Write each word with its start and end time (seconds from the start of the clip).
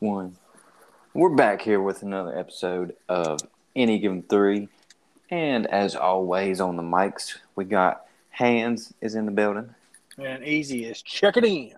one. 0.00 0.34
We're 1.12 1.34
back 1.36 1.60
here 1.60 1.82
with 1.82 2.02
another 2.02 2.36
episode 2.36 2.96
of 3.06 3.40
Any 3.76 3.98
Given 3.98 4.22
Three. 4.22 4.68
And 5.28 5.66
as 5.66 5.94
always 5.94 6.58
on 6.58 6.76
the 6.76 6.82
mics, 6.82 7.36
we 7.54 7.66
got 7.66 8.06
Hands 8.30 8.94
is 9.02 9.14
in 9.14 9.26
the 9.26 9.30
building. 9.30 9.74
And 10.16 10.42
easy 10.42 10.86
is 10.86 11.02
check 11.02 11.36
it 11.36 11.44
in. 11.44 11.74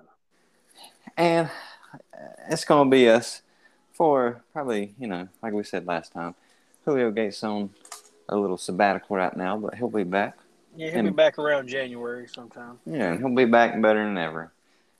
And 1.16 1.50
it's 2.48 2.64
going 2.64 2.88
to 2.88 2.94
be 2.94 3.08
us 3.08 3.42
for 3.92 4.40
probably, 4.52 4.94
you 5.00 5.08
know, 5.08 5.26
like 5.42 5.52
we 5.52 5.64
said 5.64 5.88
last 5.88 6.12
time. 6.12 6.36
Julio 6.84 7.10
Gates 7.10 7.42
on 7.42 7.70
a 8.28 8.36
little 8.36 8.56
sabbatical 8.56 9.16
right 9.16 9.36
now, 9.36 9.56
but 9.56 9.74
he'll 9.74 9.90
be 9.90 10.04
back. 10.04 10.38
Yeah, 10.76 10.90
he'll 10.90 10.98
and, 11.00 11.08
be 11.08 11.14
back 11.14 11.40
around 11.40 11.66
January 11.66 12.28
sometime. 12.28 12.78
Yeah, 12.86 13.14
and 13.14 13.18
he'll 13.18 13.34
be 13.34 13.46
back 13.46 13.80
better 13.82 14.04
than 14.04 14.16
ever. 14.16 14.52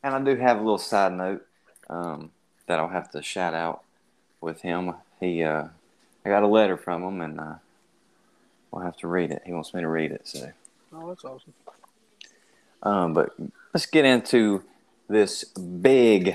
And 0.02 0.12
I 0.12 0.20
do 0.20 0.34
have 0.40 0.56
a 0.56 0.60
little 0.60 0.76
side 0.76 1.12
note 1.12 1.46
um, 1.88 2.32
that 2.72 2.80
I'll 2.80 2.88
have 2.88 3.10
to 3.10 3.22
shout 3.22 3.52
out 3.52 3.82
with 4.40 4.62
him. 4.62 4.94
He, 5.20 5.42
uh, 5.42 5.64
I 6.24 6.28
got 6.28 6.42
a 6.42 6.46
letter 6.46 6.78
from 6.78 7.02
him, 7.02 7.20
and 7.20 7.38
uh, 7.38 7.54
we'll 8.70 8.82
have 8.82 8.96
to 8.98 9.08
read 9.08 9.30
it. 9.30 9.42
He 9.44 9.52
wants 9.52 9.74
me 9.74 9.82
to 9.82 9.88
read 9.88 10.10
it, 10.10 10.26
so. 10.26 10.50
Oh, 10.90 11.08
that's 11.08 11.22
awesome. 11.22 11.52
Um, 12.82 13.12
but 13.12 13.34
let's 13.74 13.84
get 13.84 14.06
into 14.06 14.64
this 15.06 15.44
big 15.44 16.34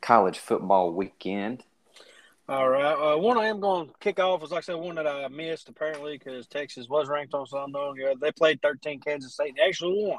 college 0.00 0.40
football 0.40 0.92
weekend. 0.92 1.62
All 2.48 2.68
right. 2.68 3.14
Uh, 3.14 3.16
one 3.16 3.38
I 3.38 3.46
am 3.46 3.60
going 3.60 3.86
to 3.86 3.94
kick 4.00 4.18
off 4.18 4.42
is 4.42 4.50
like 4.50 4.58
I 4.58 4.62
said, 4.62 4.76
one 4.76 4.96
that 4.96 5.06
I 5.06 5.28
missed 5.28 5.68
apparently 5.68 6.18
because 6.18 6.48
Texas 6.48 6.88
was 6.88 7.06
ranked 7.08 7.34
on 7.34 7.46
Sunday. 7.46 8.14
They 8.20 8.32
played 8.32 8.60
13 8.62 9.00
Kansas 9.00 9.34
State 9.34 9.50
and 9.50 9.60
actually 9.60 10.04
won. 10.04 10.18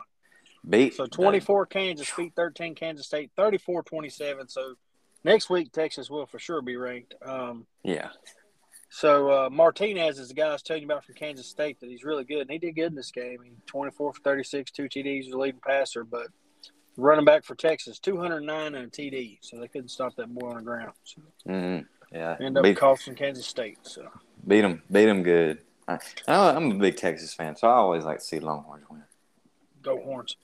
Beat 0.69 0.95
so 0.95 1.05
24 1.05 1.65
Kansas 1.65 2.09
beat 2.15 2.33
13 2.35 2.75
Kansas 2.75 3.07
State, 3.07 3.31
34 3.35 3.83
27. 3.83 4.47
So 4.47 4.75
next 5.23 5.49
week 5.49 5.71
Texas 5.71 6.09
will 6.09 6.25
for 6.25 6.39
sure 6.39 6.61
be 6.61 6.75
ranked. 6.75 7.15
Um, 7.25 7.65
yeah. 7.83 8.09
So 8.89 9.29
uh, 9.31 9.49
Martinez 9.51 10.17
is 10.17 10.29
the 10.29 10.33
guy 10.33 10.47
I 10.47 10.53
was 10.53 10.63
telling 10.63 10.81
you 10.81 10.87
about 10.87 11.05
from 11.05 11.15
Kansas 11.15 11.47
State 11.47 11.79
that 11.79 11.89
he's 11.89 12.03
really 12.03 12.23
good, 12.23 12.41
and 12.41 12.51
he 12.51 12.57
did 12.57 12.75
good 12.75 12.87
in 12.87 12.95
this 12.95 13.11
game. 13.11 13.37
He 13.43 13.51
24 13.67 14.13
for 14.13 14.21
36, 14.21 14.71
two 14.71 14.83
TDs, 14.83 15.25
was 15.25 15.31
the 15.31 15.37
leading 15.37 15.61
passer, 15.61 16.03
but 16.03 16.27
running 16.97 17.25
back 17.25 17.45
for 17.45 17.53
Texas, 17.55 17.99
209 17.99 18.75
and 18.75 18.87
a 18.87 18.89
TD, 18.89 19.37
so 19.41 19.59
they 19.59 19.67
couldn't 19.67 19.89
stop 19.89 20.15
that 20.15 20.33
boy 20.33 20.49
on 20.49 20.55
the 20.57 20.61
ground. 20.63 20.93
So. 21.03 21.21
Mm-hmm. 21.47 21.85
Yeah, 22.11 22.37
end 22.41 22.57
up 22.57 22.63
beat, 22.63 22.77
costing 22.77 23.13
Kansas 23.13 23.45
State. 23.45 23.77
So 23.83 24.07
beat 24.47 24.61
them, 24.61 24.81
beat 24.91 25.05
them 25.05 25.21
good. 25.21 25.59
I, 25.87 25.99
I'm 26.27 26.71
a 26.71 26.75
big 26.75 26.97
Texas 26.97 27.33
fan, 27.33 27.55
so 27.55 27.67
I 27.67 27.73
always 27.73 28.03
like 28.03 28.19
to 28.19 28.23
see 28.23 28.39
Longhorns 28.39 28.85
win. 28.89 29.03
Go 29.83 30.01
Horns! 30.01 30.35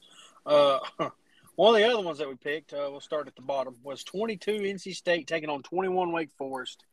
Uh, 0.46 0.80
one 1.56 1.76
of 1.76 1.82
the 1.82 1.88
other 1.88 2.02
ones 2.04 2.18
that 2.18 2.28
we 2.28 2.36
picked, 2.36 2.74
uh, 2.74 2.88
we'll 2.90 3.00
start 3.00 3.28
at 3.28 3.36
the 3.36 3.42
bottom, 3.42 3.76
was 3.84 4.04
22 4.04 4.52
NC 4.52 4.96
State 4.96 5.28
taking 5.28 5.50
on 5.50 5.64
21 5.64 6.12
Wake 6.12 6.32
Forest. 6.38 6.84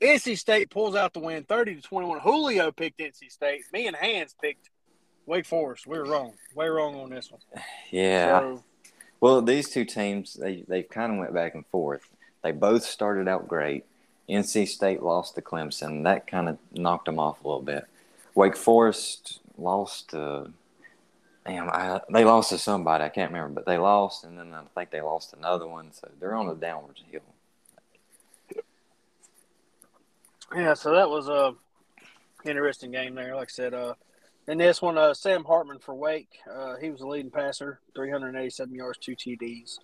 NC 0.00 0.36
State 0.36 0.70
pulls 0.70 0.94
out 0.94 1.12
the 1.14 1.20
win, 1.20 1.44
30 1.44 1.76
to 1.76 1.82
21. 1.82 2.20
Julio 2.20 2.70
picked 2.72 2.98
NC 2.98 3.30
State. 3.30 3.62
Me 3.72 3.86
and 3.86 3.96
Hans 3.96 4.34
picked 4.40 4.68
Wake 5.26 5.46
Forest. 5.46 5.86
We 5.86 5.98
were 5.98 6.04
wrong. 6.04 6.34
Way 6.54 6.68
wrong 6.68 6.96
on 6.96 7.10
this 7.10 7.30
one. 7.30 7.40
Yeah. 7.90 8.40
So, 8.40 8.64
well, 9.20 9.40
these 9.40 9.70
two 9.70 9.84
teams, 9.84 10.34
they, 10.34 10.64
they 10.68 10.82
kind 10.82 11.12
of 11.12 11.18
went 11.18 11.32
back 11.32 11.54
and 11.54 11.64
forth. 11.66 12.02
They 12.42 12.52
both 12.52 12.84
started 12.84 13.28
out 13.28 13.48
great. 13.48 13.86
NC 14.28 14.68
State 14.68 15.02
lost 15.02 15.34
to 15.36 15.42
Clemson. 15.42 16.04
That 16.04 16.26
kind 16.26 16.48
of 16.48 16.58
knocked 16.72 17.06
them 17.06 17.18
off 17.18 17.42
a 17.42 17.48
little 17.48 17.62
bit. 17.62 17.84
Wake 18.34 18.56
Forest 18.56 19.40
lost 19.56 20.10
to, 20.10 20.50
damn, 21.46 21.68
I, 21.70 22.00
they 22.10 22.24
lost 22.24 22.50
to 22.50 22.58
somebody. 22.58 23.04
I 23.04 23.08
can't 23.08 23.32
remember, 23.32 23.54
but 23.54 23.66
they 23.66 23.78
lost, 23.78 24.24
and 24.24 24.38
then 24.38 24.54
I 24.54 24.62
think 24.74 24.90
they 24.90 25.00
lost 25.00 25.34
another 25.34 25.66
one. 25.66 25.92
So 25.92 26.08
they're 26.20 26.34
on 26.34 26.48
a 26.48 26.54
downward 26.54 26.98
hill. 27.10 27.20
Yeah, 30.54 30.74
so 30.74 30.92
that 30.92 31.08
was 31.08 31.28
a 31.28 31.54
interesting 32.48 32.90
game 32.90 33.14
there. 33.14 33.34
Like 33.34 33.48
I 33.48 33.52
said, 33.52 33.74
uh, 33.74 33.94
in 34.46 34.58
this 34.58 34.82
one, 34.82 34.98
uh, 34.98 35.14
Sam 35.14 35.44
Hartman 35.44 35.78
for 35.78 35.94
Wake, 35.94 36.38
uh, 36.52 36.76
he 36.80 36.90
was 36.90 37.00
the 37.00 37.06
leading 37.06 37.30
passer, 37.30 37.80
387 37.94 38.74
yards, 38.74 38.98
two 38.98 39.16
TDs. 39.16 39.78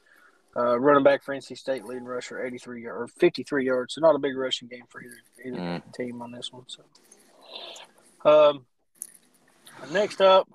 Uh, 0.56 0.78
running 0.81 1.04
back 1.04 1.22
for 1.22 1.34
NC 1.34 1.56
State, 1.56 1.84
leading 1.84 2.04
rusher, 2.04 2.44
83 2.44 2.84
or 2.87 3.06
53 3.06 3.65
yards. 3.65 3.94
So 3.94 4.00
not 4.00 4.16
a 4.16 4.19
big 4.19 4.37
rushing 4.37 4.66
game 4.66 4.82
for 4.88 5.00
either, 5.00 5.15
either 5.44 5.56
mm. 5.56 5.94
team 5.94 6.21
on 6.21 6.32
this 6.32 6.53
one. 6.53 6.65
So, 6.66 6.82
um, 8.28 8.66
next 9.92 10.21
up, 10.21 10.48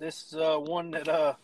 this 0.00 0.26
is 0.26 0.34
uh, 0.34 0.56
one 0.56 0.90
that 0.90 1.08
uh, 1.08 1.34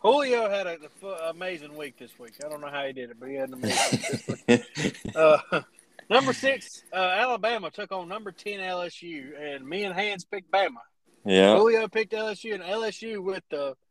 Julio 0.00 0.48
had 0.48 0.68
an 0.68 0.78
amazing 1.26 1.76
week 1.76 1.98
this 1.98 2.16
week. 2.18 2.34
I 2.44 2.48
don't 2.48 2.60
know 2.60 2.70
how 2.70 2.86
he 2.86 2.92
did 2.92 3.10
it, 3.10 3.16
but 3.18 3.28
he 3.28 3.34
had 3.34 3.48
an 3.48 3.54
amazing 3.54 4.36
week. 4.46 4.96
uh, 5.16 5.62
number 6.08 6.32
six, 6.32 6.84
uh, 6.92 6.96
Alabama 6.96 7.70
took 7.72 7.90
on 7.90 8.08
number 8.08 8.30
10 8.30 8.60
LSU, 8.60 9.32
and 9.40 9.66
me 9.66 9.82
and 9.82 9.94
Hans 9.94 10.24
picked 10.24 10.52
Bama. 10.52 10.76
Yeah. 11.24 11.56
Julio 11.56 11.88
picked 11.88 12.12
LSU, 12.12 12.54
and 12.54 12.62
LSU 12.62 13.20
with 13.22 13.42
the– 13.50 13.74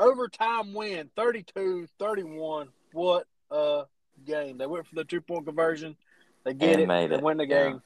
overtime 0.00 0.74
win 0.74 1.10
32 1.14 1.86
31. 1.98 2.68
What 2.92 3.26
a 3.50 3.84
game. 4.24 4.58
They 4.58 4.66
went 4.66 4.86
for 4.86 4.96
the 4.96 5.04
two 5.04 5.20
point 5.20 5.46
conversion. 5.46 5.96
They 6.44 6.54
get 6.54 6.80
and 6.80 6.90
it. 6.90 7.10
They 7.10 7.16
win 7.18 7.36
the 7.36 7.46
game. 7.46 7.74
Yeah. 7.74 7.78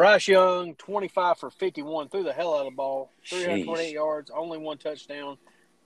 Bryce 0.00 0.28
Young, 0.28 0.76
25 0.76 1.36
for 1.36 1.50
51, 1.50 2.08
threw 2.08 2.22
the 2.22 2.32
hell 2.32 2.54
out 2.54 2.60
of 2.60 2.72
the 2.72 2.74
ball. 2.74 3.12
328 3.28 3.90
Jeez. 3.90 3.92
yards, 3.92 4.30
only 4.30 4.56
one 4.56 4.78
touchdown. 4.78 5.36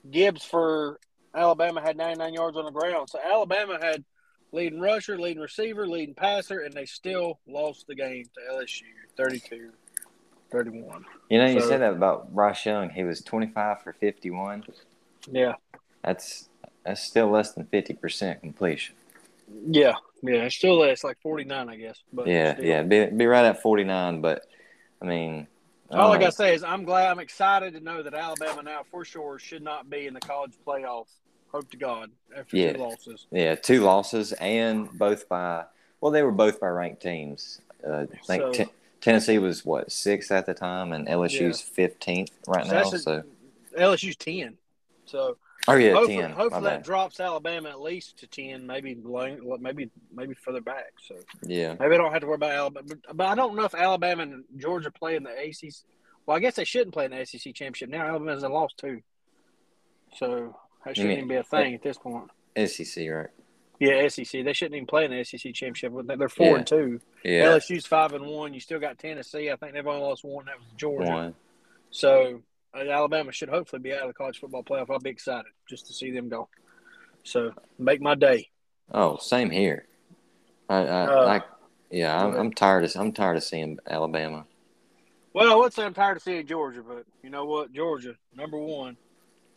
Gibbs 0.08 0.44
for 0.44 1.00
Alabama 1.34 1.80
had 1.80 1.96
99 1.96 2.32
yards 2.32 2.56
on 2.56 2.64
the 2.64 2.70
ground. 2.70 3.10
So 3.10 3.18
Alabama 3.18 3.76
had 3.82 4.04
leading 4.52 4.78
rusher, 4.78 5.18
leading 5.18 5.42
receiver, 5.42 5.88
leading 5.88 6.14
passer, 6.14 6.60
and 6.60 6.72
they 6.72 6.84
still 6.84 7.40
lost 7.48 7.88
the 7.88 7.96
game 7.96 8.22
to 8.22 8.54
LSU 8.54 8.84
32 9.16 9.72
31. 10.52 11.04
You 11.28 11.38
know, 11.38 11.46
you 11.46 11.60
so, 11.60 11.70
said 11.70 11.80
that 11.80 11.94
about 11.94 12.32
Bryce 12.32 12.64
Young. 12.64 12.90
He 12.90 13.02
was 13.02 13.20
25 13.20 13.82
for 13.82 13.94
51. 13.94 14.62
Yeah. 15.28 15.54
That's 16.04 16.48
that's 16.84 17.02
still 17.02 17.30
less 17.30 17.50
than 17.50 17.66
fifty 17.66 17.94
percent 17.94 18.42
completion. 18.42 18.94
Yeah, 19.66 19.94
yeah, 20.22 20.44
it's 20.44 20.56
still 20.56 20.82
it's 20.84 21.04
like 21.04 21.20
forty 21.20 21.44
nine, 21.44 21.68
I 21.68 21.76
guess. 21.76 22.02
But 22.12 22.26
yeah, 22.26 22.54
still. 22.54 22.64
yeah, 22.64 22.82
be 22.82 23.06
be 23.06 23.26
right 23.26 23.44
at 23.44 23.62
forty 23.62 23.84
nine. 23.84 24.20
But 24.20 24.46
I 25.02 25.06
mean, 25.06 25.46
all 25.90 26.12
I 26.12 26.18
gotta 26.18 26.32
say 26.32 26.54
is 26.54 26.64
I'm 26.64 26.84
glad, 26.84 27.10
I'm 27.10 27.18
excited 27.18 27.74
to 27.74 27.80
know 27.80 28.02
that 28.02 28.14
Alabama 28.14 28.62
now 28.62 28.82
for 28.90 29.04
sure 29.04 29.38
should 29.38 29.62
not 29.62 29.90
be 29.90 30.06
in 30.06 30.14
the 30.14 30.20
college 30.20 30.52
playoff. 30.66 31.06
Hope 31.52 31.70
to 31.70 31.76
God 31.76 32.10
after 32.36 32.56
yeah. 32.56 32.72
two 32.72 32.78
losses. 32.78 33.26
Yeah, 33.30 33.54
two 33.54 33.80
losses 33.80 34.32
and 34.32 34.90
both 34.98 35.28
by 35.28 35.64
well, 36.00 36.10
they 36.10 36.22
were 36.22 36.32
both 36.32 36.60
by 36.60 36.68
ranked 36.68 37.00
teams. 37.00 37.60
Uh, 37.86 38.06
I 38.12 38.26
think 38.26 38.42
so, 38.42 38.52
t- 38.52 38.70
Tennessee 39.00 39.38
was 39.38 39.64
what 39.64 39.92
sixth 39.92 40.32
at 40.32 40.46
the 40.46 40.54
time, 40.54 40.92
and 40.92 41.06
LSU's 41.06 41.60
fifteenth 41.60 42.30
yeah. 42.46 42.54
right 42.54 42.66
so 42.66 42.72
now. 42.72 42.84
So 42.84 43.22
LSU's 43.78 44.16
ten. 44.16 44.56
So 45.06 45.36
oh 45.68 45.74
yeah, 45.74 45.92
hopefully, 45.92 46.16
10. 46.18 46.30
hopefully 46.32 46.64
that 46.64 46.84
drops 46.84 47.20
Alabama 47.20 47.70
at 47.70 47.80
least 47.80 48.18
to 48.18 48.26
ten, 48.26 48.66
maybe 48.66 48.96
maybe 49.60 49.90
maybe 50.12 50.34
further 50.34 50.60
back. 50.60 50.92
So 51.06 51.16
yeah, 51.42 51.74
maybe 51.78 51.94
I 51.94 51.98
don't 51.98 52.12
have 52.12 52.20
to 52.20 52.26
worry 52.26 52.36
about 52.36 52.52
Alabama. 52.52 52.86
But, 52.86 53.16
but 53.16 53.26
I 53.26 53.34
don't 53.34 53.56
know 53.56 53.64
if 53.64 53.74
Alabama 53.74 54.22
and 54.22 54.44
Georgia 54.56 54.90
play 54.90 55.16
in 55.16 55.22
the 55.22 55.30
ACC. 55.30 55.74
Well, 56.26 56.36
I 56.36 56.40
guess 56.40 56.56
they 56.56 56.64
shouldn't 56.64 56.94
play 56.94 57.04
in 57.06 57.10
the 57.10 57.20
ACC 57.20 57.54
championship 57.54 57.90
now. 57.90 58.06
Alabama's 58.06 58.42
a 58.42 58.48
loss 58.48 58.72
too, 58.74 59.00
so 60.16 60.56
that 60.84 60.96
shouldn't 60.96 61.14
even 61.14 61.28
be 61.28 61.36
a 61.36 61.42
thing 61.42 61.74
at 61.74 61.82
this 61.82 61.98
point. 61.98 62.30
SEC, 62.56 63.08
right? 63.10 63.28
Yeah, 63.80 64.06
SEC. 64.08 64.44
They 64.44 64.52
shouldn't 64.52 64.76
even 64.76 64.86
play 64.86 65.04
in 65.04 65.10
the 65.10 65.24
SEC 65.24 65.52
championship. 65.52 65.92
They're 66.06 66.28
four 66.28 66.46
yeah. 66.46 66.56
and 66.56 66.66
two. 66.66 67.00
Yeah. 67.24 67.46
LSU's 67.46 67.86
five 67.86 68.12
and 68.12 68.26
one. 68.26 68.54
You 68.54 68.60
still 68.60 68.78
got 68.78 68.98
Tennessee. 68.98 69.50
I 69.50 69.56
think 69.56 69.72
they've 69.72 69.86
only 69.86 70.00
lost 70.00 70.24
one. 70.24 70.46
That 70.46 70.58
was 70.58 70.68
Georgia. 70.76 71.10
One. 71.10 71.34
So 71.90 72.42
Alabama 72.74 73.32
should 73.32 73.48
hopefully 73.48 73.80
be 73.80 73.92
out 73.92 74.02
of 74.02 74.08
the 74.08 74.14
college 74.14 74.38
football 74.38 74.62
playoff. 74.62 74.90
I'll 74.90 74.98
be 74.98 75.10
excited 75.10 75.50
just 75.68 75.86
to 75.86 75.92
see 75.92 76.10
them 76.10 76.28
go. 76.28 76.48
So 77.22 77.52
make 77.78 78.00
my 78.00 78.14
day. 78.14 78.50
Oh, 78.92 79.16
same 79.16 79.50
here. 79.50 79.86
I, 80.68 80.76
I, 80.76 81.06
uh, 81.06 81.26
I 81.26 81.42
yeah, 81.90 82.24
I'm, 82.24 82.34
I'm, 82.34 82.52
tired 82.52 82.84
of 82.84 82.96
I'm 82.96 83.12
tired 83.12 83.36
of 83.36 83.44
seeing 83.44 83.78
Alabama. 83.88 84.46
Well, 85.32 85.50
I 85.50 85.54
would 85.54 85.72
say 85.72 85.84
I'm 85.84 85.94
tired 85.94 86.16
of 86.16 86.22
seeing 86.22 86.46
Georgia, 86.46 86.82
but 86.86 87.04
you 87.22 87.30
know 87.30 87.44
what? 87.44 87.72
Georgia, 87.72 88.14
number 88.34 88.58
one, 88.58 88.96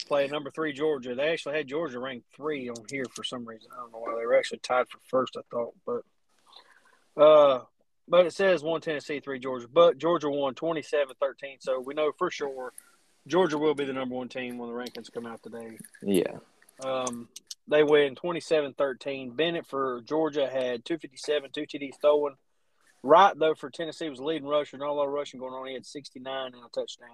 playing 0.08 0.32
number 0.32 0.52
three 0.52 0.74
Georgia. 0.74 1.16
They 1.16 1.30
actually 1.30 1.58
had 1.58 1.68
Georgia 1.68 2.00
ranked 2.00 2.28
three 2.36 2.70
on 2.70 2.86
here 2.90 3.06
for 3.14 3.24
some 3.24 3.46
reason. 3.46 3.70
I 3.74 3.82
don't 3.82 3.92
know 3.92 4.00
why 4.00 4.16
they 4.18 4.26
were 4.26 4.38
actually 4.38 4.60
tied 4.60 4.88
for 4.90 5.00
first. 5.08 5.38
I 5.38 5.42
thought, 5.52 5.74
but 5.86 7.22
uh, 7.22 7.62
but 8.08 8.26
it 8.26 8.34
says 8.34 8.64
one 8.64 8.82
Tennessee, 8.82 9.20
three 9.20 9.40
Georgia. 9.40 9.68
But 9.72 9.98
Georgia 9.98 10.30
won 10.30 10.56
27-13, 10.56 11.58
so 11.60 11.80
we 11.80 11.94
know 11.94 12.12
for 12.18 12.32
sure 12.32 12.74
Georgia 13.28 13.58
will 13.58 13.76
be 13.76 13.86
the 13.86 13.94
number 13.94 14.16
one 14.16 14.30
team 14.30 14.58
when 14.58 14.70
the 14.70 14.76
rankings 14.76 15.12
come 15.12 15.26
out 15.26 15.44
today. 15.44 15.78
Yeah. 16.02 16.38
Um, 16.84 17.28
they 17.68 17.84
win 17.84 18.16
27-13. 18.16 19.36
Bennett 19.36 19.68
for 19.68 20.02
Georgia 20.06 20.48
had 20.48 20.86
257, 20.86 21.52
two 21.52 21.62
TDs 21.62 22.00
thrown. 22.02 22.36
Wright 23.04 23.38
though, 23.38 23.54
for 23.54 23.70
Tennessee 23.70 24.10
was 24.10 24.20
leading 24.20 24.48
rusher. 24.48 24.78
Not 24.78 24.90
a 24.90 24.94
lot 24.94 25.08
of 25.08 25.14
rushing 25.14 25.40
going 25.40 25.54
on. 25.54 25.68
He 25.68 25.74
had 25.74 25.86
69 25.86 26.54
and 26.54 26.56
a 26.56 26.70
touchdown. 26.70 27.10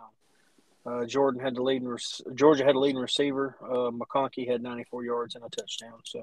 Uh, 0.86 1.06
Jordan 1.06 1.42
had 1.42 1.56
the 1.56 1.62
leading. 1.62 1.96
Georgia 2.36 2.66
had 2.66 2.76
a 2.76 2.80
leading 2.80 3.02
receiver. 3.02 3.56
Uh, 3.62 3.92
McConkey 3.92 4.50
had 4.50 4.62
94 4.62 5.04
yards 5.04 5.36
and 5.36 5.44
a 5.44 5.50
touchdown. 5.50 6.00
So 6.04 6.22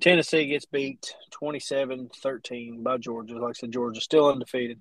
Tennessee 0.00 0.46
gets 0.46 0.64
beat 0.64 1.14
27-13 1.40 2.82
by 2.82 2.98
Georgia. 2.98 3.38
Like 3.38 3.50
I 3.50 3.52
said, 3.52 3.72
Georgia 3.72 4.00
still 4.00 4.30
undefeated, 4.30 4.80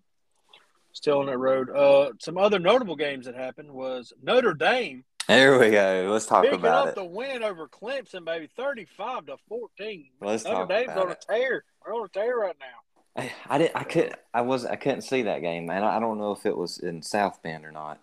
still 0.98 1.20
on 1.20 1.28
that 1.28 1.38
road. 1.38 1.70
Uh, 1.70 2.12
some 2.20 2.38
other 2.38 2.60
notable 2.60 2.96
games 2.96 3.26
that 3.26 3.36
happened 3.36 3.72
was 3.72 4.12
Notre 4.22 4.54
Dame. 4.54 5.04
There 5.28 5.60
we 5.60 5.72
go. 5.72 6.10
Let's 6.12 6.26
talk 6.26 6.44
picking 6.44 6.60
about 6.60 6.88
up 6.88 6.90
it. 6.90 6.96
the 6.96 7.04
win 7.04 7.44
over 7.44 7.68
Clemson, 7.68 8.26
baby, 8.26 8.50
thirty-five 8.56 9.26
to 9.28 9.38
fourteen. 9.48 10.10
Let's 10.22 10.44
Notre 10.44 10.60
talk 10.60 10.70
Dame's 10.70 10.92
about 10.92 11.06
on 11.06 11.12
a 11.12 11.16
tear. 11.16 11.64
They're 11.86 11.94
on 11.94 12.06
a 12.06 12.10
tear 12.10 12.38
right 12.38 12.56
now. 12.60 13.22
I, 13.24 13.32
I 13.48 13.58
didn't. 13.58 13.76
I 13.76 13.84
could. 13.84 14.14
I 14.34 14.42
was. 14.42 14.66
I 14.66 14.76
couldn't 14.76 15.02
see 15.02 15.24
that 15.24 15.42
game, 15.42 15.66
man. 15.66 15.84
I 15.84 16.00
don't 16.00 16.18
know 16.18 16.32
if 16.32 16.46
it 16.46 16.56
was 16.56 16.80
in 16.80 17.02
South 17.02 17.42
Bend 17.44 17.66
or 17.66 17.72
not. 17.72 18.00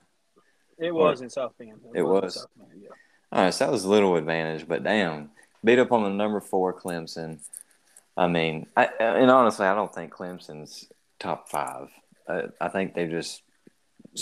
It 0.79 0.94
was 0.94 1.20
in 1.20 1.31
South 1.31 1.55
Bend. 1.58 1.81
It 1.94 2.00
in 2.00 2.06
was? 2.06 2.35
South 2.35 2.46
Bend, 2.56 2.82
yeah. 2.82 2.88
All 3.32 3.44
right, 3.44 3.55
so 3.55 3.64
that 3.64 3.73
was 3.73 3.85
a 3.85 3.91
little 3.91 4.17
advantage, 4.17 4.69
but 4.69 4.85
damn, 4.85 5.31
beat 5.64 5.79
up 5.79 5.93
on 5.93 6.05
the 6.05 6.11
number 6.11 6.41
four 6.41 6.73
Clemson. 6.73 7.38
I 8.17 8.29
mean, 8.29 8.67
I, 8.76 8.88
and 9.00 9.31
honestly, 9.31 9.67
I 9.67 9.75
don't 9.75 9.93
think 9.93 10.12
Clemson's 10.12 10.88
top 11.19 11.49
five. 11.49 11.91
Uh, 12.26 12.43
I 12.61 12.69
think 12.69 12.94
they've 12.94 13.11
just. 13.11 13.43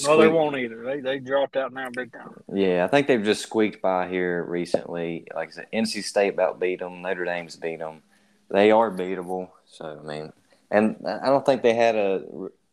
No, 0.04 0.16
they 0.16 0.28
won't 0.28 0.56
either. 0.56 0.82
They 0.84 1.00
they 1.00 1.18
dropped 1.18 1.56
out 1.56 1.72
now 1.72 1.88
big 1.92 2.12
time. 2.12 2.30
Yeah, 2.52 2.84
I 2.84 2.88
think 2.88 3.06
they've 3.06 3.22
just 3.22 3.42
squeaked 3.42 3.82
by 3.82 4.08
here 4.08 4.42
recently. 4.42 5.26
Like 5.34 5.48
I 5.48 5.52
said, 5.52 5.66
NC 5.72 6.02
State 6.04 6.32
about 6.32 6.58
beat 6.58 6.78
them. 6.78 7.02
Notre 7.02 7.24
Dame's 7.26 7.56
beat 7.56 7.80
them. 7.80 8.02
They 8.48 8.70
are 8.70 8.90
beatable. 8.90 9.50
So 9.66 10.00
I 10.02 10.06
mean, 10.06 10.32
and 10.70 10.96
I 11.06 11.26
don't 11.26 11.44
think 11.44 11.62
they 11.62 11.74
had 11.74 11.94
a 11.94 12.22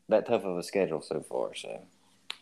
that 0.10 0.28
tough 0.28 0.44
of 0.44 0.58
a 0.58 0.64
schedule 0.64 1.02
so 1.02 1.22
far. 1.22 1.54
So 1.56 1.82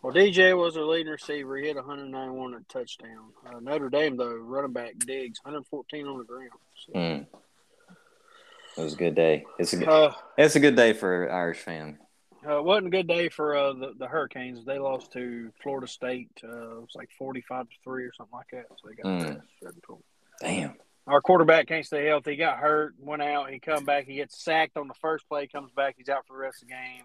Well, 0.02 0.14
DJ 0.14 0.58
was 0.58 0.76
their 0.76 0.86
leading 0.86 1.12
receiver. 1.12 1.58
He 1.58 1.68
hit 1.68 1.76
191 1.76 2.56
at 2.56 2.70
touchdown. 2.70 3.32
Uh, 3.46 3.60
Notre 3.60 3.90
Dame, 3.90 4.18
though, 4.18 4.36
running 4.36 4.74
back 4.74 4.98
Diggs, 5.00 5.40
114 5.44 6.08
on 6.08 6.18
the 6.20 6.24
ground. 6.24 6.50
So, 6.76 6.94
mm, 6.94 7.26
it 8.78 8.82
was 8.82 8.94
a 8.94 8.98
good 8.98 9.16
day. 9.16 9.46
It's 9.60 9.74
a 9.74 9.78
good, 9.78 9.90
uh, 9.90 10.14
it's 10.38 10.56
a 10.56 10.60
good 10.60 10.76
day 10.76 10.94
for 10.94 11.32
Irish 11.32 11.60
fan. 11.60 12.00
Uh, 12.50 12.62
wasn't 12.62 12.88
a 12.88 12.90
good 12.90 13.08
day 13.08 13.30
for 13.30 13.56
uh, 13.56 13.74
the, 13.74 13.94
the 13.98 14.08
Hurricanes. 14.08 14.64
They 14.66 14.80
lost 14.80 15.12
to 15.14 15.52
Florida 15.62 15.88
State. 15.88 16.30
Uh, 16.44 16.78
it 16.78 16.82
was 16.82 16.96
like 16.96 17.10
45 17.18 17.70
to 17.70 17.76
3 17.84 18.04
or 18.06 18.14
something 18.14 18.38
like 18.38 18.48
that. 18.52 18.66
So 18.70 18.88
they 18.88 18.96
got 18.96 19.06
Mm. 19.06 19.42
seven 19.62 19.82
to 19.88 19.94
'em. 19.94 20.04
Damn. 20.42 20.74
Our 21.08 21.22
quarterback 21.22 21.68
can't 21.68 21.86
stay 21.86 22.06
healthy. 22.06 22.32
He 22.32 22.38
got 22.38 22.58
hurt, 22.58 22.94
went 23.00 23.22
out. 23.22 23.50
He 23.50 23.60
come 23.60 23.86
back. 23.86 24.06
He 24.06 24.16
gets 24.16 24.44
sacked 24.44 24.76
on 24.78 24.88
the 24.88 24.94
first 24.96 25.28
play. 25.30 25.48
Comes 25.48 25.72
back. 25.72 25.96
He's 25.98 26.10
out 26.10 26.28
for 26.28 26.34
the 26.34 26.40
rest 26.40 26.62
of 26.62 26.68
the 26.68 26.74
game. 26.74 27.04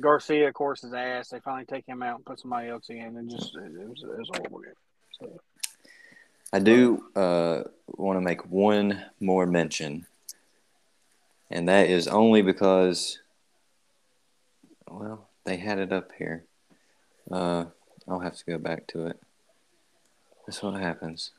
Garcia, 0.00 0.48
of 0.48 0.54
course, 0.54 0.82
is 0.82 0.92
ass. 0.94 1.28
They 1.28 1.40
finally 1.40 1.66
take 1.66 1.86
him 1.86 2.02
out 2.02 2.16
and 2.16 2.24
put 2.26 2.40
somebody 2.40 2.68
else 2.68 2.88
in, 2.88 2.98
and 3.16 3.30
just 3.30 3.54
it 3.54 3.88
was, 3.88 4.02
it 4.02 4.18
was 4.18 4.30
a 4.34 4.38
horrible 4.38 4.60
game. 4.60 4.72
So, 5.20 5.40
I 6.52 6.58
do 6.58 7.04
uh, 7.14 7.64
want 7.88 8.16
to 8.16 8.20
make 8.20 8.44
one 8.50 9.04
more 9.20 9.46
mention, 9.46 10.06
and 11.50 11.68
that 11.68 11.88
is 11.90 12.08
only 12.08 12.42
because, 12.42 13.20
well, 14.98 15.28
they 15.44 15.56
had 15.56 15.78
it 15.78 15.92
up 15.92 16.12
here. 16.18 16.44
Uh, 17.30 17.66
I'll 18.08 18.20
have 18.20 18.36
to 18.36 18.44
go 18.44 18.58
back 18.58 18.86
to 18.88 19.06
it. 19.06 19.20
That's 20.46 20.62
what 20.62 20.80
happens. 20.80 21.30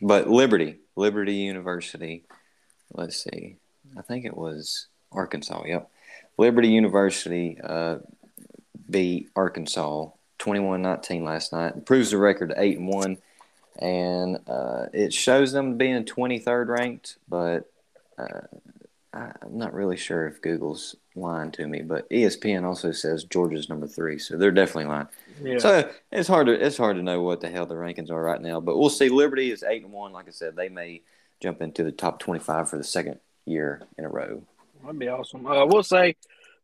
But 0.00 0.28
Liberty, 0.28 0.78
Liberty 0.94 1.34
University, 1.34 2.24
let's 2.92 3.22
see. 3.22 3.56
I 3.96 4.02
think 4.02 4.24
it 4.24 4.36
was 4.36 4.86
Arkansas. 5.12 5.64
Yep. 5.66 5.90
Liberty 6.38 6.68
University 6.68 7.58
uh, 7.62 7.98
beat 8.90 9.30
Arkansas 9.34 10.08
21 10.38 10.82
19 10.82 11.24
last 11.24 11.52
night. 11.52 11.74
Improves 11.74 12.10
the 12.10 12.18
record 12.18 12.50
to 12.50 12.60
8 12.60 12.78
and 12.78 12.88
1 12.88 13.18
and 13.78 14.38
uh, 14.48 14.86
it 14.92 15.12
shows 15.12 15.52
them 15.52 15.76
being 15.76 16.04
23rd 16.04 16.68
ranked, 16.68 17.18
but 17.28 17.70
uh, 18.18 18.40
I'm 19.12 19.58
not 19.58 19.74
really 19.74 19.96
sure 19.96 20.26
if 20.26 20.40
Google's 20.40 20.96
lying 21.16 21.50
to 21.52 21.66
me. 21.66 21.82
But 21.82 22.08
ESPN 22.10 22.64
also 22.64 22.92
says 22.92 23.24
Georgia's 23.24 23.68
number 23.68 23.86
three, 23.86 24.18
so 24.18 24.36
they're 24.36 24.50
definitely 24.50 24.86
lying. 24.90 25.08
yeah. 25.42 25.58
So 25.58 25.90
it's 26.12 26.28
hard 26.28 26.46
to 26.46 26.52
it's 26.52 26.76
hard 26.76 26.96
to 26.96 27.02
know 27.02 27.22
what 27.22 27.40
the 27.40 27.48
hell 27.48 27.66
the 27.66 27.74
rankings 27.74 28.10
are 28.10 28.22
right 28.22 28.40
now. 28.40 28.60
But 28.60 28.76
we'll 28.78 28.90
see. 28.90 29.08
Liberty 29.08 29.50
is 29.50 29.62
eight 29.62 29.82
and 29.84 29.92
one. 29.92 30.12
Like 30.12 30.28
I 30.28 30.32
said, 30.32 30.56
they 30.56 30.68
may 30.68 31.02
jump 31.40 31.60
into 31.62 31.84
the 31.84 31.92
top 31.92 32.18
25 32.18 32.68
for 32.70 32.76
the 32.78 32.84
second 32.84 33.18
year 33.44 33.82
in 33.98 34.04
a 34.04 34.08
row. 34.08 34.42
That'd 34.82 34.98
be 34.98 35.08
awesome. 35.08 35.46
Uh, 35.46 35.66
we'll 35.66 35.82
say 35.82 36.16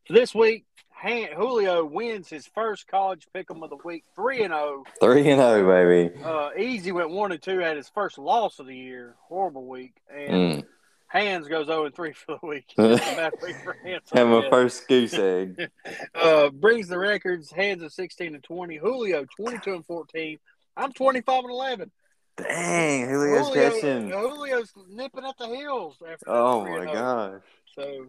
this 0.09 0.33
week, 0.33 0.65
Julio 1.03 1.83
wins 1.85 2.29
his 2.29 2.47
first 2.47 2.87
college 2.87 3.27
pick'em 3.35 3.63
of 3.63 3.69
the 3.69 3.77
week, 3.83 4.03
three 4.15 4.43
and 4.43 4.53
zero. 4.53 4.83
Three 5.01 5.29
and 5.29 5.39
zero, 5.41 6.09
baby. 6.09 6.23
Uh, 6.23 6.49
Easy 6.57 6.91
went 6.91 7.09
one 7.09 7.31
and 7.31 7.41
two, 7.41 7.61
at 7.61 7.75
his 7.75 7.89
first 7.89 8.17
loss 8.17 8.59
of 8.59 8.67
the 8.67 8.75
year. 8.75 9.15
Horrible 9.27 9.65
week, 9.65 9.93
and 10.13 10.31
Mm. 10.63 10.65
Hands 11.13 11.47
goes 11.47 11.67
zero 11.67 11.85
and 11.85 11.93
three 11.95 12.11
for 12.25 12.39
the 12.41 12.47
week. 12.47 12.65
Bad 12.75 13.33
week 13.43 13.55
for 13.63 13.73
Hands. 13.73 14.01
Have 14.13 14.27
my 14.27 14.49
first 14.49 14.87
goose 14.87 15.13
egg. 15.13 15.69
Uh, 16.15 16.49
brings 16.49 16.87
the 16.87 16.97
records. 16.97 17.51
Hands 17.51 17.81
of 17.83 17.91
sixteen 17.93 18.33
and 18.33 18.43
twenty. 18.43 18.77
Julio 18.77 19.25
twenty 19.37 19.59
two 19.59 19.73
and 19.75 19.85
fourteen. 19.85 20.39
I'm 20.75 20.91
twenty 20.91 21.21
five 21.21 21.43
and 21.43 21.51
eleven. 21.51 21.91
Dang, 22.37 23.07
Julio's 23.07 23.53
catching. 23.53 24.09
Julio's 24.09 24.71
nipping 24.89 25.23
at 25.25 25.37
the 25.37 25.47
heels. 25.47 25.95
After 26.01 26.25
Oh 26.27 26.63
my 26.65 26.79
oh. 26.79 26.93
gosh. 26.93 27.41
So 27.75 28.07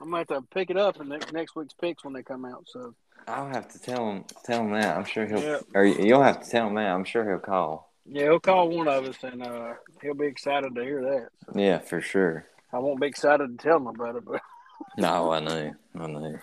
I'm 0.00 0.10
gonna 0.10 0.18
have 0.18 0.26
to 0.28 0.42
pick 0.52 0.68
it 0.70 0.76
up 0.76 1.00
in 1.00 1.08
next, 1.08 1.32
next 1.32 1.54
week's 1.56 1.74
picks 1.74 2.04
when 2.04 2.12
they 2.12 2.22
come 2.22 2.44
out. 2.44 2.64
So 2.66 2.94
I'll 3.26 3.48
have 3.48 3.68
to 3.68 3.78
tell 3.78 4.10
him 4.10 4.24
tell 4.44 4.60
him 4.62 4.72
that. 4.72 4.96
I'm 4.96 5.04
sure 5.04 5.24
he'll 5.26 5.42
Yeah. 5.42 5.60
or 5.74 5.84
you'll 5.84 6.22
have 6.22 6.42
to 6.42 6.50
tell 6.50 6.66
him 6.66 6.74
that. 6.74 6.90
I'm 6.92 7.04
sure 7.04 7.26
he'll 7.28 7.38
call. 7.38 7.93
Yeah, 8.06 8.24
he'll 8.24 8.40
call 8.40 8.68
one 8.68 8.88
of 8.88 9.04
us, 9.04 9.16
and 9.22 9.42
uh, 9.42 9.74
he'll 10.02 10.14
be 10.14 10.26
excited 10.26 10.74
to 10.74 10.82
hear 10.82 11.02
that. 11.02 11.28
So 11.52 11.60
Yeah, 11.60 11.78
for 11.78 12.00
sure. 12.00 12.46
I 12.72 12.78
won't 12.78 13.00
be 13.00 13.06
excited 13.06 13.58
to 13.58 13.62
tell 13.62 13.76
him 13.76 13.86
about 13.86 14.16
it, 14.16 14.24
but 14.24 14.40
No, 14.98 15.32
I 15.32 15.40
know. 15.40 15.72
I 15.98 16.06
know. 16.06 16.38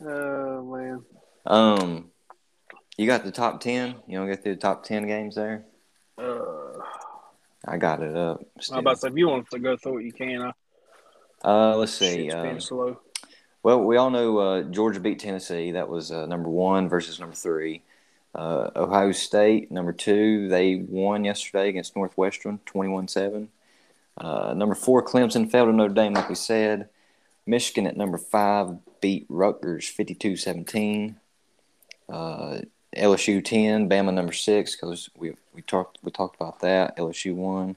oh 0.00 0.64
man, 0.76 1.04
Um 1.46 2.10
you 2.96 3.06
got 3.06 3.24
the 3.24 3.32
top 3.32 3.60
ten? 3.60 3.96
You 4.06 4.20
wanna 4.20 4.34
go 4.36 4.40
through 4.40 4.54
the 4.54 4.60
top 4.60 4.84
ten 4.84 5.06
games 5.06 5.34
there? 5.34 5.64
uh, 6.18 6.78
I 7.66 7.76
got 7.78 8.02
it 8.02 8.16
up. 8.16 8.40
I'm 8.56 8.62
still. 8.62 8.78
about 8.78 8.94
to 8.94 9.00
say 9.00 9.08
if 9.08 9.16
you 9.16 9.28
want 9.28 9.50
to 9.50 9.58
go 9.58 9.76
through 9.76 9.98
it, 9.98 10.04
you 10.04 10.12
can. 10.12 10.42
I, 10.42 10.52
Uh 11.48 11.76
let's 11.76 11.92
see. 11.92 12.30
slow. 12.30 13.00
Well, 13.62 13.80
we 13.82 13.96
all 13.96 14.10
know 14.10 14.38
uh, 14.38 14.62
Georgia 14.64 15.00
beat 15.00 15.18
Tennessee. 15.18 15.72
That 15.72 15.88
was 15.88 16.12
uh, 16.12 16.26
number 16.26 16.50
one 16.50 16.88
versus 16.88 17.18
number 17.18 17.34
three. 17.34 17.82
Uh, 18.34 18.70
Ohio 18.74 19.12
State, 19.12 19.70
number 19.70 19.92
two, 19.92 20.48
they 20.48 20.76
won 20.76 21.24
yesterday 21.24 21.68
against 21.68 21.94
Northwestern, 21.94 22.58
21 22.66 23.08
7. 23.08 23.48
Uh, 24.16 24.54
number 24.54 24.74
four, 24.74 25.04
Clemson 25.04 25.50
fell 25.50 25.66
to 25.66 25.72
Notre 25.72 25.94
Dame, 25.94 26.14
like 26.14 26.28
we 26.28 26.34
said. 26.34 26.88
Michigan 27.46 27.86
at 27.86 27.96
number 27.96 28.18
five 28.18 28.76
beat 29.00 29.26
Rutgers 29.28 29.86
52 29.88 30.36
17. 30.36 31.16
Uh, 32.08 32.58
LSU 32.96 33.44
10, 33.44 33.88
Bama 33.88 34.14
number 34.14 34.32
six, 34.32 34.76
because 34.76 35.10
we, 35.16 35.34
we, 35.52 35.62
talked, 35.62 35.98
we 36.02 36.10
talked 36.10 36.36
about 36.36 36.60
that. 36.60 36.96
LSU 36.96 37.34
won. 37.34 37.76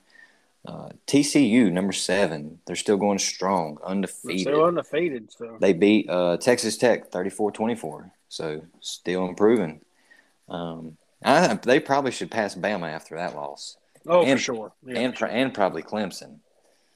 Uh, 0.65 0.89
TCU 1.07 1.71
number 1.71 1.93
seven, 1.93 2.59
they're 2.65 2.75
still 2.75 2.97
going 2.97 3.17
strong, 3.19 3.77
undefeated. 3.85 4.41
still 4.41 4.65
undefeated. 4.65 5.31
So 5.31 5.57
They 5.61 5.71
beat 5.73 6.09
uh, 6.09 6.37
Texas 6.37 6.77
Tech 6.77 7.09
34-24, 7.09 8.11
so 8.27 8.61
still 8.81 9.27
improving. 9.27 9.79
Um, 10.49 10.97
I, 11.23 11.55
they 11.55 11.79
probably 11.79 12.11
should 12.11 12.31
pass 12.31 12.55
Bama 12.55 12.89
after 12.91 13.15
that 13.15 13.35
loss, 13.35 13.77
oh, 14.07 14.21
and- 14.23 14.31
for 14.39 14.43
sure. 14.43 14.73
Yeah, 14.85 14.99
and 14.99 15.13
for 15.13 15.19
sure. 15.19 15.27
and 15.29 15.53
probably 15.53 15.83
Clemson. 15.83 16.39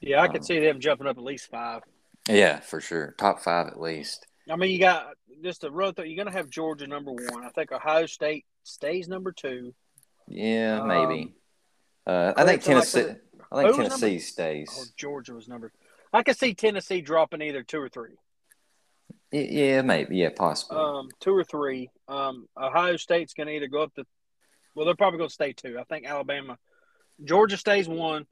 yeah, 0.00 0.20
I 0.20 0.26
um, 0.26 0.32
could 0.32 0.44
see 0.44 0.58
them 0.60 0.80
jumping 0.80 1.06
up 1.06 1.18
at 1.18 1.24
least 1.24 1.50
five. 1.50 1.82
Yeah, 2.28 2.60
for 2.60 2.80
sure, 2.80 3.14
top 3.18 3.40
five 3.40 3.66
at 3.66 3.80
least. 3.80 4.26
I 4.50 4.56
mean, 4.56 4.70
you 4.70 4.78
got 4.78 5.14
just 5.42 5.62
to 5.62 5.70
run 5.70 5.94
through. 5.94 6.04
You're 6.06 6.24
gonna 6.24 6.36
have 6.36 6.48
Georgia 6.50 6.86
number 6.86 7.12
one. 7.12 7.44
I 7.44 7.48
think 7.50 7.72
Ohio 7.72 8.06
State 8.06 8.44
stays 8.62 9.08
number 9.08 9.32
two. 9.32 9.74
Yeah, 10.28 10.80
Um, 10.80 10.88
maybe. 10.88 11.34
Uh, 12.06 12.32
I 12.36 12.44
think 12.44 12.62
Clemson, 12.62 12.74
like 12.74 12.92
Tennessee. 12.92 13.02
the- 13.02 13.20
I 13.50 13.62
think 13.62 13.76
Tennessee 13.76 14.06
number- 14.06 14.16
Oh, 14.16 14.18
stays. 14.18 14.92
Georgia 14.96 15.34
was 15.34 15.48
number. 15.48 15.72
I 16.12 16.22
could 16.22 16.36
see 16.38 16.54
Tennessee 16.54 17.00
dropping 17.00 17.42
either 17.42 17.62
two 17.62 17.80
or 17.80 17.88
three. 17.88 18.16
Yeah, 19.32 19.82
maybe. 19.82 20.16
Yeah, 20.18 20.30
possibly. 20.36 20.78
Um, 20.78 21.08
two 21.20 21.34
or 21.34 21.44
three. 21.44 21.90
Um, 22.08 22.48
Ohio 22.60 22.96
State's 22.96 23.34
going 23.34 23.46
to 23.46 23.54
either 23.54 23.66
go 23.68 23.82
up 23.82 23.94
to, 23.94 24.04
well, 24.74 24.84
they're 24.86 24.94
probably 24.94 25.18
going 25.18 25.28
to 25.30 25.34
stay 25.34 25.52
two. 25.52 25.78
I 25.78 25.84
think 25.84 26.06
Alabama, 26.06 26.58
Georgia 27.24 27.56
stays 27.56 27.88
one, 27.88 28.26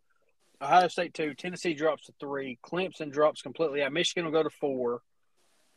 Ohio 0.61 0.88
State 0.88 1.14
two, 1.14 1.33
Tennessee 1.35 1.73
drops 1.75 2.07
to 2.07 2.12
three, 2.21 2.59
Clemson 2.62 3.11
drops 3.11 3.40
completely 3.40 3.83
out, 3.83 3.92
Michigan 3.92 4.26
will 4.26 4.33
go 4.33 4.42
to 4.42 4.50
four, 4.50 5.00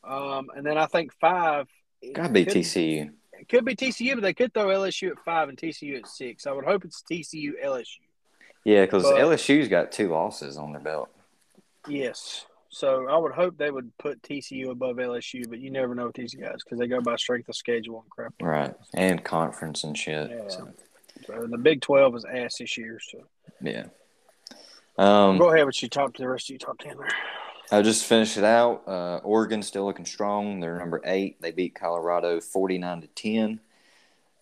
um, 0.04 0.48
and 0.56 0.66
then 0.66 0.78
I 0.78 0.88
think 0.88 1.14
five. 1.22 1.68
it 2.02 2.14
Gotta 2.14 2.30
be 2.34 2.44
could- 2.46 2.56
TCU. 2.56 3.12
It 3.40 3.50
could 3.50 3.66
be 3.66 3.76
TCU, 3.76 4.14
but 4.16 4.22
they 4.22 4.34
could 4.34 4.54
throw 4.54 4.68
LSU 4.68 5.10
at 5.12 5.20
five 5.26 5.50
and 5.50 5.58
TCU 5.58 5.98
at 5.98 6.08
six. 6.08 6.46
I 6.48 6.52
would 6.52 6.64
hope 6.66 6.86
it's 6.86 7.02
TCU 7.10 7.54
LSU. 7.64 8.00
Yeah, 8.64 8.86
because 8.86 9.04
LSU's 9.06 9.68
got 9.68 9.92
two 9.92 10.10
losses 10.10 10.56
on 10.58 10.72
their 10.72 10.82
belt. 10.82 11.10
Yes. 11.88 12.46
So 12.74 13.08
I 13.08 13.16
would 13.18 13.34
hope 13.34 13.56
they 13.56 13.70
would 13.70 13.96
put 14.00 14.20
TCU 14.24 14.72
above 14.72 14.96
LSU, 14.96 15.48
but 15.48 15.60
you 15.60 15.70
never 15.70 15.94
know 15.94 16.08
with 16.08 16.16
these 16.16 16.34
guys 16.34 16.56
because 16.66 16.80
they 16.80 16.88
go 16.88 17.02
by 17.02 17.16
strength 17.18 17.48
of 17.48 17.56
schedule 17.56 18.02
and 18.02 18.10
crap. 18.10 18.34
like 18.42 18.50
Right. 18.50 18.74
that. 18.94 19.00
And 19.00 19.24
conference 19.24 19.84
and 19.84 19.96
shit. 19.96 20.32
Yeah. 20.32 20.48
So, 20.50 20.70
So 21.28 21.46
the 21.48 21.60
Big 21.60 21.82
Twelve 21.82 22.16
is 22.16 22.26
ass 22.26 22.58
this 22.58 22.76
year. 22.76 23.00
So 23.00 23.20
yeah. 23.62 23.86
Um, 24.98 25.38
Go 25.38 25.54
ahead 25.54 25.68
with 25.68 25.80
your 25.84 25.90
top 25.90 26.18
the 26.18 26.28
rest 26.28 26.48
of 26.48 26.50
your 26.52 26.60
top 26.60 26.80
ten 26.80 26.98
there. 26.98 27.08
I'll 27.72 27.84
just 27.84 28.06
finish 28.06 28.38
it 28.38 28.44
out. 28.44 28.88
Uh, 28.88 29.18
Oregon 29.24 29.62
still 29.62 29.86
looking 29.86 30.06
strong. 30.06 30.60
They're 30.60 30.80
number 30.80 31.00
eight. 31.06 31.40
They 31.42 31.52
beat 31.52 31.76
Colorado 31.76 32.42
forty 32.42 32.80
nine 32.80 33.02
to 33.02 33.08
ten. 33.08 33.60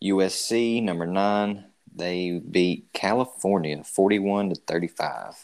USC 0.01 0.81
number 0.81 1.05
nine. 1.05 1.65
They 1.93 2.39
beat 2.39 2.88
California 2.93 3.83
forty 3.83 4.19
one 4.19 4.50
to 4.50 4.55
thirty 4.55 4.88
five. 4.88 5.35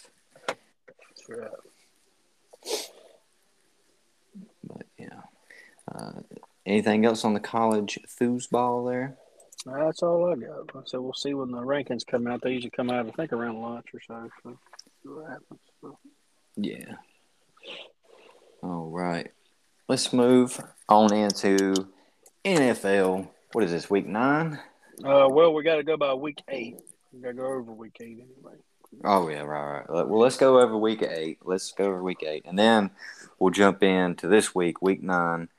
But 4.64 4.86
yeah. 4.98 5.22
Uh, 5.94 6.22
anything 6.66 7.06
else 7.06 7.24
on 7.24 7.34
the 7.34 7.40
college 7.40 8.00
foosball 8.08 8.90
there? 8.90 9.18
That's 9.66 10.04
all 10.04 10.32
I 10.32 10.36
got. 10.36 10.88
So 10.88 11.02
we'll 11.02 11.14
see 11.14 11.34
when 11.34 11.52
the 11.52 11.62
rankings 11.62 12.06
come 12.06 12.28
out. 12.28 12.42
They 12.42 12.52
usually 12.52 12.72
come 12.72 12.90
out, 12.90 13.08
I 13.08 13.12
think, 13.12 13.34
around 13.34 13.62
lunch 13.62 13.88
or 13.94 14.00
so. 14.08 14.30
So 14.44 14.58
see 15.04 15.10
what 15.10 15.30
happens. 15.30 15.60
So. 15.82 15.98
Yeah. 16.56 16.96
All 18.64 18.90
right. 18.90 19.32
Let's 19.88 20.14
move 20.14 20.60
on 20.90 21.14
into 21.14 21.88
NFL. 22.46 23.28
What 23.54 23.64
is 23.64 23.72
this, 23.72 23.90
week 23.90 24.08
nine? 24.08 24.60
Uh, 25.04 25.28
well, 25.30 25.54
we 25.54 25.64
got 25.64 25.76
to 25.76 25.84
go 25.84 25.98
by 25.98 26.14
week 26.14 26.42
eight. 26.50 26.80
We 27.14 27.22
got 27.22 27.30
to 27.30 27.34
go 27.34 27.46
over 27.46 27.72
week 27.72 27.98
eight 28.02 28.20
anyway. 28.20 28.58
Oh, 29.04 29.30
yeah, 29.30 29.42
right, 29.42 29.84
right. 29.88 30.08
Well, 30.08 30.20
let's 30.20 30.38
go 30.38 30.60
over 30.60 30.78
week 30.78 31.02
eight. 31.04 31.40
Let's 31.44 31.72
go 31.72 31.86
over 31.86 32.02
week 32.02 32.24
eight. 32.24 32.44
And 32.46 32.58
then 32.58 32.92
we'll 33.40 33.52
jump 33.52 33.84
into 33.84 34.28
this 34.28 34.56
week, 34.56 34.82
week 34.82 35.04
nine, 35.04 35.50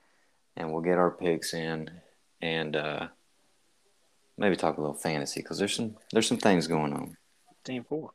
and 0.57 0.73
we'll 0.73 0.83
get 0.83 0.99
our 0.99 1.11
picks 1.11 1.55
in 1.55 1.91
and 2.41 2.77
uh, 2.77 3.09
maybe 4.37 4.57
talk 4.57 4.77
a 4.77 4.81
little 4.81 4.95
fantasy 4.95 5.41
because 5.41 5.59
there's 5.59 5.75
some 5.75 5.97
there's 6.13 6.27
some 6.27 6.39
things 6.39 6.67
going 6.67 6.93
on. 6.93 7.17
Team 7.65 7.85
four. 7.85 8.13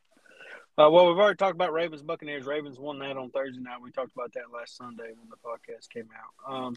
Uh, 0.75 0.89
well, 0.89 1.07
we've 1.07 1.19
already 1.19 1.37
talked 1.37 1.53
about 1.53 1.71
Ravens 1.71 2.01
Buccaneers. 2.01 2.45
Ravens 2.45 2.79
won 2.79 2.97
that 2.99 3.15
on 3.15 3.29
Thursday 3.29 3.61
night. 3.61 3.79
We 3.79 3.91
talked 3.91 4.11
about 4.15 4.33
that 4.33 4.51
last 4.51 4.75
Sunday 4.75 5.11
when 5.15 5.29
the 5.29 5.35
podcast 5.37 5.89
came 5.89 6.09
out. 6.17 6.51
Um, 6.51 6.75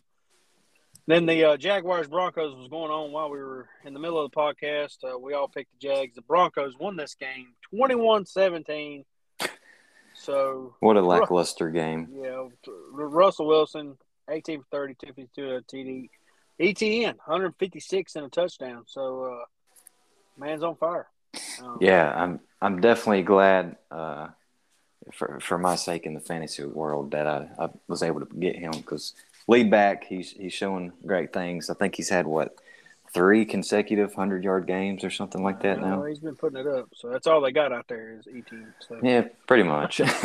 then 1.07 1.27
the 1.27 1.45
uh, 1.45 1.57
Jaguars 1.57 2.09
Broncos 2.09 2.55
was 2.57 2.69
going 2.69 2.91
on 2.91 3.13
while 3.13 3.31
we 3.31 3.39
were 3.39 3.69
in 3.85 3.95
the 3.95 4.01
middle 4.01 4.21
of 4.25 4.31
the 4.31 4.37
podcast. 4.37 4.99
Uh, 5.05 5.19
we 5.19 5.35
all 5.35 5.49
picked 5.49 5.73
the 5.73 5.89
Jags. 5.89 6.15
The 6.15 6.23
Broncos 6.23 6.77
won 6.79 6.97
this 6.97 7.15
game 7.15 7.49
21 7.71 8.27
17. 8.27 9.05
So, 10.15 10.75
What 10.81 10.97
a 10.97 11.03
lackluster 11.03 11.71
game. 11.71 12.09
yeah, 12.23 12.49
Russell 12.93 13.47
Wilson, 13.47 13.99
18 14.31 14.61
for 14.61 14.67
30, 14.73 14.95
252 14.95 15.55
a 15.57 15.63
TD. 15.63 16.09
ETN, 16.59 17.17
156 17.27 18.17
and 18.17 18.27
a 18.27 18.29
touchdown. 18.31 18.85
So, 18.87 19.25
uh, 19.25 19.45
man's 20.39 20.63
on 20.63 20.77
fire. 20.77 21.07
Um, 21.63 21.77
Yeah, 21.81 22.11
I'm 22.15 22.41
I'm 22.63 22.81
definitely 22.81 23.23
glad 23.23 23.77
uh, 23.91 24.29
for 25.13 25.39
for 25.41 25.59
my 25.59 25.77
sake 25.77 26.07
in 26.07 26.15
the 26.15 26.21
fantasy 26.21 26.65
world 26.65 27.11
that 27.11 27.27
I, 27.27 27.49
I 27.59 27.69
was 27.87 28.03
able 28.03 28.21
to 28.21 28.27
get 28.39 28.57
him 28.57 28.73
because 28.73 29.13
lead 29.47 29.71
back 29.71 30.05
he's 30.05 30.33
he's 30.33 30.53
showing 30.53 30.93
great 31.05 31.33
things. 31.33 31.71
I 31.71 31.75
think 31.75 31.95
he's 31.95 32.09
had 32.09 32.27
what 32.27 32.57
three 33.15 33.45
consecutive 33.47 34.13
hundred 34.15 34.45
yard 34.45 34.67
games 34.67 35.03
or 35.03 35.11
something 35.11 35.43
like 35.43 35.63
that 35.63 35.81
now. 35.81 36.05
he's 36.05 36.19
been 36.19 36.37
putting 36.37 36.59
it 36.59 36.67
up. 36.67 36.91
So 36.95 37.09
that's 37.09 37.27
all 37.27 37.41
they 37.41 37.53
got 37.53 37.73
out 37.73 37.87
there 37.89 38.13
is 38.19 38.27
ETN. 38.27 38.73
So. 38.87 39.01
Yeah, 39.03 39.29
pretty 39.47 39.63
much. 39.63 40.01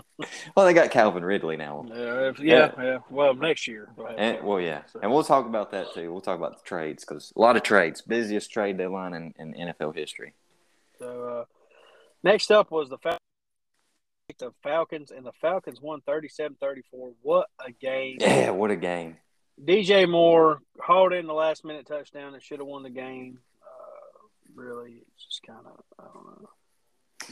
well, 0.56 0.64
they 0.64 0.72
got 0.72 0.90
Calvin 0.90 1.24
Ridley 1.24 1.56
now. 1.56 1.84
Yeah, 1.88 2.28
if- 2.30 2.40
yeah, 2.40 2.70
yeah. 2.78 2.98
Well, 3.10 3.34
next 3.34 3.66
year. 3.66 3.88
And, 4.16 4.42
well, 4.42 4.60
yeah, 4.60 4.82
So- 4.90 5.00
and 5.02 5.12
we'll 5.12 5.24
talk 5.24 5.46
about 5.46 5.72
that 5.72 5.92
too. 5.92 6.10
We'll 6.10 6.22
talk 6.22 6.38
about 6.38 6.58
the 6.58 6.64
trades 6.64 7.04
because 7.04 7.32
a 7.36 7.40
lot 7.40 7.56
of 7.56 7.62
trades, 7.62 8.00
busiest 8.00 8.50
trade 8.50 8.78
deadline 8.78 9.12
in, 9.12 9.34
in 9.38 9.68
NFL 9.74 9.94
history. 9.94 10.32
So 10.98 11.24
uh, 11.40 11.44
next 12.22 12.50
up 12.50 12.70
was 12.70 12.88
the 12.88 12.98
The 14.38 14.50
Falcons, 14.62 15.10
and 15.10 15.24
the 15.24 15.32
Falcons 15.40 15.80
won 15.80 16.00
37-34. 16.08 16.52
What 17.22 17.48
a 17.66 17.72
game! 17.72 18.18
Yeah, 18.20 18.50
what 18.50 18.70
a 18.70 18.76
game! 18.76 19.16
DJ 19.64 20.08
Moore 20.08 20.60
hauled 20.80 21.14
in 21.14 21.26
the 21.26 21.32
last 21.32 21.64
minute 21.64 21.86
touchdown 21.86 22.34
and 22.34 22.42
should 22.42 22.58
have 22.58 22.66
won 22.66 22.82
the 22.82 22.90
game. 22.90 23.38
Uh, 23.62 24.18
really, 24.54 25.02
it's 25.14 25.24
just 25.24 25.42
kind 25.46 25.66
of 25.66 25.82
I 25.98 26.04
don't 26.12 26.42
know. 26.42 26.48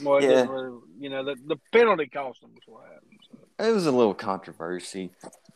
Well, 0.01 0.21
Yeah. 0.23 0.47
really, 0.51 0.79
you 0.99 1.09
know, 1.09 1.23
the, 1.23 1.35
the 1.45 1.57
penalty 1.71 2.07
cost 2.07 2.41
them 2.41 2.51
was 2.55 2.63
what 2.65 2.83
happened. 2.85 3.19
So. 3.31 3.67
It 3.67 3.71
was 3.71 3.85
a 3.85 3.91
little 3.91 4.15
controversy 4.15 5.11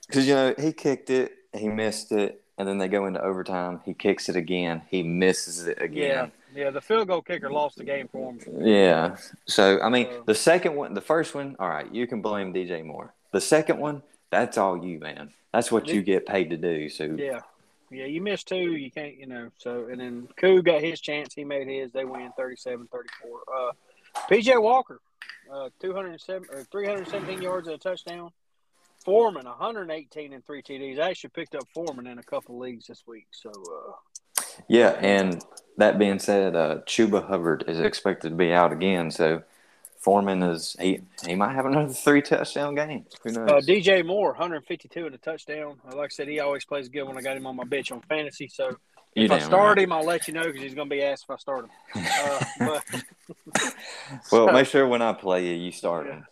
because 0.07 0.27
you 0.27 0.35
know 0.35 0.53
he 0.59 0.71
kicked 0.71 1.09
it, 1.09 1.31
he 1.57 1.67
missed 1.67 2.11
it, 2.11 2.43
and 2.59 2.67
then 2.67 2.77
they 2.77 2.87
go 2.87 3.07
into 3.07 3.21
overtime. 3.23 3.81
He 3.83 3.95
kicks 3.95 4.29
it 4.29 4.35
again, 4.35 4.83
he 4.89 5.01
misses 5.01 5.65
it 5.65 5.81
again. 5.81 6.07
yeah. 6.07 6.27
Yeah, 6.55 6.71
the 6.71 6.81
field 6.81 7.07
goal 7.07 7.21
kicker 7.21 7.51
lost 7.51 7.77
the 7.77 7.83
game 7.83 8.07
for 8.07 8.31
him. 8.31 8.39
Yeah. 8.65 9.17
So 9.45 9.79
I 9.81 9.89
mean, 9.89 10.07
Uh, 10.07 10.21
the 10.25 10.35
second 10.35 10.75
one, 10.75 10.93
the 10.93 11.01
first 11.01 11.35
one, 11.35 11.55
all 11.59 11.69
right, 11.69 11.91
you 11.93 12.07
can 12.07 12.21
blame 12.21 12.53
DJ 12.53 12.83
Moore. 12.83 13.13
The 13.31 13.41
second 13.41 13.79
one, 13.79 14.01
that's 14.31 14.57
all 14.57 14.83
you, 14.83 14.99
man. 14.99 15.31
That's 15.53 15.71
what 15.71 15.87
you 15.87 16.01
get 16.01 16.25
paid 16.25 16.49
to 16.51 16.57
do. 16.57 16.89
So 16.89 17.03
Yeah. 17.05 17.41
Yeah, 17.91 18.05
you 18.05 18.21
missed 18.21 18.47
two, 18.47 18.73
you 18.75 18.91
can't, 18.91 19.17
you 19.17 19.25
know. 19.25 19.49
So, 19.57 19.87
and 19.87 19.99
then 19.99 20.27
Koo 20.37 20.61
got 20.61 20.79
his 20.81 21.01
chance. 21.01 21.33
He 21.33 21.43
made 21.43 21.67
his. 21.67 21.91
They 21.91 22.05
win 22.05 22.31
37 22.37 22.87
34. 22.87 23.39
Uh, 23.51 23.71
PJ 24.29 24.61
Walker, 24.61 24.99
uh, 25.51 25.69
207 25.79 26.47
or 26.51 26.63
317 26.65 27.41
yards 27.41 27.67
and 27.67 27.75
a 27.75 27.79
touchdown. 27.79 28.29
Foreman, 29.03 29.45
118 29.45 30.33
and 30.33 30.45
three 30.45 30.61
TDs. 30.61 30.99
I 30.99 31.09
actually 31.09 31.31
picked 31.31 31.55
up 31.55 31.63
Foreman 31.73 32.05
in 32.05 32.19
a 32.19 32.23
couple 32.23 32.59
leagues 32.59 32.85
this 32.85 33.03
week. 33.07 33.25
So, 33.31 33.49
uh, 33.49 33.93
Yeah, 34.67 34.89
and 35.01 35.43
that 35.77 35.97
being 35.97 36.19
said, 36.19 36.55
uh, 36.55 36.79
Chuba 36.85 37.27
Hubbard 37.27 37.63
is 37.67 37.79
expected 37.79 38.29
to 38.29 38.35
be 38.35 38.51
out 38.51 38.71
again. 38.71 39.11
So 39.11 39.43
Foreman 39.99 40.43
is 40.43 40.75
he 40.79 41.01
he 41.25 41.35
might 41.35 41.53
have 41.53 41.65
another 41.65 41.91
three 41.93 42.21
touchdown 42.21 42.75
game. 42.75 43.05
Who 43.23 43.31
knows? 43.31 43.49
uh, 43.49 43.61
DJ 43.65 44.05
Moore, 44.05 44.29
152 44.29 45.05
and 45.05 45.15
a 45.15 45.17
touchdown. 45.17 45.77
Uh, 45.87 45.95
like 45.95 46.05
I 46.05 46.13
said, 46.13 46.27
he 46.27 46.39
always 46.39 46.65
plays 46.65 46.89
good 46.89 47.03
when 47.03 47.17
I 47.17 47.21
got 47.21 47.35
him 47.37 47.45
on 47.47 47.55
my 47.55 47.63
bench 47.65 47.91
on 47.91 48.01
fantasy. 48.01 48.47
So, 48.47 48.77
You 49.15 49.25
if 49.25 49.31
I 49.31 49.39
start 49.39 49.77
right. 49.77 49.83
him, 49.83 49.91
I'll 49.91 50.05
let 50.05 50.27
you 50.27 50.33
know 50.33 50.43
because 50.45 50.61
he's 50.61 50.73
going 50.73 50.89
to 50.89 50.95
be 50.95 51.03
asked 51.03 51.25
if 51.25 51.31
I 51.31 51.37
start 51.37 51.65
him. 51.65 51.71
Uh, 51.95 52.45
but, 52.59 52.83
Well, 54.31 54.47
So- 54.47 54.51
make 54.53 54.67
sure 54.67 54.87
when 54.87 55.01
I 55.01 55.13
play 55.13 55.47
you, 55.47 55.53
you 55.55 55.71
start 55.71 56.07
him. 56.07 56.25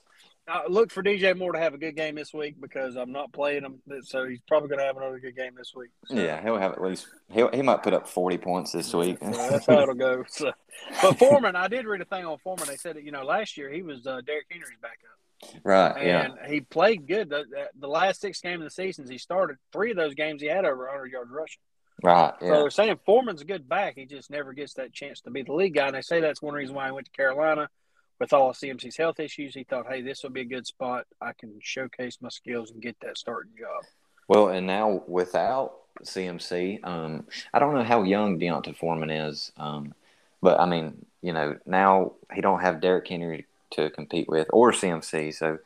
Uh, 0.48 0.62
look 0.70 0.92
for 0.92 1.04
DJ 1.04 1.38
Moore 1.38 1.52
to 1.52 1.60
have 1.60 1.74
a 1.74 1.78
good 1.78 1.96
game 1.96 2.16
this 2.16 2.34
week 2.34 2.56
because 2.62 2.96
I'm 2.96 3.12
not 3.12 3.34
playing 3.34 3.64
him, 3.64 3.82
so 4.04 4.26
he's 4.26 4.40
probably 4.48 4.70
going 4.70 4.80
to 4.80 4.86
have 4.86 4.96
another 4.96 5.20
good 5.20 5.36
game 5.36 5.56
this 5.58 5.74
week. 5.76 5.90
So, 6.06 6.16
Yeah, 6.16 6.42
he'll 6.42 6.58
have 6.58 6.72
at 6.72 6.82
least 6.82 7.08
he 7.30 7.44
he 7.54 7.62
might 7.62 7.84
put 7.84 7.94
up 7.94 8.08
forty 8.08 8.38
points 8.38 8.72
this 8.72 8.94
week. 8.94 9.18
so 9.20 9.32
that's 9.50 9.66
how 9.66 9.82
it'll 9.82 9.94
go. 9.96 10.24
So, 10.30 10.54
but 11.02 11.20
Foreman, 11.20 11.58
I 11.58 11.68
did 11.68 11.86
read 11.86 12.00
a 12.00 12.06
thing 12.06 12.26
on 12.26 12.38
Foreman. 12.38 12.68
They 12.68 12.78
said 12.78 12.96
that 12.96 13.04
you 13.04 13.12
know 13.12 13.24
last 13.24 13.58
year 13.58 13.70
he 13.70 13.82
was 13.82 14.08
uh, 14.08 14.22
Derrick 14.26 14.46
Henry's 14.50 14.78
backup, 14.82 15.64
right? 15.66 16.06
Yeah. 16.06 16.28
and 16.42 16.54
he 16.54 16.62
played 16.62 17.08
good. 17.08 17.30
The, 17.30 17.44
the, 17.50 17.66
the 17.78 17.88
last 17.88 18.22
six 18.22 18.40
games 18.40 18.62
of 18.62 18.68
the 18.68 18.70
seasons 18.70 19.10
he 19.10 19.18
started, 19.18 19.58
three 19.74 19.92
of 19.92 19.98
those 19.98 20.14
games 20.14 20.42
he 20.42 20.48
had 20.48 20.64
over 20.64 20.86
100 20.86 21.12
yards 21.12 21.30
rushing. 21.30 21.60
Right. 22.04 22.34
So 22.40 22.46
they're 22.48 22.70
saying 22.70 23.00
Foreman's 23.06 23.42
a 23.42 23.46
good 23.46 23.68
back. 23.68 23.96
He 23.98 24.06
just 24.06 24.30
never 24.30 24.54
gets 24.54 24.76
that 24.76 24.94
chance 24.94 25.22
to 25.22 25.32
be 25.32 25.42
the 25.42 25.54
lead 25.54 25.74
guy. 25.74 25.88
And 25.88 25.96
they 25.96 26.02
say 26.02 26.22
that's 26.22 26.42
one 26.42 26.54
reason 26.54 26.76
why 26.76 26.86
he 26.86 26.92
went 26.92 27.06
to 27.08 27.12
Carolina. 27.12 27.70
With 28.20 28.34
all 28.34 28.50
of 28.50 28.56
CMC's 28.56 28.98
health 28.98 29.20
issues, 29.20 29.54
he 29.54 29.64
thought, 29.64 29.86
hey, 29.88 30.02
this 30.02 30.24
will 30.24 30.32
be 30.32 30.42
a 30.42 30.46
good 30.46 30.66
spot. 30.66 31.06
I 31.22 31.34
can 31.34 31.54
showcase 31.62 32.18
my 32.20 32.30
skills 32.30 32.72
and 32.72 32.82
get 32.82 32.98
that 33.02 33.18
starting 33.18 33.52
job. 33.58 33.84
Well, 34.28 34.50
and 34.50 34.66
now 34.66 35.04
without 35.08 35.74
CMC, 36.04 36.86
um, 36.86 37.28
I 37.54 37.60
don't 37.60 37.76
know 37.76 37.84
how 37.84 38.04
young 38.04 38.40
D'Onta 38.40 38.76
Foreman 38.76 39.10
is, 39.10 39.52
um, 39.58 39.94
but 40.42 40.60
I 40.60 40.66
mean, 40.66 41.06
you 41.22 41.34
know, 41.34 41.58
now 41.66 42.14
he 42.34 42.42
don't 42.42 42.62
have 42.62 42.82
Derrick 42.82 43.08
Henry 43.08 43.46
to 43.72 43.90
compete 43.90 44.28
with 44.28 44.48
or 44.52 44.72
CMC, 44.72 45.34
so 45.34 45.60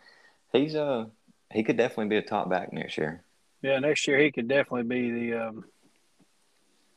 he's 0.51 0.75
uh 0.75 1.05
he 1.51 1.63
could 1.63 1.77
definitely 1.77 2.07
be 2.07 2.17
a 2.17 2.21
top 2.21 2.49
back 2.49 2.71
next 2.71 2.97
year 2.97 3.21
Yeah, 3.61 3.79
next 3.79 4.07
year 4.07 4.17
he 4.19 4.31
could 4.31 4.47
definitely 4.47 4.83
be 4.83 5.11
the. 5.11 5.47
Um, 5.47 5.65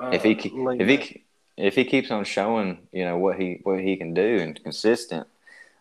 uh, 0.01 0.11
if 0.13 0.23
he 0.23 0.33
if 0.33 0.89
he 0.89 1.25
if 1.57 1.75
he 1.75 1.85
keeps 1.85 2.11
on 2.11 2.25
showing 2.25 2.79
you 2.93 3.05
know 3.05 3.19
what 3.19 3.39
he 3.39 3.61
what 3.63 3.81
he 3.81 3.97
can 3.97 4.15
do 4.15 4.39
and 4.41 4.63
consistent. 4.63 5.27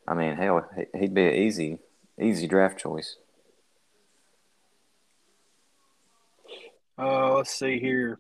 I 0.08 0.14
mean, 0.14 0.36
hell, 0.36 0.68
he- 0.76 1.00
he'd 1.00 1.14
be 1.14 1.28
an 1.28 1.34
easy 1.36 1.80
easy 2.22 2.48
draft 2.48 2.78
choice. 2.80 3.18
Uh, 6.98 7.34
let's 7.36 7.52
see 7.52 7.80
here. 7.80 8.20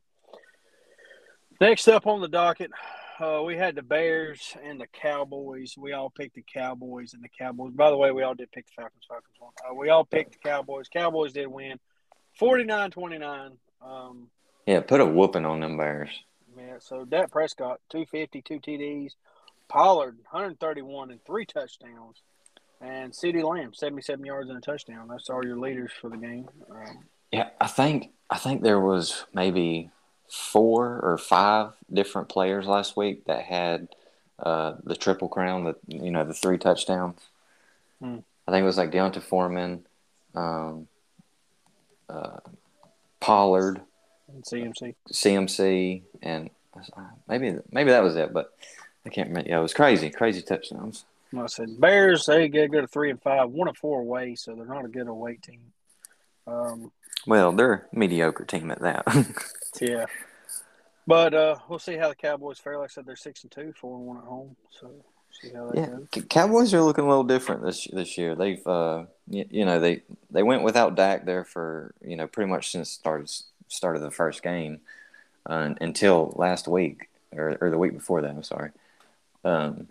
Next 1.61 1.87
up 1.87 2.07
on 2.07 2.21
the 2.21 2.27
docket, 2.27 2.71
uh, 3.19 3.41
we 3.45 3.55
had 3.55 3.75
the 3.75 3.83
Bears 3.83 4.57
and 4.63 4.81
the 4.81 4.87
Cowboys. 4.87 5.75
We 5.77 5.93
all 5.93 6.09
picked 6.09 6.35
the 6.35 6.43
Cowboys 6.51 7.13
and 7.13 7.23
the 7.23 7.29
Cowboys. 7.29 7.73
By 7.73 7.89
the 7.91 7.97
way, 7.97 8.11
we 8.11 8.23
all 8.23 8.33
did 8.33 8.51
pick 8.51 8.65
the 8.65 8.73
Falcons. 8.81 9.05
Falcons 9.07 9.35
won. 9.39 9.51
Uh, 9.69 9.75
we 9.75 9.89
all 9.89 10.03
picked 10.03 10.33
the 10.33 10.39
Cowboys. 10.49 10.89
Cowboys 10.89 11.33
did 11.33 11.47
win 11.47 11.79
49 12.39 12.89
29. 12.91 13.51
Um, 13.81 14.29
Yeah, 14.65 14.81
put 14.81 15.01
a 15.01 15.05
whooping 15.05 15.45
on 15.45 15.59
them 15.59 15.77
Bears. 15.77 16.09
yeah, 16.57 16.77
so 16.79 17.05
Dak 17.05 17.31
Prescott, 17.31 17.79
250, 17.91 18.41
two 18.41 18.59
TDs. 18.59 19.13
Pollard, 19.73 20.17
131 20.29 21.09
and 21.09 21.25
three 21.25 21.45
touchdowns. 21.47 22.21
And 22.79 23.11
CeeDee 23.11 23.43
Lamb, 23.43 23.73
77 23.73 24.23
yards 24.23 24.49
and 24.49 24.57
a 24.59 24.61
touchdown. 24.61 25.07
That's 25.07 25.31
all 25.31 25.43
your 25.43 25.57
leaders 25.57 25.91
for 25.99 26.09
the 26.09 26.17
game. 26.17 26.47
Um, 26.69 26.99
Yeah, 27.31 27.49
I 27.59 27.65
think 27.65 28.11
I 28.29 28.37
think 28.37 28.61
there 28.61 28.79
was 28.79 29.25
maybe 29.33 29.89
four 30.29 30.99
or 31.01 31.17
five 31.17 31.71
different 31.91 32.29
players 32.29 32.67
last 32.67 32.95
week 32.95 33.25
that 33.25 33.45
had 33.45 33.87
uh, 34.37 34.75
the 34.83 34.95
triple 34.95 35.27
crown, 35.27 35.63
the 35.63 35.75
you 35.87 36.11
know 36.11 36.23
the 36.23 36.35
three 36.35 36.59
touchdowns. 36.59 37.19
Hmm. 37.99 38.17
I 38.47 38.51
think 38.51 38.61
it 38.61 38.67
was 38.67 38.77
like 38.77 38.91
D'Onta 38.91 39.21
Foreman, 39.21 39.85
um, 40.35 40.87
uh, 42.09 42.41
Pollard, 43.21 43.81
And 44.27 44.43
CMC. 44.43 44.93
CMC, 45.11 46.01
and 46.21 46.49
maybe 47.27 47.55
maybe 47.71 47.89
that 47.89 48.03
was 48.03 48.15
it, 48.17 48.33
but 48.33 48.53
I 49.05 49.09
can't 49.09 49.29
remember. 49.29 49.49
Yeah, 49.49 49.59
it 49.59 49.61
was 49.61 49.73
crazy, 49.73 50.09
crazy 50.09 50.41
touchdowns. 50.41 51.05
Like 51.31 51.43
I 51.43 51.47
said 51.47 51.79
Bears. 51.79 52.25
They 52.25 52.47
get 52.47 52.71
go 52.71 52.81
to 52.81 52.87
three 52.87 53.09
and 53.09 53.21
five, 53.21 53.49
one 53.49 53.67
and 53.67 53.77
four 53.77 54.01
away, 54.01 54.35
so 54.35 54.55
they're 54.55 54.65
not 54.65 54.85
a 54.85 54.89
good 54.89 55.07
away 55.07 55.35
team. 55.35 55.61
Um, 56.45 56.91
Well, 57.25 57.51
they're 57.51 57.73
a 57.91 57.95
mediocre 57.97 58.45
team 58.45 58.71
at 58.71 58.81
that. 58.81 59.05
yeah, 59.81 60.05
but 61.07 61.33
uh, 61.33 61.55
we'll 61.67 61.79
see 61.79 61.97
how 61.97 62.09
the 62.09 62.15
Cowboys 62.15 62.59
fare. 62.59 62.77
Like 62.77 62.91
I 62.91 62.93
said, 62.93 63.05
they're 63.05 63.15
six 63.15 63.43
and 63.43 63.51
two, 63.51 63.73
four 63.73 63.97
and 63.97 64.05
one 64.05 64.17
at 64.17 64.23
home. 64.23 64.55
So 64.79 64.91
see 65.31 65.51
how 65.53 65.67
that 65.67 65.75
yeah, 65.75 65.87
goes. 65.87 66.25
Cowboys 66.29 66.73
are 66.73 66.81
looking 66.81 67.05
a 67.05 67.09
little 67.09 67.23
different 67.23 67.63
this 67.63 67.87
this 67.91 68.17
year. 68.17 68.35
They've 68.35 68.65
uh, 68.67 69.05
you, 69.27 69.45
you 69.49 69.65
know 69.65 69.79
they 69.79 70.03
they 70.31 70.43
went 70.43 70.63
without 70.63 70.95
Dak 70.95 71.25
there 71.25 71.43
for 71.43 71.93
you 72.05 72.15
know 72.15 72.27
pretty 72.27 72.49
much 72.49 72.71
since 72.71 72.89
started 72.89 73.29
start 73.67 73.95
of 73.95 74.01
the 74.01 74.11
first 74.11 74.43
game 74.43 74.81
uh, 75.47 75.73
until 75.81 76.33
last 76.35 76.67
week 76.67 77.09
or, 77.35 77.57
or 77.59 77.69
the 77.69 77.77
week 77.77 77.93
before 77.93 78.21
that. 78.21 78.29
I'm 78.29 78.43
sorry. 78.43 78.71
Um, 79.43 79.87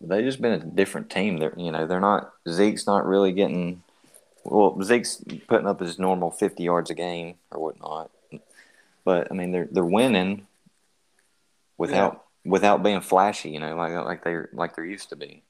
they 0.00 0.22
just 0.22 0.40
been 0.40 0.52
a 0.52 0.64
different 0.64 1.10
team. 1.10 1.38
They're 1.38 1.54
you 1.56 1.72
know 1.72 1.86
they're 1.86 2.00
not 2.00 2.32
Zeke's 2.48 2.86
not 2.86 3.06
really 3.06 3.32
getting 3.32 3.82
well 4.44 4.80
Zeke's 4.82 5.22
putting 5.46 5.66
up 5.66 5.80
his 5.80 5.98
normal 5.98 6.30
50 6.30 6.62
yards 6.62 6.90
a 6.90 6.94
game 6.94 7.36
or 7.50 7.60
whatnot, 7.60 8.10
but 9.04 9.28
I 9.30 9.34
mean 9.34 9.52
they're 9.52 9.68
they're 9.70 9.84
winning 9.84 10.46
without 11.78 12.24
without 12.44 12.82
being 12.82 13.00
flashy. 13.00 13.50
You 13.50 13.60
know 13.60 13.74
like 13.74 13.92
like 13.92 14.24
they 14.24 14.32
are 14.32 14.50
like 14.52 14.76
they're 14.76 14.84
used 14.84 15.10
to 15.10 15.16
be. 15.16 15.42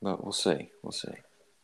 But 0.00 0.22
we'll 0.22 0.32
see. 0.32 0.70
We'll 0.82 0.92
see. 0.92 1.14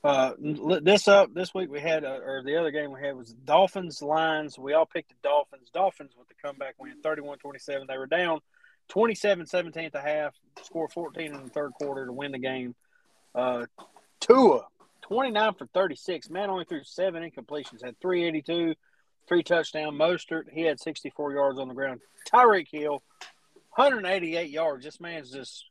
Uh, 0.05 0.33
this 0.39 1.09
up 1.09 1.35
this 1.35 1.53
week 1.53 1.69
we 1.69 1.81
had, 1.81 2.05
uh, 2.05 2.21
or 2.25 2.43
the 2.45 2.57
other 2.57 2.71
game 2.71 2.93
we 2.93 3.01
had 3.01 3.17
was 3.17 3.33
Dolphins 3.33 4.01
Lions. 4.01 4.57
We 4.57 4.73
all 4.73 4.87
picked 4.87 5.09
the 5.09 5.17
Dolphins. 5.25 5.71
Dolphins 5.75 6.13
with 6.17 6.29
the 6.29 6.35
comeback 6.41 6.77
win, 6.79 7.03
31-27. 7.03 7.89
They 7.89 7.99
were 7.99 8.07
down 8.07 8.41
27-17 8.89 9.87
at 9.87 9.93
the 9.93 10.01
half, 10.01 10.35
score 10.63 10.89
14 10.89 11.35
in 11.35 11.45
the 11.45 11.51
third 11.51 11.73
quarter 11.75 12.07
to 12.07 12.13
win 12.13 12.33
the 12.33 12.39
game. 12.39 12.75
Uh, 13.35 13.67
Tua, 14.21 14.67
29 15.03 15.55
for 15.55 15.67
36. 15.67 16.31
Man 16.31 16.51
only 16.51 16.65
threw 16.65 16.83
seven 16.85 17.23
incompletions, 17.23 17.85
had 17.85 18.01
382, 18.01 18.75
three 19.29 19.43
touchdown. 19.43 19.95
Mostert, 19.95 20.51
he 20.53 20.63
had 20.63 20.81
64 20.81 21.33
yards 21.33 21.59
on 21.59 21.69
the 21.69 21.75
ground. 21.75 22.01
Tyreek 22.33 22.69
Hill, 22.71 23.03
188 23.75 24.51
yards. 24.51 24.85
This 24.85 25.01
man's 25.01 25.31
just 25.31 25.65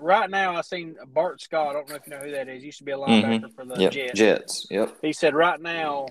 right 0.00 0.30
now. 0.30 0.54
I 0.56 0.62
seen 0.62 0.96
Bart 1.08 1.40
Scott. 1.40 1.70
I 1.70 1.72
don't 1.74 1.88
know 1.88 1.96
if 1.96 2.06
you 2.06 2.10
know 2.12 2.18
who 2.20 2.30
that 2.30 2.48
is. 2.48 2.60
He 2.62 2.66
used 2.66 2.78
to 2.78 2.84
be 2.84 2.92
a 2.92 2.96
linebacker 2.96 3.54
for 3.54 3.64
the 3.64 3.76
Yep. 3.76 3.92
Jets. 3.92 4.18
Jets. 4.18 4.66
Yep. 4.70 4.96
He 5.02 5.12
said 5.12 5.34
right 5.34 5.60
now, 5.60 6.06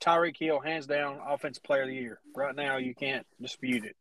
Tyreek 0.00 0.36
Hill, 0.38 0.60
hands 0.60 0.86
down, 0.86 1.18
offensive 1.26 1.62
player 1.62 1.82
of 1.82 1.88
the 1.88 1.94
year. 1.94 2.20
Right 2.34 2.54
now, 2.54 2.76
you 2.76 2.94
can't 2.94 3.26
dispute 3.40 3.84
it. 3.84 3.96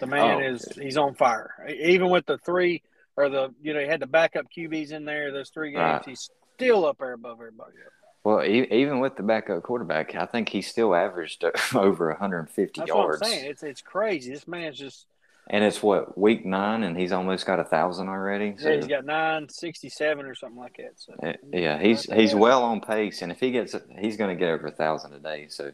The 0.00 0.06
man 0.06 0.36
Oh. 0.36 0.40
is 0.40 0.66
he's 0.80 0.96
on 0.96 1.14
fire. 1.14 1.50
Even 1.68 2.08
with 2.10 2.26
the 2.26 2.38
three 2.38 2.82
or 3.16 3.28
the 3.28 3.54
you 3.62 3.72
know 3.74 3.80
he 3.80 3.86
had 3.86 4.00
the 4.00 4.06
backup 4.06 4.46
QBs 4.56 4.92
in 4.92 5.04
there. 5.04 5.32
Those 5.32 5.50
three 5.50 5.70
games, 5.72 5.80
Right. 5.80 6.04
he's 6.04 6.30
still 6.54 6.86
up 6.86 6.98
there 6.98 7.12
above 7.12 7.38
everybody 7.38 7.72
else. 7.84 7.92
Well, 8.24 8.44
even 8.44 8.98
with 8.98 9.14
the 9.16 9.22
backup 9.22 9.62
quarterback, 9.62 10.16
I 10.16 10.26
think 10.26 10.48
he 10.48 10.60
still 10.60 10.96
averaged 10.96 11.44
over 11.74 12.08
150 12.08 12.80
That's 12.80 12.88
yards. 12.88 13.20
what 13.20 13.26
I'm 13.28 13.32
saying. 13.32 13.50
It's 13.50 13.62
it's 13.62 13.82
crazy. 13.82 14.32
This 14.32 14.48
man's 14.48 14.76
just 14.78 15.06
And 15.48 15.62
it's 15.62 15.80
what 15.80 16.18
week 16.18 16.44
nine, 16.44 16.82
and 16.82 16.96
he's 16.98 17.12
almost 17.12 17.46
got 17.46 17.60
a 17.60 17.64
thousand 17.64 18.08
already. 18.08 18.56
So 18.58 18.68
yeah, 18.70 18.76
he's 18.76 18.86
got 18.88 19.04
nine 19.04 19.48
sixty 19.48 19.88
seven 19.88 20.26
or 20.26 20.34
something 20.34 20.58
like 20.58 20.76
that. 20.78 20.94
So 20.96 21.14
uh, 21.22 21.34
yeah, 21.52 21.78
he's 21.78 22.02
he's 22.12 22.34
well 22.34 22.64
on 22.64 22.80
pace, 22.80 23.22
and 23.22 23.30
if 23.30 23.38
he 23.38 23.52
gets, 23.52 23.76
he's 24.00 24.16
going 24.16 24.36
to 24.36 24.38
get 24.44 24.50
over 24.50 24.66
a 24.66 24.72
thousand 24.72 25.12
a 25.14 25.20
day. 25.20 25.46
So 25.48 25.70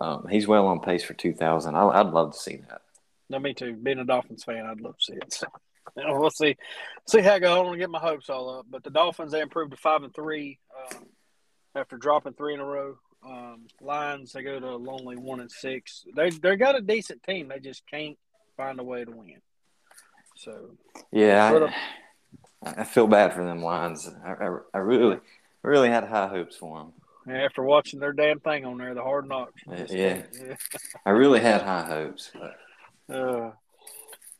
um, 0.00 0.26
he's 0.28 0.48
well 0.48 0.66
on 0.66 0.80
pace 0.80 1.04
for 1.04 1.14
two 1.14 1.32
thousand. 1.34 1.76
I'd 1.76 2.06
love 2.08 2.32
to 2.32 2.38
see 2.38 2.56
that. 2.68 2.82
No, 3.28 3.38
me 3.38 3.54
too. 3.54 3.74
Being 3.74 3.98
a 3.98 4.04
Dolphins 4.04 4.44
fan, 4.44 4.66
I'd 4.66 4.80
love 4.80 4.96
to 4.98 5.04
see 5.04 5.14
it. 5.14 5.32
So, 5.32 5.46
you 5.96 6.04
know, 6.06 6.18
we'll 6.18 6.30
see, 6.30 6.56
see 7.06 7.20
how 7.20 7.36
it 7.36 7.40
goes. 7.40 7.56
I 7.56 7.60
want 7.60 7.74
to 7.74 7.78
get 7.78 7.90
my 7.90 7.98
hopes 7.98 8.28
all 8.28 8.58
up. 8.58 8.66
But 8.68 8.84
the 8.84 8.90
Dolphins 8.90 9.32
they 9.32 9.40
improved 9.40 9.70
to 9.70 9.76
five 9.76 10.02
and 10.02 10.14
three 10.14 10.58
um, 10.92 11.06
after 11.74 11.96
dropping 11.96 12.34
three 12.34 12.54
in 12.54 12.60
a 12.60 12.64
row. 12.64 12.98
Um, 13.26 13.66
Lions 13.80 14.32
they 14.32 14.42
go 14.42 14.60
to 14.60 14.66
a 14.68 14.76
lonely 14.76 15.16
one 15.16 15.40
and 15.40 15.50
six. 15.50 16.04
They 16.14 16.30
they 16.30 16.56
got 16.56 16.76
a 16.76 16.80
decent 16.80 17.22
team. 17.22 17.48
They 17.48 17.58
just 17.58 17.82
can't 17.90 18.18
find 18.56 18.78
a 18.78 18.84
way 18.84 19.04
to 19.04 19.10
win. 19.10 19.40
So 20.36 20.70
Yeah, 21.12 21.68
I, 22.64 22.80
I 22.82 22.84
feel 22.84 23.06
bad 23.06 23.32
for 23.32 23.44
them 23.44 23.62
Lions. 23.62 24.08
I, 24.24 24.32
I, 24.32 24.58
I 24.74 24.78
really, 24.78 25.18
really 25.62 25.88
had 25.88 26.04
high 26.04 26.28
hopes 26.28 26.56
for 26.56 26.78
them. 26.78 27.36
after 27.36 27.62
watching 27.62 28.00
their 28.00 28.12
damn 28.12 28.40
thing 28.40 28.64
on 28.64 28.78
there, 28.78 28.94
the 28.94 29.02
hard 29.02 29.28
knocks. 29.28 29.62
Yeah. 29.90 30.22
I 31.06 31.10
really 31.10 31.40
had 31.40 31.62
high 31.62 31.86
hopes. 31.86 32.30
But 32.34 32.56
Uh, 33.12 33.52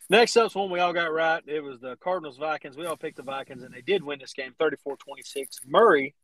next 0.09 0.37
up's 0.37 0.55
one 0.55 0.71
we 0.71 0.81
all 0.81 0.93
got 0.93 1.13
right. 1.13 1.43
It 1.47 1.63
was 1.63 1.81
the 1.81 1.97
Cardinals 1.97 2.39
Vikings. 2.39 2.77
We 2.77 2.87
all 2.87 2.97
picked 2.97 3.17
the 3.17 3.23
Vikings, 3.23 3.63
and 3.63 3.75
they 3.75 3.83
did 3.83 4.03
win 4.03 4.19
this 4.19 4.33
game 4.33 4.55
34 4.59 4.97
26. 4.97 5.61
Murray, 5.67 6.15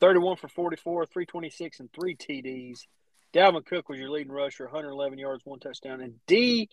31 0.00 0.36
for 0.36 0.48
44, 0.48 1.06
326, 1.06 1.80
and 1.80 1.92
three 1.92 2.16
TDs. 2.16 2.80
Dalvin 3.34 3.64
Cook 3.64 3.88
was 3.88 3.98
your 3.98 4.10
leading 4.10 4.32
rusher, 4.32 4.64
111 4.64 5.18
yards, 5.18 5.44
one 5.44 5.60
touchdown. 5.60 6.00
And 6.00 6.14
D. 6.26 6.68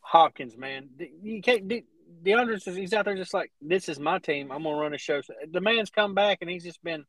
Hopkins, 0.00 0.56
man, 0.56 0.88
you 1.22 1.42
can't. 1.42 1.68
D, 1.68 1.84
DeAndre's 2.22 2.64
he's 2.64 2.94
out 2.94 3.04
there 3.04 3.14
just 3.14 3.34
like 3.34 3.52
this 3.60 3.88
is 3.88 4.00
my 4.00 4.18
team. 4.18 4.50
I'm 4.50 4.62
gonna 4.62 4.76
run 4.76 4.94
a 4.94 4.98
show. 4.98 5.20
So 5.20 5.34
the 5.50 5.60
man's 5.60 5.90
come 5.90 6.14
back 6.14 6.38
and 6.40 6.50
he's 6.50 6.64
just 6.64 6.82
been 6.82 7.04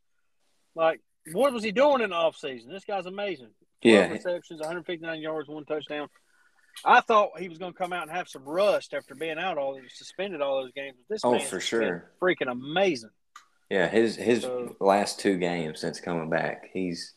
like, 0.76 1.00
what 1.32 1.54
was 1.54 1.64
he 1.64 1.72
doing 1.72 2.02
in 2.02 2.10
the 2.10 2.16
offseason? 2.16 2.70
This 2.70 2.84
guy's 2.84 3.06
amazing. 3.06 3.52
Yeah. 3.82 4.08
receptions, 4.08 4.60
159 4.60 5.22
yards, 5.22 5.48
one 5.48 5.64
touchdown. 5.64 6.10
I 6.86 7.02
thought 7.02 7.40
he 7.40 7.50
was 7.50 7.58
going 7.58 7.74
to 7.74 7.78
come 7.78 7.94
out 7.94 8.04
and 8.08 8.12
have 8.12 8.30
some 8.30 8.44
rust 8.44 8.94
after 8.94 9.16
being 9.16 9.38
out 9.38 9.58
all 9.58 9.80
suspended 9.90 10.42
all 10.42 10.62
those 10.64 10.72
games. 10.74 10.98
This 11.10 11.22
Oh, 11.24 11.38
for 11.40 11.60
sure. 11.60 12.12
freaking 12.22 12.52
amazing. 12.52 13.10
Yeah, 13.70 13.88
his 13.88 14.16
his 14.16 14.44
So- 14.44 14.76
last 14.80 15.20
two 15.20 15.38
games 15.38 15.80
since 15.80 16.00
coming 16.00 16.30
back, 16.30 16.70
he's. 16.74 17.14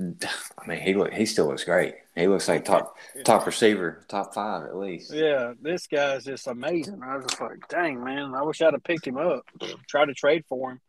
I 0.00 0.66
mean, 0.66 0.80
he 0.80 0.94
look 0.94 1.12
he 1.12 1.24
still 1.24 1.46
looks 1.46 1.62
great. 1.62 1.94
He 2.16 2.26
looks 2.26 2.48
like 2.48 2.64
top 2.64 2.96
top 3.24 3.46
receiver, 3.46 4.04
top 4.08 4.34
five 4.34 4.64
at 4.64 4.74
least. 4.76 5.12
Yeah, 5.12 5.52
this 5.60 5.86
guy's 5.86 6.24
just 6.24 6.48
amazing. 6.48 7.00
I 7.04 7.16
was 7.16 7.26
just 7.26 7.40
like, 7.40 7.68
dang 7.68 8.02
man, 8.02 8.34
I 8.34 8.42
wish 8.42 8.60
I'd 8.60 8.72
have 8.72 8.82
picked 8.82 9.06
him 9.06 9.18
up, 9.18 9.44
tried 9.88 10.06
to 10.06 10.14
trade 10.14 10.44
for 10.48 10.72
him. 10.72 10.80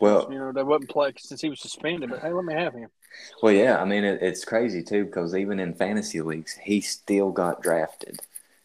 Well, 0.00 0.28
you 0.32 0.38
know, 0.38 0.52
they 0.52 0.62
wouldn't 0.62 0.88
play 0.88 1.12
since 1.18 1.42
he 1.42 1.50
was 1.50 1.60
suspended. 1.60 2.08
But 2.08 2.20
hey, 2.20 2.32
let 2.32 2.44
me 2.46 2.54
have 2.54 2.72
him. 2.72 2.88
Well, 3.42 3.52
yeah. 3.52 3.80
I 3.80 3.84
mean, 3.84 4.04
it, 4.04 4.22
it's 4.22 4.44
crazy 4.44 4.82
too 4.82 5.04
because 5.04 5.34
even 5.34 5.60
in 5.60 5.74
fantasy 5.74 6.20
leagues, 6.20 6.54
he 6.62 6.80
still 6.80 7.30
got 7.30 7.62
drafted. 7.62 8.20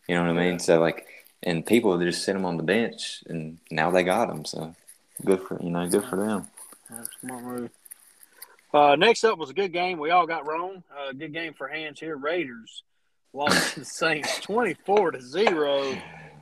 You 0.08 0.16
know 0.16 0.22
what 0.22 0.38
I 0.38 0.50
mean? 0.50 0.60
So 0.60 0.80
like, 0.80 1.08
and 1.44 1.66
people 1.66 1.98
just 2.00 2.24
sit 2.24 2.36
him 2.36 2.46
on 2.46 2.58
the 2.58 2.64
bench, 2.64 3.24
and 3.28 3.58
now 3.70 3.92
they 3.92 4.04
got 4.04 4.30
him. 4.30 4.46
So 4.46 4.76
good 5.24 5.42
for 5.42 5.62
you 5.62 5.70
know, 5.70 5.88
good 5.88 6.06
for 6.06 6.16
them. 6.16 6.48
That's 6.90 7.10
smart 7.20 7.44
move. 7.44 7.70
Uh, 8.74 8.96
next 8.96 9.24
up 9.24 9.38
was 9.38 9.50
a 9.50 9.54
good 9.54 9.74
game. 9.74 10.00
We 10.00 10.12
all 10.12 10.26
got 10.26 10.48
wrong. 10.48 10.84
Uh, 10.98 11.12
good 11.12 11.34
game 11.34 11.54
for 11.54 11.68
hands 11.68 12.00
here. 12.00 12.16
Raiders 12.16 12.84
lost 13.34 13.74
to 13.74 13.82
the 13.82 13.86
Saints 13.86 14.40
twenty 14.40 14.76
four 14.86 15.12
to 15.12 15.22
zero. 15.22 15.96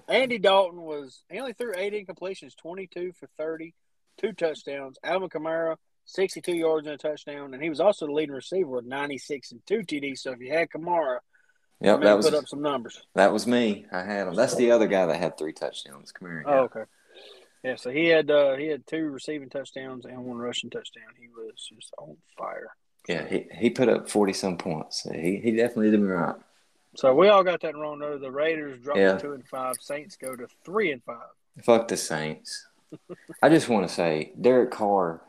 Andy 0.08 0.38
Dalton 0.38 0.82
was 0.82 1.24
he 1.30 1.40
only 1.40 1.54
threw 1.54 1.74
eight 1.76 1.94
incompletions, 1.94 2.56
twenty 2.56 2.88
two 2.88 3.14
for 3.20 3.28
thirty, 3.38 3.74
two 4.18 4.34
touchdowns. 4.34 4.98
Alvin 5.04 5.30
Kamara 5.30 5.78
sixty 6.10 6.42
two 6.42 6.56
yards 6.56 6.88
and 6.88 6.96
a 6.96 6.98
touchdown, 6.98 7.54
and 7.54 7.62
he 7.64 7.70
was 7.70 7.80
also 7.80 8.06
the 8.06 8.12
leading 8.12 8.36
receiver 8.36 8.70
with 8.70 8.86
ninety 8.86 9.18
six 9.18 9.52
and 9.52 9.66
two 9.66 9.80
TDs. 9.80 10.20
So 10.20 10.32
if 10.32 10.40
you 10.40 10.52
had 10.52 10.70
Kamara, 10.70 11.20
Yep, 11.82 12.02
that 12.02 12.18
was 12.18 12.26
put 12.30 12.36
up 12.38 12.48
some 12.48 12.62
numbers. 12.62 13.02
that 13.16 13.32
was 13.32 13.48
me. 13.48 13.86
I 13.92 14.02
had 14.04 14.28
him. 14.28 14.36
That's 14.36 14.56
the 14.56 14.72
other 14.72 14.88
guy 14.88 15.06
that 15.06 15.16
had 15.16 15.38
three 15.38 15.54
touchdowns. 15.54 16.12
Here. 16.20 16.44
Oh, 16.46 16.60
okay. 16.64 16.84
Yeah, 17.64 17.76
so 17.76 17.90
he 17.90 18.08
had 18.08 18.30
uh, 18.32 18.56
he 18.56 18.68
had 18.68 18.86
two 18.88 19.10
receiving 19.10 19.50
touchdowns 19.50 20.06
and 20.06 20.26
one 20.26 20.38
rushing 20.38 20.70
touchdown. 20.70 21.04
He 21.20 21.28
was 21.30 21.70
just 21.74 21.94
on 21.98 22.18
fire. 22.38 22.70
Yeah, 23.08 23.26
he, 23.28 23.48
he 23.54 23.70
put 23.70 23.88
up 23.90 24.10
forty 24.10 24.34
some 24.34 24.58
points. 24.58 25.08
He 25.10 25.38
he 25.44 25.52
definitely 25.52 25.92
did 25.92 26.02
me 26.02 26.08
right. 26.08 26.36
So 26.96 27.14
we 27.14 27.30
all 27.30 27.44
got 27.44 27.62
that 27.62 27.76
wrong. 27.76 28.00
Though 28.00 28.18
the 28.18 28.32
Raiders 28.32 28.80
dropped 28.82 29.00
Yeah. 29.00 29.14
to 29.14 29.20
two 29.22 29.34
and 29.34 29.48
five. 29.48 29.76
Saints 29.80 30.18
go 30.18 30.36
to 30.36 30.48
three 30.66 30.92
and 30.92 31.04
five. 31.04 31.30
Fuck 31.64 31.88
the 31.88 31.98
Saints. 31.98 32.66
I 33.42 33.50
just 33.50 33.70
want 33.70 33.88
to 33.88 33.94
say, 33.94 34.32
Derek 34.40 34.72
Carr, 34.72 35.22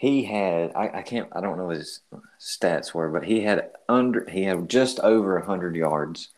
he 0.00 0.24
had 0.24 0.72
I, 0.74 0.98
I 1.00 1.02
can't 1.02 1.28
I 1.32 1.42
don't 1.42 1.58
know 1.58 1.66
what 1.66 1.76
his 1.76 2.00
stats 2.40 2.94
were, 2.94 3.10
but 3.10 3.22
he 3.22 3.42
had 3.42 3.68
under 3.86 4.26
he 4.30 4.44
had 4.44 4.66
just 4.70 4.98
over 5.00 5.38
hundred 5.40 5.76
yards. 5.76 6.28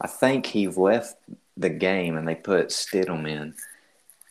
I 0.00 0.06
think 0.06 0.46
he 0.46 0.68
left 0.68 1.16
the 1.56 1.70
game 1.70 2.16
and 2.16 2.26
they 2.26 2.36
put 2.36 2.68
Stidham 2.68 3.28
in. 3.28 3.54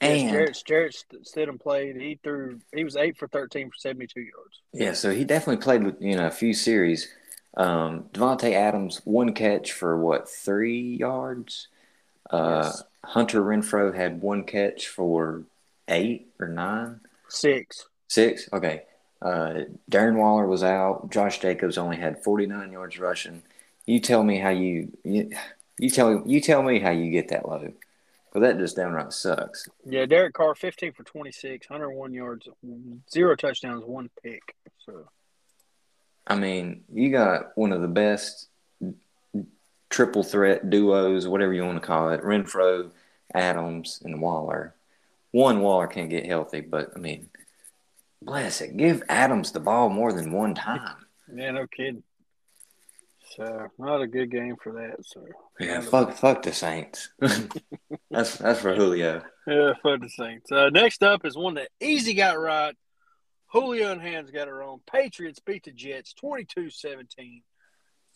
Yes, 0.02 0.32
Jarrett, 0.32 0.64
Jarrett 0.66 1.04
Stidham 1.24 1.60
played. 1.60 1.98
He 1.98 2.18
threw. 2.24 2.62
He 2.74 2.86
was 2.86 2.96
eight 2.96 3.18
for 3.18 3.28
thirteen 3.28 3.68
for 3.70 3.76
seventy 3.76 4.08
two 4.08 4.22
yards. 4.22 4.62
yeah, 4.72 4.94
so 4.94 5.12
he 5.12 5.26
definitely 5.26 5.62
played 5.62 5.84
with 5.84 6.02
you 6.02 6.16
know 6.16 6.28
a 6.28 6.32
few 6.32 6.54
series. 6.54 7.10
Um, 7.58 8.06
Davante 8.14 8.54
Adams 8.54 9.02
one 9.04 9.34
catch 9.34 9.74
for 9.74 9.98
what 9.98 10.30
three 10.30 10.96
yards. 10.96 11.68
Uh, 12.30 12.62
Yes. 12.64 12.84
Hunter 13.04 13.42
Renfrow 13.42 13.94
had 13.94 14.22
one 14.22 14.44
catch 14.46 14.88
for 14.88 15.44
eight 15.90 16.28
or 16.40 16.48
nine? 16.48 17.02
Six. 17.28 17.86
Six. 18.10 18.50
Okay. 18.52 18.84
Uh, 19.22 19.62
Darren 19.90 20.16
Waller 20.16 20.48
was 20.48 20.64
out. 20.64 21.10
Josh 21.12 21.40
Jacobs 21.40 21.78
only 21.78 21.98
had 21.98 22.24
49 22.24 22.72
yards 22.72 23.00
rushing. 23.00 23.44
You 23.86 24.00
tell 24.00 24.24
me 24.24 24.38
how 24.40 24.50
you 24.50 24.92
you, 25.04 25.32
you 25.78 25.90
tell 25.90 26.24
you 26.26 26.42
tell 26.42 26.62
me 26.62 26.80
how 26.80 26.92
you 26.92 27.12
get 27.12 27.30
that 27.30 27.48
low. 27.48 27.72
But 28.32 28.42
that 28.42 28.58
just 28.60 28.76
downright 28.76 29.12
sucks. 29.12 29.68
Yeah, 29.86 30.06
Derek 30.06 30.34
Carr, 30.36 30.54
15 30.54 30.94
for 30.94 31.04
26, 31.04 31.68
101 31.68 32.14
yards, 32.14 32.48
zero 33.12 33.36
touchdowns, 33.36 33.84
one 33.84 34.12
pick. 34.22 34.56
So, 34.86 35.10
I 36.28 36.36
mean, 36.36 36.84
you 36.94 37.12
got 37.12 37.58
one 37.58 37.74
of 37.74 37.82
the 37.82 37.88
best 37.88 38.50
triple 39.90 40.24
threat 40.24 40.70
duos, 40.70 41.28
whatever 41.28 41.54
you 41.54 41.66
want 41.66 41.82
to 41.82 41.88
call 41.88 42.12
it 42.12 42.22
Renfrow, 42.22 42.92
Adams, 43.34 44.00
and 44.06 44.22
Waller. 44.22 44.76
One 45.32 45.62
Waller 45.62 45.88
can't 45.88 46.12
get 46.12 46.28
healthy, 46.28 46.62
but 46.62 46.92
I 46.96 47.00
mean, 47.00 47.30
bless 48.22 48.62
it. 48.62 48.78
Give 48.78 49.04
Adams 49.10 49.52
the 49.52 49.60
ball 49.60 49.90
more 49.90 50.14
than 50.14 50.32
one 50.32 50.56
time. 50.56 50.96
yeah, 51.34 51.52
no 51.52 51.68
kidding. 51.68 52.04
So 53.36 53.68
not 53.78 54.02
a 54.02 54.08
good 54.08 54.32
game 54.32 54.56
for 54.62 54.74
that. 54.74 55.06
So 55.06 55.24
yeah, 55.60 55.82
fuck, 55.82 56.14
fuck 56.14 56.42
the 56.42 56.52
Saints. 56.54 57.10
that's 58.12 58.38
that's 58.38 58.62
for 58.62 58.76
Julio. 58.76 59.22
Yeah, 59.46 59.74
fuck 59.84 60.02
the 60.02 60.10
Saints. 60.10 60.52
Uh, 60.52 60.70
next 60.70 61.04
up 61.04 61.26
is 61.26 61.38
one 61.38 61.56
that 61.56 61.70
easy 61.80 62.14
got 62.14 62.40
right. 62.40 62.76
Julio 63.52 63.92
and 63.92 64.02
Hands 64.02 64.30
got 64.32 64.48
it 64.48 64.52
wrong. 64.52 64.80
Patriots 64.92 65.40
beat 65.40 65.64
the 65.64 65.72
Jets 65.72 66.14
22-17. 66.24 67.42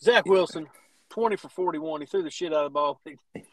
Zach 0.00 0.26
Wilson, 0.26 0.68
20 1.10 1.36
for 1.36 1.48
41. 1.48 2.02
He 2.02 2.06
threw 2.06 2.22
the 2.22 2.30
shit 2.30 2.52
out 2.52 2.66
of 2.66 2.72
the 2.72 2.74
ball. 2.74 3.00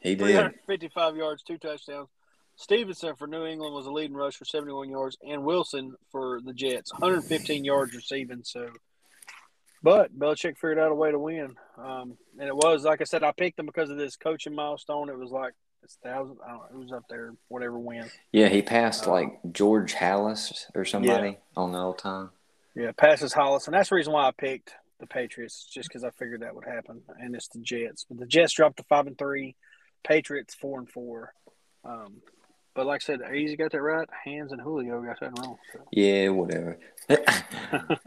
He, 0.01 0.15
did. 0.15 0.53
55 0.67 1.15
yards, 1.15 1.41
two 1.43 1.57
touchdowns. 1.57 2.09
Stevenson 2.61 3.15
for 3.15 3.27
New 3.27 3.45
England 3.45 3.73
was 3.73 3.87
a 3.87 3.91
leading 3.91 4.15
rusher, 4.15 4.45
71 4.45 4.89
yards, 4.89 5.17
and 5.27 5.43
Wilson 5.43 5.95
for 6.11 6.39
the 6.45 6.53
Jets, 6.53 6.93
115 6.93 7.65
yards 7.65 7.95
receiving. 7.95 8.41
So 8.43 8.69
but 9.83 10.17
Belichick 10.17 10.57
figured 10.57 10.77
out 10.77 10.91
a 10.91 10.95
way 10.95 11.11
to 11.11 11.17
win, 11.17 11.55
um, 11.77 12.17
and 12.39 12.47
it 12.47 12.55
was 12.55 12.83
like 12.83 13.01
I 13.01 13.05
said. 13.05 13.23
I 13.23 13.31
picked 13.31 13.57
him 13.57 13.65
because 13.65 13.89
of 13.89 13.97
this 13.97 14.15
coaching 14.15 14.53
milestone. 14.53 15.09
It 15.09 15.17
was 15.17 15.31
like 15.31 15.53
it's 15.81 15.97
thousand. 16.03 16.37
I 16.45 16.49
don't 16.49 16.59
know. 16.59 16.65
It 16.71 16.77
was 16.77 16.91
up 16.91 17.05
there, 17.09 17.33
whatever 17.47 17.79
win. 17.79 18.09
Yeah, 18.31 18.47
he 18.47 18.61
passed 18.61 19.07
uh, 19.07 19.11
like 19.11 19.39
George 19.51 19.95
Halas 19.95 20.65
or 20.75 20.85
somebody 20.85 21.29
yeah. 21.29 21.35
on 21.57 21.71
the 21.71 21.79
old 21.79 21.97
time. 21.97 22.29
Yeah, 22.75 22.91
passes 22.95 23.33
Halas, 23.33 23.65
and 23.65 23.73
that's 23.73 23.89
the 23.89 23.95
reason 23.95 24.13
why 24.13 24.27
I 24.27 24.31
picked 24.31 24.71
the 24.99 25.07
Patriots, 25.07 25.67
just 25.73 25.89
because 25.89 26.03
I 26.03 26.11
figured 26.11 26.41
that 26.41 26.53
would 26.53 26.65
happen. 26.65 27.01
And 27.19 27.35
it's 27.35 27.47
the 27.47 27.59
Jets, 27.59 28.05
but 28.07 28.19
the 28.19 28.27
Jets 28.27 28.53
dropped 28.53 28.77
to 28.77 28.83
five 28.83 29.07
and 29.07 29.17
three, 29.17 29.55
Patriots 30.07 30.53
four 30.53 30.77
and 30.77 30.87
four. 30.87 31.33
Um, 31.83 32.21
but 32.73 32.85
like 32.85 33.01
I 33.03 33.05
said, 33.05 33.21
Easy 33.33 33.55
got 33.55 33.71
that 33.71 33.81
right. 33.81 34.07
Hands 34.23 34.51
and 34.51 34.61
Julio 34.61 35.01
got 35.01 35.19
that 35.19 35.37
wrong. 35.39 35.57
So. 35.73 35.79
Yeah, 35.91 36.29
whatever. 36.29 36.79
I, 37.09 37.97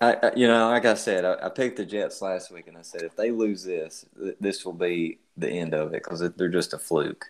I, 0.00 0.30
you 0.36 0.46
know, 0.46 0.70
like 0.70 0.86
I 0.86 0.94
said, 0.94 1.24
I, 1.24 1.46
I, 1.46 1.48
picked 1.50 1.76
the 1.76 1.84
Jets 1.84 2.22
last 2.22 2.50
week, 2.50 2.66
and 2.66 2.78
I 2.78 2.82
said 2.82 3.02
if 3.02 3.16
they 3.16 3.30
lose 3.30 3.64
this, 3.64 4.06
th- 4.18 4.36
this 4.40 4.64
will 4.64 4.72
be 4.72 5.18
the 5.36 5.50
end 5.50 5.74
of 5.74 5.92
it 5.92 6.02
because 6.02 6.20
they're 6.36 6.48
just 6.48 6.72
a 6.72 6.78
fluke. 6.78 7.26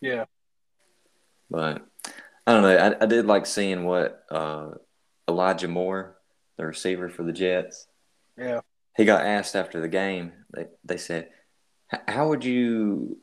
Yeah. 0.00 0.24
But 1.50 1.86
I 2.46 2.52
don't 2.52 2.62
know. 2.62 2.76
I, 2.76 3.02
I 3.02 3.06
did 3.06 3.26
like 3.26 3.46
seeing 3.46 3.84
what 3.84 4.24
uh, 4.30 4.70
Elijah 5.28 5.68
Moore, 5.68 6.16
the 6.56 6.66
receiver 6.66 7.08
for 7.08 7.22
the 7.22 7.32
Jets. 7.32 7.86
Yeah. 8.36 8.60
He 8.96 9.04
got 9.04 9.24
asked 9.24 9.54
after 9.54 9.80
the 9.80 9.88
game. 9.88 10.32
They 10.52 10.66
they 10.84 10.96
said, 10.96 11.28
"How 12.08 12.28
would 12.28 12.44
you, 12.44 13.18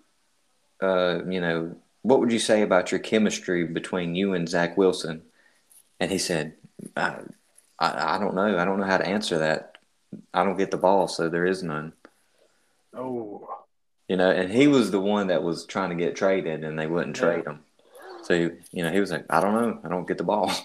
uh, 0.81 1.19
you 1.27 1.41
know, 1.41 1.75
what 2.01 2.19
would 2.19 2.31
you 2.31 2.39
say 2.39 2.61
about 2.61 2.91
your 2.91 2.99
chemistry 2.99 3.65
between 3.65 4.15
you 4.15 4.33
and 4.33 4.47
Zach 4.49 4.77
Wilson?" 4.77 5.23
And 5.99 6.11
he 6.11 6.17
said, 6.17 6.53
I, 6.95 7.15
I 7.79 8.17
don't 8.19 8.35
know. 8.35 8.57
I 8.57 8.65
don't 8.65 8.79
know 8.79 8.85
how 8.85 8.97
to 8.97 9.07
answer 9.07 9.39
that. 9.39 9.77
I 10.33 10.43
don't 10.43 10.57
get 10.57 10.71
the 10.71 10.77
ball, 10.77 11.07
so 11.07 11.29
there 11.29 11.45
is 11.45 11.63
none. 11.63 11.93
Oh. 12.93 13.47
You 14.07 14.15
know, 14.15 14.29
and 14.29 14.51
he 14.51 14.67
was 14.67 14.91
the 14.91 15.01
one 15.01 15.27
that 15.27 15.43
was 15.43 15.65
trying 15.65 15.89
to 15.89 15.95
get 15.95 16.15
traded, 16.15 16.63
and 16.63 16.79
they 16.79 16.87
wouldn't 16.87 17.15
trade 17.15 17.45
him. 17.45 17.63
So 18.23 18.33
you 18.33 18.83
know, 18.83 18.91
he 18.91 18.99
was 18.99 19.11
like, 19.11 19.25
"I 19.29 19.41
don't 19.41 19.53
know. 19.53 19.79
I 19.83 19.89
don't 19.89 20.07
get 20.07 20.17
the 20.17 20.23
ball." 20.23 20.51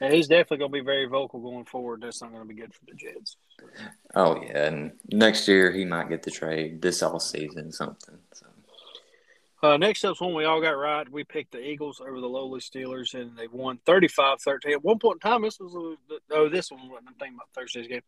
Yeah, 0.00 0.10
he's 0.10 0.26
definitely 0.26 0.56
going 0.56 0.72
to 0.72 0.78
be 0.78 0.84
very 0.84 1.06
vocal 1.06 1.38
going 1.38 1.64
forward. 1.64 2.00
That's 2.00 2.20
not 2.20 2.32
going 2.32 2.42
to 2.42 2.48
be 2.52 2.60
good 2.60 2.74
for 2.74 2.84
the 2.86 2.94
Jets. 2.94 3.36
Oh 4.16 4.42
yeah, 4.42 4.66
and 4.66 4.92
next 5.12 5.46
year 5.46 5.70
he 5.70 5.84
might 5.84 6.08
get 6.08 6.24
the 6.24 6.30
trade 6.32 6.82
this 6.82 7.04
all 7.04 7.20
season, 7.20 7.70
something. 7.70 8.18
So. 8.32 8.46
Uh, 9.62 9.76
next 9.76 10.04
up's 10.04 10.20
one 10.20 10.34
we 10.34 10.44
all 10.44 10.60
got 10.60 10.70
right. 10.70 11.08
We 11.08 11.22
picked 11.22 11.52
the 11.52 11.64
Eagles 11.64 12.00
over 12.00 12.20
the 12.20 12.28
lowly 12.28 12.60
Steelers, 12.60 13.14
and 13.14 13.36
they 13.36 13.46
won 13.46 13.78
35-13. 13.86 14.72
At 14.72 14.84
one 14.84 14.98
point 14.98 15.20
in 15.24 15.30
time, 15.30 15.42
this 15.42 15.60
was 15.60 15.74
a, 15.74 16.34
oh, 16.34 16.48
this 16.48 16.70
one 16.70 16.88
wasn't. 16.88 17.08
I'm 17.08 17.14
thinking 17.14 17.36
about 17.36 17.48
Thursday's 17.54 17.86
game. 17.86 18.02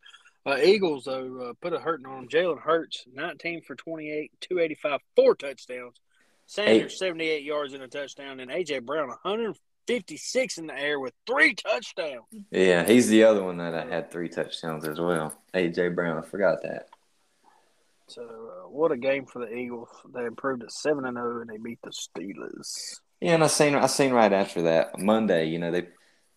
Uh, 0.45 0.57
Eagles 0.61 1.05
though 1.05 1.49
uh, 1.49 1.53
put 1.61 1.73
a 1.73 1.79
hurting 1.79 2.05
on 2.05 2.15
them. 2.15 2.27
Jalen 2.27 2.59
Hurts, 2.59 3.05
19 3.11 3.61
for 3.61 3.75
28, 3.75 4.31
285, 4.41 4.99
four 5.15 5.35
touchdowns. 5.35 5.95
Sanders, 6.45 6.93
Eight. 6.93 6.97
78 6.97 7.43
yards 7.43 7.73
and 7.73 7.81
a 7.81 7.87
touchdown, 7.87 8.39
and 8.39 8.51
AJ 8.51 8.85
Brown, 8.85 9.07
156 9.07 10.57
in 10.59 10.67
the 10.67 10.79
air 10.79 10.99
with 10.99 11.13
three 11.25 11.55
touchdowns. 11.55 12.25
Yeah, 12.51 12.85
he's 12.85 13.07
the 13.07 13.23
other 13.23 13.43
one 13.43 13.57
that 13.57 13.73
I 13.73 13.85
had 13.85 14.11
three 14.11 14.29
touchdowns 14.29 14.85
as 14.85 14.99
well. 14.99 15.33
AJ 15.55 15.95
Brown, 15.95 16.17
I 16.17 16.21
forgot 16.21 16.61
that. 16.61 16.89
So, 18.07 18.21
uh, 18.23 18.69
what 18.69 18.91
a 18.91 18.97
game 18.97 19.25
for 19.25 19.39
the 19.39 19.53
Eagles! 19.53 19.89
They 20.13 20.25
improved 20.25 20.61
to 20.61 20.69
seven 20.69 21.05
and 21.05 21.17
zero, 21.17 21.37
oh, 21.37 21.41
and 21.41 21.49
they 21.49 21.57
beat 21.57 21.79
the 21.83 21.89
Steelers. 21.89 22.99
Yeah, 23.19 23.33
and 23.33 23.43
I 23.43 23.47
seen 23.47 23.75
I 23.75 23.87
seen 23.87 24.13
right 24.13 24.31
after 24.31 24.61
that 24.63 24.99
Monday. 24.99 25.45
You 25.45 25.59
know, 25.59 25.71
they 25.71 25.87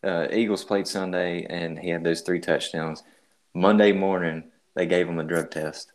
uh, 0.02 0.28
Eagles 0.32 0.64
played 0.64 0.88
Sunday, 0.88 1.46
and 1.48 1.78
he 1.78 1.90
had 1.90 2.04
those 2.04 2.22
three 2.22 2.40
touchdowns. 2.40 3.02
Monday 3.54 3.92
morning, 3.92 4.50
they 4.74 4.86
gave 4.86 5.08
him 5.08 5.18
a 5.18 5.24
drug 5.24 5.50
test. 5.50 5.92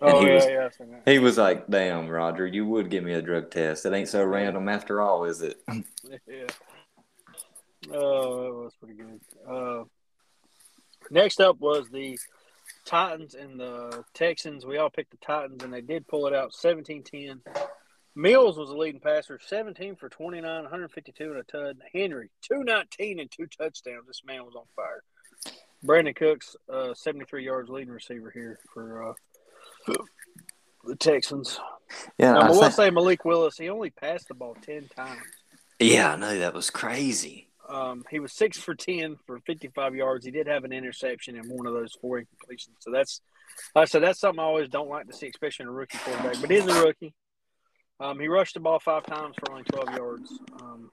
And 0.00 0.12
oh 0.12 0.20
he 0.20 0.26
yeah, 0.26 0.34
was, 0.34 0.78
yeah. 0.80 0.86
He 1.06 1.18
was 1.18 1.38
like, 1.38 1.66
"Damn, 1.68 2.08
Roger, 2.08 2.46
you 2.46 2.66
would 2.66 2.90
give 2.90 3.02
me 3.02 3.14
a 3.14 3.22
drug 3.22 3.50
test. 3.50 3.86
It 3.86 3.92
ain't 3.92 4.08
so 4.08 4.22
random 4.22 4.68
after 4.68 5.00
all, 5.00 5.24
is 5.24 5.40
it?" 5.42 5.56
yeah. 5.68 6.46
Oh, 7.92 8.42
that 8.42 8.54
was 8.54 8.74
pretty 8.78 8.94
good. 8.94 9.20
Uh, 9.48 9.84
next 11.10 11.40
up 11.40 11.58
was 11.58 11.88
the 11.90 12.18
Titans 12.84 13.34
and 13.34 13.58
the 13.58 14.04
Texans. 14.14 14.66
We 14.66 14.78
all 14.78 14.90
picked 14.90 15.10
the 15.10 15.24
Titans, 15.24 15.62
and 15.62 15.72
they 15.72 15.80
did 15.80 16.06
pull 16.06 16.26
it 16.26 16.34
out 16.34 16.54
17 16.54 17.02
10. 17.02 17.40
Mills 18.16 18.56
was 18.56 18.68
the 18.68 18.76
leading 18.76 19.00
passer, 19.00 19.40
17 19.44 19.96
for 19.96 20.08
29, 20.08 20.44
152 20.44 21.24
and 21.24 21.36
a 21.38 21.42
tud. 21.42 21.78
Henry, 21.92 22.30
219 22.42 23.18
and 23.18 23.30
two 23.30 23.46
touchdowns. 23.46 24.06
This 24.06 24.22
man 24.24 24.44
was 24.44 24.54
on 24.54 24.64
fire. 24.76 25.02
Brandin 25.84 26.14
Cooks, 26.14 26.54
uh, 26.72 26.94
73 26.94 27.44
yards 27.44 27.68
leading 27.68 27.92
receiver 27.92 28.30
here 28.30 28.58
for 28.72 29.10
uh, 29.88 29.94
the 30.84 30.96
Texans. 30.96 31.58
Yeah, 32.18 32.32
now, 32.32 32.40
I, 32.40 32.46
I 32.46 32.50
will 32.50 32.70
say 32.70 32.90
Malik 32.90 33.24
Willis, 33.24 33.58
he 33.58 33.68
only 33.68 33.90
passed 33.90 34.28
the 34.28 34.34
ball 34.34 34.56
10 34.62 34.88
times. 34.96 35.20
Yeah, 35.80 36.12
I 36.12 36.16
know. 36.16 36.38
That 36.38 36.54
was 36.54 36.70
crazy. 36.70 37.48
Um, 37.68 38.04
he 38.10 38.18
was 38.18 38.32
six 38.32 38.58
for 38.58 38.74
ten 38.74 39.16
for 39.26 39.38
fifty-five 39.40 39.94
yards. 39.94 40.24
He 40.24 40.30
did 40.30 40.46
have 40.46 40.64
an 40.64 40.72
interception 40.72 41.36
and 41.36 41.50
one 41.50 41.66
of 41.66 41.72
those 41.72 41.92
four 42.00 42.20
incompletions. 42.20 42.76
So 42.80 42.90
that's, 42.90 43.20
I 43.74 43.84
said, 43.84 44.02
that's 44.02 44.20
something 44.20 44.40
I 44.40 44.44
always 44.44 44.68
don't 44.68 44.88
like 44.88 45.06
to 45.06 45.12
see, 45.12 45.28
especially 45.28 45.64
in 45.64 45.68
a 45.68 45.72
rookie 45.72 45.98
quarterback. 45.98 46.40
But 46.40 46.50
he's 46.50 46.66
a 46.66 46.84
rookie. 46.84 47.14
Um, 48.00 48.20
he 48.20 48.28
rushed 48.28 48.54
the 48.54 48.60
ball 48.60 48.80
five 48.80 49.06
times 49.06 49.36
for 49.38 49.52
only 49.52 49.64
twelve 49.64 49.96
yards. 49.96 50.30
Um, 50.60 50.90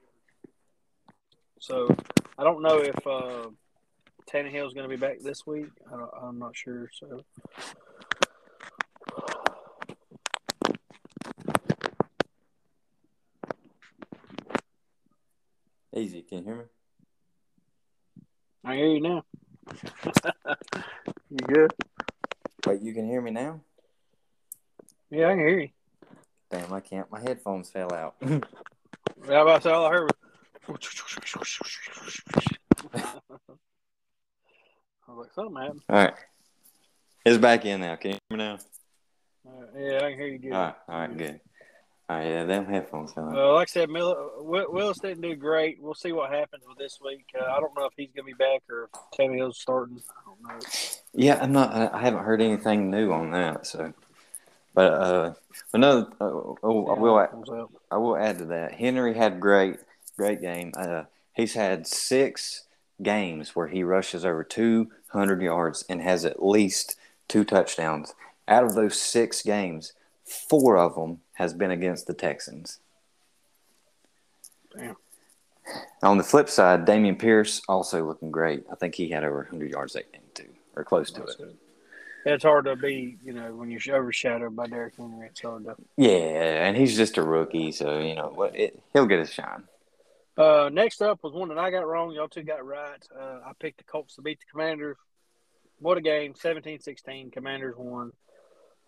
so 1.59 1.87
I 2.37 2.43
don't 2.43 2.61
know 2.61 2.77
if 2.79 3.07
uh, 3.07 3.49
Tannehill 4.31 4.67
is 4.67 4.73
going 4.73 4.89
to 4.89 4.95
be 4.95 4.95
back 4.95 5.19
this 5.19 5.45
week. 5.45 5.67
I, 5.91 6.27
am 6.27 6.39
not 6.39 6.55
sure. 6.55 6.89
So. 6.93 7.23
Easy. 15.95 16.21
Can 16.21 16.37
you 16.39 16.43
hear 16.45 16.55
me? 16.55 16.63
I 18.63 18.75
hear 18.75 18.87
you 18.87 19.01
now. 19.01 19.23
you 21.29 21.37
good? 21.47 21.73
Wait, 22.65 22.81
you 22.81 22.93
can 22.93 23.05
hear 23.05 23.21
me 23.21 23.31
now? 23.31 23.59
Yeah, 25.09 25.27
I 25.27 25.31
can 25.31 25.39
hear 25.39 25.59
you. 25.59 25.69
Damn, 26.49 26.71
I 26.71 26.79
can't. 26.79 27.11
My 27.11 27.19
headphones 27.19 27.69
fell 27.69 27.93
out. 27.93 28.15
yeah, 28.21 29.41
about 29.41 29.65
all 29.65 29.85
I 29.85 29.89
heard 29.89 30.11
was. 30.67 30.77
I 35.07 35.13
was 35.13 35.17
like, 35.17 35.33
something 35.33 35.55
happened. 35.57 35.81
All 35.89 35.95
right. 35.97 36.13
It's 37.25 37.37
back 37.37 37.65
in 37.65 37.81
now. 37.81 37.95
Can 37.95 38.11
you 38.11 38.17
hear 38.29 38.37
me 38.37 38.43
now? 38.43 38.59
Uh, 39.45 39.77
yeah, 39.77 39.97
I 39.97 40.09
can 40.11 40.19
hear 40.19 40.27
you 40.27 40.39
good. 40.39 40.53
All 40.53 40.61
right, 40.61 40.75
all 40.87 40.99
right, 40.99 41.17
good. 41.17 41.41
Oh, 42.11 42.21
yeah, 42.21 42.43
them 42.43 42.65
headphones. 42.65 43.13
Huh? 43.13 43.21
Uh, 43.21 43.53
like 43.53 43.69
I 43.69 43.71
said, 43.71 43.89
Miller, 43.89 44.15
Willis 44.41 44.99
didn't 44.99 45.21
do 45.21 45.35
great. 45.35 45.81
We'll 45.81 45.93
see 45.93 46.11
what 46.11 46.31
happens 46.31 46.63
with 46.67 46.77
this 46.77 46.99
week. 47.03 47.25
Uh, 47.39 47.45
I 47.45 47.59
don't 47.59 47.75
know 47.77 47.85
if 47.85 47.93
he's 47.95 48.09
going 48.13 48.27
to 48.27 48.33
be 48.35 48.43
back 48.43 48.63
or 48.69 48.89
if 48.93 49.17
Tannehill's 49.17 49.59
starting. 49.59 50.01
I 50.09 50.29
don't 50.29 50.59
know. 50.59 50.67
Yeah, 51.13 51.39
I'm 51.41 51.53
not. 51.53 51.93
I 51.93 51.99
haven't 51.99 52.23
heard 52.23 52.41
anything 52.41 52.91
new 52.91 53.13
on 53.13 53.31
that. 53.31 53.65
So, 53.65 53.93
but 54.73 54.93
uh, 54.93 55.33
another. 55.73 56.07
Uh, 56.19 56.25
oh, 56.63 56.87
I 56.89 56.99
will. 56.99 57.69
I 57.89 57.97
will 57.97 58.17
add 58.17 58.39
to 58.39 58.45
that. 58.45 58.73
Henry 58.73 59.13
had 59.13 59.39
great. 59.39 59.77
great 60.17 60.41
game. 60.41 60.73
Uh, 60.75 61.03
he's 61.33 61.53
had 61.53 61.87
six 61.87 62.65
games 63.01 63.55
where 63.55 63.67
he 63.67 63.83
rushes 63.83 64.25
over 64.25 64.43
200 64.43 65.41
yards 65.41 65.85
and 65.87 66.01
has 66.01 66.25
at 66.25 66.43
least 66.43 66.97
two 67.29 67.45
touchdowns. 67.45 68.13
Out 68.47 68.65
of 68.65 68.75
those 68.75 68.99
six 68.99 69.41
games, 69.41 69.93
four 70.31 70.77
of 70.77 70.95
them 70.95 71.19
has 71.33 71.53
been 71.53 71.71
against 71.71 72.07
the 72.07 72.13
Texans. 72.13 72.79
Damn. 74.75 74.95
On 76.03 76.17
the 76.17 76.23
flip 76.23 76.49
side, 76.49 76.85
Dameon 76.85 77.19
Pierce 77.19 77.61
also 77.67 78.05
looking 78.05 78.31
great. 78.31 78.65
I 78.71 78.75
think 78.75 78.95
he 78.95 79.09
had 79.09 79.23
over 79.23 79.37
100 79.37 79.69
yards 79.69 79.93
that 79.93 80.11
game 80.11 80.21
too, 80.33 80.49
or 80.75 80.83
close 80.83 81.11
to 81.11 81.19
That's 81.21 81.33
it. 81.33 81.37
good. 81.37 81.57
It's 82.23 82.43
hard 82.43 82.65
to 82.65 82.75
be, 82.75 83.17
you 83.23 83.33
know, 83.33 83.55
when 83.55 83.71
you're 83.71 83.95
overshadowed 83.95 84.55
by 84.55 84.67
Derrick 84.67 84.95
Henry. 84.95 85.27
It's 85.27 85.41
hard 85.41 85.65
to. 85.65 85.75
Yeah, 85.97 86.65
and 86.67 86.77
he's 86.77 86.95
just 86.95 87.17
a 87.17 87.23
rookie, 87.23 87.71
so 87.71 87.99
you 87.99 88.15
know 88.15 88.31
what? 88.33 88.55
It, 88.55 88.79
he'll 88.93 89.07
get 89.07 89.19
his 89.19 89.31
shine. 89.31 89.63
Uh, 90.37 90.69
next 90.71 91.01
up 91.01 91.23
was 91.23 91.33
one 91.33 91.49
that 91.49 91.57
I 91.57 91.71
got 91.71 91.87
wrong. 91.87 92.11
Y'all 92.11 92.27
two 92.27 92.43
got 92.43 92.65
right. 92.65 93.03
Uh, 93.15 93.39
I 93.45 93.51
picked 93.59 93.79
the 93.79 93.83
Colts 93.83 94.15
to 94.15 94.21
beat 94.21 94.39
the 94.39 94.45
Commanders. 94.51 94.97
What 95.79 95.97
a 95.97 96.01
game. 96.01 96.33
17-16. 96.33 97.31
Commanders 97.31 97.75
won. 97.75 98.11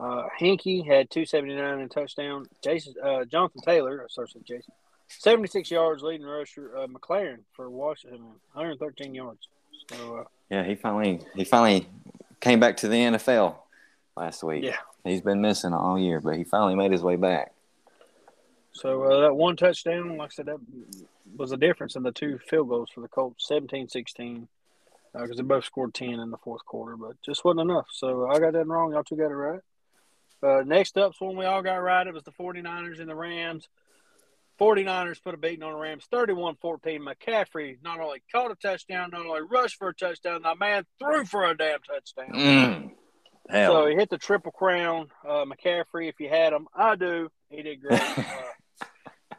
Uh, 0.04 0.28
Heinicke 0.38 0.86
had 0.86 1.10
279 1.10 1.64
and 1.64 1.84
a 1.84 1.88
touchdown. 1.88 2.46
Jason 2.62 2.94
uh, 3.02 3.24
Jonathan 3.24 3.62
Taylor, 3.62 4.06
sorry, 4.10 4.28
Jason, 4.44 4.74
76 5.08 5.72
yards 5.72 6.04
leading 6.04 6.26
rusher. 6.26 6.78
Uh, 6.78 6.88
McLaurin 6.88 7.40
for 7.54 7.70
Washington, 7.70 8.22
113 8.52 9.16
yards. 9.16 9.48
So, 9.90 10.18
uh, 10.18 10.24
Yeah, 10.50 10.66
he 10.66 10.76
finally 10.76 11.22
he 11.36 11.46
finally 11.46 11.88
came 12.42 12.60
back 12.60 12.76
to 12.78 12.90
the 12.90 12.98
NFL 12.98 13.56
last 14.18 14.44
week. 14.44 14.66
yeah. 14.66 14.78
He's 15.06 15.22
been 15.22 15.40
missing 15.40 15.74
all 15.74 15.98
year, 15.98 16.20
but 16.20 16.36
he 16.36 16.44
finally 16.44 16.76
made 16.76 16.92
his 16.92 17.02
way 17.02 17.16
back. 17.16 17.54
So 18.74 19.04
uh, 19.04 19.22
that 19.22 19.36
one 19.36 19.56
touchdown, 19.56 20.18
like 20.18 20.32
I 20.32 20.34
said, 20.34 20.48
that 20.48 20.60
was 21.38 21.52
the 21.52 21.58
difference 21.58 21.96
in 21.96 22.04
the 22.04 22.12
two 22.12 22.40
field 22.40 22.68
goals 22.68 22.90
for 22.94 23.00
the 23.02 23.08
Colts, 23.08 23.48
17-16, 23.50 24.48
because 25.14 25.32
uh, 25.32 25.36
they 25.36 25.44
both 25.44 25.64
scored 25.64 25.94
10 25.94 26.10
in 26.20 26.32
the 26.32 26.38
fourth 26.38 26.66
quarter, 26.66 26.98
but 26.98 27.22
just 27.22 27.46
wasn't 27.46 27.62
enough. 27.62 27.88
So 27.92 28.28
I 28.28 28.40
got 28.40 28.54
that 28.54 28.68
wrong. 28.68 28.92
Y'all 28.92 29.04
two 29.04 29.16
got 29.16 29.32
it 29.32 29.36
right. 29.36 29.62
Uh, 30.44 30.64
next 30.66 30.98
up's 30.98 31.22
one 31.22 31.38
we 31.38 31.46
all 31.46 31.62
got 31.62 31.76
right. 31.76 32.06
It 32.06 32.14
was 32.14 32.24
the 32.24 32.32
49ers 32.32 33.00
and 33.00 33.10
the 33.10 33.16
Rams. 33.16 33.68
49ers 34.60 35.22
put 35.24 35.34
a 35.34 35.38
beating 35.38 35.64
on 35.64 35.74
the 35.74 35.80
Rams, 35.80 36.06
31-14. 36.14 36.58
McCaffrey 37.00 37.78
not 37.84 38.00
only 38.00 38.22
caught 38.32 38.52
a 38.52 38.56
touchdown, 38.56 39.10
not 39.12 39.26
only 39.26 39.42
rushed 39.42 39.78
for 39.78 39.90
a 39.90 39.96
touchdown, 39.96 40.42
the 40.44 40.56
man 40.56 40.86
threw 41.00 41.26
for 41.26 41.46
a 41.46 41.58
damn 41.58 41.80
touchdown. 41.82 42.34
Mm. 42.34 42.92
Hell, 43.50 43.74
So 43.74 43.88
he 43.88 43.96
hit 43.96 44.10
the 44.10 44.18
triple 44.18 44.52
crown. 44.52 45.08
Uh, 45.28 45.46
McCaffrey, 45.46 46.08
if 46.08 46.20
you 46.20 46.30
had 46.30 46.54
him, 46.54 46.68
I 46.74 46.96
do. 46.96 47.30
He 47.50 47.62
did 47.62 47.82
great. 47.82 48.02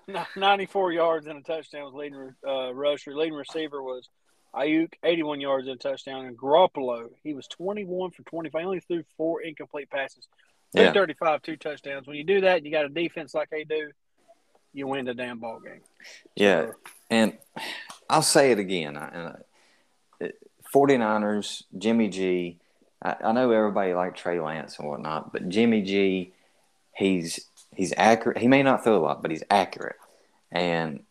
Uh, 0.07 0.25
94 0.37 0.93
yards 0.93 1.27
and 1.27 1.39
a 1.39 1.43
touchdown 1.43 1.85
was 1.85 1.95
leading 1.95 2.35
uh, 2.47 2.75
rusher. 2.75 3.17
Leading 3.17 3.33
receiver 3.33 3.83
was 3.83 4.11
Aiyuk, 4.55 4.93
81 5.03 5.41
yards 5.41 5.67
and 5.67 5.77
a 5.77 5.79
touchdown. 5.79 6.27
And 6.27 6.37
Garoppolo, 6.37 7.09
he 7.23 7.33
was 7.33 7.47
21 7.49 8.11
for 8.11 8.23
25. 8.25 8.61
He 8.61 8.67
only 8.67 8.81
threw 8.81 9.03
four 9.17 9.41
incomplete 9.41 9.89
passes. 9.89 10.29
Yeah. 10.75 10.93
235, 10.93 11.43
two 11.43 11.57
touchdowns. 11.57 12.07
When 12.07 12.17
you 12.17 12.25
do 12.25 12.41
that, 12.43 12.65
you 12.65 12.71
got 12.71 12.85
a 12.85 12.89
defense 12.89 13.33
like 13.35 13.49
they 13.51 13.65
do, 13.65 13.91
you 14.73 14.87
win 14.87 15.05
the 15.05 15.15
damn 15.15 15.39
ball 15.39 15.61
game. 15.61 15.81
yeah, 16.37 16.73
and 17.11 17.39
I'll 18.11 18.23
say 18.23 18.51
it 18.53 18.59
again. 18.59 18.97
I- 18.97 19.09
and 19.09 19.29
I- 19.29 20.31
49ers, 20.73 21.63
Jimmy 21.79 22.09
G. 22.09 22.59
I, 23.03 23.17
I 23.25 23.33
know 23.33 23.51
everybody 23.51 23.95
like 23.95 24.17
Trey 24.17 24.41
Lance 24.41 24.79
and 24.79 24.89
whatnot, 24.89 25.33
but 25.33 25.49
Jimmy 25.49 25.83
G, 25.83 26.33
he's 26.95 27.41
he's 27.77 27.93
accurate. 27.97 28.39
He 28.39 28.49
may 28.49 28.63
not 28.63 28.83
throw 28.83 28.97
a 28.97 28.99
lot, 28.99 29.23
but 29.23 29.31
he's 29.31 29.45
accurate, 29.51 29.97
and 30.51 31.05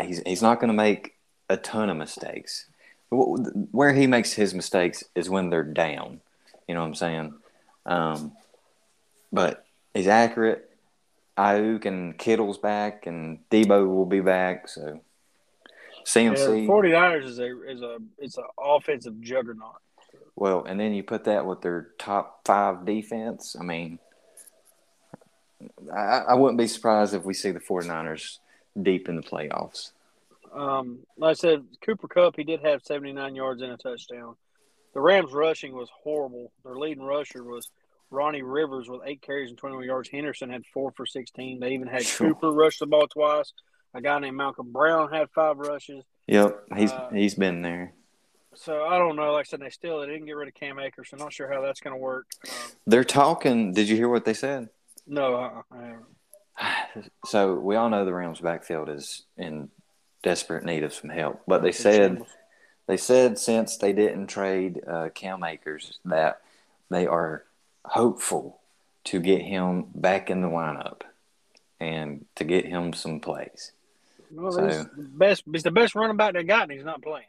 he's 0.00 0.22
he's 0.24 0.42
not 0.42 0.60
going 0.60 0.68
to 0.68 0.74
make 0.74 1.14
a 1.48 1.56
ton 1.56 1.90
of 1.90 1.96
mistakes. 1.96 2.66
Where 3.10 3.92
he 3.94 4.06
makes 4.06 4.34
his 4.34 4.54
mistakes 4.54 5.02
is 5.14 5.28
when 5.30 5.48
they're 5.50 5.64
down. 5.64 6.20
You 6.68 6.74
know 6.74 6.82
what 6.82 6.88
I'm 6.88 6.94
saying? 6.94 7.34
Um, 7.86 8.32
but 9.32 9.64
he's 9.94 10.08
accurate. 10.08 10.64
Aiyuk 11.36 11.84
and 11.84 12.18
Kittle's 12.18 12.58
back, 12.58 13.06
and 13.06 13.38
Deebo 13.50 13.86
will 13.86 14.06
be 14.06 14.20
back. 14.20 14.68
So 14.68 15.00
Yeah, 16.16 16.32
CMC. 16.32 16.66
49ers 16.66 17.24
is 17.24 17.38
a 17.38 17.70
is 17.70 17.82
a 17.82 17.98
it's 18.18 18.36
an 18.38 18.44
offensive 18.58 19.20
juggernaut. 19.20 19.76
Well, 20.34 20.64
and 20.64 20.78
then 20.78 20.94
you 20.94 21.02
put 21.02 21.24
that 21.24 21.46
with 21.46 21.62
their 21.62 21.88
top 21.98 22.40
five 22.44 22.84
defense. 22.84 23.56
I 23.58 23.64
mean, 23.64 23.98
I, 25.92 26.24
I 26.28 26.34
wouldn't 26.34 26.58
be 26.58 26.68
surprised 26.68 27.14
if 27.14 27.24
we 27.24 27.34
see 27.34 27.50
the 27.50 27.60
49ers 27.60 28.38
deep 28.80 29.08
in 29.08 29.16
the 29.16 29.22
playoffs. 29.22 29.90
Um, 30.54 31.00
like 31.16 31.30
I 31.30 31.34
said, 31.34 31.64
Cooper 31.82 32.08
Kupp, 32.08 32.36
he 32.36 32.44
did 32.44 32.60
have 32.60 32.82
79 32.84 33.34
yards 33.34 33.62
and 33.62 33.72
a 33.72 33.76
touchdown. 33.76 34.36
The 34.94 35.00
Rams 35.00 35.32
rushing 35.32 35.74
was 35.74 35.88
horrible. 36.02 36.52
Their 36.64 36.76
leading 36.76 37.02
rusher 37.02 37.42
was 37.42 37.68
Ronnie 38.10 38.42
Rivers 38.42 38.88
with 38.88 39.02
eight 39.04 39.22
carries 39.22 39.50
and 39.50 39.58
21 39.58 39.84
yards. 39.84 40.08
Henderson 40.08 40.50
had 40.50 40.64
four 40.72 40.92
for 40.92 41.06
16. 41.06 41.60
They 41.60 41.72
even 41.72 41.88
had 41.88 42.04
Sure. 42.04 42.28
Cooper 42.28 42.50
rush 42.50 42.78
the 42.78 42.86
ball 42.86 43.06
twice. 43.06 43.52
A 43.94 44.00
guy 44.00 44.18
named 44.18 44.36
Malcolm 44.36 44.72
Brown 44.72 45.10
had 45.12 45.30
five 45.30 45.58
rushes. 45.58 46.04
Yep, 46.26 46.64
he's 46.76 46.92
Uh, 46.92 47.08
he's 47.12 47.34
been 47.34 47.62
there. 47.62 47.94
So 48.54 48.84
I 48.84 48.98
don't 48.98 49.16
know. 49.16 49.32
Like 49.32 49.46
I 49.46 49.48
said, 49.50 49.60
they 49.60 49.70
still 49.70 50.00
they 50.00 50.06
didn't 50.06 50.26
get 50.26 50.36
rid 50.36 50.48
of 50.48 50.54
Cam 50.54 50.78
Akers. 50.78 51.08
So 51.10 51.16
I'm 51.16 51.22
not 51.22 51.32
sure 51.32 51.50
how 51.52 51.62
that's 51.62 51.80
going 51.80 51.94
to 51.94 52.00
work. 52.00 52.26
Um, 52.46 52.52
They're 52.86 53.04
talking. 53.04 53.72
Did 53.72 53.88
you 53.88 53.96
hear 53.96 54.08
what 54.08 54.24
they 54.24 54.34
said? 54.34 54.68
no, 55.06 55.62
I 55.70 55.76
haven't. 55.76 56.04
So 57.26 57.54
we 57.54 57.76
all 57.76 57.88
know 57.88 58.04
the 58.04 58.12
Rams' 58.12 58.40
backfield 58.40 58.88
is 58.88 59.24
in 59.36 59.68
desperate 60.22 60.64
need 60.64 60.82
of 60.82 60.92
some 60.92 61.10
help, 61.10 61.42
but 61.46 61.62
they 61.62 61.72
said 61.72 62.22
they 62.88 62.96
said 62.96 63.38
since 63.38 63.76
they 63.76 63.92
didn't 63.92 64.26
trade 64.26 64.80
uh, 64.86 65.08
Cam 65.14 65.44
Akers 65.44 66.00
that 66.04 66.40
they 66.90 67.06
are 67.06 67.44
hopeful 67.88 68.60
to 69.04 69.20
get 69.20 69.42
him 69.42 69.86
back 69.94 70.30
in 70.30 70.40
the 70.42 70.48
lineup 70.48 71.02
and 71.80 72.24
to 72.36 72.44
get 72.44 72.66
him 72.66 72.92
some 72.92 73.20
plays. 73.20 73.72
Well, 74.30 74.52
So- 74.52 74.66
he's 74.66 74.76
the 74.84 75.02
best. 75.02 75.44
He's 75.50 75.62
the 75.62 75.70
best 75.70 75.94
running 75.94 76.16
back 76.16 76.34
they 76.34 76.42
got, 76.42 76.64
and 76.64 76.72
he's 76.72 76.84
not 76.84 77.02
playing. 77.02 77.26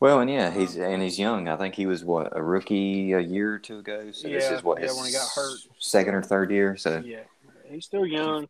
Well, 0.00 0.20
and 0.20 0.30
yeah, 0.30 0.50
he's 0.52 0.76
and 0.76 1.02
he's 1.02 1.18
young. 1.18 1.48
I 1.48 1.56
think 1.56 1.74
he 1.74 1.86
was 1.86 2.04
what 2.04 2.36
a 2.36 2.42
rookie 2.42 3.12
a 3.12 3.20
year 3.20 3.54
or 3.54 3.58
two 3.58 3.78
ago. 3.78 4.12
So 4.12 4.28
this 4.28 4.48
is 4.50 4.62
what 4.62 4.80
yeah, 4.80 4.86
his 4.86 4.96
when 4.96 5.06
he 5.06 5.12
got 5.12 5.28
hurt. 5.34 5.58
second 5.78 6.14
or 6.14 6.22
third 6.22 6.50
year. 6.52 6.76
So 6.76 7.02
Yeah, 7.04 7.20
he's 7.68 7.84
still 7.84 8.06
young. 8.06 8.48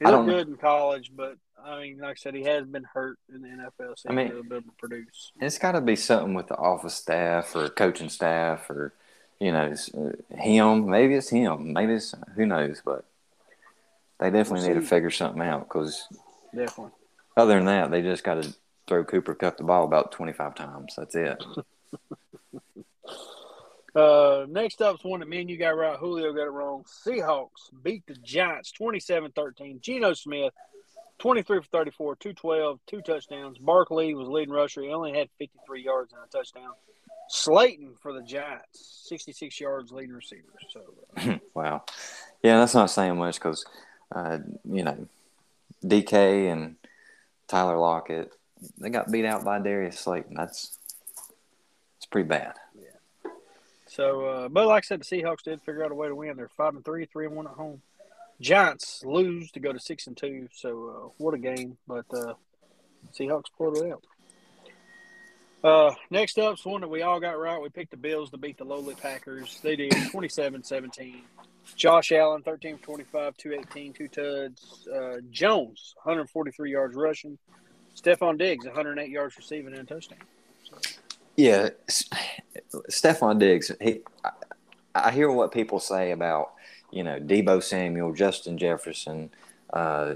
He 0.00 0.04
I 0.04 0.10
looked 0.10 0.26
good 0.28 0.48
in 0.48 0.56
college, 0.56 1.12
but 1.16 1.36
I 1.64 1.80
mean, 1.80 1.98
like 2.00 2.10
I 2.10 2.14
said, 2.14 2.34
he 2.34 2.42
has 2.44 2.66
been 2.66 2.82
hurt 2.84 3.16
in 3.32 3.42
the 3.42 3.48
NFL, 3.48 3.94
so 3.96 4.08
I 4.08 4.12
he's 4.12 4.16
mean- 4.16 4.28
really 4.30 4.42
been 4.42 4.56
able 4.58 4.70
to 4.72 4.76
produce. 4.78 5.32
it's 5.40 5.58
got 5.58 5.72
to 5.72 5.80
be 5.80 5.94
something 5.96 6.34
with 6.34 6.48
the 6.48 6.56
office 6.56 6.94
staff 6.94 7.54
or 7.54 7.68
coaching 7.68 8.08
staff 8.08 8.68
or 8.68 8.92
you 9.40 9.52
know 9.52 9.74
uh, 9.96 10.36
him. 10.36 10.88
Maybe 10.88 11.14
it's 11.14 11.30
him. 11.30 11.72
Maybe 11.72 11.94
it's 11.94 12.14
who 12.34 12.46
knows. 12.46 12.82
But 12.84 13.04
they 14.20 14.30
definitely 14.30 14.66
We'll 14.66 14.74
need 14.76 14.80
to 14.82 14.86
figure 14.86 15.10
something 15.10 15.42
out 15.42 15.68
because 15.68 16.06
Definitely. 16.54 16.92
other 17.36 17.54
than 17.56 17.66
that, 17.66 17.90
they 17.90 18.02
just 18.02 18.24
got 18.24 18.42
to 18.42 18.54
throw 18.86 19.04
Cooper 19.04 19.34
Kupp 19.34 19.56
the 19.56 19.64
ball 19.64 19.84
about 19.84 20.12
twenty 20.12 20.32
five 20.32 20.54
times. 20.54 20.94
That's 20.96 21.14
it. 21.14 21.42
Uh, 23.94 24.46
next 24.48 24.80
up 24.80 24.96
is 24.96 25.04
one 25.04 25.18
that 25.20 25.28
me 25.28 25.40
and 25.40 25.50
you 25.50 25.56
got 25.56 25.70
right. 25.76 25.98
Julio 25.98 26.32
got 26.32 26.46
it 26.46 26.50
wrong. 26.50 26.84
Seahawks 27.04 27.70
beat 27.82 28.06
the 28.06 28.14
Giants 28.14 28.72
27-13. 28.80 29.80
Geno 29.80 30.12
Smith, 30.12 30.52
23 31.18 31.60
for 31.60 31.66
34, 31.66 32.16
212, 32.16 32.80
two 32.86 33.00
touchdowns. 33.00 33.58
Barkley 33.58 34.14
was 34.14 34.28
leading 34.28 34.54
rusher. 34.54 34.82
He 34.82 34.90
only 34.92 35.18
had 35.18 35.28
53 35.38 35.82
yards 35.82 36.12
and 36.12 36.22
a 36.22 36.28
touchdown. 36.28 36.74
Slayton 37.28 37.94
for 38.00 38.12
the 38.12 38.22
Giants, 38.22 39.02
66 39.06 39.60
yards 39.60 39.92
leading 39.92 40.14
receiver. 40.14 40.42
So, 40.70 41.40
Wow. 41.54 41.84
Yeah, 42.42 42.58
that's 42.58 42.74
not 42.74 42.90
saying 42.90 43.16
much 43.16 43.34
because, 43.36 43.64
uh, 44.14 44.38
you 44.64 44.84
know, 44.84 45.06
DK 45.84 46.50
and 46.52 46.76
Tyler 47.46 47.78
Lockett, 47.78 48.32
they 48.78 48.90
got 48.90 49.10
beat 49.10 49.24
out 49.24 49.44
by 49.44 49.58
Darius 49.58 49.98
Slayton. 49.98 50.34
That's 50.34 50.76
it's 51.96 52.06
pretty 52.06 52.28
bad. 52.28 52.54
Yeah. 52.74 53.30
So, 53.86 54.26
uh, 54.26 54.48
but 54.48 54.66
like 54.66 54.84
I 54.84 54.86
said, 54.86 55.00
the 55.00 55.04
Seahawks 55.04 55.42
did 55.42 55.60
figure 55.62 55.84
out 55.84 55.90
a 55.90 55.94
way 55.94 56.08
to 56.08 56.14
win. 56.14 56.36
They're 56.36 56.48
five 56.48 56.74
and 56.74 56.84
three, 56.84 57.06
three 57.06 57.26
and 57.26 57.36
one 57.36 57.46
at 57.46 57.54
home. 57.54 57.82
Giants 58.40 59.02
lose 59.04 59.50
to 59.52 59.60
go 59.60 59.72
to 59.72 59.80
six 59.80 60.06
and 60.06 60.16
two. 60.16 60.48
So, 60.52 60.88
uh, 60.88 61.08
what 61.18 61.34
a 61.34 61.38
game! 61.38 61.76
But 61.88 62.06
uh, 62.12 62.34
Seahawks 63.12 63.46
pulled 63.56 63.78
it 63.78 63.90
out. 63.90 64.04
Uh, 65.62 65.92
next 66.10 66.38
up's 66.38 66.64
one 66.64 66.80
that 66.82 66.88
we 66.88 67.02
all 67.02 67.20
got 67.20 67.38
right. 67.38 67.60
We 67.60 67.68
picked 67.68 67.90
the 67.90 67.96
Bills 67.96 68.30
to 68.30 68.36
beat 68.36 68.58
the 68.58 68.64
lowly 68.64 68.94
Packers. 68.94 69.60
They 69.62 69.76
did 69.76 69.92
27-17. 69.92 71.22
Josh 71.76 72.12
Allen, 72.12 72.42
13 72.42 72.78
for 72.78 72.84
25, 72.84 73.36
218, 73.36 73.92
two 73.92 74.08
tuds. 74.08 74.88
Uh, 74.88 75.16
Jones, 75.30 75.94
143 76.02 76.70
yards 76.70 76.96
rushing. 76.96 77.38
Stefon 77.94 78.38
Diggs, 78.38 78.64
108 78.64 79.10
yards 79.10 79.36
receiving 79.36 79.74
and 79.74 79.82
a 79.82 79.94
touchdown. 79.94 80.18
Yeah, 81.36 81.70
Stefon 82.90 83.38
Diggs. 83.38 83.70
He, 83.80 84.00
I, 84.24 84.30
I 84.94 85.10
hear 85.12 85.30
what 85.30 85.52
people 85.52 85.80
say 85.80 86.12
about 86.12 86.52
you 86.90 87.02
know 87.02 87.18
Deebo 87.20 87.62
Samuel, 87.62 88.12
Justin 88.12 88.58
Jefferson, 88.58 89.30
uh, 89.72 90.14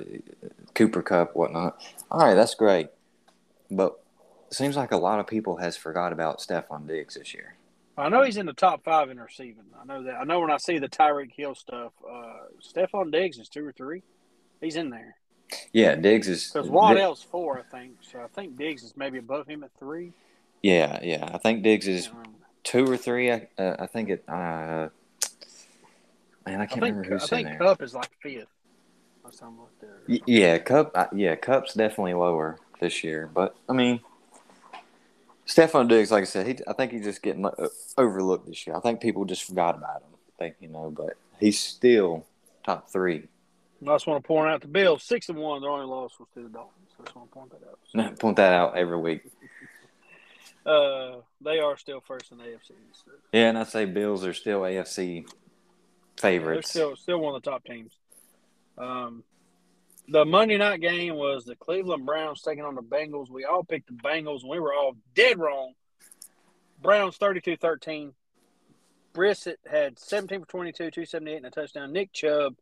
Cooper 0.75 1.03
Kupp, 1.03 1.37
whatnot. 1.37 1.81
All 2.11 2.21
right, 2.21 2.35
that's 2.35 2.55
great, 2.55 2.89
but 3.71 3.93
it 3.93 4.02
seems 4.55 4.77
like 4.77 4.93
a 4.93 4.97
lot 4.97 5.19
of 5.19 5.27
people 5.27 5.57
has 5.57 5.77
forgot 5.77 6.13
about 6.13 6.39
Stefon 6.41 6.87
Diggs 6.87 7.15
this 7.15 7.35
year. 7.35 7.57
I 7.97 8.09
know 8.09 8.23
he's 8.23 8.39
in 8.39 8.47
the 8.47 8.55
top 8.55 8.85
five 8.85 9.11
in 9.11 9.21
receiving. 9.21 9.65
I 9.81 9.85
know 9.85 10.03
that. 10.05 10.15
I 10.15 10.25
know 10.25 10.41
when 10.41 10.51
I 10.51 10.57
see 10.57 10.79
the 10.79 10.89
Tyreek 10.89 11.33
Hill 11.33 11.55
stuff, 11.55 11.93
uh, 12.09 12.47
Stefon 12.61 13.13
Diggs 13.13 13.39
is 13.39 13.49
two 13.49 13.67
or 13.67 13.73
three. 13.73 14.03
He's 14.61 14.77
in 14.77 14.91
there. 14.91 15.17
Yeah, 15.73 15.97
Diggs 15.97 16.29
is 16.29 16.51
because 16.51 16.71
Waddle's 16.71 17.23
four, 17.23 17.59
I 17.59 17.63
think. 17.63 17.97
So 18.01 18.21
I 18.21 18.29
think 18.29 18.57
Diggs 18.57 18.83
is 18.83 18.97
maybe 18.97 19.19
above 19.19 19.47
him 19.47 19.63
at 19.63 19.71
three. 19.79 20.13
Yeah, 20.63 20.99
yeah. 21.03 21.29
I 21.33 21.39
think 21.39 21.63
Diggs 21.63 21.87
is 21.87 22.09
two 22.65 22.91
or 22.91 22.97
three. 22.97 23.31
I, 23.31 23.49
uh, 23.59 23.77
I 23.79 23.87
think 23.87 24.09
it. 24.09 24.25
Uh, 24.27 24.89
man, 26.47 26.47
I 26.47 26.49
can't 26.49 26.61
I 26.61 26.67
think, 26.67 26.83
remember 26.83 27.03
who's 27.05 27.25
I 27.25 27.27
think 27.27 27.59
there. 27.59 27.77
Is 27.81 27.95
like 27.95 28.11
fifth 28.23 28.47
or 29.25 29.33
something 29.33 29.59
like 29.59 29.81
that. 29.81 30.23
Yeah, 30.27 30.59
Kupp. 30.59 30.93
Uh, 30.95 31.09
yeah, 31.15 31.37
Kupp's 31.37 31.75
definitely 31.75 32.15
lower 32.15 32.59
this 32.81 33.05
year, 33.05 33.29
but 33.33 33.55
I 33.69 33.75
mean, 33.75 34.01
Stefon 35.47 35.89
Diggs, 35.89 36.11
like 36.11 36.23
I 36.23 36.27
said, 36.27 36.47
he. 36.47 36.59
I 36.67 36.73
think 36.73 36.93
he's 36.93 37.05
just 37.05 37.23
getting 37.23 37.45
uh, 37.45 37.69
overlooked 37.99 38.47
this 38.47 38.67
year. 38.67 38.77
I 38.77 38.81
think 38.81 39.01
people 39.01 39.25
just 39.25 39.45
forgot 39.45 39.77
about 39.77 40.03
him. 40.03 40.09
I 40.15 40.39
think 40.39 40.57
you 40.61 40.69
know, 40.69 40.91
but 40.91 41.17
he's 41.41 41.59
still 41.59 42.25
top 42.65 42.89
three 42.91 43.25
I 43.89 43.95
just 43.95 44.07
want 44.07 44.23
to 44.23 44.27
point 44.27 44.49
out 44.49 44.61
the 44.61 44.69
Bills 44.69 45.03
six 45.03 45.29
and 45.29 45.39
one. 45.39 45.61
Their 45.61 45.71
only 45.71 45.87
loss 45.87 46.13
was 46.19 46.29
to 46.35 46.43
the 46.43 46.49
Dolphins. 46.49 46.89
I 46.99 47.05
just 47.05 47.17
want 47.17 47.31
to 47.31 47.35
point 47.35 47.51
that 47.51 47.69
out. 47.69 47.79
So. 47.89 48.17
point 48.21 48.37
that 48.37 48.53
out 48.53 48.77
every 48.77 48.99
week. 48.99 49.25
uh, 50.67 51.17
they 51.41 51.59
are 51.59 51.77
still 51.77 52.01
first 52.07 52.31
in 52.31 52.39
the 52.39 52.45
AFC. 52.45 52.71
So. 52.93 53.13
Yeah, 53.33 53.49
and 53.49 53.59
I 53.59 53.65
say 53.65 53.85
Bills 53.85 54.25
are 54.25 54.35
still 54.35 54.61
AFC 54.61 55.29
favorites. 56.17 56.75
Yeah, 56.75 56.83
they're 56.83 56.95
still 56.95 56.97
still 56.97 57.19
one 57.19 57.35
of 57.35 57.43
the 57.43 57.51
top 57.51 57.65
teams. 57.65 57.93
Um, 58.79 59.25
the 60.09 60.25
Monday 60.25 60.59
night 60.59 60.81
game 60.81 61.15
was 61.15 61.45
the 61.45 61.57
Cleveland 61.57 62.07
Browns 62.07 62.43
taking 62.43 62.65
on 62.65 62.75
the 62.75 62.83
Bengals. 62.83 63.31
We 63.31 63.45
all 63.45 63.65
picked 63.65 63.89
the 63.89 63.95
Bengals, 63.95 64.43
and 64.43 64.51
we 64.51 64.61
were 64.61 64.75
all 64.75 64.97
dead 65.15 65.39
wrong. 65.39 65.75
Browns 66.81 67.17
32 67.17 67.57
13. 67.57 68.13
Brissett 69.15 69.57
had 69.71 69.99
17 69.99 70.41
for 70.41 70.47
22, 70.47 70.91
278 70.91 71.37
and 71.37 71.47
a 71.47 71.51
touchdown. 71.51 71.93
Nick 71.93 72.13
Chubb 72.13 72.55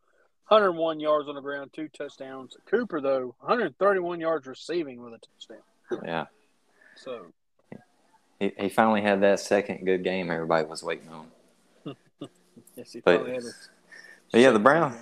101 0.50 0.98
yards 0.98 1.28
on 1.28 1.36
the 1.36 1.40
ground, 1.40 1.70
two 1.72 1.88
touchdowns. 1.88 2.56
Cooper 2.66 3.00
though, 3.00 3.36
131 3.38 4.18
yards 4.18 4.48
receiving 4.48 5.00
with 5.00 5.14
a 5.14 5.18
touchdown. 5.18 6.02
Yeah. 6.04 6.26
So 6.96 7.26
he, 8.40 8.52
he 8.58 8.68
finally 8.68 9.00
had 9.00 9.20
that 9.20 9.38
second 9.38 9.84
good 9.84 10.02
game 10.02 10.28
everybody 10.28 10.66
was 10.66 10.82
waiting 10.82 11.08
on. 11.08 11.96
yes, 12.74 12.92
he 12.92 13.00
but, 13.00 13.26
had 13.28 13.42
but 14.32 14.40
yeah, 14.40 14.50
the 14.50 14.58
Browns, 14.58 14.96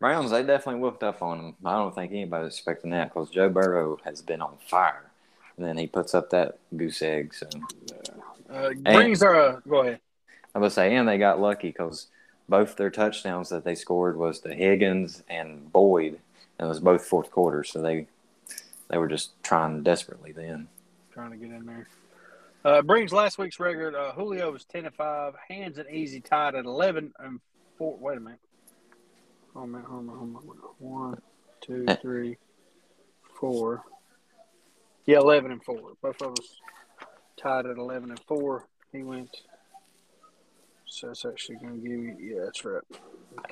Browns, 0.00 0.32
they 0.32 0.42
definitely 0.42 0.80
whooped 0.80 1.04
up 1.04 1.22
on 1.22 1.38
them. 1.38 1.56
I 1.64 1.74
don't 1.76 1.94
think 1.94 2.10
anybody 2.10 2.44
was 2.44 2.54
expecting 2.54 2.90
that 2.90 3.12
because 3.12 3.30
Joe 3.30 3.48
Burrow 3.48 3.98
has 4.04 4.22
been 4.22 4.42
on 4.42 4.56
fire. 4.66 5.10
And 5.56 5.64
then 5.64 5.76
he 5.76 5.86
puts 5.86 6.14
up 6.14 6.30
that 6.30 6.58
goose 6.76 7.02
egg. 7.02 7.34
So 7.34 7.46
uh, 8.50 8.70
brings 8.82 9.22
our 9.22 9.62
go 9.68 9.82
ahead. 9.82 10.00
I 10.54 10.58
was 10.58 10.74
say, 10.74 10.96
and 10.96 11.06
they 11.08 11.18
got 11.18 11.40
lucky 11.40 11.68
because– 11.68 12.08
both 12.50 12.74
their 12.76 12.90
touchdowns 12.90 13.48
that 13.48 13.64
they 13.64 13.76
scored 13.76 14.16
was 14.16 14.40
to 14.40 14.52
Higgins 14.52 15.22
and 15.28 15.72
Boyd. 15.72 16.18
And 16.58 16.66
it 16.66 16.68
was 16.68 16.80
both 16.80 17.06
fourth 17.06 17.30
quarters, 17.30 17.70
so 17.70 17.80
they 17.80 18.06
they 18.88 18.98
were 18.98 19.08
just 19.08 19.40
trying 19.42 19.82
desperately 19.82 20.32
then. 20.32 20.68
Trying 21.12 21.30
to 21.30 21.36
get 21.36 21.50
in 21.52 21.64
there. 21.64 21.86
Uh, 22.62 22.82
brings 22.82 23.12
last 23.12 23.38
week's 23.38 23.58
record. 23.58 23.94
Uh, 23.94 24.12
Julio 24.12 24.50
was 24.50 24.64
ten 24.64 24.84
and 24.84 24.94
five. 24.94 25.34
Hands 25.48 25.78
and 25.78 25.88
Easy 25.88 26.20
tied 26.20 26.54
at 26.54 26.66
eleven 26.66 27.14
and 27.18 27.40
four. 27.78 27.96
Wait 27.96 28.18
a 28.18 28.20
minute. 28.20 28.40
Hold 29.54 29.74
on, 29.74 29.82
hold 29.82 30.08
on, 30.08 30.34
hold 30.34 30.36
on. 30.48 30.70
One, 30.78 31.18
two, 31.60 31.84
eh. 31.88 31.96
three, 31.96 32.36
four. 33.38 33.82
Yeah, 35.06 35.18
eleven 35.18 35.50
and 35.50 35.62
four. 35.62 35.92
Both 36.02 36.22
of 36.22 36.32
us 36.32 36.60
tied 37.36 37.66
at 37.66 37.76
eleven 37.76 38.10
and 38.10 38.20
four. 38.20 38.66
He 38.92 39.02
went 39.02 39.30
so 40.90 41.06
that's 41.06 41.24
actually 41.24 41.56
going 41.56 41.80
to 41.80 41.88
give 41.88 41.98
you, 41.98 42.16
yeah, 42.20 42.44
that's 42.44 42.64
right. 42.64 42.82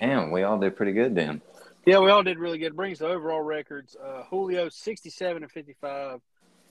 Damn, 0.00 0.32
we 0.32 0.42
all 0.42 0.58
did 0.58 0.76
pretty 0.76 0.92
good 0.92 1.14
then. 1.14 1.40
Yeah, 1.86 2.00
we 2.00 2.10
all 2.10 2.24
did 2.24 2.38
really 2.38 2.58
good. 2.58 2.74
Brings 2.74 2.98
the 2.98 3.06
overall 3.06 3.40
records. 3.40 3.96
Uh, 3.96 4.24
Julio, 4.28 4.68
67 4.68 5.42
and 5.44 5.50
55. 5.50 6.20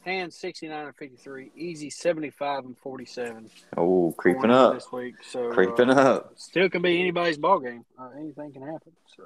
Hands, 0.01 0.33
69 0.33 0.85
and 0.85 0.95
53. 0.95 1.51
Easy, 1.55 1.89
75 1.89 2.65
and 2.65 2.77
47. 2.77 3.49
Oh, 3.75 4.13
creeping 4.17 4.51
up. 4.51 4.73
This 4.73 4.91
week. 4.91 5.15
So, 5.29 5.51
creeping 5.51 5.89
uh, 5.89 5.93
up. 5.93 6.33
Still 6.37 6.69
can 6.69 6.81
be 6.81 6.99
anybody's 6.99 7.37
ball 7.37 7.59
game. 7.59 7.83
Uh, 7.99 8.09
anything 8.17 8.53
can 8.53 8.61
happen. 8.61 8.93
So 9.15 9.23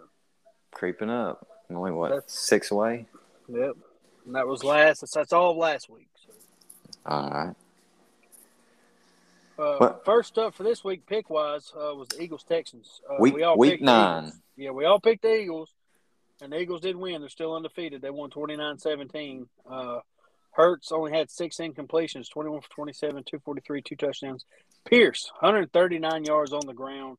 Creeping 0.71 1.09
up. 1.09 1.47
Only, 1.69 1.91
what, 1.91 2.11
that's, 2.11 2.39
six 2.39 2.71
away? 2.71 3.05
Yep. 3.47 3.77
And 4.25 4.35
that 4.35 4.47
was 4.47 4.63
last. 4.63 5.01
That's, 5.01 5.13
that's 5.13 5.33
all 5.33 5.51
of 5.51 5.57
last 5.57 5.89
week. 5.89 6.07
So. 6.25 6.33
All 7.05 7.29
right. 7.29 7.55
Uh, 9.61 9.93
first 10.03 10.37
up 10.39 10.55
for 10.55 10.63
this 10.63 10.83
week, 10.83 11.05
pick 11.05 11.29
wise, 11.29 11.71
uh, 11.75 11.93
was 11.93 12.07
the 12.07 12.21
Eagles 12.21 12.43
Texans. 12.43 12.99
Uh, 13.07 13.17
week 13.19 13.35
we 13.35 13.43
all 13.43 13.57
week 13.57 13.81
nine. 13.81 14.31
Yeah, 14.57 14.71
we 14.71 14.85
all 14.85 14.99
picked 14.99 15.21
the 15.21 15.35
Eagles, 15.35 15.69
and 16.41 16.51
the 16.51 16.59
Eagles 16.59 16.81
did 16.81 16.95
win. 16.95 17.21
They're 17.21 17.29
still 17.29 17.55
undefeated. 17.55 18.01
They 18.01 18.09
won 18.09 18.31
29 18.31 18.79
17. 18.79 19.47
Hurts 20.51 20.91
only 20.91 21.11
had 21.11 21.29
six 21.29 21.57
incompletions 21.57 22.29
21 22.29 22.61
for 22.61 22.69
27, 22.69 23.23
243, 23.23 23.81
two 23.81 23.95
touchdowns. 23.95 24.45
Pierce, 24.85 25.31
139 25.39 26.25
yards 26.25 26.53
on 26.53 26.65
the 26.65 26.73
ground. 26.73 27.17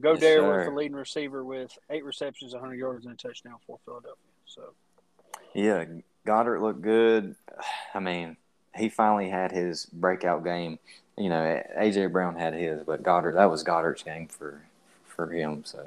Goedert, 0.00 0.42
was 0.42 0.66
the 0.66 0.72
leading 0.72 0.96
receiver 0.96 1.44
with 1.44 1.76
eight 1.90 2.04
receptions, 2.04 2.52
100 2.52 2.74
yards, 2.74 3.04
and 3.04 3.14
a 3.14 3.16
touchdown 3.16 3.56
for 3.66 3.78
Philadelphia. 3.84 4.16
So, 4.46 4.62
yeah, 5.52 5.84
Goedert 6.26 6.62
looked 6.62 6.80
good. 6.80 7.34
I 7.94 8.00
mean, 8.00 8.36
he 8.74 8.88
finally 8.88 9.28
had 9.28 9.52
his 9.52 9.86
breakout 9.86 10.44
game 10.44 10.78
you 11.20 11.28
know, 11.28 11.62
AJ 11.78 12.12
Brown 12.12 12.34
had 12.34 12.54
his, 12.54 12.82
but 12.82 13.02
Goedert 13.02 13.34
that 13.34 13.50
was 13.50 13.62
Goedert's 13.62 14.02
game 14.02 14.26
for 14.26 14.62
for 15.04 15.30
him. 15.30 15.64
So 15.64 15.86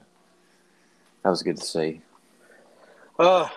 that 1.23 1.29
was 1.29 1.41
good 1.41 1.57
to 1.57 1.65
see. 1.65 2.01
Uh, 3.17 3.47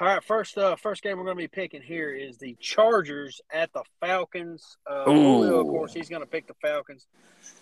all 0.00 0.06
right. 0.06 0.22
First, 0.24 0.58
uh, 0.58 0.76
first 0.76 1.02
game 1.02 1.18
we're 1.18 1.24
going 1.24 1.36
to 1.36 1.42
be 1.42 1.48
picking 1.48 1.82
here 1.82 2.12
is 2.12 2.38
the 2.38 2.56
Chargers 2.60 3.40
at 3.52 3.72
the 3.72 3.82
Falcons. 4.00 4.76
Uh, 4.86 5.04
Julio, 5.04 5.60
of 5.60 5.66
course, 5.66 5.92
he's 5.92 6.08
going 6.08 6.22
to 6.22 6.28
pick 6.28 6.46
the 6.46 6.54
Falcons. 6.54 7.06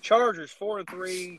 Chargers 0.01 0.51
four 0.51 0.79
and 0.79 0.89
three, 0.89 1.39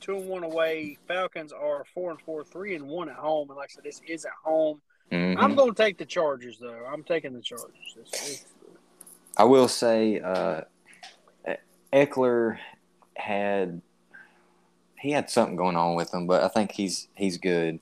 two 0.00 0.16
and 0.16 0.28
one 0.28 0.44
away. 0.44 0.98
Falcons 1.08 1.52
are 1.52 1.84
four 1.94 2.10
and 2.10 2.20
four, 2.20 2.44
three 2.44 2.74
and 2.74 2.86
one 2.86 3.08
at 3.08 3.16
home. 3.16 3.48
And 3.50 3.56
like 3.56 3.70
I 3.72 3.74
said, 3.74 3.84
this 3.84 4.00
is 4.06 4.24
at 4.24 4.32
home. 4.42 4.80
Mm-hmm. 5.10 5.40
I'm 5.40 5.54
going 5.54 5.74
to 5.74 5.82
take 5.82 5.98
the 5.98 6.06
Chargers 6.06 6.58
though. 6.58 6.86
I'm 6.90 7.02
taking 7.02 7.32
the 7.32 7.40
Chargers. 7.40 7.96
It's, 7.98 8.30
it's, 8.30 8.44
I 9.36 9.44
will 9.44 9.68
say, 9.68 10.20
uh, 10.20 10.62
Ekeler 11.92 12.58
had 13.16 13.82
he 15.00 15.10
had 15.10 15.30
something 15.30 15.56
going 15.56 15.76
on 15.76 15.94
with 15.94 16.12
him, 16.12 16.26
but 16.26 16.42
I 16.42 16.48
think 16.48 16.72
he's 16.72 17.08
he's 17.14 17.38
good. 17.38 17.80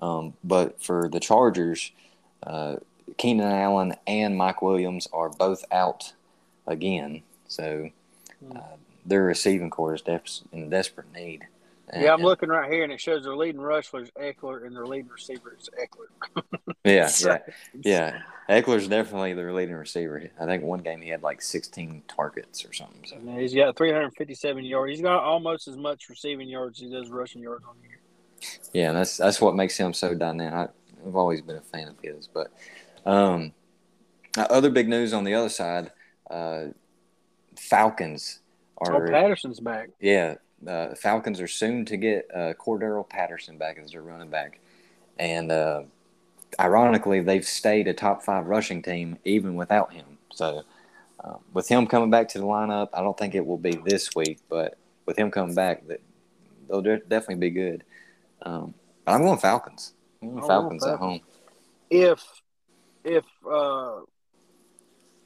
Um, 0.00 0.34
but 0.44 0.82
for 0.82 1.08
the 1.08 1.20
Chargers, 1.20 1.92
uh, 2.44 2.76
Keenan 3.16 3.50
Allen 3.50 3.94
and 4.06 4.36
Mike 4.36 4.62
Williams 4.62 5.08
are 5.12 5.28
both 5.28 5.64
out 5.72 6.12
again, 6.66 7.22
so 7.48 7.90
hmm. 8.44 8.56
uh, 8.56 8.76
their 9.04 9.24
receiving 9.24 9.70
corps 9.70 9.94
is 9.94 10.02
def- 10.02 10.40
in 10.52 10.70
desperate 10.70 11.12
need. 11.12 11.46
Yeah, 11.96 12.12
I'm 12.12 12.20
looking 12.20 12.50
right 12.50 12.70
here, 12.70 12.84
and 12.84 12.92
it 12.92 13.00
shows 13.00 13.24
their 13.24 13.34
leading 13.34 13.60
rusher 13.60 14.02
is 14.02 14.10
Ekeler, 14.10 14.66
and 14.66 14.76
their 14.76 14.86
leading 14.86 15.08
receiver 15.08 15.56
is 15.58 15.70
Ekeler. 15.70 16.42
yeah, 16.84 17.10
yeah, 17.20 17.38
yeah. 17.82 18.22
Ekeler's 18.48 18.88
definitely 18.88 19.32
their 19.32 19.52
leading 19.54 19.74
receiver. 19.74 20.30
I 20.38 20.44
think 20.44 20.62
one 20.62 20.80
game 20.80 21.00
he 21.00 21.08
had 21.08 21.22
like 21.22 21.40
16 21.40 22.02
targets 22.08 22.64
or 22.64 22.72
something. 22.72 23.04
So. 23.06 23.16
He's 23.38 23.54
got 23.54 23.76
357 23.76 24.64
yards. 24.64 24.90
He's 24.92 25.02
got 25.02 25.22
almost 25.22 25.68
as 25.68 25.76
much 25.76 26.08
receiving 26.08 26.48
yards 26.48 26.78
as 26.78 26.88
he 26.88 26.94
does 26.94 27.08
rushing 27.10 27.42
yards 27.42 27.64
on 27.66 27.76
here. 27.82 27.98
Yeah, 28.72 28.92
that's 28.92 29.16
that's 29.16 29.40
what 29.40 29.56
makes 29.56 29.76
him 29.76 29.92
so 29.92 30.14
dynamic. 30.14 30.70
I've 31.06 31.16
always 31.16 31.40
been 31.42 31.56
a 31.56 31.60
fan 31.60 31.88
of 31.88 31.96
his. 32.02 32.28
But 32.28 32.52
um, 33.06 33.52
other 34.36 34.70
big 34.70 34.88
news 34.88 35.12
on 35.12 35.24
the 35.24 35.34
other 35.34 35.48
side, 35.48 35.92
uh, 36.30 36.66
Falcons 37.56 38.40
are. 38.78 39.06
Oh, 39.06 39.10
Patterson's 39.10 39.60
back. 39.60 39.90
Yeah, 40.00 40.34
uh, 40.66 40.94
Falcons 40.94 41.40
are 41.40 41.48
soon 41.48 41.84
to 41.86 41.96
get 41.96 42.28
uh, 42.34 42.52
Cordarrelle 42.54 43.08
Patterson 43.08 43.58
back 43.58 43.78
as 43.82 43.92
their 43.92 44.02
running 44.02 44.30
back, 44.30 44.60
and 45.18 45.50
uh, 45.50 45.82
ironically, 46.60 47.20
they've 47.20 47.46
stayed 47.46 47.88
a 47.88 47.94
top 47.94 48.22
five 48.22 48.46
rushing 48.46 48.82
team 48.82 49.18
even 49.24 49.54
without 49.54 49.92
him. 49.92 50.18
So, 50.32 50.62
uh, 51.22 51.34
with 51.52 51.68
him 51.68 51.86
coming 51.86 52.10
back 52.10 52.28
to 52.30 52.38
the 52.38 52.44
lineup, 52.44 52.88
I 52.92 53.00
don't 53.02 53.16
think 53.16 53.34
it 53.34 53.44
will 53.44 53.58
be 53.58 53.80
this 53.84 54.14
week, 54.14 54.38
but 54.48 54.78
with 55.06 55.18
him 55.18 55.30
coming 55.30 55.54
back, 55.54 55.86
that 55.88 56.00
they'll 56.68 56.82
definitely 56.82 57.36
be 57.36 57.50
good. 57.50 57.84
Um, 58.42 58.74
but 59.04 59.12
I'm 59.12 59.22
going 59.22 59.38
Falcons. 59.38 59.94
I'm 60.22 60.30
going 60.30 60.46
Falcons, 60.46 60.84
Falcons 60.84 60.86
at 60.86 60.98
home. 60.98 61.20
If 61.90 62.22
if 63.04 63.24
uh, 63.50 64.00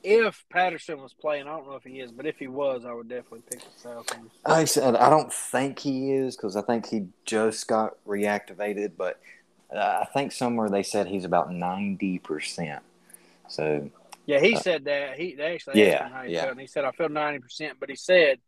if 0.05 0.45
Patterson 0.51 1.01
was 1.01 1.15
playing, 1.15 1.47
I 1.47 1.57
don't 1.57 1.67
know 1.67 1.77
if 1.77 1.85
he 1.85 2.01
is, 2.01 2.13
but 2.13 2.27
if 2.27 2.39
he 2.39 2.49
was, 2.49 2.85
I 2.85 2.93
would 2.93 3.09
definitely 3.09 3.43
pick 3.51 3.61
the 3.61 3.89
Falcons. 3.89 4.31
I 4.45 4.65
said 4.65 4.97
I 4.97 5.11
don't 5.11 5.33
think 5.33 5.79
he 5.79 6.13
is 6.13 6.37
because 6.37 6.57
I 6.57 6.63
think 6.63 6.87
he 6.87 7.07
just 7.25 7.69
got 7.69 7.93
reactivated, 8.07 8.93
but 8.97 9.21
uh, 9.75 10.01
I 10.03 10.09
think 10.13 10.33
somewhere 10.33 10.69
they 10.69 10.83
said 10.83 11.07
he's 11.07 11.25
about 11.25 11.53
ninety 11.53 12.19
percent. 12.19 12.83
So 13.49 13.91
Yeah, 14.27 14.41
he 14.41 14.55
uh, 14.55 14.61
said 14.61 14.85
that. 14.85 15.19
He 15.19 15.35
they 15.35 15.55
actually 15.55 15.81
yeah, 15.81 16.07
him 16.07 16.13
how 16.13 16.23
he 16.23 16.33
yeah. 16.33 16.41
felt, 16.41 16.53
and 16.53 16.61
he 16.61 16.67
said 16.67 16.85
I 16.85 16.93
feel 16.93 17.09
ninety 17.09 17.39
percent, 17.39 17.79
but 17.79 17.89
he 17.89 17.97
said 17.97 18.39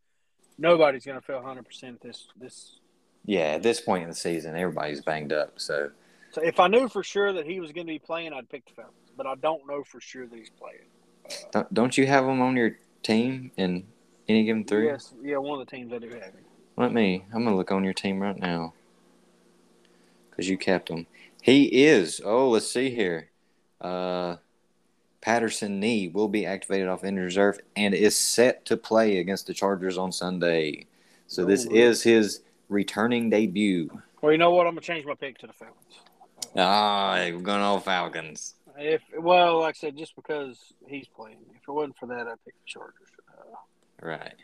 nobody's 0.57 1.05
going 1.05 1.19
to 1.19 1.25
feel 1.25 1.41
hundred 1.41 1.65
percent 1.65 2.01
this 2.01 2.27
this. 2.37 2.79
Yeah, 3.25 3.53
at 3.53 3.63
this 3.63 3.81
point 3.81 4.03
in 4.03 4.09
the 4.09 4.15
season, 4.15 4.55
everybody's 4.55 5.01
banged 5.01 5.33
up. 5.33 5.53
So, 5.59 5.89
so 6.31 6.41
if 6.41 6.59
I 6.59 6.67
knew 6.67 6.87
for 6.87 7.03
sure 7.03 7.33
that 7.33 7.45
he 7.45 7.59
was 7.59 7.71
going 7.71 7.87
to 7.87 7.93
be 7.93 7.99
playing, 7.99 8.33
I'd 8.33 8.49
pick 8.49 8.65
the 8.65 8.73
Falcons. 8.73 8.95
But 9.17 9.25
I 9.25 9.35
don't 9.35 9.67
know 9.67 9.83
for 9.83 9.99
sure 9.99 10.27
that 10.27 10.35
he's 10.35 10.49
playing. 10.49 10.85
Uh, 11.25 11.47
don't, 11.51 11.73
don't 11.73 11.97
you 11.97 12.05
have 12.05 12.25
him 12.25 12.41
on 12.41 12.55
your 12.55 12.77
team 13.01 13.51
in 13.57 13.85
any 14.27 14.43
given 14.43 14.65
three? 14.65 14.85
Yes, 14.85 15.13
yeah, 15.23 15.37
one 15.37 15.59
of 15.59 15.65
the 15.65 15.75
teams 15.75 15.91
I 15.93 15.97
do 15.97 16.09
have 16.09 16.23
him. 16.23 16.45
Let 16.77 16.91
me. 16.91 17.25
I'm 17.33 17.43
gonna 17.45 17.55
look 17.55 17.71
on 17.71 17.83
your 17.83 17.93
team 17.93 18.19
right 18.19 18.37
now 18.37 18.73
because 20.29 20.49
you 20.49 20.57
kept 20.57 20.89
him. 20.89 21.07
He 21.41 21.85
is. 21.85 22.21
Oh, 22.23 22.49
let's 22.49 22.69
see 22.69 22.89
here. 22.89 23.29
Uh, 23.79 24.37
Patterson 25.21 25.79
knee 25.79 26.09
will 26.09 26.27
be 26.27 26.45
activated 26.45 26.87
off 26.87 27.03
injured 27.03 27.25
reserve 27.25 27.59
and 27.75 27.93
is 27.93 28.15
set 28.15 28.65
to 28.65 28.75
play 28.75 29.19
against 29.19 29.47
the 29.47 29.53
Chargers 29.53 29.97
on 29.97 30.11
Sunday. 30.11 30.85
So 31.27 31.45
this 31.45 31.65
is 31.65 32.03
his 32.03 32.41
returning 32.69 33.29
debut. 33.29 33.89
Well, 34.21 34.31
you 34.31 34.37
know 34.37 34.51
what? 34.51 34.67
I'm 34.67 34.73
gonna 34.73 34.81
change 34.81 35.05
my 35.05 35.13
pick 35.15 35.37
to 35.39 35.47
the 35.47 35.53
Falcons. 35.53 35.99
Ah, 36.55 37.15
we're 37.15 37.39
going 37.39 37.61
all 37.61 37.79
Falcons. 37.79 38.55
If 38.77 39.01
well, 39.17 39.61
like 39.61 39.75
I 39.75 39.79
said, 39.79 39.97
just 39.97 40.15
because 40.15 40.73
he's 40.87 41.07
playing. 41.07 41.37
If 41.51 41.61
it 41.67 41.71
wasn't 41.71 41.97
for 41.97 42.07
that, 42.07 42.27
I'd 42.27 42.43
pick 42.43 42.53
the 42.53 42.65
Chargers. 42.65 43.09
Uh, 43.29 43.55
right. 44.01 44.35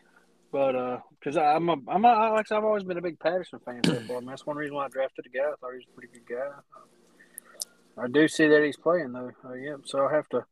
But 0.52 0.76
uh, 0.76 1.00
because 1.20 1.38
I'm 1.38 1.70
a, 1.70 1.78
I'm 1.88 2.04
a, 2.04 2.32
like 2.32 2.40
I 2.40 2.44
said, 2.46 2.58
I've 2.58 2.66
always 2.66 2.84
been 2.84 2.98
a 2.98 3.02
big 3.02 3.20
Patterson 3.20 3.60
fan 3.60 3.82
so 3.86 3.96
far. 4.02 4.18
I 4.18 4.20
mean, 4.20 4.30
that's 4.30 4.46
one 4.46 4.58
reason 4.58 4.76
why 4.76 4.86
I 4.86 4.90
drafted 4.90 5.26
the 5.26 5.30
guy. 5.30 5.46
I 5.46 5.56
thought 5.60 5.72
he 5.72 5.78
was 5.78 5.86
a 5.92 5.96
pretty 5.96 6.14
good 6.14 6.36
guy. 6.36 8.04
I 8.04 8.08
do 8.08 8.28
see 8.28 8.48
that 8.48 8.64
he's 8.64 8.78
playing 8.78 9.14
though. 9.14 9.32
Uh, 9.46 9.54
yeah, 9.54 9.76
so 9.86 10.06
I 10.06 10.14
have 10.14 10.28
to 10.30 10.46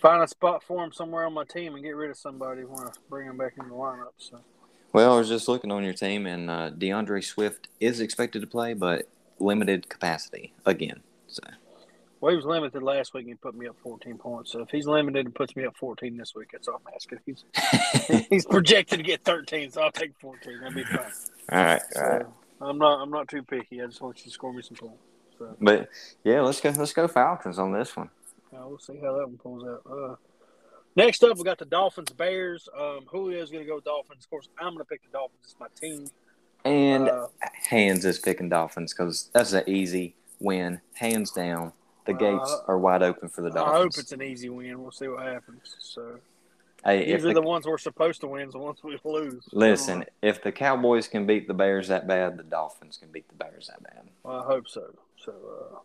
find 0.00 0.22
a 0.22 0.28
spot 0.28 0.62
for 0.62 0.82
him 0.84 0.92
somewhere 0.92 1.26
on 1.26 1.34
my 1.34 1.44
team 1.44 1.74
and 1.74 1.82
get 1.82 1.96
rid 1.96 2.10
of 2.10 2.16
somebody 2.16 2.62
when 2.62 2.86
I 2.86 2.90
bring 3.08 3.26
him 3.26 3.36
back 3.36 3.54
in 3.60 3.68
the 3.68 3.74
lineup. 3.74 4.14
So. 4.18 4.40
Well, 4.92 5.14
I 5.14 5.18
was 5.18 5.28
just 5.28 5.48
looking 5.48 5.70
on 5.70 5.84
your 5.84 5.92
team, 5.92 6.26
and 6.26 6.50
uh, 6.50 6.70
D'Andre 6.70 7.20
Swift 7.20 7.68
is 7.78 8.00
expected 8.00 8.40
to 8.40 8.46
play, 8.46 8.74
but 8.74 9.08
limited 9.38 9.88
capacity 9.88 10.52
again. 10.66 11.00
So. 11.28 11.42
Well, 12.20 12.30
he 12.30 12.36
was 12.36 12.44
limited 12.44 12.82
last 12.82 13.14
week 13.14 13.22
and 13.22 13.30
he 13.30 13.34
put 13.36 13.54
me 13.54 13.66
up 13.66 13.76
14 13.82 14.18
points. 14.18 14.52
So 14.52 14.60
if 14.60 14.68
he's 14.68 14.86
limited 14.86 15.24
and 15.24 15.34
puts 15.34 15.56
me 15.56 15.64
up 15.64 15.74
14 15.78 16.16
this 16.18 16.34
week, 16.34 16.50
that's 16.52 16.68
all 16.68 16.82
I'm 16.86 16.92
asking. 16.94 17.20
He's, 17.24 17.44
he's 18.28 18.44
projected 18.44 18.98
to 18.98 19.02
get 19.02 19.24
13, 19.24 19.70
so 19.70 19.80
I'll 19.80 19.90
take 19.90 20.12
14. 20.20 20.60
That'd 20.60 20.74
be 20.74 20.84
fine. 20.84 20.98
All 21.50 21.64
right, 21.64 21.82
all 21.96 22.02
right. 22.02 22.26
I'm 22.60 22.76
not 22.76 23.00
I'm 23.00 23.10
not 23.10 23.28
too 23.28 23.42
picky. 23.42 23.80
I 23.80 23.86
just 23.86 24.02
want 24.02 24.18
you 24.18 24.24
to 24.24 24.30
score 24.30 24.52
me 24.52 24.60
some 24.60 24.76
points. 24.76 24.98
So. 25.38 25.56
But 25.60 25.88
yeah, 26.24 26.42
let's 26.42 26.60
go 26.60 26.70
let's 26.76 26.92
go 26.92 27.08
Falcons 27.08 27.58
on 27.58 27.72
this 27.72 27.96
one. 27.96 28.10
Uh, 28.54 28.66
we'll 28.66 28.78
see 28.78 28.98
how 29.02 29.16
that 29.16 29.26
one 29.26 29.38
pulls 29.38 29.64
out. 29.64 29.82
Uh, 29.90 30.14
next 31.04 31.24
up, 31.24 31.36
we 31.36 31.44
got 31.44 31.58
the 31.58 31.64
Dolphins 31.64 32.10
Bears. 32.10 32.68
Um, 32.78 33.00
Julio's 33.10 33.50
going 33.50 33.64
to 33.64 33.68
go 33.68 33.80
Dolphins. 33.80 34.24
Of 34.24 34.30
course, 34.30 34.48
I'm 34.58 34.74
going 34.74 34.78
to 34.78 34.84
pick 34.84 35.02
the 35.02 35.10
Dolphins. 35.12 35.40
It's 35.44 35.56
my 35.58 35.66
team. 35.80 36.06
And 36.64 37.08
uh, 37.08 37.28
Hands 37.68 38.04
is 38.04 38.18
picking 38.18 38.48
Dolphins 38.48 38.92
because 38.92 39.30
that's 39.32 39.52
an 39.52 39.64
easy 39.66 40.14
win, 40.40 40.80
hands 40.94 41.30
down. 41.32 41.72
The 42.06 42.14
gates 42.14 42.56
are 42.66 42.78
wide 42.78 43.02
open 43.02 43.28
for 43.28 43.42
the 43.42 43.50
Dolphins. 43.50 43.74
I 43.74 43.78
hope 43.78 43.92
it's 43.98 44.12
an 44.12 44.22
easy 44.22 44.48
win. 44.48 44.82
We'll 44.82 44.90
see 44.90 45.08
what 45.08 45.22
happens. 45.22 45.76
So. 45.78 46.18
Hey, 46.84 47.08
Usually 47.10 47.34
the, 47.34 47.42
the, 47.42 47.46
ones 47.46 47.66
we're 47.66 47.76
supposed 47.76 48.22
to 48.22 48.26
win 48.26 48.48
the 48.50 48.58
ones 48.58 48.78
we 48.82 48.98
lose. 49.04 49.44
Listen, 49.52 50.04
if 50.22 50.42
the 50.42 50.50
Cowboys 50.50 51.08
can 51.08 51.26
beat 51.26 51.46
the 51.46 51.54
Bears 51.54 51.88
that 51.88 52.08
bad, 52.08 52.38
the 52.38 52.42
Dolphins 52.42 52.96
can 52.96 53.12
beat 53.12 53.28
the 53.28 53.34
Bears 53.34 53.68
that 53.68 53.82
bad. 53.82 54.08
Well, 54.22 54.40
I 54.40 54.46
hope 54.46 54.66
so. 54.66 54.94
So, 55.18 55.32
uh, 55.32 55.78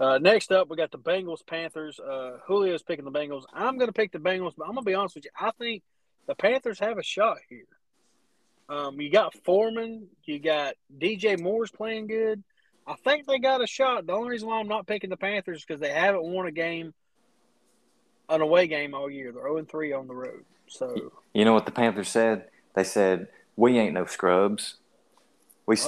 uh, 0.00 0.18
next 0.18 0.50
up, 0.50 0.68
we 0.70 0.76
got 0.76 0.90
the 0.90 0.98
Bengals 0.98 1.46
Panthers. 1.46 2.00
Uh, 2.00 2.38
Julio's 2.46 2.82
picking 2.82 3.04
the 3.04 3.10
Bengals. 3.10 3.44
I'm 3.52 3.76
going 3.76 3.88
to 3.88 3.92
pick 3.92 4.12
the 4.12 4.18
Bengals, 4.18 4.54
but 4.56 4.64
I'm 4.64 4.72
going 4.72 4.84
to 4.84 4.90
be 4.90 4.94
honest 4.94 5.14
with 5.14 5.26
you. 5.26 5.30
I 5.38 5.50
think 5.58 5.82
the 6.26 6.34
Panthers 6.34 6.78
have 6.78 6.98
a 6.98 7.02
shot 7.02 7.36
here. 7.48 7.66
Um, 8.68 9.00
you 9.00 9.10
got 9.10 9.34
Foreman, 9.44 10.06
you 10.24 10.38
got 10.38 10.74
DJ 10.96 11.38
Moore's 11.38 11.70
playing 11.70 12.06
good. 12.06 12.42
I 12.86 12.94
think 13.04 13.26
they 13.26 13.38
got 13.38 13.62
a 13.62 13.66
shot. 13.66 14.06
The 14.06 14.12
only 14.12 14.30
reason 14.30 14.48
why 14.48 14.58
I'm 14.58 14.68
not 14.68 14.86
picking 14.86 15.10
the 15.10 15.16
Panthers 15.16 15.58
is 15.58 15.64
because 15.64 15.80
they 15.80 15.90
haven't 15.90 16.22
won 16.24 16.46
a 16.46 16.52
game, 16.52 16.94
an 18.28 18.40
away 18.40 18.68
game 18.68 18.94
all 18.94 19.10
year. 19.10 19.32
They're 19.32 19.42
0 19.42 19.66
3 19.68 19.92
on 19.92 20.06
the 20.06 20.14
road. 20.14 20.44
So 20.68 21.12
you 21.34 21.44
know 21.44 21.52
what 21.52 21.66
the 21.66 21.72
Panthers 21.72 22.08
said? 22.08 22.46
They 22.74 22.84
said 22.84 23.28
we 23.56 23.76
ain't 23.78 23.92
no 23.92 24.06
scrubs. 24.06 24.76
We 25.66 25.74
oh. 25.74 25.78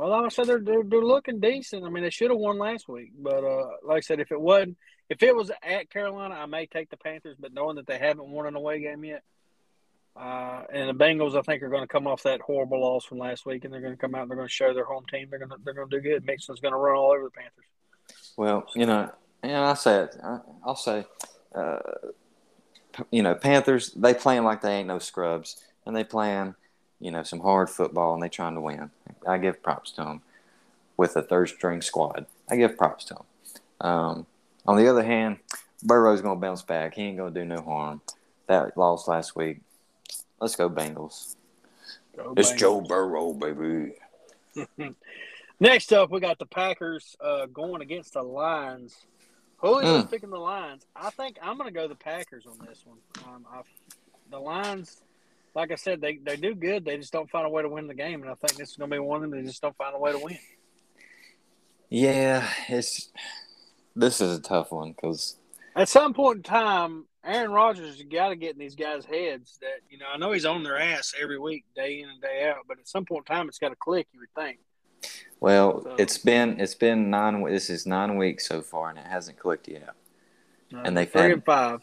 Well, 0.00 0.08
like 0.08 0.24
I 0.24 0.28
said, 0.30 0.46
they're, 0.46 0.60
they're, 0.60 0.82
they're 0.82 1.04
looking 1.04 1.40
decent. 1.40 1.84
I 1.84 1.90
mean, 1.90 2.02
they 2.02 2.08
should 2.08 2.30
have 2.30 2.38
won 2.38 2.56
last 2.56 2.88
week, 2.88 3.12
but 3.18 3.44
uh, 3.44 3.66
like 3.84 3.98
I 3.98 4.00
said, 4.00 4.18
if 4.18 4.32
it 4.32 4.40
wasn't, 4.40 4.78
if 5.10 5.22
it 5.22 5.36
was 5.36 5.50
at 5.62 5.90
Carolina, 5.90 6.36
I 6.36 6.46
may 6.46 6.64
take 6.64 6.88
the 6.88 6.96
Panthers. 6.96 7.36
But 7.38 7.52
knowing 7.52 7.76
that 7.76 7.86
they 7.86 7.98
haven't 7.98 8.30
won 8.30 8.46
an 8.46 8.56
away 8.56 8.80
game 8.80 9.04
yet, 9.04 9.22
uh, 10.16 10.62
and 10.72 10.88
the 10.88 10.94
Bengals, 11.04 11.36
I 11.36 11.42
think, 11.42 11.62
are 11.62 11.68
going 11.68 11.82
to 11.82 11.86
come 11.86 12.06
off 12.06 12.22
that 12.22 12.40
horrible 12.40 12.80
loss 12.80 13.04
from 13.04 13.18
last 13.18 13.44
week, 13.44 13.66
and 13.66 13.74
they're 13.74 13.82
going 13.82 13.92
to 13.92 14.00
come 14.00 14.14
out 14.14 14.22
and 14.22 14.30
they're 14.30 14.38
going 14.38 14.48
to 14.48 14.54
show 14.54 14.72
their 14.72 14.86
home 14.86 15.04
team. 15.04 15.26
They're 15.28 15.38
going 15.38 15.50
to 15.50 15.56
they're 15.62 15.74
going 15.74 15.90
to 15.90 16.00
do 16.00 16.02
good. 16.02 16.24
Mixon's 16.24 16.60
going 16.60 16.72
to 16.72 16.78
run 16.78 16.96
all 16.96 17.12
over 17.12 17.24
the 17.24 17.30
Panthers. 17.30 17.66
Well, 18.38 18.66
you 18.74 18.86
know, 18.86 19.12
and 19.42 19.52
I 19.52 19.74
said, 19.74 20.18
I'll 20.64 20.76
say, 20.76 21.04
uh, 21.54 21.78
you 23.10 23.22
know, 23.22 23.34
Panthers 23.34 23.92
they 23.92 24.14
playing 24.14 24.44
like 24.44 24.62
they 24.62 24.76
ain't 24.76 24.88
no 24.88 24.98
scrubs, 24.98 25.62
and 25.84 25.94
they 25.94 26.04
playing 26.04 26.54
you 27.00 27.10
know, 27.10 27.22
some 27.22 27.40
hard 27.40 27.70
football 27.70 28.14
and 28.14 28.22
they 28.22 28.28
trying 28.28 28.54
to 28.54 28.60
win. 28.60 28.90
I 29.26 29.38
give 29.38 29.62
props 29.62 29.90
to 29.92 30.02
them 30.02 30.22
with 30.96 31.16
a 31.16 31.22
third 31.22 31.48
string 31.48 31.80
squad. 31.82 32.26
I 32.50 32.56
give 32.56 32.76
props 32.76 33.04
to 33.06 33.14
them. 33.14 33.24
Um, 33.80 34.26
on 34.66 34.76
the 34.76 34.88
other 34.88 35.02
hand, 35.02 35.38
Burrow's 35.82 36.20
going 36.20 36.36
to 36.36 36.40
bounce 36.40 36.62
back. 36.62 36.94
He 36.94 37.02
ain't 37.02 37.16
going 37.16 37.32
to 37.32 37.40
do 37.40 37.46
no 37.46 37.62
harm. 37.62 38.02
That 38.46 38.76
loss 38.76 39.08
last 39.08 39.34
week. 39.34 39.60
Let's 40.40 40.56
go 40.56 40.68
Bengals. 40.68 41.36
Go 42.16 42.34
it's 42.36 42.52
Bengals. 42.52 42.56
Joe 42.58 42.80
Burrow, 42.80 43.32
baby. 43.32 43.92
Next 45.60 45.92
up, 45.92 46.10
we 46.10 46.20
got 46.20 46.38
the 46.38 46.46
Packers 46.46 47.16
uh, 47.20 47.46
going 47.46 47.82
against 47.82 48.14
the 48.14 48.22
Lions. 48.22 49.06
Julio's 49.62 50.04
mm. 50.04 50.10
picking 50.10 50.30
the 50.30 50.38
Lions. 50.38 50.86
I 50.96 51.10
think 51.10 51.38
I'm 51.42 51.58
going 51.58 51.68
to 51.68 51.74
go 51.74 51.86
the 51.86 51.94
Packers 51.94 52.46
on 52.46 52.58
this 52.66 52.84
one. 52.84 52.98
Um, 53.26 53.46
the 54.30 54.38
Lions 54.38 55.02
like 55.54 55.72
I 55.72 55.76
said, 55.76 56.00
they, 56.00 56.16
they 56.16 56.36
do 56.36 56.54
good. 56.54 56.84
They 56.84 56.96
just 56.96 57.12
don't 57.12 57.30
find 57.30 57.46
a 57.46 57.50
way 57.50 57.62
to 57.62 57.68
win 57.68 57.86
the 57.86 57.94
game, 57.94 58.22
and 58.22 58.30
I 58.30 58.34
think 58.34 58.54
this 58.54 58.70
is 58.70 58.76
going 58.76 58.90
to 58.90 58.94
be 58.94 59.00
one 59.00 59.22
of 59.22 59.30
them. 59.30 59.40
They 59.40 59.46
just 59.46 59.62
don't 59.62 59.76
find 59.76 59.94
a 59.94 59.98
way 59.98 60.12
to 60.12 60.18
win. 60.18 60.38
Yeah, 61.88 62.48
it's 62.68 63.10
this 63.96 64.20
is 64.20 64.38
a 64.38 64.40
tough 64.40 64.70
one 64.70 64.92
because 64.92 65.36
at 65.74 65.88
some 65.88 66.14
point 66.14 66.38
in 66.38 66.42
time, 66.44 67.06
Aaron 67.24 67.50
Rodgers 67.50 67.96
has 67.96 68.02
got 68.04 68.28
to 68.28 68.36
get 68.36 68.52
in 68.52 68.58
these 68.58 68.76
guys' 68.76 69.04
heads 69.04 69.58
that 69.60 69.80
you 69.90 69.98
know. 69.98 70.06
I 70.12 70.16
know 70.16 70.32
he's 70.32 70.46
on 70.46 70.62
their 70.62 70.78
ass 70.78 71.14
every 71.20 71.38
week, 71.38 71.64
day 71.74 72.00
in 72.00 72.08
and 72.08 72.20
day 72.20 72.48
out, 72.48 72.64
but 72.68 72.78
at 72.78 72.88
some 72.88 73.04
point 73.04 73.26
in 73.28 73.34
time, 73.34 73.48
it's 73.48 73.58
got 73.58 73.70
to 73.70 73.76
click. 73.76 74.06
You 74.12 74.20
would 74.20 74.34
think. 74.34 74.60
Well, 75.40 75.82
so, 75.82 75.96
it's 75.98 76.18
been 76.18 76.60
it's 76.60 76.74
been 76.74 77.10
nine. 77.10 77.42
This 77.44 77.70
is 77.70 77.86
nine 77.86 78.16
weeks 78.16 78.46
so 78.46 78.62
far, 78.62 78.90
and 78.90 78.98
it 78.98 79.06
hasn't 79.06 79.38
clicked 79.38 79.68
yet. 79.68 79.94
and 80.72 80.96
they 80.96 81.06
three 81.06 81.32
and 81.32 81.44
five, 81.44 81.80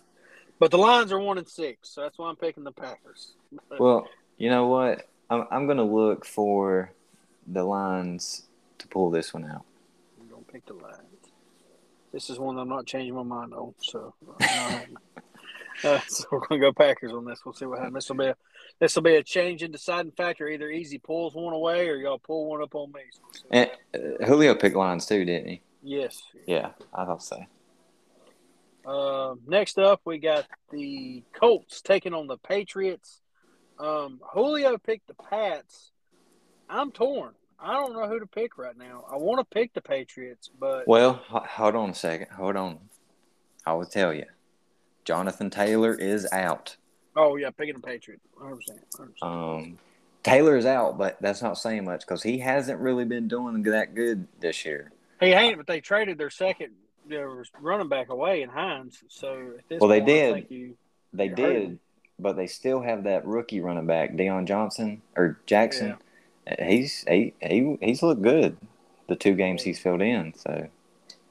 but 0.60 0.72
the 0.72 0.78
Lions 0.78 1.12
are 1.12 1.20
one 1.20 1.38
and 1.38 1.48
six, 1.48 1.90
so 1.90 2.02
that's 2.02 2.18
why 2.18 2.30
I'm 2.30 2.36
picking 2.36 2.64
the 2.64 2.72
Packers. 2.72 3.34
Well, 3.80 4.08
you 4.38 4.50
know 4.50 4.68
what? 4.68 5.08
I'm 5.30 5.46
I'm 5.52 5.66
going 5.66 5.78
to 5.78 5.84
look 5.84 6.26
for 6.26 6.92
the 7.48 7.64
lines 7.64 8.44
to 8.80 8.88
pull 8.88 9.10
this 9.10 9.34
one 9.34 9.46
out. 9.46 9.66
I'm 10.20 10.30
to 10.30 10.52
pick 10.52 10.66
the 10.66 10.74
Lions. 10.74 11.02
This 12.12 12.30
is 12.30 12.40
one 12.40 12.58
I'm 12.58 12.70
not 12.70 12.86
changing 12.86 13.16
my 13.16 13.24
mind 13.24 13.54
on. 13.54 13.74
So, 13.80 14.14
uh, 14.40 14.80
so 16.08 16.26
we're 16.32 16.40
going 16.48 16.62
to 16.62 16.68
go 16.68 16.74
Packers 16.74 17.12
on 17.12 17.26
this. 17.26 17.42
We'll 17.46 17.54
see 17.54 17.66
what 17.66 17.80
happens. 17.80 17.96
This 17.96 18.10
will 18.10 18.18
be 18.18 18.26
a 18.26 18.36
this 18.80 18.96
will 18.96 19.04
be 19.04 19.16
a 19.16 19.24
change 19.24 19.64
in 19.64 19.72
deciding 19.72 20.12
factor. 20.12 20.48
Either 20.48 20.70
easy 20.70 20.98
pulls 20.98 21.36
one 21.36 21.54
away, 21.54 21.90
or 21.90 21.96
y'all 21.96 22.20
pull 22.20 22.50
one 22.50 22.62
up 22.62 22.76
on 22.76 22.92
me. 22.92 23.02
So 23.12 23.42
and 23.52 23.72
uh, 23.94 24.26
Julio 24.26 24.56
picked 24.56 24.76
lines 24.76 25.06
too, 25.06 25.26
didn't 25.26 25.50
he? 25.50 25.62
Yes. 25.84 26.22
Yeah, 26.46 26.72
I 26.94 27.06
thought 27.06 27.24
so. 27.24 27.44
Uh, 28.86 29.36
next 29.46 29.78
up, 29.78 30.02
we 30.06 30.18
got 30.18 30.46
the 30.72 31.24
Colts 31.34 31.82
taking 31.82 32.14
on 32.14 32.28
the 32.28 32.38
Patriots. 32.38 33.22
Um, 33.80 34.20
Julio 34.34 34.78
picked 34.78 35.08
the 35.08 35.14
Pats. 35.14 35.92
I'm 36.70 36.92
torn. 36.92 37.34
I 37.60 37.74
don't 37.74 37.94
know 37.94 38.08
who 38.08 38.20
to 38.20 38.28
pick 38.28 38.58
right 38.58 38.78
now. 38.78 39.06
I 39.12 39.18
want 39.18 39.40
to 39.40 39.46
pick 39.46 39.74
the 39.74 39.82
Patriots, 39.82 40.50
but 40.60 40.88
well, 40.88 41.22
hold 41.28 41.76
on 41.76 41.90
a 41.90 41.96
second. 41.96 42.28
Hold 42.32 42.56
on. 42.56 42.80
I 43.66 43.74
will 43.74 43.86
tell 43.86 44.14
you, 44.14 44.26
Jonathan 45.06 45.50
Taylor 45.50 45.94
is 45.94 46.28
out. 46.32 46.76
Oh 47.16 47.36
yeah, 47.36 47.50
picking 47.50 47.74
the 47.74 47.80
Patriots, 47.80 48.24
100%, 48.40 48.60
100%. 49.24 49.24
Um, 49.24 49.80
Taylor 50.22 50.56
is 50.56 50.66
out, 50.66 50.98
but 50.98 51.18
that's 51.20 51.42
not 51.42 51.58
saying 51.58 51.86
much 51.86 52.02
because 52.02 52.22
he 52.22 52.38
hasn't 52.38 52.80
really 52.80 53.06
been 53.06 53.28
doing 53.28 53.64
that 53.64 53.96
good 53.96 54.28
this 54.40 54.64
year. 54.66 54.92
He 55.20 55.28
ain't, 55.28 55.58
but 55.58 55.66
they 55.66 55.82
traded 55.82 56.18
their 56.18 56.30
second 56.30 56.74
their 57.08 57.44
running 57.60 57.90
back 57.90 58.10
away 58.10 58.42
in 58.44 58.50
Hines. 58.50 59.04
So 59.08 59.54
well, 59.72 59.90
they 59.90 60.02
did. 60.02 60.46
You, 60.50 60.78
they 61.14 61.30
did 61.30 61.80
but 62.20 62.36
they 62.36 62.48
still 62.48 62.82
have 62.82 63.04
that 63.04 63.26
rookie 63.26 63.62
running 63.62 63.86
back, 63.86 64.14
Deion 64.14 64.46
Johnson 64.46 65.02
or 65.16 65.40
Jackson. 65.46 65.96
Yeah. 66.48 66.66
He's 66.68 67.04
he, 67.08 67.34
he 67.42 67.78
he's 67.82 68.02
looked 68.02 68.22
good 68.22 68.58
the 69.08 69.16
two 69.16 69.34
games 69.34 69.64
he's 69.64 69.80
filled 69.80 70.02
in. 70.02 70.34
So 70.36 70.68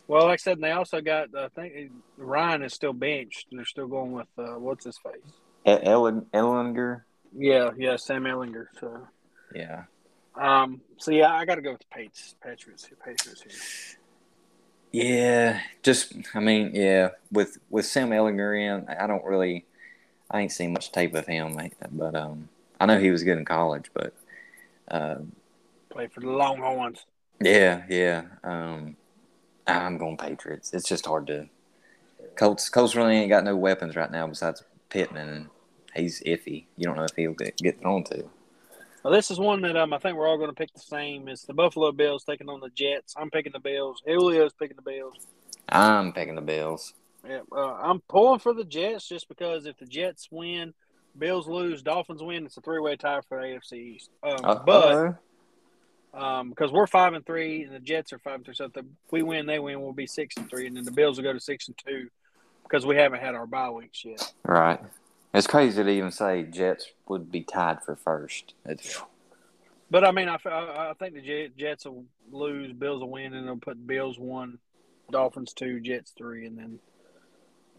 Well, 0.08 0.24
like 0.24 0.34
I 0.34 0.36
said, 0.36 0.60
they 0.60 0.72
also 0.72 1.00
got. 1.00 1.34
I 1.34 1.48
think 1.48 1.92
Ryan 2.16 2.62
is 2.62 2.74
still 2.74 2.92
benched. 2.92 3.46
They're 3.52 3.64
still 3.64 3.86
going 3.88 4.12
with 4.12 4.28
uh, 4.38 4.58
what's 4.58 4.84
his 4.84 4.98
face. 4.98 5.32
Ellen 5.64 6.26
Ehlinger. 6.32 7.02
Yeah, 7.36 7.70
yeah, 7.76 7.96
Sam 7.96 8.24
Ehlinger. 8.24 8.66
So. 8.80 9.06
Yeah. 9.54 9.84
Um. 10.40 10.80
So 10.98 11.10
yeah, 11.10 11.32
I 11.32 11.44
got 11.44 11.56
to 11.56 11.62
go 11.62 11.72
with 11.72 11.80
the 11.80 11.86
Patriots. 11.90 12.34
Patriots. 12.42 12.88
Patriots 13.04 13.42
here. 13.42 13.98
Yeah, 14.92 15.60
just 15.82 16.14
I 16.34 16.40
mean, 16.40 16.70
yeah, 16.72 17.10
with 17.30 17.58
with 17.68 17.84
Sam 17.86 18.10
Ehlinger 18.10 18.78
in, 18.78 18.88
I 18.88 19.06
don't 19.06 19.24
really, 19.24 19.66
I 20.30 20.40
ain't 20.40 20.52
seen 20.52 20.72
much 20.72 20.92
tape 20.92 21.14
of 21.14 21.26
him, 21.26 21.58
but 21.92 22.14
um, 22.14 22.48
I 22.80 22.86
know 22.86 22.98
he 22.98 23.10
was 23.10 23.22
good 23.22 23.38
in 23.38 23.44
college, 23.44 23.90
but 23.94 24.12
uh, 24.88 25.16
play 25.90 26.08
for 26.08 26.20
the 26.20 26.30
Longhorns. 26.30 27.06
Yeah, 27.40 27.84
yeah. 27.88 28.24
Um, 28.42 28.96
I'm 29.66 29.98
going 29.98 30.16
Patriots. 30.16 30.72
It's 30.72 30.88
just 30.88 31.06
hard 31.06 31.26
to. 31.28 31.48
Colts 32.34 32.68
Colts 32.68 32.94
really 32.94 33.16
ain't 33.16 33.30
got 33.30 33.44
no 33.44 33.56
weapons 33.56 33.96
right 33.96 34.10
now 34.10 34.26
besides 34.26 34.62
Pittman, 34.90 35.28
and 35.28 35.46
he's 35.94 36.22
iffy. 36.22 36.64
You 36.76 36.84
don't 36.84 36.96
know 36.96 37.04
if 37.04 37.16
he'll 37.16 37.32
get, 37.32 37.56
get 37.56 37.80
thrown 37.80 38.04
to. 38.04 38.24
Well, 39.02 39.12
this 39.12 39.30
is 39.30 39.38
one 39.38 39.60
that 39.62 39.76
um, 39.76 39.92
I 39.92 39.98
think 39.98 40.16
we're 40.16 40.26
all 40.26 40.36
going 40.36 40.50
to 40.50 40.54
pick 40.54 40.72
the 40.74 40.80
same. 40.80 41.28
It's 41.28 41.44
the 41.44 41.54
Buffalo 41.54 41.92
Bills 41.92 42.24
taking 42.24 42.48
on 42.48 42.60
the 42.60 42.70
Jets. 42.70 43.14
I'm 43.16 43.30
picking 43.30 43.52
the 43.52 43.60
Bills. 43.60 44.02
Julio's 44.04 44.52
picking 44.52 44.76
the 44.76 44.82
Bills. 44.82 45.14
I'm 45.68 46.12
picking 46.12 46.34
the 46.34 46.40
Bills. 46.40 46.92
Yeah, 47.28 47.40
uh, 47.50 47.74
I'm 47.74 48.00
pulling 48.08 48.40
for 48.40 48.54
the 48.54 48.64
Jets 48.64 49.08
just 49.08 49.28
because 49.28 49.66
if 49.66 49.76
the 49.78 49.86
Jets 49.86 50.28
win, 50.30 50.74
Bills 51.18 51.48
lose, 51.48 51.82
Dolphins 51.82 52.22
win, 52.22 52.46
it's 52.46 52.56
a 52.56 52.60
three 52.60 52.80
way 52.80 52.96
tie 52.96 53.20
for 53.28 53.40
the 53.40 53.46
AFC 53.46 53.72
East. 53.72 54.10
Um, 54.22 54.36
uh, 54.44 54.54
but 54.64 55.18
um, 56.14 56.50
because 56.50 56.72
we're 56.72 56.86
five 56.86 57.14
and 57.14 57.24
three, 57.24 57.64
and 57.64 57.74
the 57.74 57.80
Jets 57.80 58.12
are 58.12 58.18
five 58.18 58.36
and 58.36 58.44
three. 58.44 58.54
So 58.54 58.70
if 58.74 58.84
we 59.10 59.22
win, 59.22 59.46
they 59.46 59.58
win, 59.58 59.80
we'll 59.80 59.92
be 59.92 60.06
six 60.06 60.36
and 60.36 60.48
three, 60.48 60.66
and 60.66 60.76
then 60.76 60.84
the 60.84 60.92
Bills 60.92 61.16
will 61.16 61.24
go 61.24 61.32
to 61.32 61.40
six 61.40 61.68
and 61.68 61.76
two 61.76 62.08
because 62.62 62.86
we 62.86 62.96
haven't 62.96 63.20
had 63.20 63.34
our 63.34 63.46
bye 63.46 63.70
weeks 63.70 64.04
yet. 64.04 64.32
Right. 64.44 64.80
It's 65.34 65.46
crazy 65.46 65.82
to 65.82 65.88
even 65.90 66.10
say 66.10 66.44
Jets 66.44 66.90
would 67.08 67.30
be 67.30 67.42
tied 67.42 67.82
for 67.82 67.96
first. 67.96 68.54
It's... 68.64 69.00
But 69.90 70.04
I 70.04 70.10
mean, 70.10 70.28
I, 70.28 70.38
I, 70.44 70.92
think 70.98 71.14
the 71.14 71.50
Jets 71.56 71.84
will 71.84 72.06
lose, 72.32 72.72
Bills 72.72 73.00
will 73.00 73.10
win, 73.10 73.34
and 73.34 73.46
they'll 73.46 73.56
put 73.56 73.86
Bills 73.86 74.18
one, 74.18 74.58
Dolphins 75.10 75.52
two, 75.52 75.80
Jets 75.80 76.12
three, 76.16 76.46
and 76.46 76.58
then 76.58 76.78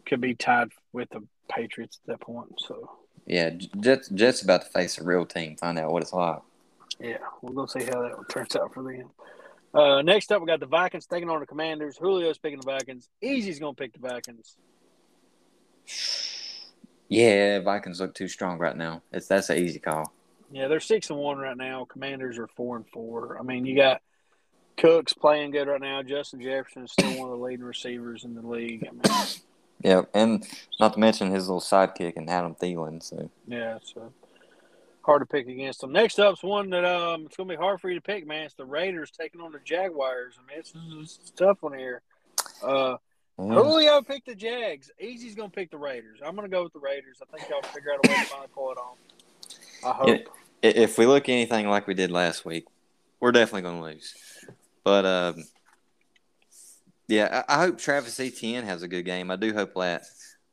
could 0.07 0.21
be 0.21 0.33
tied 0.33 0.69
with 0.93 1.09
the 1.09 1.21
Patriots 1.49 1.99
at 2.03 2.11
that 2.11 2.21
point. 2.21 2.53
So 2.57 2.89
yeah, 3.25 3.51
Jets 3.79 4.09
Jets 4.09 4.41
about 4.41 4.63
to 4.63 4.69
face 4.69 4.97
a 4.97 5.03
real 5.03 5.25
team, 5.25 5.55
find 5.57 5.77
out 5.77 5.91
what 5.91 6.01
it's 6.01 6.13
like. 6.13 6.39
Yeah, 6.99 7.17
we'll 7.41 7.53
go 7.53 7.65
see 7.65 7.85
how 7.85 8.01
that 8.01 8.29
turns 8.29 8.55
out 8.55 8.73
for 8.73 8.83
them. 8.83 9.09
Uh, 9.73 10.01
next 10.01 10.31
up, 10.31 10.41
we 10.41 10.47
got 10.47 10.59
the 10.59 10.65
Vikings 10.65 11.05
taking 11.05 11.29
on 11.29 11.39
the 11.39 11.45
Commanders. 11.45 11.97
Julio's 11.97 12.37
picking 12.37 12.59
the 12.59 12.65
Vikings. 12.65 13.09
Easy's 13.21 13.59
going 13.59 13.75
to 13.75 13.79
pick 13.79 13.93
the 13.93 13.99
Vikings. 13.99 14.55
Yeah, 17.09 17.59
Vikings 17.59 17.99
look 17.99 18.15
too 18.15 18.27
strong 18.27 18.57
right 18.57 18.75
now. 18.75 19.03
It's 19.11 19.27
that's 19.27 19.49
an 19.49 19.57
easy 19.57 19.79
call. 19.79 20.11
Yeah, 20.51 20.67
they're 20.67 20.79
six 20.79 21.09
and 21.09 21.19
one 21.19 21.37
right 21.37 21.57
now. 21.57 21.85
Commanders 21.85 22.37
are 22.37 22.47
four 22.47 22.77
and 22.77 22.87
four. 22.87 23.37
I 23.39 23.43
mean, 23.43 23.65
you 23.65 23.75
got 23.75 24.01
Cooks 24.77 25.13
playing 25.13 25.51
good 25.51 25.67
right 25.67 25.81
now. 25.81 26.01
Justin 26.03 26.41
Jefferson 26.41 26.83
is 26.83 26.91
still 26.91 27.19
one 27.19 27.31
of 27.31 27.37
the 27.37 27.43
leading 27.43 27.65
receivers 27.65 28.23
in 28.23 28.33
the 28.33 28.41
league. 28.41 28.87
I 28.87 28.91
mean, 28.91 29.27
yeah, 29.83 30.03
and 30.13 30.45
not 30.79 30.93
to 30.93 30.99
mention 30.99 31.31
his 31.31 31.47
little 31.47 31.61
sidekick 31.61 32.13
and 32.15 32.29
Adam 32.29 32.55
Thielen. 32.55 33.01
So 33.01 33.29
yeah, 33.47 33.77
so 33.83 34.11
hard 35.03 35.21
to 35.21 35.25
pick 35.25 35.47
against 35.47 35.81
them. 35.81 35.91
Next 35.91 36.19
up's 36.19 36.43
one 36.43 36.69
that 36.71 36.83
um 36.83 37.25
it's 37.25 37.37
gonna 37.37 37.49
be 37.49 37.55
hard 37.55 37.79
for 37.79 37.89
you 37.89 37.95
to 37.95 38.01
pick, 38.01 38.27
man. 38.27 38.43
It's 38.43 38.55
the 38.55 38.65
Raiders 38.65 39.11
taking 39.11 39.41
on 39.41 39.51
the 39.51 39.59
Jaguars. 39.63 40.37
I 40.37 40.49
mean, 40.49 40.59
it's, 40.59 40.73
it's 40.75 41.29
a 41.29 41.33
tough 41.33 41.61
one 41.61 41.77
here. 41.77 42.01
Uh, 42.61 42.97
mm. 43.39 43.53
Julio 43.53 44.01
picked 44.01 44.27
the 44.27 44.35
Jags. 44.35 44.91
Easy's 44.99 45.35
gonna 45.35 45.49
pick 45.49 45.71
the 45.71 45.77
Raiders. 45.77 46.19
I'm 46.25 46.35
gonna 46.35 46.49
go 46.49 46.63
with 46.63 46.73
the 46.73 46.79
Raiders. 46.79 47.21
I 47.21 47.37
think 47.37 47.49
y'all 47.49 47.61
figure 47.61 47.93
out 47.93 48.05
a 48.05 48.09
way 48.09 48.15
to 48.15 48.25
finally 48.25 48.49
pull 48.53 48.71
it 48.71 48.77
off. 48.77 48.97
I 49.85 49.91
hope. 49.93 50.21
if 50.61 50.97
we 50.97 51.05
look 51.05 51.29
anything 51.29 51.69
like 51.69 51.87
we 51.87 51.93
did 51.93 52.11
last 52.11 52.45
week, 52.45 52.65
we're 53.19 53.31
definitely 53.31 53.61
gonna 53.61 53.83
lose. 53.83 54.13
But 54.83 55.05
um, 55.05 55.43
yeah, 57.07 57.43
I, 57.47 57.55
I, 57.55 57.59
hope 57.59 57.77
Travis 57.77 58.19
Etienne 58.19 58.65
has 58.65 58.83
a 58.83 58.87
good 58.87 59.03
game. 59.03 59.31
I 59.31 59.35
do 59.35 59.53
hope 59.53 59.73
that. 59.75 60.03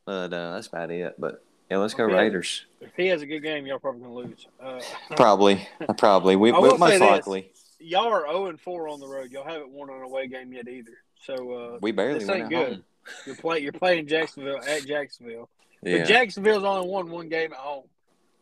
But 0.04 0.32
uh, 0.32 0.54
that's 0.54 0.66
about 0.66 0.90
it. 0.90 1.14
But 1.18 1.44
yeah, 1.70 1.78
let's 1.78 1.94
go 1.94 2.04
Raiders. 2.04 2.66
If 2.80 2.90
he 2.96 3.06
has 3.08 3.22
a 3.22 3.26
good 3.26 3.40
game, 3.40 3.66
y'all 3.66 3.78
probably 3.78 4.02
gonna 4.02 4.14
lose. 4.14 4.46
Uh, 4.62 4.80
probably, 5.16 5.66
probably. 5.98 6.36
We, 6.36 6.52
we 6.52 6.76
most 6.76 7.00
likely. 7.00 7.50
Y'all 7.80 8.06
are 8.06 8.20
zero 8.20 8.32
oh 8.32 8.46
and 8.46 8.60
four 8.60 8.88
on 8.88 9.00
the 9.00 9.06
road. 9.06 9.30
Y'all 9.30 9.44
haven't 9.44 9.70
won 9.70 9.90
an 9.90 10.02
away 10.02 10.26
game 10.26 10.52
yet 10.52 10.68
either. 10.68 10.98
So 11.22 11.52
uh, 11.52 11.78
we 11.80 11.92
barely 11.92 12.20
this 12.20 12.28
ain't 12.28 12.50
good. 12.50 12.68
Home. 12.68 12.84
You're 13.26 13.36
play. 13.36 13.58
You're 13.60 13.72
playing 13.72 14.06
Jacksonville 14.06 14.60
at 14.66 14.86
Jacksonville. 14.86 15.48
Yeah. 15.82 15.98
But 15.98 16.08
Jacksonville's 16.08 16.64
only 16.64 16.88
won 16.88 17.10
one 17.10 17.28
game 17.28 17.52
at 17.52 17.58
home, 17.58 17.84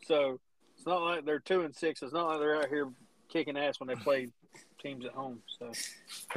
so 0.06 0.38
it's 0.76 0.86
not 0.86 1.02
like 1.02 1.24
they're 1.24 1.40
two 1.40 1.62
and 1.62 1.74
six. 1.74 2.02
It's 2.02 2.12
not 2.12 2.26
like 2.26 2.38
they're 2.40 2.56
out 2.56 2.68
here 2.68 2.88
kicking 3.28 3.56
ass 3.56 3.80
when 3.80 3.88
they 3.88 3.96
play 3.96 4.28
teams 4.80 5.04
at 5.04 5.12
home. 5.12 5.40
So 5.58 5.72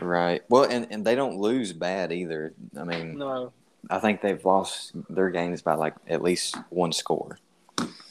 right. 0.01 0.43
Well, 0.49 0.63
and 0.63 0.87
and 0.91 1.05
they 1.05 1.15
don't 1.15 1.37
lose 1.37 1.73
bad 1.73 2.11
either. 2.11 2.53
I 2.77 2.83
mean, 2.83 3.17
no. 3.17 3.51
I 3.89 3.99
think 3.99 4.21
they've 4.21 4.43
lost 4.43 4.93
their 5.09 5.29
games 5.29 5.61
by 5.61 5.75
like 5.75 5.95
at 6.07 6.21
least 6.21 6.55
one 6.69 6.91
score. 6.91 7.39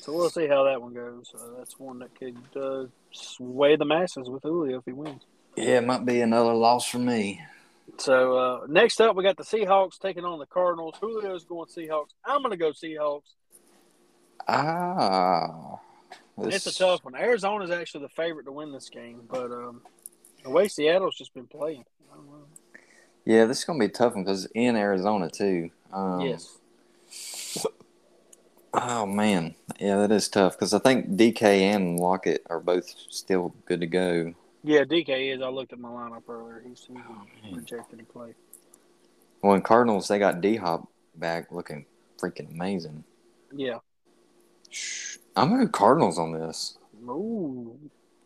So 0.00 0.12
we'll 0.12 0.30
see 0.30 0.46
how 0.46 0.64
that 0.64 0.82
one 0.82 0.92
goes. 0.92 1.32
Uh, 1.34 1.58
that's 1.58 1.78
one 1.78 1.98
that 2.00 2.14
could 2.14 2.36
uh, 2.54 2.84
sway 3.10 3.76
the 3.76 3.86
masses 3.86 4.28
with 4.28 4.42
Julio 4.42 4.78
if 4.78 4.84
he 4.84 4.92
wins. 4.92 5.22
Yeah, 5.56 5.78
it 5.78 5.86
might 5.86 6.04
be 6.04 6.20
another 6.20 6.52
loss 6.52 6.86
for 6.86 6.98
me. 6.98 7.40
So 7.98 8.36
uh, 8.36 8.66
next 8.68 9.00
up, 9.00 9.16
we 9.16 9.22
got 9.22 9.36
the 9.36 9.44
Seahawks 9.44 9.98
taking 9.98 10.24
on 10.24 10.38
the 10.38 10.46
Cardinals. 10.46 10.96
Julio's 11.00 11.44
going 11.44 11.68
Seahawks. 11.68 12.10
I'm 12.24 12.42
going 12.42 12.50
to 12.50 12.56
go 12.56 12.72
Seahawks. 12.72 13.22
Ah, 14.46 15.78
this... 16.36 16.66
it's 16.66 16.66
a 16.66 16.78
tough 16.78 17.04
one. 17.04 17.14
Arizona's 17.14 17.70
actually 17.70 18.02
the 18.02 18.10
favorite 18.10 18.44
to 18.44 18.52
win 18.52 18.72
this 18.72 18.90
game, 18.90 19.22
but 19.28 19.50
um, 19.50 19.80
the 20.44 20.50
way 20.50 20.68
Seattle's 20.68 21.16
just 21.16 21.34
been 21.34 21.46
playing, 21.46 21.84
yeah, 23.24 23.46
this 23.46 23.60
is 23.60 23.64
gonna 23.64 23.78
be 23.78 23.86
a 23.86 23.88
tough 23.88 24.14
one 24.14 24.24
because 24.24 24.46
in 24.54 24.76
Arizona 24.76 25.30
too. 25.30 25.70
Um, 25.92 26.20
yes. 26.20 26.58
Oh 28.74 29.06
man, 29.06 29.54
yeah, 29.80 29.96
that 29.98 30.12
is 30.12 30.28
tough 30.28 30.54
because 30.54 30.74
I 30.74 30.78
think 30.78 31.10
DK 31.10 31.42
and 31.42 31.98
Lockett 31.98 32.42
are 32.50 32.60
both 32.60 32.92
still 33.08 33.54
good 33.66 33.80
to 33.80 33.86
go. 33.86 34.34
Yeah, 34.62 34.84
DK 34.84 35.34
is. 35.34 35.42
I 35.42 35.48
looked 35.48 35.72
at 35.72 35.78
my 35.78 35.88
lineup 35.88 36.28
earlier. 36.28 36.62
He's, 36.66 36.86
he's 36.88 36.96
oh, 37.08 37.52
projected 37.52 37.98
to 37.98 38.04
play. 38.06 38.34
Well, 39.42 39.54
in 39.54 39.62
Cardinals, 39.62 40.08
they 40.08 40.18
got 40.18 40.40
D 40.40 40.56
Hop 40.56 40.88
back, 41.14 41.52
looking 41.52 41.86
freaking 42.18 42.50
amazing. 42.50 43.04
Yeah. 43.54 43.78
I'm 45.36 45.50
going 45.50 45.68
Cardinals 45.68 46.18
on 46.18 46.32
this. 46.32 46.78
Ooh, 47.04 47.78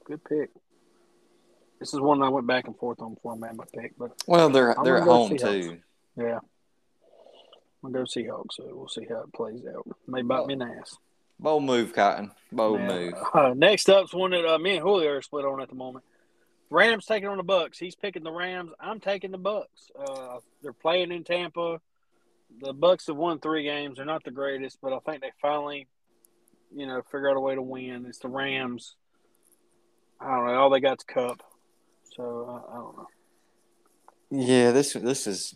good 0.04 0.22
pick. 0.24 0.50
This 1.79 1.95
is 1.95 2.01
one 2.01 2.22
I 2.22 2.29
went 2.29 2.47
back 2.47 2.66
and 2.66 2.76
forth 2.76 3.01
on 3.01 3.14
before 3.14 3.35
I 3.35 3.37
made 3.37 3.57
my 3.57 3.64
pick, 3.72 3.97
but 3.99 4.12
well, 4.26 4.51
they're 4.51 4.76
I'm 4.79 4.85
they're 4.85 4.99
at 4.99 5.05
home 5.05 5.37
too. 5.37 5.79
Yeah, 6.16 6.39
I'm 7.85 7.93
gonna 7.93 7.99
go 7.99 8.05
Seahawks. 8.05 8.55
So 8.55 8.64
we'll 8.72 8.89
see 8.89 9.07
how 9.09 9.20
it 9.20 9.33
plays 9.33 9.62
out. 9.66 9.87
May 10.07 10.22
bite 10.22 10.47
me 10.47 10.55
an 10.55 10.62
ass. 10.62 10.97
Bold 11.41 11.62
move, 11.62 11.93
Cotton. 11.93 12.33
Bold 12.51 12.81
move. 12.81 13.14
Uh, 13.33 13.55
next 13.55 13.89
up's 13.89 14.12
one 14.12 14.33
that 14.33 14.45
uh, 14.45 14.59
me 14.59 14.72
and 14.72 14.83
Julio 14.83 15.11
are 15.11 15.22
split 15.22 15.45
on 15.45 15.61
at 15.61 15.68
the 15.68 15.76
moment. 15.76 16.05
Rams 16.70 17.07
taking 17.07 17.29
on 17.29 17.37
the 17.37 17.43
Bucks. 17.43 17.79
He's 17.79 17.95
picking 17.95 18.24
the 18.24 18.33
Rams. 18.33 18.72
I'm 18.81 19.01
taking 19.01 19.31
the 19.31 19.39
Bucks. 19.39 19.91
Uh, 19.99 20.39
they're 20.62 20.72
playing 20.72 21.12
in 21.12 21.24
Tampa. 21.24 21.81
The 22.61 22.72
Bucks 22.72 23.07
have 23.07 23.16
won 23.16 23.39
three 23.39 23.62
games. 23.62 23.97
They're 23.97 24.05
not 24.05 24.24
the 24.24 24.31
greatest, 24.31 24.79
but 24.83 24.93
I 24.93 24.99
think 24.99 25.22
they 25.22 25.31
finally, 25.41 25.87
you 26.74 26.87
know, 26.87 27.03
figure 27.03 27.31
out 27.31 27.37
a 27.37 27.41
way 27.41 27.55
to 27.55 27.62
win. 27.62 28.05
It's 28.07 28.18
the 28.18 28.29
Rams. 28.29 28.97
I 30.20 30.35
don't 30.35 30.47
know. 30.47 30.55
All 30.55 30.70
they 30.70 30.81
got's 30.81 31.05
Kupp. 31.05 31.43
So 32.18 32.46
uh, 32.48 32.72
I 32.72 32.74
don't 32.74 32.96
know. 32.96 33.08
Yeah, 34.30 34.72
this 34.72 34.92
this 34.92 35.28
is 35.28 35.54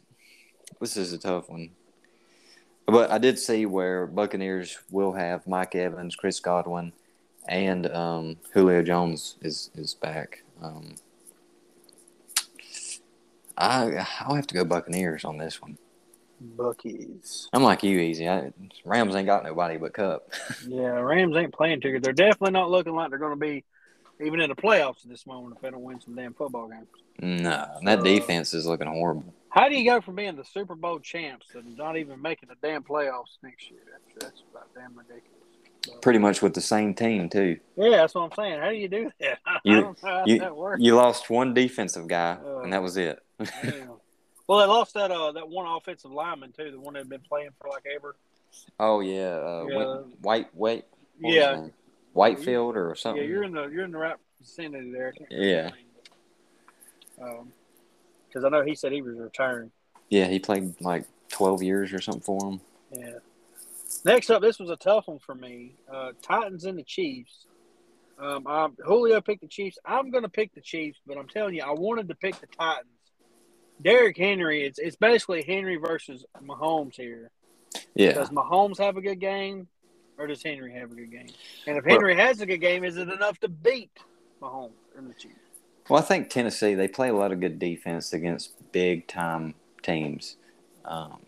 this 0.81 0.97
is 0.97 1.13
a 1.13 1.19
tough 1.19 1.51
one. 1.51 1.71
But 2.87 3.11
I 3.11 3.19
did 3.19 3.39
see 3.39 3.67
where 3.67 4.07
Buccaneers 4.07 4.79
will 4.91 5.13
have 5.13 5.47
Mike 5.47 5.75
Evans, 5.75 6.15
Chris 6.15 6.39
Godwin, 6.39 6.93
and 7.49 7.89
um, 7.89 8.37
Julio 8.55 8.83
Jones 8.83 9.39
is 9.43 9.71
is 9.75 9.95
back. 9.95 10.45
Um, 10.63 10.95
I 13.59 14.07
I'll 14.21 14.37
have 14.37 14.47
to 14.47 14.55
go 14.55 14.65
Buccaneers 14.65 15.25
on 15.25 15.39
this 15.39 15.61
one. 15.61 15.79
Buckies. 16.57 17.49
I'm 17.53 17.65
like 17.65 17.83
you, 17.83 17.99
easy. 17.99 18.29
I, 18.29 18.53
Rams 18.85 19.17
ain't 19.17 19.27
got 19.27 19.43
nobody 19.43 19.79
but 19.79 19.95
Kupp. 19.95 20.33
yeah, 20.69 20.91
Rams 20.91 21.37
ain't 21.37 21.53
playing 21.53 21.81
too 21.81 21.91
good. 21.91 22.05
They're 22.05 22.13
definitely 22.13 22.53
not 22.53 22.71
looking 22.71 22.95
like 22.95 23.11
they're 23.11 23.19
going 23.19 23.33
to 23.33 23.37
be 23.37 23.65
even 24.21 24.41
in 24.41 24.49
the 24.49 24.57
playoffs 24.57 25.05
at 25.05 25.11
this 25.11 25.27
moment 25.27 25.57
if 25.57 25.63
they 25.63 25.71
don't 25.71 25.83
win 25.83 26.01
some 26.01 26.15
damn 26.15 26.35
football 26.35 26.69
games. 26.69 26.87
No, 27.21 27.67
that 27.85 27.99
uh, 28.01 28.03
defense 28.03 28.55
is 28.55 28.67
looking 28.67 28.87
horrible. 28.87 29.35
How 29.49 29.69
do 29.69 29.77
you 29.77 29.85
go 29.85 30.01
from 30.01 30.17
being 30.17 30.37
the 30.37 30.45
Super 30.45 30.75
Bowl 30.75 30.99
champs 30.99 31.55
and 31.55 31.77
not 31.77 31.97
even 31.97 32.21
making 32.23 32.49
the 32.49 32.57
damn 32.67 32.83
playoffs 32.83 33.37
next 33.43 33.71
year? 33.71 33.81
That's, 33.91 34.25
that's 34.25 34.43
about 34.51 34.69
damn 34.75 34.97
ridiculous. 34.97 35.29
But, 35.87 36.01
Pretty 36.01 36.21
much 36.21 36.41
with 36.43 36.55
the 36.55 36.61
same 36.61 36.95
team 36.95 37.29
too. 37.29 37.59
Yeah, 37.77 37.91
that's 37.91 38.15
what 38.15 38.23
I'm 38.23 38.33
saying. 38.37 38.61
How 38.61 38.71
do 38.71 38.77
you 38.77 38.89
do 38.89 39.11
that? 39.21 39.39
You, 39.65 39.95
you, 40.27 40.77
you 40.79 40.95
lost 40.95 41.29
one 41.29 41.55
defensive 41.55 42.07
guy, 42.07 42.39
uh, 42.45 42.61
and 42.61 42.73
that 42.73 42.83
was 42.83 42.97
it. 42.97 43.19
yeah. 43.41 43.87
Well, 44.47 44.59
they 44.59 44.67
lost 44.67 44.95
that 44.95 45.11
uh 45.11 45.33
that 45.33 45.49
one 45.49 45.67
offensive 45.67 46.11
lineman 46.11 46.53
too, 46.53 46.71
the 46.71 46.81
one 46.81 46.95
that 46.95 47.01
had 47.01 47.09
been 47.09 47.21
playing 47.21 47.51
for 47.61 47.69
like 47.69 47.85
ever. 47.95 48.17
Oh 48.79 49.01
yeah, 49.01 49.37
uh, 49.37 49.67
Yeah. 49.69 49.95
White 50.21 50.55
White. 50.55 50.85
Yeah. 51.21 51.67
Whitefield 52.13 52.77
or 52.77 52.95
something. 52.95 53.23
Yeah, 53.23 53.29
you're 53.29 53.43
in 53.45 53.53
the 53.53 53.69
you're 53.69 53.85
in 53.85 53.91
the 53.93 53.99
right 53.99 54.17
vicinity 54.41 54.91
there. 54.93 55.09
I 55.15 55.19
can't 55.19 55.31
remember 55.31 55.49
Yeah. 55.49 55.71
but, 57.19 57.25
Um, 57.29 57.53
because 58.29 58.45
I 58.45 58.49
know 58.49 58.63
he 58.65 58.75
said 58.75 58.93
he 58.93 59.03
was 59.03 59.17
retiring. 59.19 59.71
Yeah, 60.09 60.27
he 60.27 60.39
played 60.39 60.81
like 60.81 61.07
twelve 61.29 61.63
years 61.63 61.93
or 61.93 62.01
something 62.01 62.23
for 62.23 62.39
him. 62.45 62.61
Yeah. 62.93 63.19
Next 64.05 64.31
up, 64.31 64.41
this 64.43 64.59
was 64.59 64.71
a 64.71 64.77
tough 64.77 65.07
one 65.09 65.19
for 65.19 65.35
me. 65.35 65.75
Uh, 65.93 66.13
Titans 66.23 66.65
and 66.65 66.79
the 66.79 66.83
Chiefs. 66.83 67.47
Um, 68.19 68.47
I, 68.47 68.69
Julio 68.85 69.21
picked 69.21 69.43
the 69.43 69.49
Chiefs. 69.49 69.79
I'm 69.85 70.11
going 70.11 70.23
to 70.23 70.29
pick 70.29 70.55
the 70.55 70.61
Chiefs, 70.61 70.99
but 71.07 71.19
I'm 71.19 71.29
telling 71.29 71.55
you, 71.55 71.63
I 71.63 71.73
wanted 71.73 72.09
to 72.09 72.15
pick 72.15 72.39
the 72.41 72.47
Titans. 72.47 72.87
Derrick 73.83 74.17
Henry, 74.17 74.65
it's 74.65 74.79
it's 74.79 74.97
basically 74.97 75.43
Henry 75.43 75.77
versus 75.77 76.25
Mahomes 76.43 76.95
here. 76.95 77.31
Yeah, 77.95 78.13
Does 78.13 78.31
Mahomes 78.31 78.79
have 78.79 78.97
a 78.97 79.01
good 79.01 79.19
game, 79.21 79.67
or 80.19 80.27
does 80.27 80.43
Henry 80.43 80.73
have 80.73 80.93
a 80.93 80.95
good 80.95 81.11
game? 81.11 81.29
And 81.67 81.79
if 81.79 81.85
Henry 81.85 82.17
has 82.17 82.41
a 82.41 82.47
good 82.47 82.61
game, 82.61 82.85
is 82.85 82.97
it 82.97 83.09
enough 83.09 83.39
to 83.41 83.49
beat 83.49 83.91
Mahomes 84.41 84.71
and 84.97 85.09
the 85.09 85.15
Chiefs? 85.15 85.35
Well, 85.89 86.01
I 86.01 86.05
think 86.05 86.31
Tennessee 86.31 86.75
they 86.75 86.89
play 86.89 87.09
a 87.09 87.15
lot 87.15 87.33
of 87.33 87.41
good 87.41 87.59
defense 87.59 88.13
against 88.13 88.53
big 88.73 89.07
time 89.09 89.55
teams. 89.83 90.37
Um, 90.85 91.19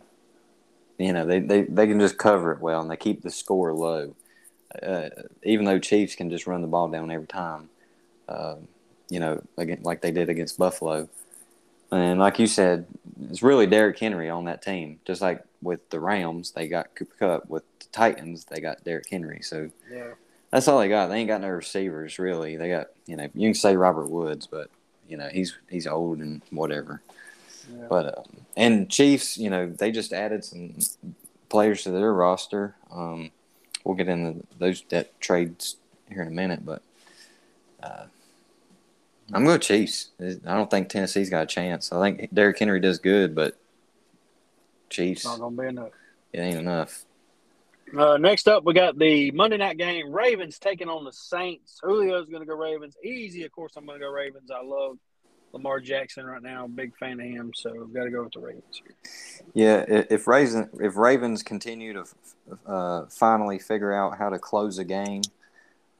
you 0.98 1.12
know, 1.12 1.26
they, 1.26 1.40
they, 1.40 1.62
they 1.62 1.86
can 1.86 1.98
just 1.98 2.18
cover 2.18 2.52
it 2.52 2.60
well 2.60 2.80
and 2.80 2.90
they 2.90 2.96
keep 2.96 3.22
the 3.22 3.30
score 3.30 3.72
low. 3.72 4.14
Uh, 4.80 5.08
even 5.42 5.64
though 5.64 5.78
Chiefs 5.78 6.14
can 6.14 6.30
just 6.30 6.46
run 6.46 6.62
the 6.62 6.68
ball 6.68 6.88
down 6.88 7.10
every 7.10 7.26
time, 7.26 7.68
uh, 8.28 8.56
you 9.08 9.20
know, 9.20 9.42
again, 9.56 9.80
like 9.82 10.00
they 10.00 10.10
did 10.10 10.28
against 10.28 10.58
Buffalo. 10.58 11.08
And 11.90 12.18
like 12.18 12.38
you 12.38 12.46
said, 12.46 12.86
it's 13.30 13.42
really 13.42 13.66
Derrick 13.66 13.98
Henry 13.98 14.30
on 14.30 14.44
that 14.46 14.62
team. 14.62 14.98
Just 15.04 15.20
like 15.20 15.44
with 15.64 15.88
the 15.90 15.98
Rams, 16.00 16.52
they 16.52 16.68
got 16.68 16.94
Cooper 16.94 17.14
Kupp. 17.18 17.48
With 17.50 17.64
the 17.80 17.86
Titans, 17.92 18.44
they 18.44 18.60
got 18.60 18.84
Derrick 18.84 19.08
Henry. 19.10 19.40
So 19.42 19.70
Yeah. 19.90 20.12
that's 20.50 20.68
all 20.68 20.78
they 20.78 20.88
got. 20.88 21.08
They 21.08 21.16
ain't 21.18 21.28
got 21.28 21.40
no 21.40 21.48
receivers 21.48 22.18
really. 22.18 22.56
They 22.56 22.68
got 22.68 22.88
you 23.06 23.16
know 23.16 23.28
you 23.34 23.48
can 23.48 23.54
say 23.54 23.76
Robert 23.76 24.08
Woods, 24.08 24.46
but 24.46 24.70
you 25.08 25.16
know 25.16 25.28
he's 25.28 25.56
he's 25.68 25.86
old 25.86 26.18
and 26.20 26.42
whatever. 26.50 27.00
yeah. 27.72 27.86
But 27.88 28.18
um, 28.18 28.24
and 28.56 28.88
Chiefs, 28.90 29.36
you 29.38 29.50
know 29.50 29.68
they 29.68 29.90
just 29.90 30.12
added 30.12 30.44
some 30.44 30.74
players 31.48 31.82
to 31.84 31.90
their 31.90 32.12
roster. 32.12 32.74
Um, 32.92 33.30
we'll 33.84 33.96
get 33.96 34.08
into 34.08 34.46
those 34.58 34.82
that 34.90 35.20
trades 35.20 35.76
here 36.10 36.22
in 36.22 36.28
a 36.28 36.30
minute, 36.30 36.64
but 36.64 36.82
uh, 37.82 38.04
I'm 39.32 39.44
going 39.44 39.60
Chiefs. 39.60 40.10
I 40.20 40.34
don't 40.54 40.70
think 40.70 40.88
Tennessee's 40.88 41.30
got 41.30 41.44
a 41.44 41.46
chance. 41.46 41.92
I 41.92 42.00
think 42.12 42.32
Derrick 42.34 42.58
Henry 42.58 42.80
does 42.80 42.98
good, 42.98 43.34
but 43.34 43.56
Chiefs 44.90 45.24
Not 45.24 45.38
to 45.38 45.50
be 45.50 45.66
enough. 45.66 45.90
it 46.32 46.40
ain't 46.40 46.58
enough. 46.58 47.04
Uh, 47.96 48.16
next 48.16 48.48
up, 48.48 48.64
we 48.64 48.74
got 48.74 48.98
the 48.98 49.30
Monday 49.32 49.56
night 49.56 49.78
game. 49.78 50.12
Ravens 50.12 50.58
taking 50.58 50.88
on 50.88 51.04
the 51.04 51.12
Saints. 51.12 51.80
Julio's 51.84 52.28
going 52.28 52.40
to 52.40 52.46
go 52.46 52.56
Ravens. 52.56 52.96
Easy, 53.04 53.44
of 53.44 53.52
course. 53.52 53.74
I'm 53.76 53.86
going 53.86 54.00
to 54.00 54.04
go 54.04 54.10
Ravens. 54.10 54.50
I 54.50 54.62
love 54.64 54.98
Lamar 55.52 55.78
Jackson 55.80 56.26
right 56.26 56.42
now. 56.42 56.66
Big 56.66 56.96
fan 56.96 57.20
of 57.20 57.26
him, 57.26 57.52
so 57.54 57.70
got 57.86 58.04
to 58.04 58.10
go 58.10 58.24
with 58.24 58.32
the 58.32 58.40
Ravens. 58.40 58.82
Yeah, 59.52 59.84
if 59.88 60.26
Ravens 60.26 60.68
if 60.80 60.96
Ravens 60.96 61.42
continue 61.44 61.92
to 61.92 62.04
uh, 62.66 63.06
finally 63.06 63.58
figure 63.60 63.92
out 63.92 64.18
how 64.18 64.30
to 64.30 64.38
close 64.38 64.78
a 64.78 64.84
game, 64.84 65.22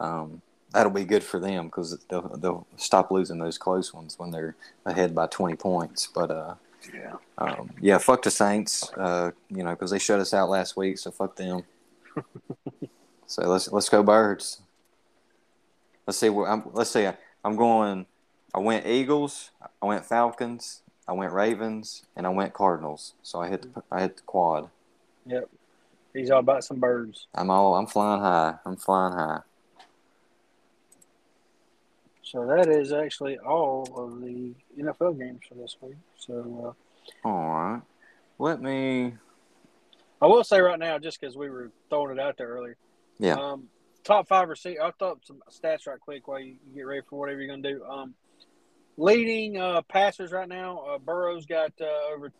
um, 0.01 0.43
that'll 0.73 0.91
be 0.91 1.05
good 1.05 1.23
for 1.23 1.39
them 1.39 1.67
because 1.67 1.97
they'll 2.09 2.37
they'll 2.37 2.67
stop 2.77 3.13
losing 3.13 3.39
those 3.39 3.57
close 3.59 3.95
ones 3.95 4.19
when 4.19 4.33
they're 4.33 4.57
ahead 4.85 5.15
by 5.15 5.29
twenty 5.29 5.55
points. 5.55 6.09
But 6.13 6.33
uh, 6.33 6.55
Yeah. 6.93 7.15
um, 7.39 7.71
yeah, 7.81 7.99
fuck 7.99 8.23
the 8.23 8.31
Saints, 8.31 8.91
uh, 8.97 9.31
you 9.49 9.63
know, 9.63 9.71
because 9.71 9.91
they 9.91 9.99
shut 9.99 10.21
us 10.21 10.35
out 10.35 10.49
last 10.51 10.77
week, 10.77 10.99
so 10.99 11.11
fuck 11.11 11.37
them. 11.37 11.63
so 13.27 13.43
let's 13.49 13.71
let's 13.73 13.89
go 13.89 14.03
Birds. 14.03 14.61
Let's 16.07 16.19
see. 16.19 16.29
Where 16.29 16.49
I'm, 16.49 16.65
let's 16.73 16.91
see. 16.91 17.09
I'm 17.45 17.57
going. 17.57 18.07
I 18.55 18.59
went 18.59 18.87
Eagles. 18.87 19.51
I 19.83 19.87
went 19.87 20.05
Falcons. 20.05 20.83
I 21.07 21.13
went 21.13 21.33
Ravens, 21.33 22.05
and 22.17 22.27
I 22.27 22.31
went 22.31 22.55
Cardinals. 22.55 23.15
So 23.23 23.41
I 23.41 23.49
hit 23.49 23.63
the, 23.63 23.83
I 23.91 24.03
hit 24.03 24.17
the 24.17 24.23
quad. 24.23 24.71
Yep. 25.27 25.49
He's 26.15 26.31
all 26.31 26.41
about 26.41 26.65
some 26.65 26.79
birds. 26.79 27.27
I'm 27.35 27.51
all 27.51 27.75
I'm 27.75 27.87
flying 27.87 28.21
high. 28.21 28.55
I'm 28.65 28.77
flying 28.77 29.15
high. 29.15 29.41
So 32.35 32.45
that 32.47 32.67
is 32.67 32.93
actually 32.93 33.39
all 33.39 33.89
of 33.97 34.21
the 34.21 34.53
NFL 34.77 35.21
games 35.21 35.43
for 35.49 35.55
this 35.55 35.77
week. 35.81 35.95
So 36.17 36.75
uh, 37.25 37.29
All 37.29 37.49
right. 37.49 37.83
Let 38.41 38.61
me. 38.61 39.15
I 40.21 40.27
will 40.27 40.43
say 40.43 40.61
right 40.61 40.81
now, 40.81 40.99
just 40.99 41.21
because 41.21 41.37
we 41.37 41.49
were 41.49 41.71
throwing 41.91 42.11
it 42.11 42.21
out 42.21 42.37
there 42.37 42.49
earlier. 42.49 42.77
Yeah. 43.21 43.37
Um, 43.37 43.69
top 44.03 44.27
five 44.27 44.49
receiver. 44.49 44.83
I'll 44.83 44.91
throw 44.99 45.13
up 45.13 45.21
some 45.25 45.43
stats 45.49 45.87
right 45.87 46.01
quick 46.01 46.27
while 46.27 46.41
you 46.41 46.57
get 46.75 46.83
ready 46.83 47.03
for 47.09 47.21
whatever 47.21 47.39
you're 47.39 47.47
going 47.47 47.63
to 47.63 47.75
do. 47.75 47.85
Um, 47.85 48.15
leading 48.97 49.57
uh, 49.57 49.83
passers 49.83 50.33
right 50.33 50.49
now, 50.49 50.79
uh, 50.79 50.99
Burrow's 50.99 51.47
got 51.47 51.73
uh, 51.81 52.15
over 52.17 52.31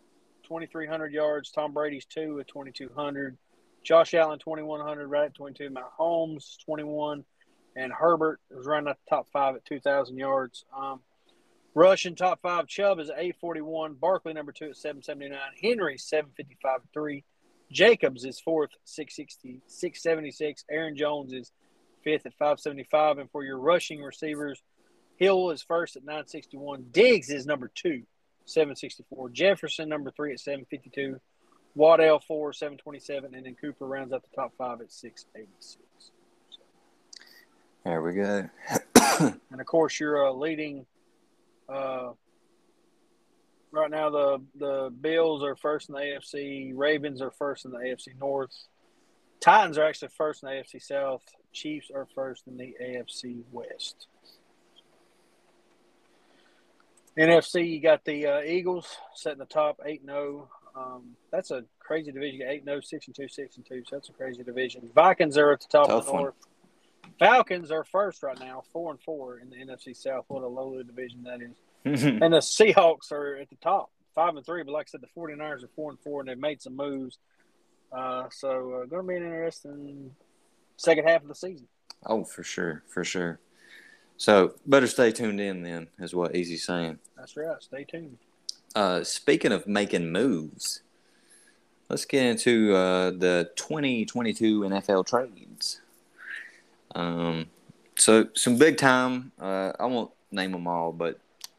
2,300 0.43 1.13
yards. 1.13 1.53
Tom 1.53 1.73
Brady's 1.73 2.05
two 2.05 2.41
at 2.41 2.49
2,200. 2.49 3.39
Josh 3.85 4.15
Allen 4.15 4.41
2,100, 4.41 5.07
right 5.07 5.27
at 5.27 5.35
22. 5.35 5.71
Mahomes 5.71 6.57
21, 6.65 7.25
and 7.77 7.93
Herbert 7.93 8.41
is 8.51 8.67
running 8.67 8.89
at 8.89 8.99
the 9.05 9.17
top 9.17 9.29
five 9.33 9.57
at 9.57 9.65
2,000 9.65 10.17
yards. 10.17 10.65
Um, 10.77 11.01
top 12.17 12.41
five. 12.41 12.67
Chubb 12.67 13.01
is 13.01 13.11
841. 13.11 13.95
Barkley 13.95 14.33
number 14.33 14.53
two 14.53 14.71
at 14.71 14.77
779. 14.77 15.39
Henry 15.61 15.99
755 15.99 16.81
three. 16.93 17.25
Jacobs 17.73 18.25
is 18.25 18.39
fourth, 18.41 18.71
660, 18.85 19.61
676. 19.67 20.65
Aaron 20.71 20.97
Jones 20.97 21.33
is 21.33 21.51
fifth 22.05 22.27
at 22.27 22.35
575. 22.35 23.19
And 23.19 23.31
for 23.31 23.43
your 23.43 23.59
rushing 23.59 24.01
receivers, 24.01 24.63
Hill 25.17 25.51
is 25.51 25.63
first 25.63 25.97
at 25.97 26.05
961. 26.05 26.87
Diggs 26.93 27.31
is 27.31 27.47
number 27.47 27.71
two, 27.75 28.03
764. 28.45 29.31
Jefferson 29.31 29.89
number 29.89 30.13
three 30.13 30.33
at 30.33 30.41
752. 30.41 31.21
Waddell 31.75 32.21
four, 32.21 32.53
727. 32.53 33.35
And 33.35 33.47
then 33.47 33.57
Cooper 33.61 33.87
rounds 33.87 34.13
out 34.13 34.23
the 34.23 34.37
top 34.37 34.53
five 34.57 34.81
at 34.81 34.93
686. 34.93 36.13
There 37.85 38.03
we 38.03 38.15
go. 38.15 38.49
And 39.21 39.61
of 39.61 39.67
course, 39.67 40.01
your 40.01 40.27
uh, 40.27 40.33
leading. 40.33 40.87
Uh, 41.69 42.13
right 43.71 43.91
now, 43.91 44.11
the 44.11 44.43
the 44.59 44.93
Bills 45.01 45.43
are 45.43 45.55
first 45.55 45.89
in 45.89 45.95
the 45.95 46.01
AFC. 46.01 46.73
Ravens 46.75 47.23
are 47.23 47.31
first 47.31 47.65
in 47.65 47.71
the 47.71 47.79
AFC 47.79 48.19
North. 48.19 48.51
Titans 49.41 49.79
are 49.79 49.85
actually 49.85 50.09
first 50.17 50.43
in 50.43 50.49
the 50.49 50.55
AFC 50.55 50.83
South. 50.83 51.23
Chiefs 51.53 51.91
are 51.95 52.09
first 52.15 52.47
in 52.47 52.57
the 52.57 52.75
AFC 52.83 53.43
West. 53.53 54.09
NFC, 57.17 57.71
you 57.71 57.81
got 57.81 58.05
the 58.05 58.27
uh, 58.27 58.41
Eagles 58.41 58.97
setting 59.15 59.39
the 59.39 59.45
top 59.45 59.81
eight 59.85 60.01
and 60.01 60.11
zero. 60.11 60.49
Um, 60.75 61.15
that's 61.31 61.53
a 61.53 61.65
crazy 61.79 62.11
division. 62.11 62.43
Eight 62.43 62.61
and 62.61 62.69
0, 62.69 62.81
6 62.81 63.07
and 63.07 63.15
two, 63.15 63.29
six 63.29 63.57
and 63.57 63.65
two. 63.65 63.83
So 63.87 63.97
that's 63.97 64.09
a 64.09 64.13
crazy 64.13 64.43
division. 64.43 64.91
Vikings 64.95 65.39
are 65.39 65.53
at 65.53 65.61
the 65.61 65.69
top 65.69 65.89
of 65.89 66.07
the 66.07 66.13
one. 66.13 66.23
North. 66.23 66.35
Falcons 67.19 67.71
are 67.71 67.85
first 67.85 68.23
right 68.23 68.39
now, 68.39 68.63
four 68.73 68.91
and 68.91 69.01
four 69.01 69.39
in 69.39 69.51
the 69.51 69.57
NFC 69.57 69.97
South. 69.97 70.25
What 70.29 70.43
a 70.43 70.49
lowly 70.49 70.85
division 70.85 71.23
that 71.25 71.41
is. 71.41 71.57
And 71.85 72.33
the 72.33 72.39
Seahawks 72.39 73.13
are 73.13 73.37
at 73.37 73.51
the 73.51 73.57
top, 73.57 73.91
five 74.15 74.35
and 74.37 74.45
three. 74.45 74.63
But 74.63 74.73
like 74.73 74.89
I 74.89 74.91
said, 74.91 75.03
the 75.03 75.21
49ers 75.21 75.65
are 75.65 75.71
four 75.77 75.91
and 75.91 76.01
four, 76.01 76.21
and 76.21 76.29
they've 76.29 76.39
made 76.39 76.63
some 76.63 76.77
moves. 76.77 77.19
Uh, 77.93 78.25
so 78.31 78.83
uh, 78.83 78.87
going 78.87 79.03
to 79.03 79.09
be 79.09 79.17
an 79.17 79.23
interesting 79.23 80.11
second 80.77 81.07
half 81.07 81.23
of 81.23 81.29
the 81.29 81.35
season. 81.35 81.69
oh, 82.07 82.25
for 82.25 82.43
sure, 82.43 82.83
for 82.89 83.05
sure. 83.05 83.39
So 84.17 84.55
better 84.67 84.87
stay 84.87 85.13
tuned 85.13 85.41
in 85.41 85.63
then, 85.63 85.89
is 85.99 86.15
what 86.15 86.35
Easy's 86.35 86.65
saying. 86.65 86.99
That's 87.17 87.37
right. 87.37 87.63
Stay 87.63 87.85
tuned. 87.85 88.19
Uh, 88.75 89.05
speaking 89.05 89.53
of 89.53 89.67
making 89.67 90.11
moves, 90.11 90.83
let's 91.89 92.05
get 92.05 92.25
into 92.25 92.75
uh, 92.75 93.11
the 93.11 93.51
2022 93.57 94.61
NFL 94.61 95.07
trades. 95.07 95.81
Um, 96.95 97.47
so 97.97 98.29
some 98.35 98.57
big 98.57 98.77
time. 98.77 99.33
Uh, 99.41 99.73
I 99.79 99.87
won't 99.87 100.11
name 100.31 100.53
them 100.53 100.67
all, 100.67 100.93
but 100.93 101.19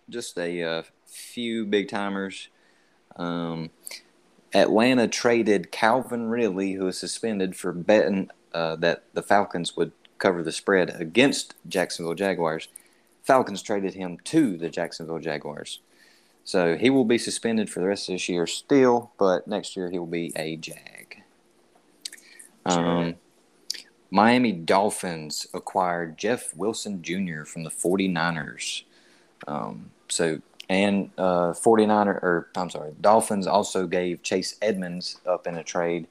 just 0.10 0.38
a 0.38 0.64
uh, 0.64 0.84
few 1.06 1.66
big 1.66 1.90
timers. 1.90 2.50
Um, 3.16 3.70
Atlanta 4.54 5.08
traded 5.08 5.72
Calvin 5.72 6.30
Ridley, 6.30 6.74
who 6.74 6.86
was 6.86 6.98
suspended 6.98 7.56
for 7.56 7.72
betting 7.72 8.30
uh, 8.54 8.76
that 8.78 9.04
the 9.14 9.22
Falcons 9.22 9.76
would 9.76 9.92
cover 10.18 10.42
the 10.44 10.52
spread 10.52 10.90
against 11.00 11.56
Jacksonville 11.68 12.14
Jaguars. 12.14 12.70
Falcons 13.24 13.62
traded 13.62 13.96
him 13.96 14.18
to 14.26 14.58
the 14.58 14.70
Jacksonville 14.70 15.20
Jaguars. 15.20 15.80
So 16.44 16.78
he 16.78 16.90
will 16.90 17.06
be 17.06 17.18
suspended 17.18 17.70
for 17.70 17.80
the 17.80 17.88
rest 17.88 18.08
of 18.08 18.14
this 18.14 18.30
year 18.30 18.46
still, 18.46 19.12
but 19.18 19.48
next 19.48 19.76
year 19.76 19.90
he 19.90 19.98
will 19.98 20.06
be 20.06 20.32
a 20.36 20.56
Jag. 20.58 21.24
Um, 22.66 23.16
Miami 24.12 24.52
Dolphins 24.52 25.48
acquired 25.54 26.18
Jeff 26.18 26.56
Wilson 26.56 27.02
Jr. 27.02 27.44
from 27.44 27.64
the 27.64 27.70
49ers. 27.70 28.84
Um, 29.48 29.92
so 30.08 30.40
And 30.70 31.12
uh, 31.18 31.54
49er, 31.54 32.08
or 32.24 32.50
I'm 32.56 32.70
sorry, 32.70 32.94
Dolphins 33.00 33.48
also 33.48 33.86
gave 33.88 34.24
Chase 34.24 34.56
Edmonds 34.62 35.20
up 35.26 35.46
in 35.48 35.56
a 35.56 35.64
trade 35.64 36.08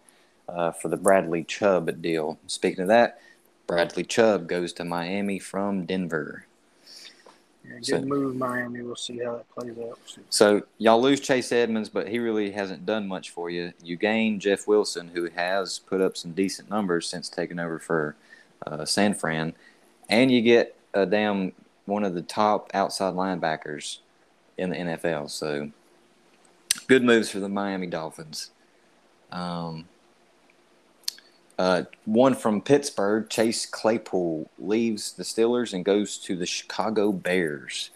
uh, 0.48 0.70
for 0.72 0.88
the 0.88 0.96
Bradley 0.96 1.42
Chubb 1.44 2.00
deal. 2.02 2.38
Speaking 2.46 2.82
of 2.82 2.88
that, 2.88 3.18
Bradley 3.66 4.04
Chubb 4.04 4.46
goes 4.46 4.72
to 4.74 4.84
Miami 4.84 5.38
from 5.38 5.86
Denver. 5.86 6.46
Yeah, 7.66 7.76
good 7.76 7.84
so, 7.84 8.00
move, 8.02 8.36
Miami. 8.36 8.82
We'll 8.82 8.96
see 8.96 9.18
how 9.18 9.36
that 9.36 9.50
plays 9.50 9.78
out. 9.78 9.98
So 10.28 10.62
y'all 10.78 11.00
lose 11.00 11.20
Chase 11.20 11.50
Edmonds, 11.50 11.88
but 11.88 12.08
he 12.08 12.18
really 12.18 12.50
hasn't 12.50 12.84
done 12.84 13.08
much 13.08 13.30
for 13.30 13.48
you. 13.48 13.72
You 13.82 13.96
gain 13.96 14.38
Jeff 14.38 14.66
Wilson, 14.66 15.10
who 15.14 15.30
has 15.30 15.78
put 15.78 16.00
up 16.00 16.16
some 16.16 16.32
decent 16.32 16.68
numbers 16.68 17.08
since 17.08 17.28
taking 17.28 17.58
over 17.58 17.78
for 17.78 18.16
uh, 18.66 18.84
San 18.84 19.14
Fran, 19.14 19.54
and 20.08 20.30
you 20.30 20.42
get 20.42 20.76
a 20.92 21.06
damn 21.06 21.52
one 21.86 22.04
of 22.04 22.14
the 22.14 22.22
top 22.22 22.70
outside 22.74 23.14
linebackers 23.14 23.98
in 24.58 24.70
the 24.70 24.76
NFL. 24.76 25.30
So 25.30 25.70
good 26.86 27.02
moves 27.02 27.30
for 27.30 27.40
the 27.40 27.48
Miami 27.48 27.86
Dolphins. 27.86 28.50
Um, 29.32 29.86
uh, 31.58 31.84
one 32.04 32.34
from 32.34 32.60
Pittsburgh, 32.60 33.28
Chase 33.28 33.66
Claypool 33.66 34.50
leaves 34.58 35.12
the 35.12 35.22
Steelers 35.22 35.72
and 35.72 35.84
goes 35.84 36.18
to 36.18 36.36
the 36.36 36.46
Chicago 36.46 37.12
Bears. 37.12 37.90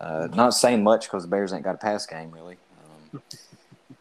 Uh, 0.00 0.28
not 0.34 0.50
saying 0.50 0.82
much 0.82 1.06
because 1.06 1.22
the 1.22 1.28
Bears 1.28 1.52
ain't 1.52 1.62
got 1.62 1.76
a 1.76 1.78
pass 1.78 2.06
game 2.06 2.30
really. 2.32 2.56
Um, 3.12 3.22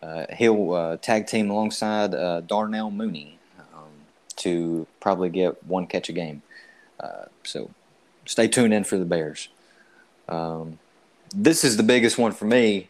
uh, 0.01 0.25
he'll 0.35 0.73
uh, 0.73 0.97
tag 0.97 1.27
team 1.27 1.49
alongside 1.49 2.15
uh, 2.15 2.41
Darnell 2.41 2.89
Mooney 2.89 3.37
um, 3.73 3.91
to 4.37 4.87
probably 4.99 5.29
get 5.29 5.63
one 5.65 5.85
catch 5.85 6.09
a 6.09 6.13
game. 6.13 6.41
Uh, 6.99 7.25
so 7.43 7.69
stay 8.25 8.47
tuned 8.47 8.73
in 8.73 8.83
for 8.83 8.97
the 8.97 9.05
Bears. 9.05 9.49
Um, 10.27 10.79
this 11.35 11.63
is 11.63 11.77
the 11.77 11.83
biggest 11.83 12.17
one 12.17 12.31
for 12.31 12.45
me, 12.45 12.87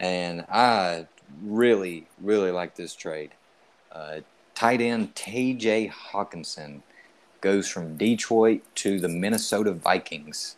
and 0.00 0.44
I 0.48 1.06
really, 1.42 2.06
really 2.20 2.50
like 2.50 2.76
this 2.76 2.94
trade. 2.94 3.32
Tight 4.56 4.80
end 4.80 5.14
T.J. 5.14 5.92
Hockenson 6.12 6.80
goes 7.42 7.68
from 7.68 7.98
Detroit 7.98 8.62
to 8.76 8.98
the 8.98 9.08
Minnesota 9.08 9.72
Vikings. 9.72 10.56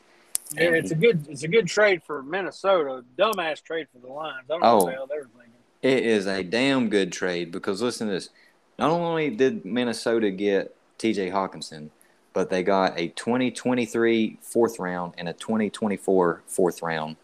Yeah, 0.52 0.70
it's 0.70 0.92
a 0.92 0.94
good 0.94 1.26
it's 1.28 1.42
a 1.42 1.48
good 1.48 1.66
trade 1.66 2.02
for 2.04 2.22
Minnesota. 2.22 3.04
Dumbass 3.18 3.60
trade 3.60 3.88
for 3.92 3.98
the 3.98 4.06
Lions. 4.06 4.46
I 4.48 4.54
don't 4.54 4.62
oh, 4.62 4.78
know 4.78 5.00
what 5.00 5.08
they 5.08 5.16
were 5.16 5.28
thinking. 5.36 5.52
It 5.82 6.06
is 6.06 6.26
a 6.26 6.44
damn 6.44 6.88
good 6.88 7.10
trade 7.10 7.50
because 7.50 7.82
listen 7.82 8.06
to 8.06 8.14
this. 8.14 8.30
Not 8.78 8.92
only 8.92 9.30
did 9.30 9.64
Minnesota 9.64 10.30
get 10.30 10.76
T.J. 10.98 11.30
Hockenson, 11.30 11.90
but 12.32 12.50
they 12.50 12.62
got 12.62 12.96
a 12.96 13.08
2023 13.08 14.38
fourth 14.40 14.78
round 14.78 15.14
and 15.18 15.28
a 15.28 15.32
2024 15.32 16.42
fourth 16.46 16.82
round 16.82 17.16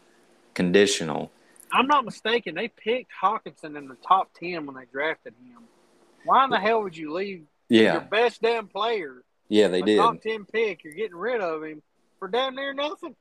conditional. 0.54 1.30
I'm 1.72 1.86
not 1.86 2.04
mistaken. 2.04 2.56
They 2.56 2.66
picked 2.66 3.12
Hockenson 3.22 3.78
in 3.78 3.86
the 3.86 3.96
top 4.06 4.30
10 4.40 4.66
when 4.66 4.74
they 4.74 4.86
drafted 4.92 5.34
him. 5.34 5.62
Why 6.24 6.44
in 6.44 6.50
the 6.50 6.58
hell 6.58 6.82
would 6.82 6.96
you 6.96 7.12
leave 7.12 7.44
yeah. 7.68 7.94
your 7.94 8.00
best 8.02 8.42
damn 8.42 8.68
player? 8.68 9.22
Yeah, 9.48 9.68
they 9.68 9.82
did. 9.82 9.98
Top 9.98 10.20
10 10.20 10.46
pick, 10.46 10.84
you're 10.84 10.94
getting 10.94 11.16
rid 11.16 11.40
of 11.40 11.62
him 11.62 11.82
for 12.18 12.28
damn 12.28 12.54
near 12.54 12.74
nothing. 12.74 13.14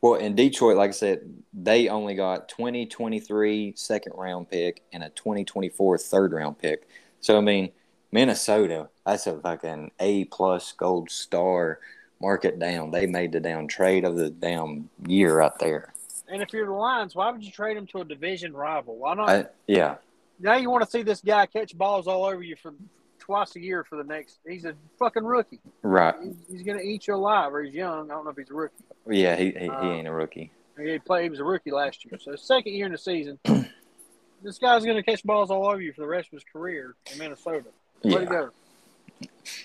Well, 0.00 0.14
in 0.14 0.34
Detroit, 0.34 0.76
like 0.76 0.90
I 0.90 0.92
said, 0.92 1.20
they 1.54 1.88
only 1.88 2.14
got 2.14 2.48
2023 2.48 3.72
second 3.76 4.12
round 4.14 4.50
pick 4.50 4.82
and 4.92 5.02
a 5.02 5.08
2024 5.10 5.98
third 5.98 6.32
round 6.32 6.58
pick. 6.58 6.88
So, 7.20 7.38
I 7.38 7.40
mean, 7.40 7.70
Minnesota, 8.10 8.90
that's 9.06 9.26
a 9.26 9.38
fucking 9.38 9.92
A 9.98 10.24
plus 10.26 10.72
gold 10.72 11.10
star. 11.10 11.80
Mark 12.20 12.44
it 12.44 12.58
down. 12.58 12.90
They 12.90 13.06
made 13.06 13.32
the 13.32 13.40
down 13.40 13.66
trade 13.66 14.04
of 14.04 14.16
the 14.16 14.30
damn 14.30 14.90
year 15.06 15.38
right 15.38 15.58
there. 15.58 15.92
And 16.28 16.40
if 16.40 16.52
you're 16.52 16.66
the 16.66 16.72
Lions, 16.72 17.14
why 17.14 17.30
would 17.30 17.42
you 17.42 17.50
trade 17.50 17.76
him 17.76 17.86
to 17.88 17.98
a 17.98 18.04
division 18.04 18.52
rival? 18.52 18.96
Why 18.96 19.14
not? 19.14 19.28
I, 19.28 19.46
yeah. 19.66 19.96
Now 20.40 20.56
you 20.56 20.70
want 20.70 20.84
to 20.84 20.90
see 20.90 21.02
this 21.02 21.20
guy 21.20 21.46
catch 21.46 21.76
balls 21.76 22.06
all 22.06 22.24
over 22.24 22.42
you 22.42 22.56
for 22.56 22.72
twice 23.18 23.54
a 23.54 23.60
year 23.60 23.84
for 23.84 23.96
the 23.96 24.04
next. 24.04 24.38
He's 24.46 24.64
a 24.64 24.74
fucking 24.98 25.24
rookie. 25.24 25.60
Right. 25.82 26.14
He's, 26.22 26.36
he's 26.50 26.62
going 26.62 26.78
to 26.78 26.84
eat 26.84 27.06
you 27.06 27.14
alive, 27.14 27.54
or 27.54 27.62
he's 27.62 27.74
young. 27.74 28.10
I 28.10 28.14
don't 28.14 28.24
know 28.24 28.30
if 28.30 28.36
he's 28.36 28.50
a 28.50 28.54
rookie. 28.54 28.84
Yeah, 29.08 29.36
he 29.36 29.52
he, 29.52 29.68
uh, 29.68 29.82
he 29.82 29.88
ain't 29.88 30.08
a 30.08 30.12
rookie. 30.12 30.50
He 30.78 30.98
played. 30.98 31.24
He 31.24 31.30
was 31.30 31.40
a 31.40 31.44
rookie 31.44 31.70
last 31.70 32.04
year, 32.04 32.18
so 32.18 32.34
second 32.34 32.72
year 32.72 32.86
in 32.86 32.92
the 32.92 32.98
season. 32.98 33.38
this 34.42 34.58
guy's 34.58 34.84
going 34.84 34.96
to 34.96 35.02
catch 35.02 35.22
balls 35.22 35.50
all 35.50 35.66
over 35.66 35.80
you 35.80 35.92
for 35.92 36.00
the 36.00 36.06
rest 36.06 36.28
of 36.28 36.32
his 36.32 36.44
career 36.44 36.94
in 37.12 37.18
Minnesota. 37.18 37.68
Yeah. 38.02 38.24
go. 38.24 38.50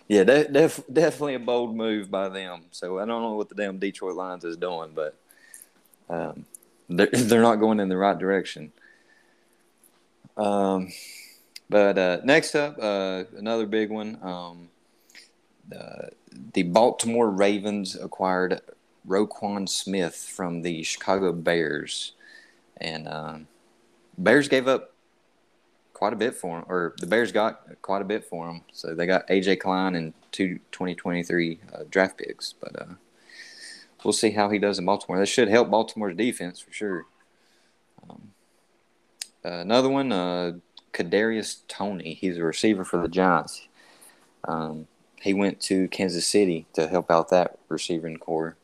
Yeah, 0.07 0.23
def- 0.23 0.83
definitely 0.91 1.35
a 1.35 1.39
bold 1.39 1.75
move 1.75 2.11
by 2.11 2.29
them. 2.29 2.65
So 2.71 2.99
I 2.99 3.05
don't 3.05 3.21
know 3.21 3.33
what 3.33 3.49
the 3.49 3.55
damn 3.55 3.79
Detroit 3.79 4.15
Lions 4.15 4.43
is 4.43 4.57
doing, 4.57 4.91
but 4.93 5.15
um, 6.09 6.45
they're 6.89 7.07
they're 7.11 7.41
not 7.41 7.55
going 7.55 7.79
in 7.79 7.89
the 7.89 7.97
right 7.97 8.17
direction. 8.17 8.71
Um, 10.37 10.89
but 11.69 11.97
uh, 11.97 12.19
next 12.23 12.55
up, 12.55 12.77
uh, 12.79 13.23
another 13.35 13.65
big 13.65 13.89
one. 13.89 14.19
Um, 14.21 14.69
uh, 15.75 16.07
the 16.53 16.63
Baltimore 16.63 17.29
Ravens 17.29 17.95
acquired 17.95 18.61
Roquan 19.07 19.67
Smith 19.67 20.15
from 20.15 20.61
the 20.61 20.83
Chicago 20.83 21.33
Bears, 21.33 22.13
and 22.77 23.07
um, 23.07 23.47
Bears 24.17 24.47
gave 24.47 24.67
up 24.67 24.93
quite 25.93 26.13
a 26.13 26.17
bit 26.17 26.35
for 26.35 26.59
him, 26.59 26.65
or 26.69 26.93
the 26.99 27.07
Bears 27.07 27.31
got 27.31 27.81
quite 27.81 28.01
a 28.01 28.05
bit 28.05 28.23
for 28.23 28.47
him. 28.47 28.61
So 28.71 28.93
they 28.93 29.07
got 29.07 29.27
AJ 29.27 29.59
Klein 29.59 29.95
and 29.95 30.13
two 30.31 30.59
2023 30.71 31.59
uh, 31.73 31.83
draft 31.89 32.17
picks, 32.17 32.53
but 32.53 32.79
uh, 32.79 32.93
we'll 34.03 34.13
see 34.13 34.31
how 34.31 34.49
he 34.49 34.59
does 34.59 34.79
in 34.79 34.85
Baltimore. 34.85 35.19
That 35.19 35.25
should 35.25 35.49
help 35.49 35.69
Baltimore's 35.69 36.15
defense 36.15 36.59
for 36.59 36.71
sure. 36.71 37.05
Um, 38.07 38.33
another 39.47 39.89
one, 39.89 40.11
uh, 40.11 40.53
Kadarius 40.93 41.59
Toney. 41.67 42.13
He's 42.13 42.37
a 42.37 42.43
receiver 42.43 42.83
for 42.83 43.01
the 43.01 43.07
Giants. 43.07 43.67
Um, 44.47 44.87
he 45.21 45.33
went 45.33 45.59
to 45.61 45.87
Kansas 45.89 46.27
City 46.27 46.65
to 46.73 46.87
help 46.87 47.11
out 47.11 47.29
that 47.29 47.57
receiving 47.69 48.17
corps. 48.17 48.55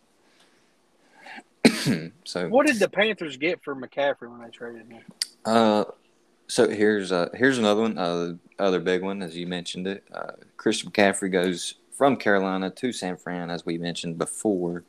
so, 2.23 2.49
what 2.49 2.67
did 2.67 2.79
the 2.79 2.89
Panthers 2.89 3.37
get 3.37 3.63
for 3.63 3.75
McCaffrey 3.75 4.29
when 4.29 4.41
they 4.41 4.49
traded 4.49 4.87
him? 4.87 5.01
Uh, 5.45 5.85
so 6.47 6.69
here's 6.69 7.11
uh 7.11 7.29
here's 7.33 7.57
another 7.57 7.81
one, 7.81 7.97
uh, 7.97 8.33
other 8.59 8.79
big 8.79 9.01
one 9.01 9.21
as 9.21 9.35
you 9.35 9.47
mentioned 9.47 9.87
it. 9.87 10.03
Uh, 10.13 10.33
Christian 10.57 10.91
McCaffrey 10.91 11.31
goes 11.31 11.75
from 11.91 12.17
Carolina 12.17 12.69
to 12.69 12.91
San 12.91 13.17
Fran, 13.17 13.49
as 13.49 13.65
we 13.65 13.77
mentioned 13.77 14.17
before. 14.17 14.83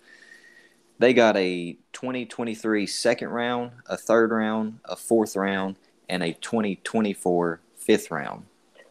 They 0.98 1.12
got 1.12 1.36
a 1.36 1.76
2023 1.92 2.86
second 2.86 3.28
round, 3.30 3.72
a 3.86 3.96
third 3.96 4.30
round, 4.30 4.78
a 4.84 4.96
fourth 4.96 5.36
round, 5.36 5.76
and 6.08 6.22
a 6.22 6.32
2024 6.32 7.60
fifth 7.76 8.10
round. 8.10 8.44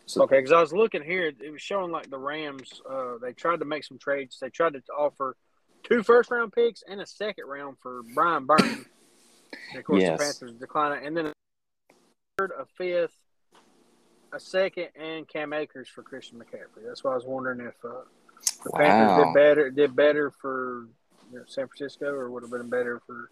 So, 0.05 0.23
okay, 0.23 0.37
because 0.37 0.51
I 0.51 0.59
was 0.59 0.73
looking 0.73 1.01
here, 1.01 1.27
it 1.27 1.51
was 1.51 1.61
showing 1.61 1.91
like 1.91 2.09
the 2.09 2.17
Rams. 2.17 2.81
Uh, 2.89 3.17
they 3.21 3.31
tried 3.33 3.59
to 3.59 3.65
make 3.65 3.83
some 3.83 3.97
trades. 3.97 4.37
They 4.39 4.49
tried 4.49 4.73
to 4.73 4.81
offer 4.97 5.35
two 5.83 6.03
first 6.03 6.29
round 6.29 6.51
picks 6.51 6.83
and 6.87 7.01
a 7.01 7.05
second 7.05 7.45
round 7.45 7.77
for 7.81 8.01
Brian 8.13 8.45
Burns. 8.45 8.85
And 9.69 9.79
of 9.79 9.85
course, 9.85 10.01
yes. 10.01 10.19
the 10.19 10.23
Panthers 10.25 10.59
declined, 10.59 11.05
and 11.05 11.15
then 11.15 11.27
a 11.27 11.33
third, 12.37 12.51
a 12.59 12.65
fifth, 12.77 13.15
a 14.33 14.39
second, 14.39 14.89
and 14.95 15.27
Cam 15.27 15.53
Akers 15.53 15.87
for 15.87 16.01
Christian 16.01 16.39
McCaffrey. 16.39 16.85
That's 16.85 17.03
why 17.03 17.11
I 17.11 17.15
was 17.15 17.25
wondering 17.25 17.61
if 17.61 17.75
uh, 17.85 18.03
the 18.63 18.71
wow. 18.71 18.79
Panthers 18.79 19.25
did 19.25 19.33
better 19.33 19.69
did 19.69 19.95
better 19.95 20.31
for 20.31 20.87
you 21.31 21.39
know, 21.39 21.45
San 21.47 21.67
Francisco, 21.67 22.07
or 22.07 22.29
would 22.29 22.43
have 22.43 22.51
been 22.51 22.69
better 22.69 23.01
for 23.05 23.29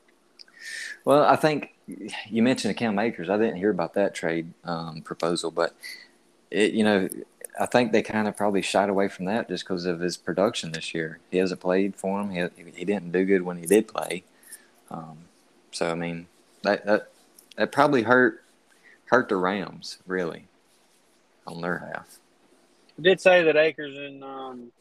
well, 1.05 1.24
I 1.24 1.36
think 1.36 1.74
you 2.30 2.43
mentioned 2.43 2.76
Cam 2.78 2.97
Akers. 2.99 3.30
I 3.30 3.38
didn't 3.38 3.57
hear 3.57 3.70
about 3.70 3.93
that 3.95 4.14
trade 4.14 4.53
um, 4.64 5.01
proposal, 5.01 5.51
but 5.51 5.76
it, 6.49 6.74
you 6.74 6.84
know, 6.84 7.09
I 7.59 7.66
think 7.66 7.91
they 7.91 8.01
kind 8.01 8.28
of 8.28 8.38
probably 8.38 8.62
shied 8.62 8.89
away 8.89 9.07
from 9.07 9.26
that 9.26 9.49
just 9.49 9.66
because 9.66 9.86
of 9.86 9.99
his 9.99 10.18
production 10.18 10.72
this 10.72 10.93
year. 10.93 11.20
He 11.30 11.38
hasn't 11.38 11.59
played 11.59 11.95
for 11.95 12.22
him. 12.22 12.30
He, 12.30 12.72
he 12.76 12.86
didn't 12.86 13.12
do 13.12 13.26
good 13.26 13.41
when 13.41 13.57
he 13.57 13.66
did 13.66 13.88
play. 13.88 14.24
Um, 14.89 15.18
so 15.72 15.89
I 15.89 15.95
mean, 15.95 16.28
that 16.64 16.86
that 16.86 17.12
that 17.57 17.72
probably 17.72 18.03
hurt 18.03 18.43
hurt 19.05 19.30
the 19.30 19.36
Rams 19.36 19.97
really 20.07 20.47
on 21.45 21.62
their 21.62 21.80
half. 21.80 22.20
I 22.97 23.01
did 23.01 23.20
say 23.20 23.43
that 23.43 23.55
Akers 23.55 23.97
and 23.97 24.24
um, 24.24 24.72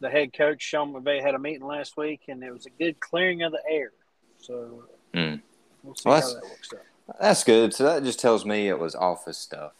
the 0.00 0.10
head 0.10 0.32
coach 0.32 0.62
Sean 0.62 0.92
McVay 0.92 1.22
had 1.22 1.34
a 1.34 1.38
meeting 1.38 1.66
last 1.66 1.96
week, 1.96 2.22
and 2.28 2.42
it 2.42 2.52
was 2.52 2.66
a 2.66 2.70
good 2.70 3.00
clearing 3.00 3.42
of 3.42 3.52
the 3.52 3.62
air. 3.68 3.92
So 4.38 4.84
mm. 5.14 5.40
we'll 5.82 5.94
see 5.94 6.08
well, 6.08 6.20
how 6.20 6.28
that. 6.28 6.82
That's 7.20 7.44
good. 7.44 7.74
So 7.74 7.84
that 7.84 8.04
just 8.04 8.20
tells 8.20 8.44
me 8.44 8.68
it 8.68 8.78
was 8.78 8.94
office 8.94 9.38
stuff. 9.38 9.72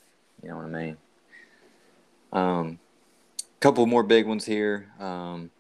You 0.43 0.51
know 0.51 0.57
what 0.57 0.67
I 0.67 0.69
mean? 0.69 0.97
Um, 2.33 2.79
couple 3.61 3.87
more 3.87 4.03
big 4.03 4.27
ones 4.27 4.45
here. 4.45 4.89
Um, 4.99 5.51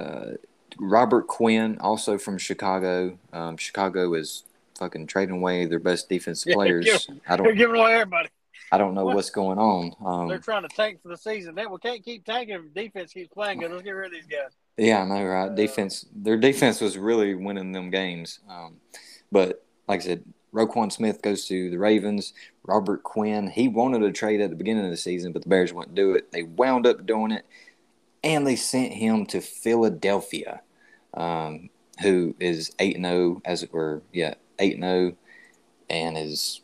uh, 0.00 0.32
Robert 0.78 1.26
Quinn, 1.26 1.76
also 1.80 2.18
from 2.18 2.38
Chicago. 2.38 3.18
Um, 3.32 3.56
Chicago 3.56 4.14
is 4.14 4.44
fucking 4.78 5.06
trading 5.06 5.36
away 5.36 5.66
their 5.66 5.78
best 5.78 6.08
defensive 6.08 6.54
players. 6.54 6.86
Yeah, 6.86 7.16
I 7.28 7.36
don't. 7.36 7.44
They're 7.44 7.54
giving 7.54 7.76
away 7.76 7.94
everybody. 7.94 8.28
I 8.70 8.78
don't 8.78 8.94
know 8.94 9.04
what? 9.04 9.16
what's 9.16 9.30
going 9.30 9.58
on. 9.58 9.94
Um, 10.04 10.28
They're 10.28 10.38
trying 10.38 10.62
to 10.62 10.68
tank 10.68 11.00
for 11.02 11.08
the 11.08 11.16
season. 11.16 11.54
They, 11.54 11.66
we 11.66 11.78
can't 11.78 12.04
keep 12.04 12.24
tanking 12.24 12.54
if 12.54 12.74
defense 12.74 13.12
keeps 13.12 13.32
playing 13.32 13.60
good. 13.60 13.70
Let's 13.70 13.82
get 13.82 13.92
rid 13.92 14.06
of 14.06 14.12
these 14.12 14.26
guys. 14.26 14.50
Yeah, 14.78 15.02
I 15.02 15.04
know, 15.06 15.24
right? 15.24 15.54
Defense, 15.54 16.06
their 16.14 16.36
defense 16.36 16.80
was 16.80 16.96
really 16.96 17.34
winning 17.34 17.72
them 17.72 17.90
games. 17.90 18.38
Um, 18.48 18.76
but 19.32 19.64
like 19.88 20.00
I 20.02 20.04
said, 20.04 20.24
Roquan 20.54 20.92
Smith 20.92 21.20
goes 21.20 21.46
to 21.46 21.68
the 21.68 21.78
Ravens. 21.78 22.32
Robert 22.62 23.02
Quinn, 23.02 23.48
he 23.50 23.66
wanted 23.66 24.02
a 24.04 24.12
trade 24.12 24.40
at 24.40 24.50
the 24.50 24.56
beginning 24.56 24.84
of 24.84 24.90
the 24.90 24.96
season, 24.96 25.32
but 25.32 25.42
the 25.42 25.48
Bears 25.48 25.72
wouldn't 25.72 25.96
do 25.96 26.14
it. 26.14 26.30
They 26.30 26.44
wound 26.44 26.86
up 26.86 27.04
doing 27.04 27.32
it, 27.32 27.44
and 28.22 28.46
they 28.46 28.54
sent 28.54 28.92
him 28.92 29.26
to 29.26 29.40
Philadelphia, 29.40 30.62
um, 31.12 31.70
who 32.00 32.36
is 32.38 32.72
eight 32.78 32.96
and 32.96 33.04
zero 33.04 33.16
oh 33.16 33.42
as 33.44 33.64
it 33.64 33.72
were. 33.72 34.02
Yeah, 34.12 34.34
eight 34.60 34.74
and 34.74 34.84
zero, 34.84 35.12
oh, 35.12 35.16
and 35.90 36.16
is 36.16 36.60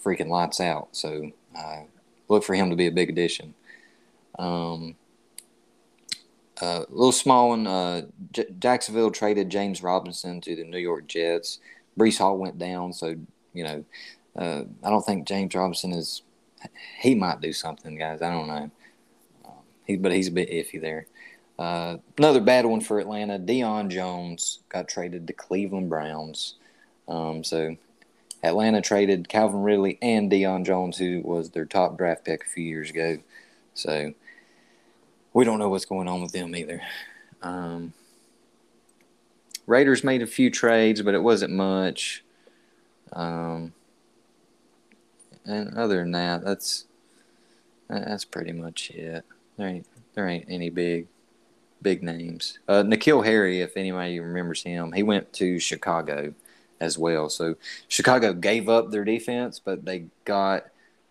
freaking 0.00 0.28
lights 0.28 0.60
out. 0.60 0.88
So 0.92 1.32
uh, 1.58 1.80
look 2.28 2.44
for 2.44 2.54
him 2.54 2.70
to 2.70 2.76
be 2.76 2.86
a 2.86 2.92
big 2.92 3.10
addition. 3.10 3.54
Um, 4.38 4.96
a 6.60 6.64
uh, 6.64 6.84
little 6.88 7.12
small 7.12 7.50
one. 7.50 7.66
Uh, 7.66 8.02
J- 8.32 8.46
Jacksonville 8.58 9.10
traded 9.10 9.50
James 9.50 9.82
Robinson 9.82 10.40
to 10.42 10.54
the 10.54 10.64
New 10.64 10.78
York 10.78 11.06
Jets. 11.06 11.58
Breece 11.98 12.18
Hall 12.18 12.38
went 12.38 12.58
down, 12.58 12.92
so 12.92 13.14
you 13.52 13.64
know, 13.64 13.84
uh, 14.36 14.64
I 14.82 14.90
don't 14.90 15.04
think 15.04 15.26
James 15.26 15.54
Robinson 15.54 15.92
is. 15.92 16.22
He 17.00 17.14
might 17.14 17.40
do 17.40 17.52
something, 17.52 17.98
guys. 17.98 18.22
I 18.22 18.30
don't 18.30 18.48
know. 18.48 18.70
Um, 19.44 19.52
he, 19.84 19.96
but 19.96 20.12
he's 20.12 20.28
a 20.28 20.32
bit 20.32 20.50
iffy 20.50 20.80
there. 20.80 21.06
Uh, 21.58 21.98
another 22.18 22.40
bad 22.40 22.66
one 22.66 22.80
for 22.80 22.98
Atlanta. 22.98 23.38
Deion 23.38 23.88
Jones 23.88 24.60
got 24.68 24.88
traded 24.88 25.26
to 25.26 25.32
Cleveland 25.32 25.90
Browns. 25.90 26.54
Um, 27.06 27.44
so 27.44 27.76
Atlanta 28.42 28.80
traded 28.80 29.28
Calvin 29.28 29.62
Ridley 29.62 29.98
and 30.02 30.30
Deion 30.30 30.64
Jones, 30.64 30.98
who 30.98 31.20
was 31.22 31.50
their 31.50 31.64
top 31.64 31.96
draft 31.96 32.24
pick 32.24 32.44
a 32.44 32.48
few 32.48 32.64
years 32.64 32.90
ago. 32.90 33.18
So 33.74 34.14
we 35.34 35.44
don't 35.44 35.58
know 35.58 35.68
what's 35.68 35.84
going 35.84 36.08
on 36.08 36.22
with 36.22 36.32
them 36.32 36.56
either. 36.56 36.80
Um, 37.42 37.92
Raiders 39.66 40.02
made 40.04 40.22
a 40.22 40.26
few 40.26 40.50
trades, 40.50 41.02
but 41.02 41.14
it 41.14 41.22
wasn't 41.22 41.52
much. 41.52 42.24
Um, 43.12 43.74
and 45.44 45.76
other 45.76 45.98
than 45.98 46.12
that, 46.12 46.44
that's 46.44 46.86
that's 47.88 48.24
pretty 48.24 48.52
much 48.52 48.90
it. 48.90 49.24
There 49.56 49.68
ain't 49.68 49.86
there 50.14 50.28
ain't 50.28 50.46
any 50.48 50.70
big 50.70 51.06
big 51.82 52.02
names. 52.02 52.58
Uh, 52.66 52.82
N'Keal 52.82 53.24
Harry, 53.24 53.60
if 53.60 53.76
anybody 53.76 54.18
remembers 54.20 54.62
him, 54.62 54.92
he 54.92 55.02
went 55.02 55.32
to 55.34 55.58
Chicago 55.58 56.32
as 56.80 56.98
well. 56.98 57.28
So 57.28 57.56
Chicago 57.88 58.32
gave 58.32 58.68
up 58.68 58.90
their 58.90 59.04
defense, 59.04 59.60
but 59.62 59.84
they 59.84 60.06
got 60.24 60.64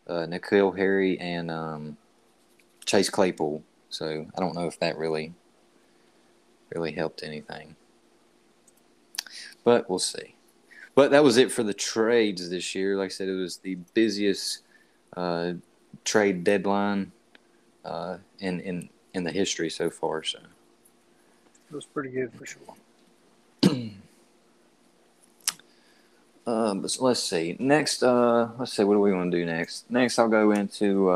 uh, 0.08 0.26
N'Keal 0.28 0.78
Harry 0.78 1.20
and 1.20 1.52
um, 1.52 1.98
Chase 2.86 3.10
Claypool. 3.10 3.64
So 3.94 4.26
I 4.36 4.40
don't 4.40 4.56
know 4.56 4.68
if 4.68 4.80
that 4.80 4.98
really 4.98 5.34
really 6.70 6.92
helped 6.92 7.22
anything 7.24 7.76
but 9.64 9.90
we'll 9.90 10.00
see. 10.00 10.36
But 10.96 11.12
that 11.12 11.24
was 11.24 11.38
it 11.38 11.52
for 11.52 11.64
the 11.64 11.74
trades 11.74 12.50
this 12.50 12.76
year. 12.76 12.98
Like 12.98 13.06
I 13.06 13.10
said, 13.10 13.30
it 13.30 13.34
was 13.34 13.58
the 13.58 13.76
busiest 13.94 14.60
uh, 15.18 15.54
trade 16.04 16.44
deadline 16.44 17.12
uh, 17.84 18.18
in 18.40 18.60
in 18.60 18.90
in 19.14 19.24
the 19.24 19.32
history 19.32 19.70
so 19.70 19.90
far. 19.90 20.24
So 20.24 20.40
it 20.40 21.76
was 21.76 21.86
pretty 21.86 22.10
good 22.10 22.32
for 22.34 22.46
sure. 22.46 22.62
uh, 26.46 26.76
but 26.76 26.98
let's 27.00 27.24
see. 27.24 27.56
Next, 27.60 28.04
uh, 28.04 28.50
let's 28.60 28.74
see. 28.74 28.84
What 28.84 28.94
do 28.94 29.00
we 29.00 29.14
want 29.14 29.32
to 29.32 29.38
do 29.38 29.46
next? 29.46 29.90
Next, 29.90 30.20
I'll 30.20 30.28
go 30.30 30.52
into 30.52 31.10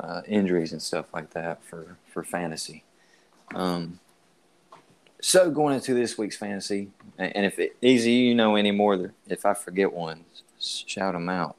uh, 0.00 0.22
injuries 0.26 0.72
and 0.72 0.82
stuff 0.82 1.06
like 1.12 1.30
that 1.30 1.62
for 1.64 1.96
for 2.12 2.22
fantasy. 2.22 2.84
Um, 3.54 4.00
so 5.20 5.50
going 5.50 5.74
into 5.74 5.94
this 5.94 6.18
week's 6.18 6.36
fantasy, 6.36 6.90
and 7.18 7.46
if 7.46 7.58
it, 7.58 7.76
easy 7.80 8.12
you 8.12 8.34
know 8.34 8.56
any 8.56 8.70
more, 8.70 9.12
if 9.28 9.46
I 9.46 9.54
forget 9.54 9.92
one, 9.92 10.24
shout 10.58 11.14
them 11.14 11.28
out. 11.28 11.56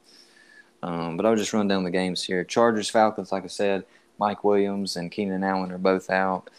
Um, 0.82 1.16
but 1.16 1.26
I'll 1.26 1.36
just 1.36 1.52
run 1.52 1.66
down 1.66 1.82
the 1.82 1.90
games 1.90 2.22
here. 2.22 2.44
Chargers, 2.44 2.88
Falcons, 2.88 3.32
like 3.32 3.44
I 3.44 3.48
said, 3.48 3.84
Mike 4.18 4.44
Williams 4.44 4.96
and 4.96 5.10
Keenan 5.10 5.42
Allen 5.42 5.72
are 5.72 5.78
both 5.78 6.08
out. 6.08 6.50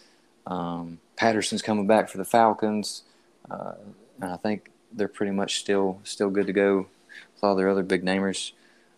Um, 0.45 0.99
Patterson's 1.15 1.61
coming 1.61 1.87
back 1.87 2.09
for 2.09 2.17
the 2.17 2.25
Falcons, 2.25 3.03
uh, 3.49 3.73
and 4.21 4.31
I 4.31 4.37
think 4.37 4.71
they're 4.91 5.07
pretty 5.07 5.31
much 5.31 5.59
still 5.59 5.99
still 6.03 6.29
good 6.29 6.47
to 6.47 6.53
go 6.53 6.87
with 7.33 7.43
all 7.43 7.55
their 7.55 7.69
other 7.69 7.83
big 7.83 8.03
namers. 8.03 8.51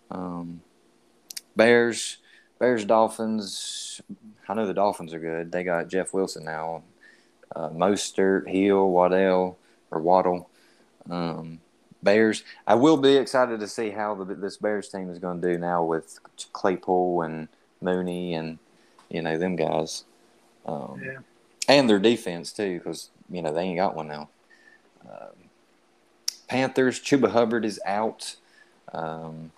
Um, 0.09 0.61
Bears, 1.55 2.17
Bears, 2.62 2.86
Dolphins. 2.86 4.01
I 4.47 4.53
know 4.53 4.68
the 4.68 4.74
Dolphins 4.74 5.14
are 5.14 5.20
good. 5.20 5.51
They 5.51 5.64
got 5.64 5.89
Jeff 5.89 6.14
Wilson 6.14 6.45
now 6.45 6.84
uh, 7.55 7.70
Mostert, 7.70 8.47
Hill, 8.47 8.89
Waddell, 8.89 9.57
or 9.89 9.99
Waddle. 9.99 10.47
Um, 11.09 11.59
Bears. 12.03 12.43
I 12.66 12.76
will 12.76 12.97
be 12.97 13.18
excited 13.18 13.59
to 13.59 13.68
see 13.68 13.89
how 13.89 14.16
the, 14.16 14.36
this 14.36 14.57
Bears 14.57 14.89
team 14.89 15.09
is 15.09 15.20
going 15.20 15.41
to 15.41 15.53
do 15.53 15.57
now 15.57 15.84
with 15.84 16.20
Claypool 16.53 17.24
and 17.24 17.47
Mooney 17.82 18.36
and 18.36 18.59
you 19.09 19.24
know 19.24 19.38
them 19.38 19.55
guys, 19.55 20.05
um, 20.68 21.01
yeah. 21.03 21.18
and 21.68 21.89
their 21.89 21.99
defense 21.99 22.53
too, 22.53 22.78
because 22.78 23.09
you 23.30 23.41
know 23.41 23.51
they 23.51 23.62
ain't 23.64 23.78
got 23.78 23.95
one 23.95 24.07
now. 24.07 24.30
Um, 25.09 25.49
Panthers. 26.47 26.99
Chuba 26.99 27.32
Hubbard 27.32 27.66
is 27.66 27.80
out 27.86 28.36
um, 28.93 29.51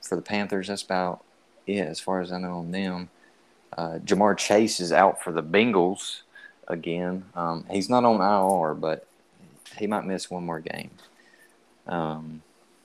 for 0.00 0.14
the 0.14 0.22
Panthers. 0.22 0.68
That's 0.68 0.82
about 0.82 1.22
it 1.66 1.86
as 1.88 2.00
far 2.00 2.20
as 2.20 2.32
I 2.32 2.38
know 2.38 2.58
on 2.58 2.70
them. 2.70 3.10
Uh, 3.76 3.98
Ja'Marr 4.04 4.36
Chase 4.36 4.80
is 4.80 4.92
out 4.92 5.22
for 5.22 5.32
the 5.32 5.42
Bengals 5.42 6.20
again. 6.68 7.24
Um, 7.34 7.64
he's 7.70 7.90
not 7.90 8.04
on 8.04 8.20
IR, 8.20 8.74
but 8.74 9.06
he 9.78 9.86
might 9.86 10.04
miss 10.04 10.30
one 10.30 10.46
more 10.46 10.60
game. 10.60 10.90
Um, 11.86 12.42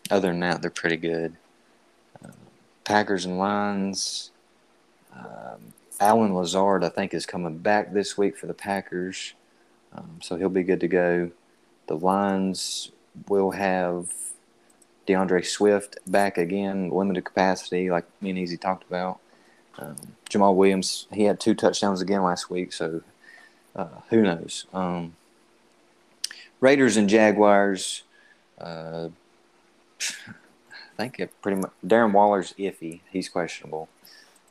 other 0.09 0.29
than 0.29 0.41
that, 0.41 0.61
they're 0.61 0.69
pretty 0.69 0.97
good. 0.97 1.35
Uh, 2.23 2.29
Packers 2.83 3.25
and 3.25 3.37
Lions. 3.37 4.31
Um, 5.13 5.73
Allen 5.99 6.33
Lazard, 6.33 6.83
I 6.83 6.89
think, 6.89 7.13
is 7.13 7.25
coming 7.25 7.59
back 7.59 7.93
this 7.93 8.17
week 8.17 8.35
for 8.35 8.47
the 8.47 8.53
Packers, 8.53 9.33
um, 9.93 10.19
so 10.21 10.35
he'll 10.35 10.49
be 10.49 10.63
good 10.63 10.79
to 10.79 10.87
go. 10.87 11.31
The 11.87 11.95
Lions 11.95 12.91
will 13.27 13.51
have 13.51 14.11
D'Andre 15.05 15.41
Swift 15.41 15.97
back 16.07 16.37
again, 16.37 16.89
limited 16.89 17.25
capacity, 17.25 17.89
like 17.89 18.05
me 18.21 18.31
and 18.31 18.39
Easy 18.39 18.57
talked 18.57 18.83
about. 18.83 19.19
Um, 19.77 19.95
Jamaal 20.29 20.55
Williams, 20.55 21.07
he 21.11 21.23
had 21.23 21.39
two 21.39 21.53
touchdowns 21.53 22.01
again 22.01 22.23
last 22.23 22.49
week, 22.49 22.73
so 22.73 23.01
uh, 23.75 23.87
who 24.09 24.21
knows? 24.21 24.65
Um, 24.73 25.15
Raiders 26.59 26.97
and 26.97 27.09
Jaguars. 27.09 28.03
Uh, 28.59 29.09
I 29.99 30.97
think 30.97 31.19
it 31.19 31.31
pretty 31.41 31.59
much 31.61 31.71
Darren 31.85 32.11
Waller's 32.11 32.53
iffy. 32.59 33.01
He's 33.11 33.29
questionable. 33.29 33.89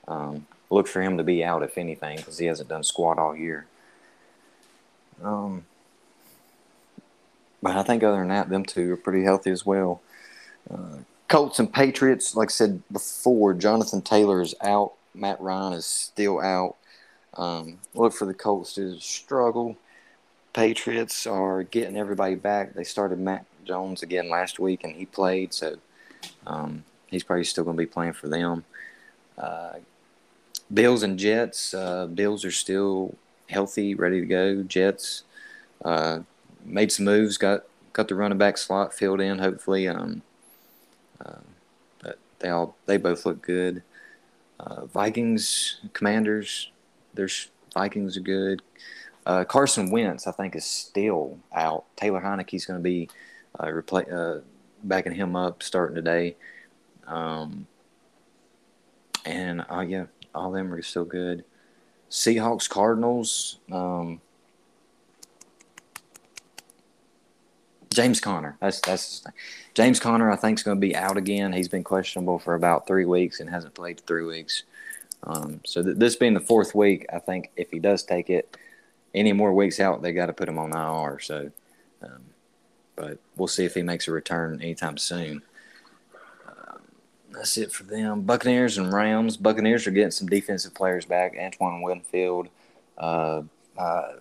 Um, 0.09 0.46
look 0.68 0.88
for 0.88 1.03
him 1.03 1.16
to 1.18 1.22
be 1.24 1.44
out 1.44 1.62
if 1.62 1.78
anything 1.78 2.16
because 2.16 2.38
he 2.38 2.46
hasn't 2.46 2.68
done 2.68 2.82
squat 2.82 3.18
all 3.18 3.36
year. 3.36 3.66
Um, 5.22 5.64
but 7.62 7.76
I 7.76 7.82
think 7.82 8.03
other 8.03 8.18
than 8.18 8.28
that, 8.28 8.48
them 8.48 8.64
two 8.64 8.92
are 8.92 8.96
pretty 8.96 9.22
healthy 9.22 9.51
as 9.51 9.66
well. 9.66 10.01
Colts 11.28 11.60
and 11.60 11.72
Patriots, 11.72 12.34
like 12.34 12.48
I 12.48 12.52
said 12.52 12.82
before, 12.90 13.54
Jonathan 13.54 14.02
Taylor 14.02 14.40
is 14.42 14.54
out. 14.62 14.94
Matt 15.14 15.40
Ryan 15.40 15.74
is 15.74 15.86
still 15.86 16.40
out. 16.40 16.76
Um, 17.34 17.78
look 17.94 18.12
for 18.12 18.26
the 18.26 18.34
Colts 18.34 18.74
to 18.74 18.98
struggle. 18.98 19.76
Patriots 20.52 21.28
are 21.28 21.62
getting 21.62 21.96
everybody 21.96 22.34
back. 22.34 22.74
They 22.74 22.82
started 22.82 23.20
Mac 23.20 23.44
Jones 23.64 24.02
again 24.02 24.28
last 24.28 24.58
week, 24.58 24.82
and 24.82 24.96
he 24.96 25.06
played, 25.06 25.54
so 25.54 25.76
um, 26.46 26.82
he's 27.06 27.22
probably 27.22 27.44
still 27.44 27.62
going 27.62 27.76
to 27.76 27.82
be 27.82 27.86
playing 27.86 28.14
for 28.14 28.28
them. 28.28 28.64
Uh, 29.38 29.74
Bills 30.74 31.04
and 31.04 31.18
Jets. 31.18 31.72
Uh, 31.72 32.06
Bills 32.06 32.44
are 32.44 32.50
still 32.50 33.14
healthy, 33.48 33.94
ready 33.94 34.20
to 34.20 34.26
go. 34.26 34.62
Jets 34.64 35.22
uh, 35.84 36.20
made 36.64 36.90
some 36.90 37.04
moves, 37.04 37.38
got 37.38 37.62
got 37.92 38.08
the 38.08 38.14
running 38.14 38.38
back 38.38 38.58
slot 38.58 38.92
filled 38.92 39.20
in. 39.20 39.38
Hopefully, 39.38 39.86
um, 39.86 40.22
uh, 41.24 41.40
but 42.02 42.18
they 42.38 42.48
all 42.48 42.76
they 42.86 42.96
both 42.96 43.26
look 43.26 43.42
good. 43.42 43.82
Uh, 44.58 44.84
Vikings, 44.86 45.80
Commanders 45.92 46.70
there's 47.14 47.48
Vikings 47.74 48.16
are 48.16 48.20
good. 48.20 48.62
Uh, 49.26 49.44
Carson 49.44 49.90
Wentz, 49.90 50.26
I 50.26 50.32
think, 50.32 50.56
is 50.56 50.64
still 50.64 51.38
out. 51.54 51.84
Taylor 51.96 52.20
Heinicke's 52.20 52.64
going 52.64 52.80
to 52.80 52.82
be 52.82 53.08
uh, 53.58 53.66
uh, 53.66 54.40
backing 54.82 55.14
him 55.14 55.36
up 55.36 55.62
starting 55.62 55.94
today. 55.94 56.36
Um, 57.06 57.66
and 59.24 59.64
uh, 59.70 59.80
yeah, 59.80 60.06
all 60.34 60.48
of 60.48 60.54
them 60.54 60.72
are 60.72 60.82
still 60.82 61.04
good. 61.04 61.44
Seahawks, 62.10 62.68
Cardinals. 62.68 63.58
Um, 63.70 64.20
James 67.93 68.20
Conner. 68.20 68.57
That's 68.61 68.80
that's 68.80 69.24
James 69.74 69.99
Conner. 69.99 70.30
I 70.30 70.36
think 70.36 70.59
is 70.59 70.62
going 70.62 70.76
to 70.76 70.86
be 70.86 70.95
out 70.95 71.16
again. 71.16 71.53
He's 71.53 71.68
been 71.68 71.84
questionable 71.84 72.38
for 72.38 72.55
about 72.55 72.86
three 72.86 73.05
weeks 73.05 73.41
and 73.41 73.51
hasn't 73.51 73.74
played 73.74 74.01
three 74.01 74.24
weeks. 74.24 74.62
Um, 75.24 75.61
so 75.66 75.82
th- 75.82 75.97
this 75.97 76.16
being 76.16 76.34
the 76.34 76.41
fourth 76.41 76.74
week, 76.74 77.07
I 77.12 77.18
think 77.18 77.51
if 77.57 77.70
he 77.70 77.78
does 77.78 78.03
take 78.03 78.30
it, 78.30 78.57
any 79.14 79.32
more 79.32 79.53
weeks 79.53 79.80
out, 79.80 80.03
they 80.03 80.12
got 80.12 80.26
to 80.26 80.32
put 80.32 80.49
him 80.49 80.59
on 80.59 80.70
IR. 80.72 81.18
So, 81.18 81.51
um, 82.03 82.22
but 82.97 83.18
we'll 83.36 83.49
see 83.49 83.64
if 83.64 83.74
he 83.74 83.82
makes 83.82 84.09
a 84.09 84.12
return 84.12 84.61
anytime 84.62 84.97
soon. 84.97 85.43
That's 87.32 87.57
it 87.57 87.72
for 87.72 87.84
them. 87.84 88.22
Buccaneers 88.22 88.78
and 88.78 88.93
Rams. 88.93 89.36
Buccaneers 89.36 89.86
are 89.86 89.93
getting 89.93 90.11
some 90.11 90.28
defensive 90.28 90.74
players 90.74 91.05
back. 91.05 91.36
Antoine 91.38 91.82
Winfield. 91.82 92.49
Uh, 92.99 93.43
uh, 93.78 94.12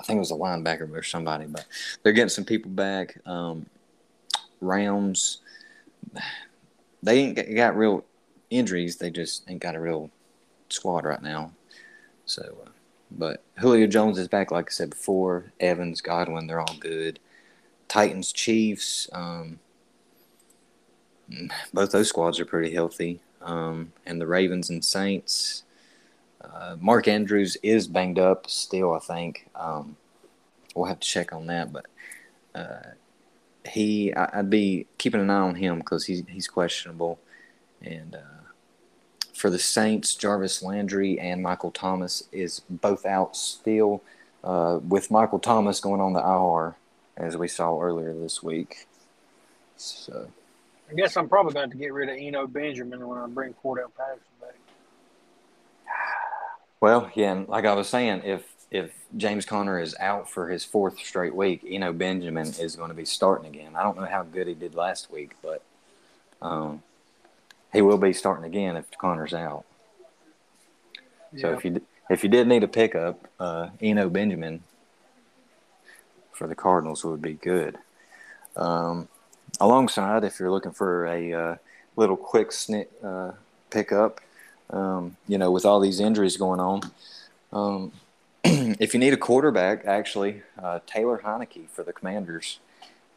I 0.00 0.02
think 0.02 0.16
it 0.16 0.20
was 0.20 0.30
a 0.30 0.34
linebacker 0.34 0.90
or 0.90 1.02
somebody, 1.02 1.44
but 1.46 1.66
they're 2.02 2.14
getting 2.14 2.30
some 2.30 2.44
people 2.44 2.70
back. 2.70 3.18
Um, 3.26 3.66
Rams, 4.62 5.38
they 7.02 7.18
ain't 7.18 7.54
got 7.54 7.76
real 7.76 8.04
injuries. 8.48 8.96
They 8.96 9.10
just 9.10 9.48
ain't 9.48 9.60
got 9.60 9.76
a 9.76 9.80
real 9.80 10.10
squad 10.70 11.04
right 11.04 11.22
now. 11.22 11.52
So, 12.24 12.56
uh, 12.64 12.70
but 13.10 13.42
Julio 13.58 13.86
Jones 13.86 14.18
is 14.18 14.28
back, 14.28 14.50
like 14.50 14.70
I 14.70 14.72
said 14.72 14.90
before. 14.90 15.52
Evans, 15.60 16.00
Godwin, 16.00 16.46
they're 16.46 16.60
all 16.60 16.76
good. 16.78 17.18
Titans, 17.88 18.32
Chiefs, 18.32 19.08
um, 19.12 19.58
both 21.74 21.92
those 21.92 22.08
squads 22.08 22.40
are 22.40 22.46
pretty 22.46 22.72
healthy. 22.72 23.20
Um, 23.42 23.92
and 24.06 24.20
the 24.20 24.26
Ravens 24.26 24.70
and 24.70 24.84
Saints, 24.84 25.64
uh, 26.40 26.76
Mark 26.80 27.08
Andrews 27.08 27.56
is 27.62 27.86
banged 27.86 28.18
up 28.18 28.48
still, 28.48 28.94
I 28.94 28.98
think. 28.98 29.48
Um, 29.54 29.96
we'll 30.74 30.86
have 30.86 31.00
to 31.00 31.08
check 31.08 31.32
on 31.32 31.46
that, 31.46 31.72
but 31.72 31.86
uh, 32.54 32.90
he, 33.68 34.12
I, 34.14 34.38
would 34.38 34.50
be 34.50 34.86
keeping 34.98 35.20
an 35.20 35.30
eye 35.30 35.40
on 35.40 35.54
him 35.54 35.78
because 35.78 36.06
he's 36.06 36.22
he's 36.28 36.48
questionable, 36.48 37.18
and 37.82 38.14
uh, 38.14 38.40
for 39.34 39.50
the 39.50 39.58
Saints, 39.58 40.14
Jarvis 40.14 40.62
Landry 40.62 41.18
and 41.18 41.42
Michael 41.42 41.70
Thomas 41.70 42.24
is 42.30 42.60
both 42.68 43.06
out 43.06 43.36
still, 43.36 44.02
uh, 44.44 44.80
with 44.86 45.10
Michael 45.10 45.38
Thomas 45.38 45.80
going 45.80 46.00
on 46.00 46.12
the 46.12 46.20
IR, 46.20 46.76
as 47.16 47.36
we 47.36 47.48
saw 47.48 47.80
earlier 47.80 48.12
this 48.12 48.42
week. 48.42 48.86
So, 49.76 50.28
I 50.90 50.94
guess 50.94 51.16
I'm 51.16 51.28
probably 51.28 51.54
going 51.54 51.70
to 51.70 51.76
get 51.76 51.94
rid 51.94 52.10
of 52.10 52.16
Eno 52.18 52.46
Benjamin 52.46 53.06
when 53.06 53.18
I 53.18 53.26
bring 53.26 53.54
Cordarrelle 53.64 53.94
Patterson 53.96 54.24
back. 54.40 54.59
Well, 56.80 57.10
yeah, 57.14 57.32
and 57.32 57.48
like 57.48 57.66
I 57.66 57.74
was 57.74 57.88
saying, 57.88 58.22
if 58.24 58.44
if 58.70 58.92
James 59.16 59.44
Conner 59.44 59.80
is 59.80 59.96
out 59.98 60.30
for 60.30 60.48
his 60.48 60.64
fourth 60.64 60.98
straight 60.98 61.34
week, 61.34 61.64
Eno 61.68 61.92
Benjamin 61.92 62.46
is 62.58 62.76
going 62.76 62.88
to 62.88 62.94
be 62.94 63.04
starting 63.04 63.46
again. 63.46 63.72
I 63.76 63.82
don't 63.82 63.98
know 63.98 64.06
how 64.06 64.22
good 64.22 64.46
he 64.46 64.54
did 64.54 64.74
last 64.74 65.10
week, 65.10 65.32
but 65.42 65.62
um, 66.40 66.82
he 67.72 67.82
will 67.82 67.98
be 67.98 68.12
starting 68.12 68.44
again 68.44 68.76
if 68.76 68.90
Conner's 68.96 69.34
out. 69.34 69.64
Yeah. 71.32 71.42
So 71.42 71.52
if 71.52 71.64
you 71.64 71.82
if 72.08 72.24
you 72.24 72.30
did 72.30 72.48
need 72.48 72.64
a 72.64 72.68
pickup, 72.68 73.28
uh, 73.38 73.70
Eno 73.80 74.08
Benjamin 74.08 74.62
for 76.32 76.46
the 76.46 76.54
Cardinals 76.54 77.04
would 77.04 77.20
be 77.20 77.34
good. 77.34 77.76
Um, 78.56 79.08
alongside, 79.60 80.24
if 80.24 80.40
you're 80.40 80.50
looking 80.50 80.72
for 80.72 81.06
a 81.06 81.32
uh, 81.32 81.56
little 81.96 82.16
quick 82.16 82.52
snip 82.52 82.90
uh, 83.04 83.32
pickup, 83.70 84.20
um, 84.72 85.16
you 85.26 85.38
know, 85.38 85.50
with 85.50 85.64
all 85.64 85.80
these 85.80 86.00
injuries 86.00 86.36
going 86.36 86.60
on, 86.60 86.80
um, 87.52 87.92
if 88.44 88.94
you 88.94 89.00
need 89.00 89.12
a 89.12 89.18
quarterback, 89.18 89.84
actually, 89.84 90.42
uh, 90.60 90.80
Taylor 90.86 91.20
Heinicke 91.24 91.68
for 91.68 91.82
the 91.82 91.92
Commanders, 91.92 92.58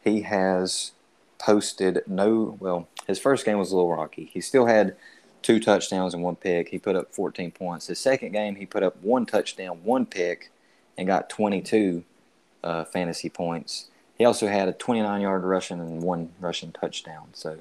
he 0.02 0.22
has 0.22 0.92
posted 1.38 2.02
no, 2.06 2.56
well, 2.60 2.88
his 3.06 3.18
first 3.18 3.44
game 3.44 3.58
was 3.58 3.70
a 3.72 3.76
little 3.76 3.94
rocky. 3.94 4.30
He 4.32 4.40
still 4.40 4.66
had 4.66 4.96
two 5.42 5.60
touchdowns 5.60 6.14
and 6.14 6.22
one 6.22 6.36
pick. 6.36 6.68
He 6.68 6.78
put 6.78 6.96
up 6.96 7.14
14 7.14 7.50
points. 7.50 7.86
His 7.86 7.98
second 7.98 8.32
game, 8.32 8.56
he 8.56 8.66
put 8.66 8.82
up 8.82 8.96
one 9.02 9.26
touchdown, 9.26 9.80
one 9.84 10.06
pick, 10.06 10.50
and 10.96 11.06
got 11.06 11.28
22 11.28 12.04
uh, 12.62 12.84
fantasy 12.84 13.28
points. 13.28 13.88
He 14.16 14.24
also 14.24 14.46
had 14.46 14.68
a 14.68 14.72
29 14.72 15.20
yard 15.20 15.44
rushing 15.44 15.80
and 15.80 16.02
one 16.02 16.30
rushing 16.40 16.72
touchdown. 16.72 17.28
So 17.32 17.58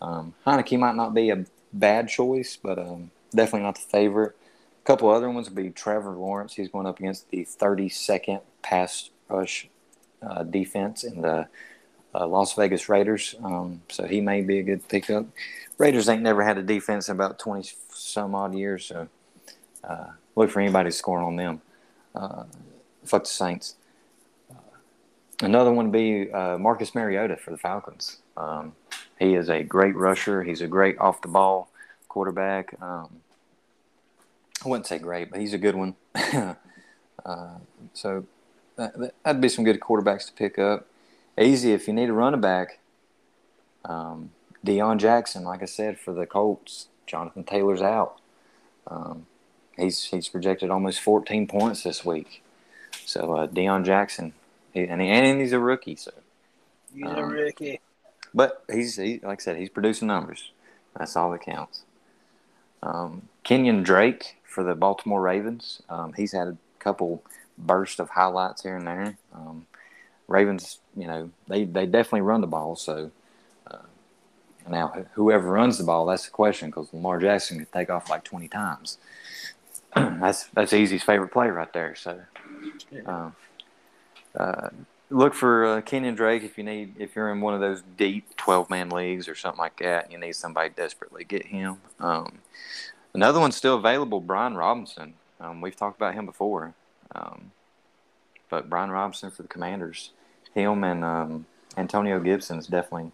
um, 0.00 0.34
Heinicke 0.46 0.78
might 0.78 0.94
not 0.94 1.14
be 1.14 1.30
a 1.30 1.44
bad 1.72 2.08
choice, 2.08 2.56
but 2.56 2.78
um, 2.78 3.10
definitely 3.34 3.62
not 3.62 3.76
the 3.76 3.80
favorite. 3.82 4.36
A 4.82 4.86
couple 4.86 5.10
other 5.10 5.30
ones 5.30 5.48
would 5.48 5.56
be 5.56 5.70
Trevor 5.70 6.12
Lawrence. 6.12 6.54
He's 6.54 6.68
going 6.68 6.86
up 6.86 6.98
against 6.98 7.30
the 7.30 7.44
32nd 7.44 8.40
pass 8.62 9.10
rush 9.28 9.68
uh, 10.22 10.42
defense 10.42 11.04
in 11.04 11.22
the 11.22 11.48
uh, 12.14 12.26
Las 12.26 12.54
Vegas 12.54 12.88
Raiders. 12.88 13.34
Um, 13.42 13.82
so 13.88 14.06
he 14.06 14.20
may 14.20 14.40
be 14.40 14.58
a 14.58 14.62
good 14.62 14.86
pickup. 14.88 15.26
Raiders 15.78 16.08
ain't 16.08 16.22
never 16.22 16.42
had 16.42 16.58
a 16.58 16.62
defense 16.62 17.08
in 17.08 17.16
about 17.16 17.38
20 17.38 17.70
some 17.90 18.34
odd 18.34 18.54
years. 18.54 18.86
So 18.86 19.08
uh, 19.84 20.06
look 20.36 20.50
for 20.50 20.60
anybody 20.60 20.90
scoring 20.90 21.26
on 21.26 21.36
them. 21.36 21.60
Uh, 22.14 22.44
fuck 23.04 23.24
the 23.24 23.30
Saints. 23.30 23.76
Uh, 24.50 24.56
another 25.42 25.72
one 25.72 25.86
would 25.86 25.92
be 25.92 26.30
uh, 26.32 26.58
Marcus 26.58 26.94
Mariota 26.94 27.36
for 27.36 27.50
the 27.50 27.58
Falcons. 27.58 28.18
Um, 28.36 28.72
he 29.20 29.34
is 29.34 29.48
a 29.48 29.62
great 29.62 29.94
rusher. 29.94 30.42
He's 30.42 30.62
a 30.62 30.66
great 30.66 30.98
off 30.98 31.22
the 31.22 31.28
ball 31.28 31.70
quarterback. 32.08 32.74
Um, 32.82 33.20
I 34.64 34.68
wouldn't 34.68 34.86
say 34.86 34.98
great, 34.98 35.30
but 35.30 35.40
he's 35.40 35.54
a 35.54 35.58
good 35.58 35.76
one. 35.76 35.94
Uh, 37.22 37.58
so 37.92 38.24
that, 38.76 39.12
that'd 39.22 39.42
be 39.42 39.48
some 39.50 39.62
good 39.62 39.78
quarterbacks 39.78 40.26
to 40.26 40.32
pick 40.32 40.58
up 40.58 40.86
easy 41.38 41.72
if 41.72 41.86
you 41.86 41.92
need 41.92 42.08
a 42.08 42.12
running 42.14 42.40
back. 42.40 42.78
Um, 43.84 44.30
Deon 44.64 44.98
Jackson, 44.98 45.44
like 45.44 45.62
I 45.62 45.66
said, 45.66 45.98
for 45.98 46.14
the 46.14 46.24
Colts. 46.24 46.86
Jonathan 47.06 47.44
Taylor's 47.44 47.82
out. 47.82 48.20
Um, 48.86 49.26
he's 49.76 50.04
he's 50.04 50.28
projected 50.28 50.70
almost 50.70 51.00
14 51.00 51.46
points 51.46 51.82
this 51.82 52.04
week. 52.04 52.42
So 53.04 53.36
uh, 53.36 53.46
Deon 53.48 53.84
Jackson, 53.84 54.32
he, 54.72 54.84
and, 54.84 55.00
he, 55.00 55.08
and 55.08 55.40
he's 55.40 55.52
a 55.52 55.58
rookie. 55.58 55.96
So 55.96 56.12
he's 56.94 57.04
um, 57.06 57.16
a 57.16 57.26
rookie. 57.26 57.80
But 58.34 58.64
he's 58.70 58.96
he, 58.96 59.20
like 59.22 59.40
I 59.40 59.42
said, 59.42 59.56
he's 59.56 59.68
producing 59.68 60.08
numbers. 60.08 60.52
That's 60.96 61.16
all 61.16 61.30
that 61.32 61.42
counts. 61.42 61.82
Um, 62.82 63.28
Kenyon 63.44 63.82
Drake 63.82 64.36
for 64.44 64.64
the 64.64 64.74
Baltimore 64.74 65.20
Ravens. 65.20 65.82
Um, 65.88 66.12
he's 66.14 66.32
had 66.32 66.48
a 66.48 66.56
couple 66.78 67.22
bursts 67.58 67.98
of 67.98 68.10
highlights 68.10 68.62
here 68.62 68.76
and 68.76 68.86
there. 68.86 69.16
Um, 69.34 69.66
Ravens, 70.28 70.78
you 70.96 71.06
know, 71.06 71.30
they, 71.48 71.64
they 71.64 71.86
definitely 71.86 72.22
run 72.22 72.40
the 72.40 72.46
ball. 72.46 72.76
So 72.76 73.10
uh, 73.66 73.78
now, 74.68 75.06
whoever 75.14 75.50
runs 75.50 75.78
the 75.78 75.84
ball, 75.84 76.06
that's 76.06 76.26
the 76.26 76.30
question 76.30 76.70
because 76.70 76.92
Lamar 76.92 77.18
Jackson 77.18 77.58
can 77.58 77.66
take 77.66 77.90
off 77.90 78.08
like 78.08 78.24
20 78.24 78.48
times. 78.48 78.98
that's 79.94 80.44
that's 80.54 80.72
Easy's 80.72 81.02
favorite 81.02 81.32
play 81.32 81.48
right 81.48 81.72
there. 81.72 81.96
So 81.96 82.20
uh, 83.04 83.30
uh, 84.36 84.68
look 85.10 85.34
for 85.34 85.66
uh, 85.66 85.80
Kenyon 85.80 86.14
Drake 86.14 86.42
if 86.42 86.56
you 86.56 86.64
need 86.64 86.94
if 86.98 87.14
you're 87.14 87.30
in 87.30 87.40
one 87.40 87.54
of 87.54 87.60
those 87.60 87.82
deep 87.96 88.36
12 88.36 88.70
man 88.70 88.88
leagues 88.88 89.28
or 89.28 89.34
something 89.34 89.58
like 89.58 89.78
that. 89.80 90.04
And 90.04 90.12
You 90.12 90.18
need 90.18 90.36
somebody 90.36 90.70
desperately. 90.70 91.24
Get 91.24 91.46
him. 91.46 91.78
Um, 91.98 92.38
another 93.12 93.40
one's 93.40 93.56
still 93.56 93.76
available, 93.76 94.20
Brian 94.20 94.56
Robinson. 94.56 95.14
Um, 95.40 95.60
we've 95.60 95.76
talked 95.76 95.96
about 95.96 96.14
him 96.14 96.26
before. 96.26 96.74
Um, 97.14 97.50
but 98.48 98.70
Brian 98.70 98.90
Robinson 98.90 99.30
for 99.30 99.42
the 99.42 99.48
Commanders 99.48 100.10
him 100.54 100.82
and 100.82 101.04
um, 101.04 101.46
Antonio 101.76 102.18
Gibson's 102.18 102.66
definitely. 102.66 103.12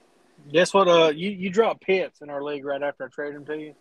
Guess 0.50 0.72
what? 0.72 0.88
Uh, 0.88 1.12
you 1.14 1.30
you 1.30 1.50
dropped 1.50 1.82
Pitts 1.82 2.20
in 2.20 2.30
our 2.30 2.42
league 2.42 2.64
right 2.64 2.82
after 2.82 3.04
I 3.04 3.08
traded 3.08 3.36
him 3.36 3.44
to 3.46 3.58
you. 3.58 3.74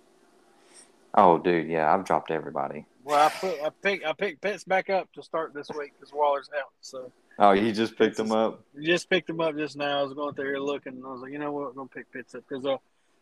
Oh, 1.13 1.38
dude, 1.38 1.70
yeah, 1.70 1.93
I've 1.93 2.03
dropped 2.03 2.32
everybody. 2.32 2.86
Well, 3.03 3.26
I 3.26 3.30
put 3.30 3.61
I 3.63 3.70
picked 3.82 4.05
I 4.05 4.13
picked 4.13 4.41
Pitts 4.41 4.63
back 4.63 4.89
up 4.89 5.11
to 5.13 5.24
start 5.24 5.53
this 5.53 5.70
week 5.78 5.93
because 5.97 6.13
Waller's 6.13 6.49
out. 6.57 6.72
So. 6.82 7.11
Oh, 7.38 7.51
you 7.51 7.73
just 7.73 7.97
picked 7.97 8.17
him 8.17 8.31
up. 8.31 8.63
Just 8.81 9.09
picked 9.09 9.29
him 9.29 9.41
up 9.41 9.55
just 9.55 9.75
now. 9.75 9.99
I 9.99 10.03
was 10.03 10.13
going 10.13 10.33
through 10.36 10.45
here 10.45 10.59
looking, 10.59 10.93
and 10.93 11.05
I 11.05 11.09
was 11.09 11.21
like, 11.21 11.31
you 11.31 11.39
know 11.39 11.51
what, 11.51 11.69
I'm 11.69 11.75
gonna 11.75 11.89
pick 11.89 12.11
Pitts 12.11 12.33
up 12.36 12.43
because 12.47 12.65
uh, 12.65 12.77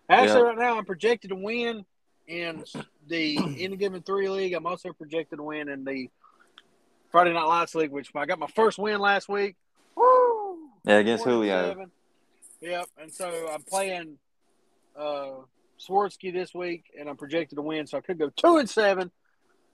actually 0.09 0.43
right 0.43 0.57
now 0.57 0.77
I'm 0.77 0.85
projected 0.85 1.29
to 1.29 1.35
win 1.35 1.85
in 2.27 2.63
the 3.07 3.37
any 3.57 3.75
given 3.75 4.01
three 4.01 4.29
league. 4.29 4.53
I'm 4.53 4.65
also 4.65 4.93
projected 4.93 5.37
to 5.37 5.43
win 5.43 5.67
in 5.67 5.83
the 5.83 6.09
Friday 7.11 7.33
Night 7.33 7.45
Lights 7.45 7.75
league, 7.75 7.91
which 7.91 8.09
I 8.15 8.25
got 8.25 8.39
my 8.39 8.47
first 8.47 8.77
win 8.77 8.99
last 8.99 9.29
week. 9.29 9.55
Woo! 9.95 10.69
Yeah, 10.83 10.97
against 10.97 11.23
Julio. 11.23 11.87
Yep, 12.61 12.85
and 13.01 13.11
so 13.11 13.49
I'm 13.53 13.61
playing 13.63 14.17
uh, 14.95 15.31
Swarsky 15.79 16.31
this 16.31 16.53
week, 16.53 16.85
and 16.97 17.09
I'm 17.09 17.17
projected 17.17 17.57
to 17.57 17.61
win, 17.61 17.87
so 17.87 17.97
I 17.97 18.01
could 18.01 18.17
go 18.17 18.29
two 18.35 18.57
and 18.57 18.69
seven, 18.69 19.11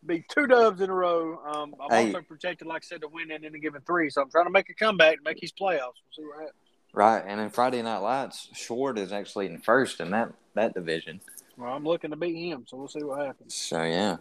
be 0.06 0.26
two 0.30 0.47
dubs 0.47 0.82
in 0.82 0.89
a 0.89 0.93
row. 0.93 1.39
Um, 1.45 1.76
I'm 1.82 1.89
hey. 1.89 2.08
also 2.08 2.22
projected, 2.22 2.68
like 2.68 2.84
I 2.84 2.88
said, 2.88 3.02
to 3.02 3.08
win 3.08 3.32
in 3.32 3.43
any 3.43 3.60
given 3.60 3.82
three, 3.82 4.10
so 4.10 4.22
I'm 4.22 4.30
trying 4.30 4.45
to 4.45 4.52
make 4.52 4.70
a 4.70 4.74
comeback 4.74 5.18
to 5.18 5.24
make 5.24 5.39
these 5.39 5.52
playoffs. 5.52 6.00
We'll 6.00 6.16
see 6.16 6.24
what 6.24 6.39
happens. 6.39 6.54
Right, 6.93 7.24
and 7.26 7.39
in 7.39 7.50
Friday 7.50 7.82
Night 7.82 8.00
Lights, 8.00 8.50
Short 8.54 8.97
is 8.97 9.12
actually 9.12 9.45
in 9.45 9.60
first 9.60 10.00
in 10.00 10.10
that 10.12 10.34
that 10.56 10.74
division. 10.74 11.22
Well, 11.56 11.72
I'm 11.72 11.84
looking 11.84 12.10
to 12.10 12.16
beat 12.16 12.36
him, 12.36 12.66
so 12.68 12.78
we'll 12.78 12.88
see 12.88 13.04
what 13.04 13.26
happens. 13.26 13.54
So 13.54 13.84
yeah, 13.84 14.18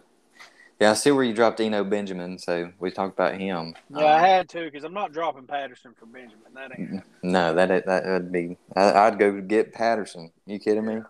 yeah, 0.79 0.91
I 0.91 0.93
see 0.93 1.11
where 1.11 1.23
you 1.23 1.33
dropped 1.33 1.59
Eno 1.59 1.83
Benjamin, 1.83 2.37
so 2.37 2.71
we 2.79 2.91
talked 2.91 3.17
about 3.17 3.39
him. 3.39 3.75
Yeah, 3.89 3.97
um, 3.97 4.05
I 4.05 4.27
had 4.27 4.47
to 4.49 4.63
because 4.63 4.83
I'm 4.83 4.93
not 4.93 5.11
dropping 5.11 5.47
Patterson 5.47 5.93
for 5.99 6.05
Benjamin. 6.05 6.53
That 6.53 6.71
ain't. 6.77 7.03
No, 7.23 7.53
that 7.55 7.85
that 7.85 8.05
would 8.05 8.31
be. 8.31 8.57
I, 8.75 9.09
would 9.09 9.19
go 9.19 9.41
get 9.41 9.73
Patterson. 9.73 10.31
You 10.45 10.59
kidding 10.59 10.85
me? 10.85 11.01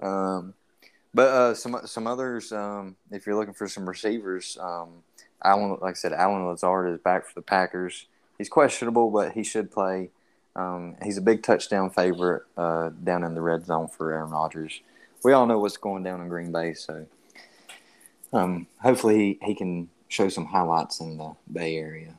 Um, 0.00 0.54
but 1.14 1.28
uh, 1.28 1.54
some 1.54 1.80
some 1.84 2.06
others. 2.06 2.52
Um, 2.52 2.96
if 3.10 3.26
you're 3.26 3.36
looking 3.36 3.54
for 3.54 3.68
some 3.68 3.88
receivers, 3.88 4.58
um, 4.60 5.02
Allen, 5.42 5.78
like 5.80 5.92
I 5.92 5.94
said, 5.94 6.12
Allen 6.12 6.46
Lazard 6.46 6.92
is 6.92 7.00
back 7.00 7.26
for 7.26 7.34
the 7.34 7.42
Packers. 7.42 8.06
he's 8.36 8.48
questionable, 8.48 9.10
but 9.10 9.32
he 9.32 9.42
should 9.42 9.70
play. 9.70 10.10
Um, 10.56 10.96
he's 11.02 11.18
a 11.18 11.22
big 11.22 11.42
touchdown 11.42 11.90
favorite 11.90 12.42
uh, 12.56 12.90
down 13.04 13.22
in 13.24 13.34
the 13.34 13.40
red 13.40 13.66
zone 13.66 13.88
for 13.88 14.12
Aaron 14.12 14.30
Rodgers. 14.30 14.80
We 15.22 15.32
all 15.32 15.46
know 15.46 15.58
what's 15.58 15.76
going 15.76 16.02
down 16.02 16.20
in 16.20 16.28
Green 16.28 16.52
Bay, 16.52 16.74
so 16.74 17.06
um, 18.32 18.66
hopefully 18.82 19.38
he, 19.40 19.46
he 19.48 19.54
can 19.54 19.88
show 20.08 20.28
some 20.28 20.46
highlights 20.46 21.00
in 21.00 21.18
the 21.18 21.34
Bay 21.52 21.76
Area. 21.76 22.14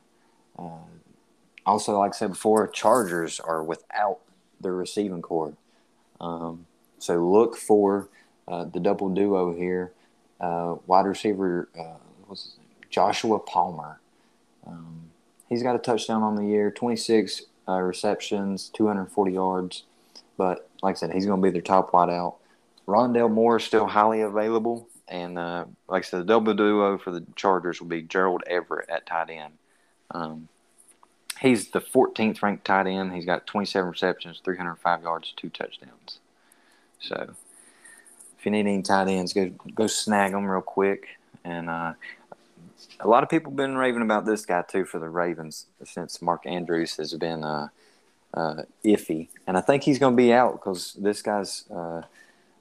Uh, 0.57 0.85
also, 1.65 1.97
like 1.97 2.13
I 2.13 2.17
said 2.17 2.31
before, 2.31 2.67
Chargers 2.67 3.39
are 3.39 3.63
without 3.63 4.19
their 4.59 4.73
receiving 4.73 5.21
corps. 5.21 5.55
Um, 6.19 6.65
so 6.97 7.15
look 7.29 7.55
for 7.55 8.09
uh, 8.49 8.65
the 8.65 8.79
double 8.79 9.09
duo 9.09 9.53
here. 9.53 9.93
Uh, 10.39 10.75
wide 10.87 11.05
receiver, 11.05 11.69
uh? 11.77 11.97
Joshua 12.89 13.39
Palmer. 13.39 13.99
Um, 14.65 15.11
he's 15.47 15.63
got 15.63 15.75
a 15.75 15.79
touchdown 15.79 16.23
on 16.23 16.35
the 16.35 16.45
year, 16.45 16.71
26 16.71 17.43
uh, 17.67 17.79
receptions, 17.79 18.69
240 18.69 19.31
yards. 19.31 19.83
But 20.37 20.69
like 20.81 20.95
I 20.95 20.99
said, 20.99 21.13
he's 21.13 21.25
going 21.25 21.41
to 21.41 21.45
be 21.45 21.51
their 21.51 21.61
top 21.61 21.91
wideout. 21.91 22.35
Rondale 22.87 23.31
Moore 23.31 23.57
is 23.57 23.63
still 23.63 23.87
highly 23.87 24.21
available. 24.21 24.87
And 25.07 25.37
uh, 25.37 25.65
like 25.87 26.05
I 26.05 26.07
said, 26.07 26.21
the 26.21 26.25
double 26.25 26.53
duo 26.53 26.97
for 26.97 27.11
the 27.11 27.25
Chargers 27.35 27.81
will 27.81 27.87
be 27.87 28.01
Gerald 28.01 28.43
Everett 28.47 28.89
at 28.89 29.05
tight 29.05 29.29
end. 29.29 29.53
Um, 30.11 30.47
he's 31.39 31.69
the 31.69 31.81
14th 31.81 32.41
ranked 32.41 32.65
tight 32.65 32.87
end. 32.87 33.13
He's 33.13 33.25
got 33.25 33.47
27 33.47 33.89
receptions, 33.89 34.41
305 34.43 35.03
yards, 35.03 35.33
two 35.35 35.49
touchdowns. 35.49 36.19
So 36.99 37.35
if 38.39 38.45
you 38.45 38.51
need 38.51 38.61
any 38.61 38.81
tight 38.81 39.09
ends, 39.09 39.33
go 39.33 39.49
go 39.75 39.87
snag 39.87 40.31
them 40.31 40.45
real 40.45 40.61
quick. 40.61 41.19
And 41.43 41.69
uh, 41.69 41.93
a 43.01 43.07
lot 43.07 43.23
of 43.23 43.29
people 43.29 43.51
have 43.51 43.57
been 43.57 43.77
raving 43.77 44.01
about 44.01 44.25
this 44.25 44.45
guy 44.45 44.61
too 44.61 44.85
for 44.85 44.99
the 44.99 45.09
Ravens 45.09 45.65
since 45.83 46.21
Mark 46.21 46.45
Andrews 46.45 46.95
has 46.95 47.13
been 47.15 47.43
uh, 47.43 47.67
uh, 48.33 48.63
iffy, 48.85 49.27
and 49.45 49.57
I 49.57 49.61
think 49.61 49.83
he's 49.83 49.99
going 49.99 50.13
to 50.13 50.17
be 50.17 50.31
out 50.31 50.53
because 50.53 50.93
this 50.93 51.21
guy's 51.21 51.69
uh, 51.69 52.03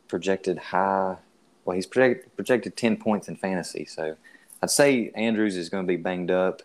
projected 0.09 0.59
high. 0.59 1.17
Well, 1.65 1.77
he's 1.77 1.87
projected 1.87 2.35
projected 2.35 2.77
ten 2.77 2.97
points 2.97 3.29
in 3.29 3.37
fantasy, 3.37 3.85
so 3.85 4.17
I'd 4.63 4.71
say 4.71 5.13
Andrews 5.15 5.57
is 5.57 5.69
going 5.69 5.85
to 5.85 5.89
be 5.89 5.97
banged 5.97 6.31
up, 6.31 6.63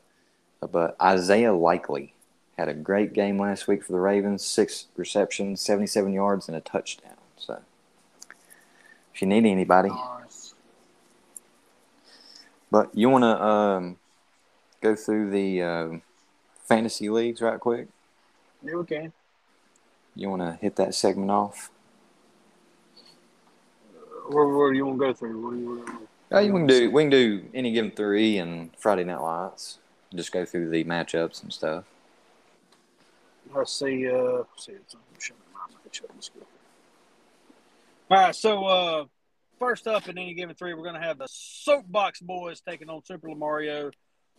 but 0.71 0.95
Isaiah 0.99 1.53
Likely 1.53 2.13
had 2.57 2.69
a 2.69 2.73
great 2.73 3.13
game 3.13 3.37
last 3.37 3.67
week 3.67 3.83
for 3.83 3.91
the 3.91 3.99
Ravens, 3.99 4.45
six 4.45 4.87
receptions, 4.95 5.61
seventy-seven 5.61 6.13
yards, 6.13 6.47
and 6.47 6.55
a 6.57 6.61
touchdown. 6.61 7.17
So 7.37 7.59
if 9.13 9.21
you 9.21 9.27
need 9.27 9.45
anybody. 9.45 9.91
But 12.71 12.89
you 12.97 13.09
want 13.09 13.23
to 13.23 13.43
um, 13.43 13.97
go 14.81 14.95
through 14.95 15.29
the 15.29 15.61
uh, 15.61 15.89
fantasy 16.65 17.09
leagues 17.09 17.41
right 17.41 17.59
quick? 17.59 17.87
Yeah, 18.63 18.75
we 18.75 18.85
can. 18.85 19.13
You 20.15 20.29
want 20.29 20.41
to 20.41 20.57
hit 20.59 20.75
that 20.77 20.95
segment 20.95 21.29
off? 21.29 21.69
Where, 24.27 24.47
where 24.47 24.73
you 24.73 24.85
want 24.85 24.99
to 24.99 25.05
go 25.05 25.13
through? 25.13 25.43
What 25.43 25.51
do 25.53 25.59
you 25.59 25.69
want 25.69 25.87
to 25.87 25.93
Oh, 26.31 26.39
you 26.39 26.51
can 26.51 26.65
do. 26.65 26.89
We 26.89 27.03
can 27.03 27.11
do 27.11 27.45
any 27.53 27.71
given 27.73 27.91
three 27.91 28.39
and 28.39 28.71
Friday 28.75 29.03
Night 29.03 29.21
Lights. 29.21 29.77
Just 30.15 30.31
go 30.31 30.45
through 30.45 30.71
the 30.71 30.83
matchups 30.83 31.43
and 31.43 31.53
stuff. 31.53 31.83
Let's 33.53 33.71
see. 33.71 34.09
Uh, 34.09 34.41
let's 34.55 34.65
see. 34.65 34.73
All 38.09 38.17
right. 38.17 38.35
So 38.35 38.65
uh, 38.65 39.05
first 39.59 39.87
up 39.87 40.07
in 40.07 40.17
any 40.17 40.33
given 40.33 40.55
three, 40.55 40.73
we're 40.73 40.83
going 40.83 40.99
to 40.99 41.07
have 41.07 41.17
the 41.17 41.27
Soapbox 41.29 42.21
Boys 42.21 42.61
taking 42.61 42.89
on 42.89 43.03
Super 43.05 43.33
Mario. 43.35 43.91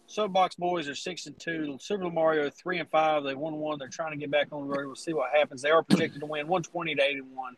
Soapbox 0.07 0.57
Boys 0.57 0.89
are 0.89 0.95
six 0.95 1.27
and 1.27 1.39
two. 1.39 1.79
Super 1.81 2.11
Mario 2.11 2.51
three 2.51 2.79
and 2.79 2.91
five. 2.91 3.25
They 3.25 3.35
won 3.35 3.55
one. 3.57 3.79
They're 3.79 3.89
trying 3.89 4.13
to 4.13 4.19
get 4.19 4.31
back 4.31 4.49
on 4.53 4.69
the 4.69 4.75
road. 4.75 4.87
We'll 4.87 4.97
see 4.97 5.15
what 5.15 5.31
happens. 5.35 5.63
They 5.63 5.71
are 5.71 5.83
projected 5.83 6.21
to 6.21 6.27
win 6.27 6.47
one 6.47 6.63
twenty 6.63 6.95
to 6.95 7.03
eighty 7.03 7.23
one. 7.23 7.57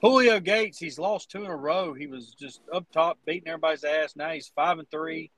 Julio 0.00 0.38
Gates, 0.38 0.78
he's 0.78 0.98
lost 0.98 1.30
two 1.30 1.44
in 1.44 1.50
a 1.50 1.56
row. 1.56 1.92
He 1.92 2.06
was 2.06 2.32
just 2.38 2.60
up 2.72 2.86
top, 2.92 3.18
beating 3.26 3.48
everybody's 3.48 3.82
ass. 3.82 4.14
Now 4.14 4.30
he's 4.30 4.52
five 4.54 4.78
and 4.78 4.88
three. 4.90 5.32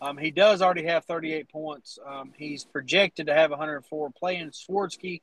Um, 0.00 0.16
he 0.16 0.30
does 0.30 0.62
already 0.62 0.84
have 0.84 1.04
38 1.06 1.48
points. 1.48 1.98
Um, 2.06 2.32
he's 2.36 2.64
projected 2.64 3.26
to 3.26 3.34
have 3.34 3.50
104. 3.50 4.10
Playing 4.16 4.50
Swarsky, 4.50 5.22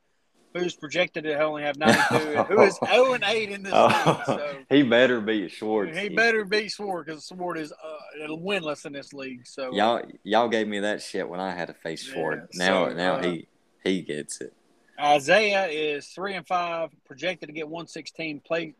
who's 0.53 0.75
projected 0.75 1.23
to 1.23 1.39
only 1.39 1.63
have 1.63 1.77
92, 1.77 2.43
who 2.43 2.61
is 2.61 2.77
0 2.85 3.13
and 3.13 3.23
8 3.23 3.49
in 3.49 3.63
this 3.63 3.73
oh, 3.75 3.87
league. 3.87 4.25
So 4.25 4.57
he 4.69 4.83
better 4.83 5.21
be 5.21 5.41
beat 5.41 5.51
Schwartz. 5.51 5.97
He 5.97 6.09
better 6.09 6.45
beat 6.45 6.71
Schwartz 6.71 7.07
because 7.07 7.25
Schwartz 7.25 7.61
is 7.61 7.71
uh, 7.71 8.27
winless 8.27 8.85
in 8.85 8.93
this 8.93 9.13
league. 9.13 9.45
So 9.47 9.73
y'all 9.73 10.01
y'all 10.23 10.49
gave 10.49 10.67
me 10.67 10.79
that 10.79 11.01
shit 11.01 11.27
when 11.27 11.39
I 11.39 11.51
had 11.51 11.67
to 11.67 11.73
face 11.73 12.03
Schwartz. 12.03 12.57
Yeah, 12.57 12.67
now 12.67 12.89
so, 12.89 12.93
now 12.93 13.15
uh, 13.15 13.23
he 13.23 13.47
he 13.83 14.01
gets 14.01 14.41
it. 14.41 14.53
Isaiah 14.99 15.67
is 15.67 16.07
three 16.07 16.35
and 16.35 16.45
five, 16.45 16.89
projected 17.05 17.49
to 17.49 17.53
get 17.53 17.67
116. 17.67 18.41
Play 18.41 18.75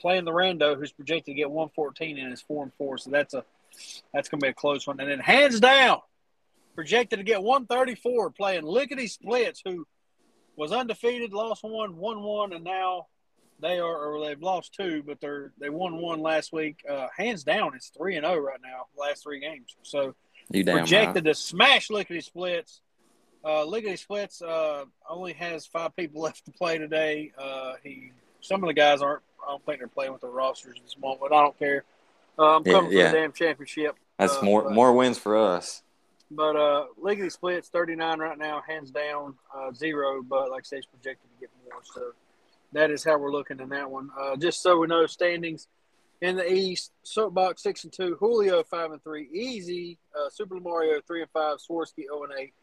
playing 0.00 0.24
the 0.24 0.32
Rando, 0.32 0.76
who's 0.76 0.92
projected 0.92 1.26
to 1.26 1.34
get 1.34 1.50
114 1.50 2.18
and 2.18 2.32
is 2.32 2.40
four 2.40 2.62
and 2.62 2.72
four. 2.74 2.98
So 2.98 3.10
that's 3.10 3.34
a 3.34 3.44
that's 4.12 4.28
gonna 4.28 4.40
be 4.40 4.48
a 4.48 4.54
close 4.54 4.86
one. 4.86 5.00
And 5.00 5.10
then 5.10 5.18
hands 5.18 5.60
down, 5.60 6.00
projected 6.74 7.18
to 7.18 7.24
get 7.24 7.42
134, 7.42 8.30
playing 8.30 8.64
Lickety 8.64 9.06
Splits, 9.06 9.62
who 9.64 9.86
was 10.56 10.72
undefeated, 10.72 11.32
lost 11.32 11.62
one, 11.64 11.96
won 11.96 12.22
one, 12.22 12.52
and 12.52 12.64
now 12.64 13.06
they 13.60 13.78
are 13.78 13.96
or 13.96 14.24
they've 14.24 14.42
lost 14.42 14.74
two, 14.74 15.02
but 15.06 15.20
they're 15.20 15.52
they 15.58 15.70
won 15.70 15.96
one 15.96 16.20
last 16.20 16.52
week. 16.52 16.84
Uh, 16.88 17.06
hands 17.16 17.44
down, 17.44 17.74
it's 17.74 17.88
three 17.96 18.16
and 18.16 18.26
zero 18.26 18.36
oh 18.36 18.40
right 18.40 18.60
now, 18.62 18.86
last 18.98 19.22
three 19.22 19.40
games. 19.40 19.76
So 19.82 20.14
you 20.50 20.64
projected 20.64 21.24
right. 21.24 21.32
to 21.32 21.34
smash 21.34 21.88
Lickety 21.88 22.20
Splits. 22.20 22.80
Uh, 23.44 23.64
Lickety 23.64 23.96
Splits 23.96 24.42
uh, 24.42 24.84
only 25.08 25.32
has 25.34 25.66
five 25.66 25.94
people 25.96 26.22
left 26.22 26.44
to 26.44 26.50
play 26.50 26.78
today. 26.78 27.32
Uh, 27.38 27.74
he 27.82 28.12
some 28.40 28.62
of 28.62 28.68
the 28.68 28.74
guys 28.74 29.00
aren't. 29.00 29.22
I 29.46 29.50
don't 29.50 29.64
think 29.64 29.78
they're 29.78 29.88
playing 29.88 30.12
with 30.12 30.20
their 30.20 30.30
rosters 30.30 30.76
at 30.76 30.84
this 30.84 30.96
moment, 30.98 31.20
but 31.20 31.32
I 31.32 31.40
don't 31.42 31.58
care. 31.58 31.84
Uh, 32.38 32.56
I'm 32.56 32.64
coming 32.64 32.92
yeah, 32.92 33.10
for 33.10 33.16
the 33.16 33.22
damn 33.22 33.32
championship. 33.32 33.96
That's 34.18 34.36
uh, 34.36 34.42
more 34.42 34.70
more 34.70 34.92
wins 34.92 35.18
for 35.18 35.36
us. 35.36 35.82
But 36.34 36.56
uh, 36.56 36.86
Lickety 37.00 37.30
Splits 37.30 37.68
39 37.68 38.18
right 38.18 38.38
now, 38.38 38.62
hands 38.66 38.90
down 38.90 39.34
uh, 39.54 39.72
zero. 39.72 40.22
But 40.22 40.50
like 40.50 40.62
I 40.62 40.64
say, 40.64 40.76
it's 40.78 40.86
projected 40.86 41.28
to 41.30 41.40
get 41.40 41.50
more. 41.64 41.80
So 41.84 42.12
that 42.72 42.90
is 42.90 43.04
how 43.04 43.18
we're 43.18 43.32
looking 43.32 43.60
in 43.60 43.68
that 43.70 43.90
one. 43.90 44.10
Uh, 44.18 44.36
just 44.36 44.62
so 44.62 44.78
we 44.78 44.86
know, 44.86 45.06
standings 45.06 45.68
in 46.20 46.36
the 46.36 46.50
East: 46.50 46.92
Soapbox 47.02 47.62
six 47.62 47.84
and 47.84 47.92
two, 47.92 48.16
Julio 48.18 48.62
five 48.64 48.92
and 48.92 49.02
three, 49.02 49.28
Easy, 49.32 49.98
uh, 50.16 50.30
Super 50.30 50.58
Mario 50.58 51.00
three 51.06 51.22
and 51.22 51.30
five, 51.30 51.58
Swarsky 51.58 52.04
zero 52.04 52.24
and 52.24 52.32
eight. 52.38 52.54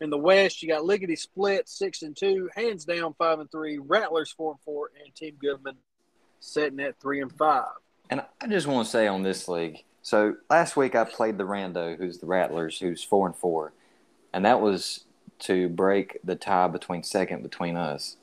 In 0.00 0.10
the 0.10 0.18
West, 0.18 0.62
you 0.62 0.68
got 0.68 0.84
Lickety 0.84 1.14
Split 1.14 1.68
six 1.68 2.02
and 2.02 2.16
two, 2.16 2.50
hands 2.56 2.84
down 2.84 3.14
five 3.14 3.38
and 3.38 3.50
three, 3.50 3.78
Rattlers 3.78 4.32
four 4.32 4.52
and 4.52 4.60
four, 4.60 4.90
and 5.02 5.14
Team 5.14 5.36
Goodman 5.40 5.76
sitting 6.40 6.80
at 6.80 6.98
three 7.00 7.22
and 7.22 7.32
five. 7.32 7.68
And 8.10 8.22
I 8.40 8.48
just 8.48 8.66
want 8.66 8.86
to 8.86 8.90
say 8.90 9.06
on 9.06 9.22
this 9.22 9.46
league, 9.46 9.84
so 10.02 10.36
last 10.50 10.76
week 10.76 10.94
I 10.94 11.04
played 11.04 11.38
the 11.38 11.44
Rando, 11.44 11.96
who's 11.96 12.18
the 12.18 12.26
Rattlers, 12.26 12.78
who's 12.78 13.02
four 13.02 13.26
and 13.26 13.36
four, 13.36 13.72
and 14.32 14.44
that 14.44 14.60
was 14.60 15.04
to 15.40 15.68
break 15.68 16.18
the 16.22 16.36
tie 16.36 16.68
between 16.68 17.02
second 17.02 17.42
between 17.42 17.76
us. 17.76 18.16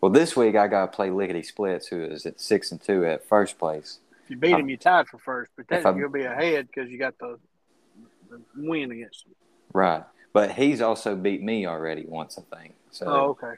Well, 0.00 0.10
this 0.10 0.36
week 0.36 0.54
I 0.56 0.68
got 0.68 0.90
to 0.92 0.96
play 0.96 1.10
Lickety 1.10 1.42
Splits, 1.42 1.86
who 1.86 2.04
is 2.04 2.26
at 2.26 2.40
six 2.40 2.70
and 2.70 2.82
two 2.82 3.06
at 3.06 3.26
first 3.26 3.58
place. 3.58 4.00
If 4.24 4.30
you 4.30 4.36
beat 4.36 4.52
him, 4.52 4.68
you 4.68 4.76
tied 4.76 5.08
for 5.08 5.18
first, 5.18 5.50
but 5.56 5.68
then 5.68 5.96
you'll 5.96 6.10
be 6.10 6.24
ahead 6.24 6.68
because 6.68 6.90
you 6.90 6.98
got 6.98 7.18
the, 7.18 7.38
the 8.30 8.40
win 8.56 8.90
against 8.90 9.26
him. 9.26 9.34
Right, 9.72 10.04
but 10.32 10.52
he's 10.52 10.80
also 10.80 11.16
beat 11.16 11.42
me 11.42 11.66
already 11.66 12.04
once, 12.06 12.38
I 12.38 12.56
think. 12.56 12.74
So, 12.90 13.06
oh, 13.06 13.30
okay. 13.30 13.54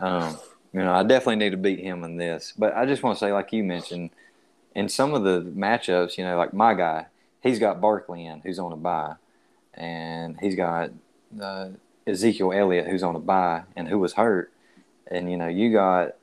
Um, 0.00 0.38
you 0.72 0.80
know, 0.80 0.92
I 0.92 1.02
definitely 1.02 1.36
need 1.36 1.50
to 1.50 1.56
beat 1.56 1.80
him 1.80 2.04
in 2.04 2.16
this. 2.16 2.52
But 2.56 2.76
I 2.76 2.86
just 2.86 3.02
want 3.02 3.18
to 3.18 3.24
say, 3.24 3.32
like 3.32 3.52
you 3.52 3.62
mentioned, 3.62 4.10
in 4.74 4.88
some 4.88 5.14
of 5.14 5.22
the 5.24 5.42
matchups, 5.42 6.16
you 6.16 6.24
know, 6.24 6.36
like 6.36 6.52
my 6.54 6.74
guy, 6.74 7.06
he's 7.40 7.58
got 7.58 7.80
Barkley 7.80 8.24
in 8.24 8.40
who's 8.40 8.58
on 8.58 8.72
a 8.72 8.76
bye, 8.76 9.14
and 9.74 10.38
he's 10.40 10.54
got 10.54 10.90
uh, 11.40 11.70
Ezekiel 12.06 12.52
Elliott 12.52 12.88
who's 12.88 13.02
on 13.02 13.16
a 13.16 13.20
bye 13.20 13.62
and 13.76 13.88
who 13.88 13.98
was 13.98 14.14
hurt, 14.14 14.52
and 15.06 15.30
you 15.30 15.36
know 15.36 15.48
you 15.48 15.72
got 15.72 16.14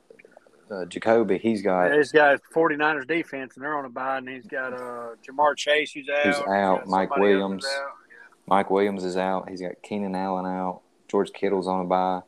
uh, 0.70 0.84
Jacoby, 0.86 1.38
he's 1.38 1.62
got 1.62 1.92
he's 1.92 2.12
got 2.12 2.40
49ers 2.54 3.06
defense 3.06 3.56
and 3.56 3.64
they're 3.64 3.76
on 3.76 3.84
a 3.84 3.90
bye, 3.90 4.18
and 4.18 4.28
he's 4.28 4.46
got 4.46 4.72
uh, 4.72 5.14
Ja'Marr 5.26 5.56
Chase 5.56 5.92
who's 5.92 6.08
out, 6.08 6.24
who's 6.24 6.36
out, 6.48 6.86
Mike 6.86 7.14
Williams, 7.16 7.64
out. 7.64 7.70
Yeah. 7.70 8.20
Mike 8.46 8.70
Williams 8.70 9.04
is 9.04 9.16
out, 9.16 9.48
he's 9.48 9.60
got 9.60 9.82
Keenan 9.82 10.14
Allen 10.14 10.46
out, 10.46 10.80
George 11.08 11.32
Kittle's 11.32 11.66
on 11.66 11.84
a 11.84 11.88
bye, 11.88 12.20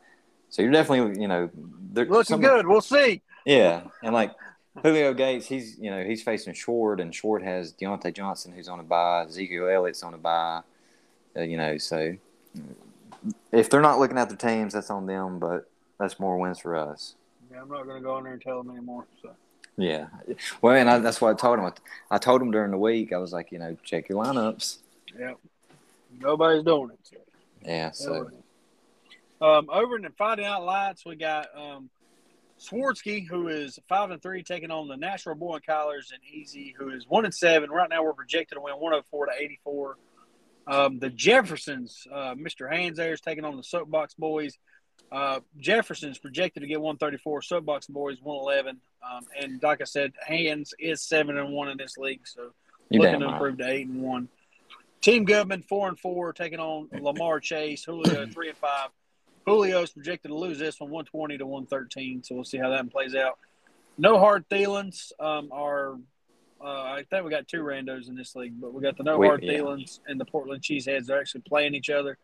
so 0.51 0.63
you're 0.63 0.73
definitely 0.73 1.21
you 1.21 1.29
know 1.29 1.51
looking 1.95 2.41
good. 2.41 2.67
We'll 2.67 2.81
see. 2.81 3.23
Yeah, 3.45 3.83
and 4.03 4.15
like 4.15 4.33
Julio 4.81 5.13
Gates, 5.13 5.47
he's 5.47 5.79
you 5.79 5.91
know 5.91 6.03
he's 6.03 6.23
facing 6.23 6.55
Short, 6.55 7.01
and 7.01 7.15
Short 7.15 7.43
has 7.43 7.73
Diontae 7.73 8.15
Johnson 8.15 8.53
who's 8.53 8.69
on 8.69 8.81
a 8.81 8.83
bye. 8.83 9.25
Ezekiel 9.27 9.69
Elliott's 9.69 10.03
on 10.03 10.15
a 10.15 10.19
bye. 10.19 10.63
Uh, 11.37 11.43
you 11.43 11.57
know, 11.57 11.77
so 11.79 12.17
if 13.51 13.69
they're 13.69 13.83
not 13.83 13.99
looking 13.99 14.19
at 14.19 14.29
their 14.29 14.37
teams, 14.37 14.73
that's 14.73 14.91
on 14.91 15.07
them. 15.07 15.39
But 15.39 15.71
that's 15.99 16.19
more 16.19 16.39
wins 16.39 16.59
for 16.59 16.77
us. 16.77 17.17
Yeah, 17.51 17.63
I'm 17.63 17.69
not 17.69 17.85
going 17.85 17.97
to 17.97 18.03
go 18.03 18.17
in 18.19 18.25
there 18.25 18.33
and 18.33 18.43
tell 18.43 18.63
them 18.63 18.71
anymore. 18.71 19.07
So. 19.21 19.31
Yeah, 19.77 20.07
well, 20.61 20.75
and 20.75 20.89
I, 20.89 20.99
that's 20.99 21.21
what 21.21 21.31
I 21.31 21.35
told 21.35 21.59
him. 21.59 21.73
I 22.11 22.19
told 22.19 22.43
him 22.43 22.51
during 22.51 22.71
the 22.71 22.79
week. 22.79 23.13
I 23.13 23.19
was 23.19 23.33
like, 23.33 23.53
you 23.53 23.59
know, 23.59 23.77
check 23.83 24.09
your 24.09 24.23
lineups. 24.23 24.79
Yeah, 25.19 25.35
Nobody's 26.21 26.65
doing 26.65 26.91
it. 26.91 27.23
Yeah. 27.65 27.91
So. 27.91 28.31
Um, 29.41 29.69
over 29.71 29.97
in 29.97 30.03
the 30.03 30.13
Friday 30.17 30.43
Night 30.43 30.59
Lights, 30.59 31.05
we 31.05 31.17
got 31.17 31.47
um, 31.57 31.91
Swarsky, 32.63 33.27
who 33.27 33.49
is 33.49 33.79
five 33.89 34.11
and 34.11 34.23
three, 34.23 34.43
taking 34.43 34.71
on 34.71 34.89
the 34.89 34.97
Natural 34.97 35.35
Boy 35.35 35.57
and 35.57 35.65
Kyler's 35.65 36.13
and 36.13 36.21
Easy, 36.25 36.75
who 36.79 36.91
is 36.91 37.07
one 37.09 37.25
and 37.25 37.35
seven. 37.35 37.71
Right 37.71 37.89
now, 37.89 38.03
we're 38.05 38.13
projected 38.13 38.57
to 38.57 38.61
win 38.63 38.75
104 38.75 39.27
to 39.27 39.33
84. 39.37 39.97
Um, 40.67 40.99
the 40.99 41.11
Jeffersons, 41.11 42.07
uh, 42.13 42.35
Mr. 42.35 42.73
Hands 42.73 42.97
there 42.97 43.13
is 43.13 43.21
taking 43.21 43.45
on 43.45 43.57
the 43.57 43.65
Soapbox 43.65 44.15
Boys. 44.15 44.59
Uh, 45.11 45.41
Jefferson's 45.59 46.19
projected 46.19 46.63
to 46.63 46.67
get 46.67 46.81
134. 46.81 47.43
Soapbox 47.43 47.87
Boys 47.89 48.19
111. 48.23 48.81
Um, 49.03 49.25
and 49.41 49.63
like 49.63 49.81
I 49.81 49.85
said, 49.85 50.13
Hands 50.25 50.73
is 50.79 51.03
seven 51.03 51.37
and 51.37 51.53
one 51.53 51.69
in 51.69 51.77
this 51.77 51.99
league, 51.99 52.27
so 52.27 52.53
You 52.91 53.01
looking 53.01 53.21
to 53.21 53.27
right. 53.27 53.33
improve 53.35 53.59
to 53.59 53.69
eight 53.69 53.89
and 53.89 54.01
one. 54.03 54.29
Team 55.01 55.25
Goodman 55.25 55.63
four 55.63 55.89
and 55.89 55.99
four, 55.99 56.33
taking 56.33 56.61
on 56.61 56.89
Lamar 56.93 57.41
Chase. 57.41 57.85
Julio 57.85 58.27
three 58.27 58.51
and 58.51 58.59
five. 58.59 58.91
Julio's 59.47 59.93
projected 59.93 60.31
to 60.31 60.37
lose 60.37 60.59
this 60.59 60.81
one 60.81 60.91
120 60.91 61.39
to 61.39 61.47
113. 61.47 62.23
So 62.23 62.35
we'll 62.35 62.45
see 62.45 62.59
how 62.59 62.71
that 62.71 62.77
one 62.77 62.89
plays 62.89 63.15
out. 63.15 63.39
No 63.99 64.19
hard 64.19 64.49
Thielens 64.49 65.13
um, 65.21 65.51
are. 65.53 65.95
Uh, 66.65 66.83
I 66.83 67.05
think 67.11 67.25
we 67.25 67.31
got 67.31 67.49
two 67.49 67.63
randos 67.63 68.09
in 68.09 68.15
this 68.15 68.37
league, 68.37 68.61
but 68.61 68.73
we 68.73 68.81
got 68.83 68.97
the 68.97 69.03
no 69.03 69.21
hard 69.21 69.43
yeah. 69.43 69.55
Thielens 69.55 69.99
and 70.07 70.21
the 70.21 70.25
Portland 70.25 70.63
Cheeseheads. 70.63 71.07
They're 71.07 71.21
actually 71.21 71.41
playing 71.43 71.75
each 71.75 71.91
other. 71.91 72.19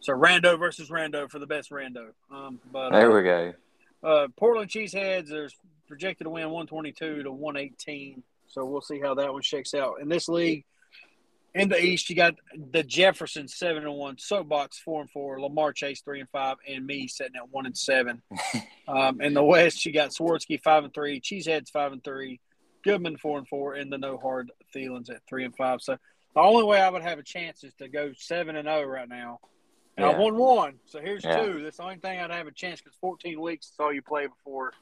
So 0.00 0.12
rando 0.12 0.58
versus 0.58 0.90
rando 0.90 1.30
for 1.30 1.38
the 1.38 1.46
best 1.46 1.70
rando. 1.70 2.08
Um, 2.30 2.58
but 2.72 2.92
uh, 2.92 2.98
There 2.98 3.12
we 3.12 3.22
go. 3.22 3.54
uh, 4.02 4.28
Portland 4.36 4.68
Cheeseheads 4.68 5.30
are 5.30 5.48
projected 5.86 6.24
to 6.24 6.30
win 6.30 6.50
122 6.50 7.22
to 7.22 7.32
118. 7.32 8.22
So 8.48 8.64
we'll 8.64 8.82
see 8.82 9.00
how 9.00 9.14
that 9.14 9.32
one 9.32 9.42
shakes 9.42 9.74
out. 9.74 10.00
In 10.00 10.08
this 10.08 10.28
league, 10.28 10.64
in 11.54 11.68
the 11.68 11.80
East, 11.80 12.10
you 12.10 12.16
got 12.16 12.34
the 12.72 12.82
Jefferson 12.82 13.46
seven 13.46 13.84
and 13.84 13.94
one, 13.94 14.18
Soapbox 14.18 14.80
four 14.80 15.00
and 15.00 15.10
four, 15.10 15.40
Lamar 15.40 15.72
Chase 15.72 16.00
three 16.00 16.20
and 16.20 16.28
five, 16.30 16.56
and 16.68 16.84
me 16.84 17.06
sitting 17.06 17.36
at 17.36 17.48
one 17.50 17.66
and 17.66 17.76
seven. 17.76 18.22
um, 18.88 19.20
in 19.20 19.34
the 19.34 19.44
West, 19.44 19.86
you 19.86 19.92
got 19.92 20.10
Swarsky 20.10 20.60
five 20.62 20.84
and 20.84 20.92
three, 20.92 21.20
Cheeseheads 21.20 21.70
five 21.70 21.92
and 21.92 22.02
three, 22.02 22.40
Goodman 22.82 23.16
four 23.18 23.38
and 23.38 23.46
four, 23.46 23.74
and 23.74 23.92
the 23.92 23.98
No 23.98 24.18
Hard 24.18 24.50
Thielens 24.74 25.10
at 25.10 25.22
three 25.28 25.44
and 25.44 25.56
five. 25.56 25.80
So 25.80 25.96
the 26.34 26.40
only 26.40 26.64
way 26.64 26.80
I 26.80 26.90
would 26.90 27.02
have 27.02 27.20
a 27.20 27.24
chance 27.24 27.62
is 27.62 27.72
to 27.74 27.88
go 27.88 28.12
seven 28.18 28.56
and 28.56 28.66
zero 28.66 28.84
right 28.84 29.08
now. 29.08 29.38
And 29.96 30.04
I 30.04 30.10
Yeah. 30.10 30.18
won 30.18 30.36
one, 30.36 30.80
so 30.86 31.00
here's 31.00 31.24
Yeah. 31.24 31.44
two. 31.44 31.62
That's 31.62 31.76
the 31.76 31.84
only 31.84 31.96
thing 31.98 32.18
I'd 32.18 32.32
have 32.32 32.48
a 32.48 32.52
chance 32.52 32.80
because 32.80 32.96
14 33.00 33.40
weeks 33.40 33.66
is 33.66 33.74
all 33.78 33.92
you 33.92 34.02
play 34.02 34.26
before. 34.26 34.72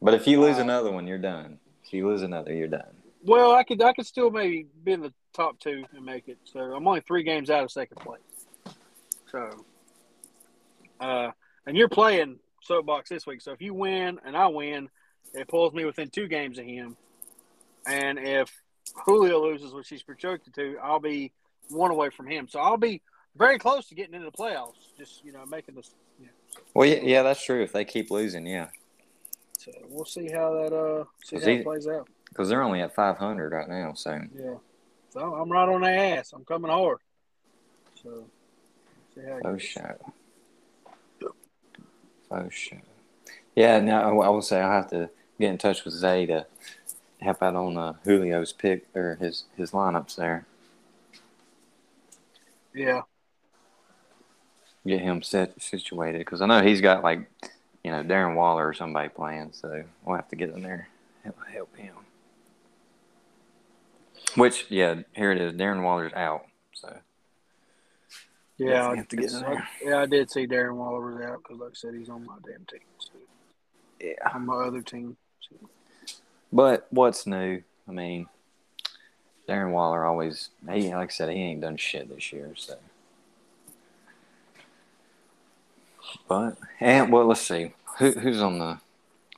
But 0.00 0.14
if 0.14 0.28
you 0.28 0.40
lose 0.40 0.58
Uh, 0.58 0.62
another 0.62 0.92
one, 0.92 1.08
you're 1.08 1.18
done. 1.18 1.58
If 1.84 1.92
you 1.92 2.06
lose 2.06 2.22
another, 2.22 2.54
you're 2.54 2.68
done. 2.68 3.02
Well, 3.24 3.50
I 3.52 3.64
could 3.64 3.82
I 3.82 3.92
could 3.92 4.06
still 4.06 4.30
maybe 4.30 4.68
be 4.84 4.92
in 4.92 5.00
the 5.00 5.12
top 5.32 5.58
two 5.58 5.84
and 5.94 6.04
make 6.04 6.28
it. 6.28 6.38
So 6.44 6.60
I'm 6.60 6.86
only 6.86 7.00
three 7.00 7.22
games 7.22 7.50
out 7.50 7.64
of 7.64 7.70
second 7.70 7.98
place. 7.98 8.20
So, 9.30 9.64
uh, 11.00 11.30
and 11.66 11.76
you're 11.76 11.88
playing 11.88 12.38
soapbox 12.62 13.08
this 13.10 13.26
week. 13.26 13.40
So 13.40 13.52
if 13.52 13.62
you 13.62 13.74
win 13.74 14.18
and 14.24 14.36
I 14.36 14.48
win, 14.48 14.88
it 15.34 15.48
pulls 15.48 15.72
me 15.72 15.84
within 15.84 16.10
two 16.10 16.26
games 16.26 16.58
of 16.58 16.64
him. 16.64 16.96
And 17.86 18.18
if 18.18 18.50
Julio 19.06 19.40
loses, 19.42 19.72
which 19.72 19.88
he's 19.88 20.02
projected 20.02 20.54
to, 20.54 20.76
I'll 20.82 21.00
be 21.00 21.32
one 21.68 21.90
away 21.90 22.10
from 22.10 22.26
him. 22.26 22.48
So 22.48 22.58
I'll 22.60 22.76
be 22.76 23.00
very 23.36 23.58
close 23.58 23.86
to 23.88 23.94
getting 23.94 24.14
into 24.14 24.26
the 24.26 24.36
playoffs. 24.36 24.74
Just 24.98 25.24
you 25.24 25.32
know 25.32 25.46
making 25.46 25.76
this. 25.76 25.94
You 26.18 26.26
know, 26.26 26.32
Well, 26.74 26.88
yeah, 26.88 27.00
yeah, 27.02 27.22
that's 27.22 27.42
true. 27.42 27.62
If 27.62 27.72
they 27.72 27.84
keep 27.84 28.10
losing, 28.10 28.44
yeah, 28.46 28.68
so 29.58 29.70
we'll 29.88 30.04
see 30.04 30.28
how 30.28 30.52
that 30.54 30.72
uh 30.76 31.04
see 31.24 31.36
how 31.38 31.46
he- 31.46 31.52
it 31.58 31.64
plays 31.64 31.86
out. 31.86 32.08
because 32.28 32.48
they're 32.48 32.62
only 32.62 32.80
at 32.80 32.92
500 32.94 33.52
right 33.52 33.68
now. 33.68 33.92
So 33.94 34.20
Yeah. 34.36 34.54
So 35.10 35.34
I'm 35.34 35.50
right 35.50 35.68
on 35.68 35.82
their 35.82 36.18
ass. 36.18 36.32
I'm 36.32 36.44
coming 36.44 36.70
hard. 36.70 36.98
So 38.02 38.26
see 39.14 39.22
how 39.22 39.36
it 39.36 39.42
faux 39.42 39.52
goes. 39.52 39.62
show, 39.62 41.32
faux 42.28 42.54
show. 42.54 42.76
Yeah, 43.56 43.80
now 43.80 44.20
I 44.20 44.28
will 44.28 44.42
say 44.42 44.60
I 44.60 44.74
have 44.74 44.90
to 44.90 45.10
get 45.38 45.50
in 45.50 45.58
touch 45.58 45.84
with 45.84 45.94
Zay 45.94 46.26
to 46.26 46.46
help 47.20 47.42
out 47.42 47.56
on 47.56 47.76
uh, 47.76 47.94
Julio's 48.04 48.52
pick 48.52 48.86
or 48.94 49.16
his 49.20 49.44
his 49.56 49.72
lineups 49.72 50.16
there. 50.16 50.46
Yeah. 52.72 53.02
Get 54.86 55.00
him 55.00 55.22
set 55.22 55.60
situated 55.60 56.20
because 56.20 56.40
I 56.40 56.46
know 56.46 56.62
he's 56.62 56.80
got 56.80 57.02
like 57.02 57.28
you 57.82 57.90
know 57.90 58.02
Darren 58.04 58.36
Waller 58.36 58.68
or 58.68 58.74
somebody 58.74 59.08
playing, 59.08 59.50
so 59.52 59.82
we'll 60.04 60.16
have 60.16 60.28
to 60.28 60.36
get 60.36 60.50
in 60.50 60.62
there 60.62 60.88
help, 61.24 61.36
help 61.52 61.76
him. 61.76 61.94
Which 64.36 64.66
yeah, 64.68 65.02
here 65.12 65.32
it 65.32 65.40
is. 65.40 65.52
Darren 65.54 65.82
Waller's 65.82 66.12
out, 66.12 66.44
so 66.72 66.96
Yeah. 68.58 68.68
Definitely 68.68 68.96
have 68.98 69.08
to 69.08 69.16
get 69.16 69.32
in 69.32 69.44
I- 69.44 69.68
yeah, 69.82 69.98
I 70.00 70.06
did 70.06 70.30
see 70.30 70.46
Darren 70.46 70.76
Waller 70.76 71.12
was 71.12 71.22
out 71.22 71.42
because, 71.42 71.58
like 71.58 71.70
I 71.70 71.74
said, 71.74 71.94
he's 71.94 72.08
on 72.08 72.24
my 72.24 72.36
damn 72.46 72.64
team. 72.66 72.80
So, 72.98 73.10
yeah. 74.00 74.34
on 74.34 74.46
my 74.46 74.54
other 74.54 74.82
team. 74.82 75.16
So, 75.40 75.56
But 76.52 76.86
what's 76.90 77.26
new? 77.26 77.62
I 77.88 77.92
mean, 77.92 78.28
Darren 79.48 79.72
Waller 79.72 80.04
always 80.04 80.50
he 80.70 80.94
like 80.94 81.08
I 81.08 81.12
said 81.12 81.30
he 81.30 81.40
ain't 81.40 81.62
done 81.62 81.76
shit 81.76 82.08
this 82.08 82.32
year. 82.32 82.52
So, 82.56 82.76
but 86.28 86.56
and 86.78 87.12
well, 87.12 87.26
let's 87.26 87.40
see 87.40 87.72
who 87.98 88.12
who's 88.12 88.40
on 88.40 88.58
the. 88.58 88.78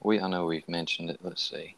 We 0.03 0.21
I 0.21 0.29
know 0.29 0.47
we've 0.47 0.69
mentioned 0.69 1.09
it. 1.11 1.21
Let's 1.23 1.49
see 1.49 1.77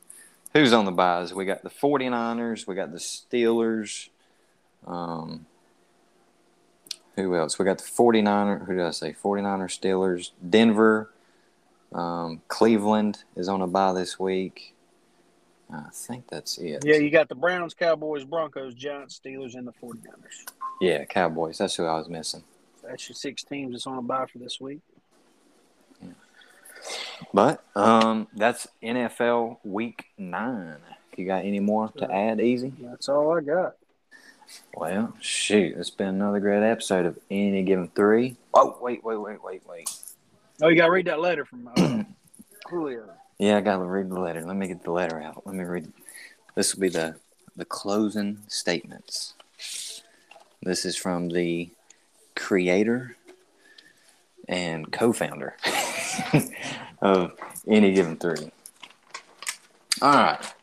who's 0.55 0.73
on 0.73 0.85
the 0.85 0.93
byes. 0.93 1.35
We 1.35 1.45
got 1.45 1.63
the 1.63 1.71
49ers. 1.71 2.67
We 2.67 2.75
got 2.75 2.93
the 2.93 2.99
Steelers. 2.99 4.09
Um, 4.87 5.47
who 7.17 7.35
else? 7.37 7.59
We 7.59 7.65
got 7.65 7.79
the 7.79 7.85
49er. 7.85 8.67
Who 8.67 8.75
did 8.75 8.85
I 8.85 8.91
say? 8.91 9.13
49ers, 9.13 9.79
Steelers, 9.79 10.31
Denver. 10.49 11.11
Um, 11.93 12.43
Cleveland 12.49 13.25
is 13.37 13.49
on 13.49 13.61
a 13.61 13.67
bye 13.67 13.93
this 13.93 14.19
week. 14.19 14.75
I 15.73 15.85
think 15.93 16.29
that's 16.29 16.59
it. 16.59 16.85
yeah, 16.85 16.97
you 16.97 17.11
got 17.11 17.29
the 17.29 17.35
Browns, 17.35 17.75
Cowboys, 17.75 18.25
Broncos, 18.25 18.75
Giants, 18.75 19.21
Steelers, 19.25 19.55
and 19.55 19.67
the 19.67 19.73
49ers. 19.73 20.53
Yeah, 20.81 21.05
Cowboys. 21.05 21.59
That's 21.59 21.75
who 21.77 21.85
I 21.85 21.97
was 21.97 22.09
missing. 22.09 22.45
That's 22.83 23.09
your 23.09 23.17
six 23.17 23.43
teams 23.43 23.73
that's 23.73 23.87
on 23.87 23.99
a 23.99 24.03
bye 24.03 24.27
for 24.31 24.39
this 24.39 24.61
week. 24.61 24.81
But 27.33 27.65
um, 27.75 28.29
that's 28.35 28.67
NFL 28.83 29.59
Week 29.65 30.05
Nine. 30.19 30.79
You 31.17 31.27
got 31.27 31.45
any 31.45 31.61
more 31.61 31.91
to 31.99 32.13
add? 32.13 32.41
Easy. 32.41 32.73
That's 32.81 33.09
all 33.09 33.37
I 33.37 33.41
got. 33.41 33.77
Well, 34.75 35.15
shoot, 35.21 35.75
it's 35.77 35.91
been 35.91 36.09
another 36.09 36.41
great 36.41 36.69
episode 36.69 37.07
of 37.07 37.19
Any 37.31 37.63
Given 37.63 37.89
Three. 37.89 38.37
Oh, 38.53 38.77
wait, 38.81 39.03
wait, 39.03 39.17
wait, 39.17 39.43
wait, 39.43 39.63
wait. 39.67 39.91
Oh, 40.63 40.69
you 40.69 40.77
got 40.77 40.87
to 40.87 40.93
read 40.93 41.07
that 41.07 41.21
letter 41.21 41.45
from 41.45 41.69
uh, 41.69 42.03
Julio. 42.69 43.09
Yeah, 43.39 43.57
I 43.57 43.61
gotta 43.63 43.85
read 43.85 44.11
the 44.11 44.21
letter. 44.21 44.43
Let 44.43 44.57
me 44.57 44.69
get 44.69 44.85
the 44.85 44.93
letter 44.93 45.21
out. 45.21 45.45
Let 45.45 45.57
me 45.57 45.65
read. 45.65 45.93
This 46.55 46.75
will 46.75 46.83
be 46.83 46.89
the 46.89 47.17
the 47.57 47.65
closing 47.65 48.39
statements. 48.47 49.35
This 50.63 50.85
is 50.85 50.97
from 50.97 51.29
the 51.29 51.71
creator 52.37 53.17
and 54.49 54.93
co-founder 54.93 55.57
of 57.03 57.33
Any 57.69 57.93
Given 57.93 58.17
Three. 58.17 58.51
All 60.03 60.13
right. 60.13 60.55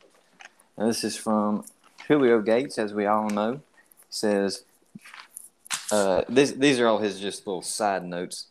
Now, 0.78 0.88
this 0.88 1.04
is 1.04 1.16
from 1.16 1.66
Julio 2.08 2.42
Gates, 2.42 2.78
as 2.78 2.94
we 2.94 3.06
all 3.06 3.30
know. 3.30 3.54
He 3.54 3.60
says, 4.10 4.64
uh, 5.92 6.24
this, 6.30 6.52
these 6.52 6.80
are 6.80 6.88
all 6.88 7.00
his 7.00 7.20
just 7.20 7.46
little 7.46 7.62
side 7.62 8.04
notes 8.04 8.48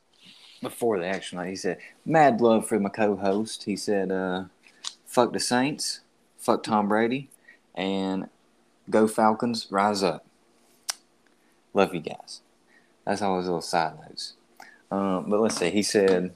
before 0.62 0.98
the 0.98 1.06
action 1.06 1.38
night. 1.38 1.48
He 1.50 1.56
said, 1.56 1.78
Mad 2.04 2.40
love 2.40 2.66
for 2.66 2.78
my 2.78 2.88
co 2.88 3.16
host. 3.16 3.64
He 3.64 3.76
said, 3.76 4.12
uh, 4.12 4.44
fuck 5.06 5.32
the 5.32 5.40
Saints, 5.40 6.00
fuck 6.38 6.62
Tom 6.62 6.88
Brady, 6.88 7.28
and 7.74 8.28
go 8.88 9.06
Falcons, 9.08 9.66
rise 9.70 10.02
up. 10.02 10.26
Love 11.72 11.94
you 11.94 12.00
guys. 12.00 12.40
That's 13.04 13.22
all 13.22 13.38
his 13.38 13.46
little 13.46 13.60
side 13.60 13.94
notes. 14.00 14.34
Um, 14.90 15.26
but 15.28 15.40
let's 15.40 15.56
see. 15.56 15.70
He 15.70 15.82
said, 15.82 16.34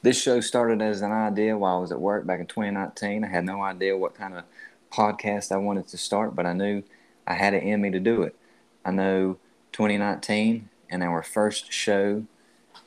This 0.00 0.20
show 0.20 0.40
started 0.40 0.80
as 0.80 1.02
an 1.02 1.10
idea 1.10 1.58
while 1.58 1.78
I 1.78 1.80
was 1.80 1.90
at 1.90 2.00
work 2.00 2.24
back 2.24 2.38
in 2.38 2.46
2019. 2.46 3.24
I 3.24 3.26
had 3.26 3.44
no 3.44 3.62
idea 3.62 3.96
what 3.96 4.14
kind 4.14 4.34
of 4.34 4.44
podcast 4.92 5.50
I 5.50 5.56
wanted 5.56 5.88
to 5.88 5.98
start, 5.98 6.36
but 6.36 6.46
I 6.46 6.52
knew 6.52 6.84
I 7.26 7.34
had 7.34 7.52
it 7.52 7.64
in 7.64 7.80
me 7.80 7.90
to 7.90 7.98
do 7.98 8.22
it. 8.22 8.36
I 8.84 8.92
know 8.92 9.38
2019 9.72 10.68
and 10.88 11.02
our 11.02 11.24
first 11.24 11.72
show 11.72 12.24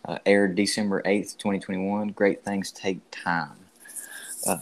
uh, 0.05 0.19
aired 0.25 0.55
December 0.55 1.01
8th, 1.01 1.37
2021. 1.37 2.09
Great 2.09 2.45
things 2.45 2.71
take 2.71 2.99
time. 3.11 3.57
Uh, 4.47 4.57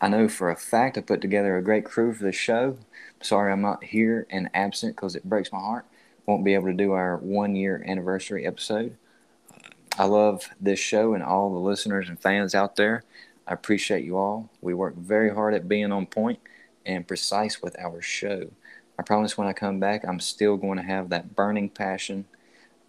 I 0.00 0.08
know 0.08 0.26
for 0.26 0.50
a 0.50 0.56
fact 0.56 0.96
I 0.96 1.02
put 1.02 1.20
together 1.20 1.58
a 1.58 1.62
great 1.62 1.84
crew 1.84 2.14
for 2.14 2.24
the 2.24 2.32
show. 2.32 2.78
Sorry 3.20 3.52
I'm 3.52 3.60
not 3.60 3.84
here 3.84 4.26
and 4.30 4.48
absent 4.54 4.96
because 4.96 5.14
it 5.14 5.28
breaks 5.28 5.52
my 5.52 5.58
heart. 5.60 5.84
Won't 6.24 6.44
be 6.44 6.54
able 6.54 6.68
to 6.68 6.72
do 6.72 6.92
our 6.92 7.18
one 7.18 7.54
year 7.54 7.84
anniversary 7.86 8.46
episode. 8.46 8.96
I 9.98 10.04
love 10.04 10.48
this 10.60 10.78
show 10.78 11.14
and 11.14 11.22
all 11.22 11.52
the 11.52 11.58
listeners 11.58 12.08
and 12.08 12.20
fans 12.20 12.54
out 12.54 12.76
there. 12.76 13.04
I 13.46 13.54
appreciate 13.54 14.04
you 14.04 14.16
all. 14.16 14.50
We 14.60 14.74
work 14.74 14.96
very 14.96 15.34
hard 15.34 15.54
at 15.54 15.68
being 15.68 15.92
on 15.92 16.06
point 16.06 16.38
and 16.86 17.06
precise 17.06 17.60
with 17.60 17.78
our 17.78 18.00
show. 18.00 18.50
I 18.98 19.02
promise 19.02 19.36
when 19.36 19.48
I 19.48 19.52
come 19.52 19.80
back, 19.80 20.04
I'm 20.06 20.20
still 20.20 20.56
going 20.56 20.76
to 20.76 20.84
have 20.84 21.08
that 21.08 21.34
burning 21.34 21.68
passion. 21.70 22.26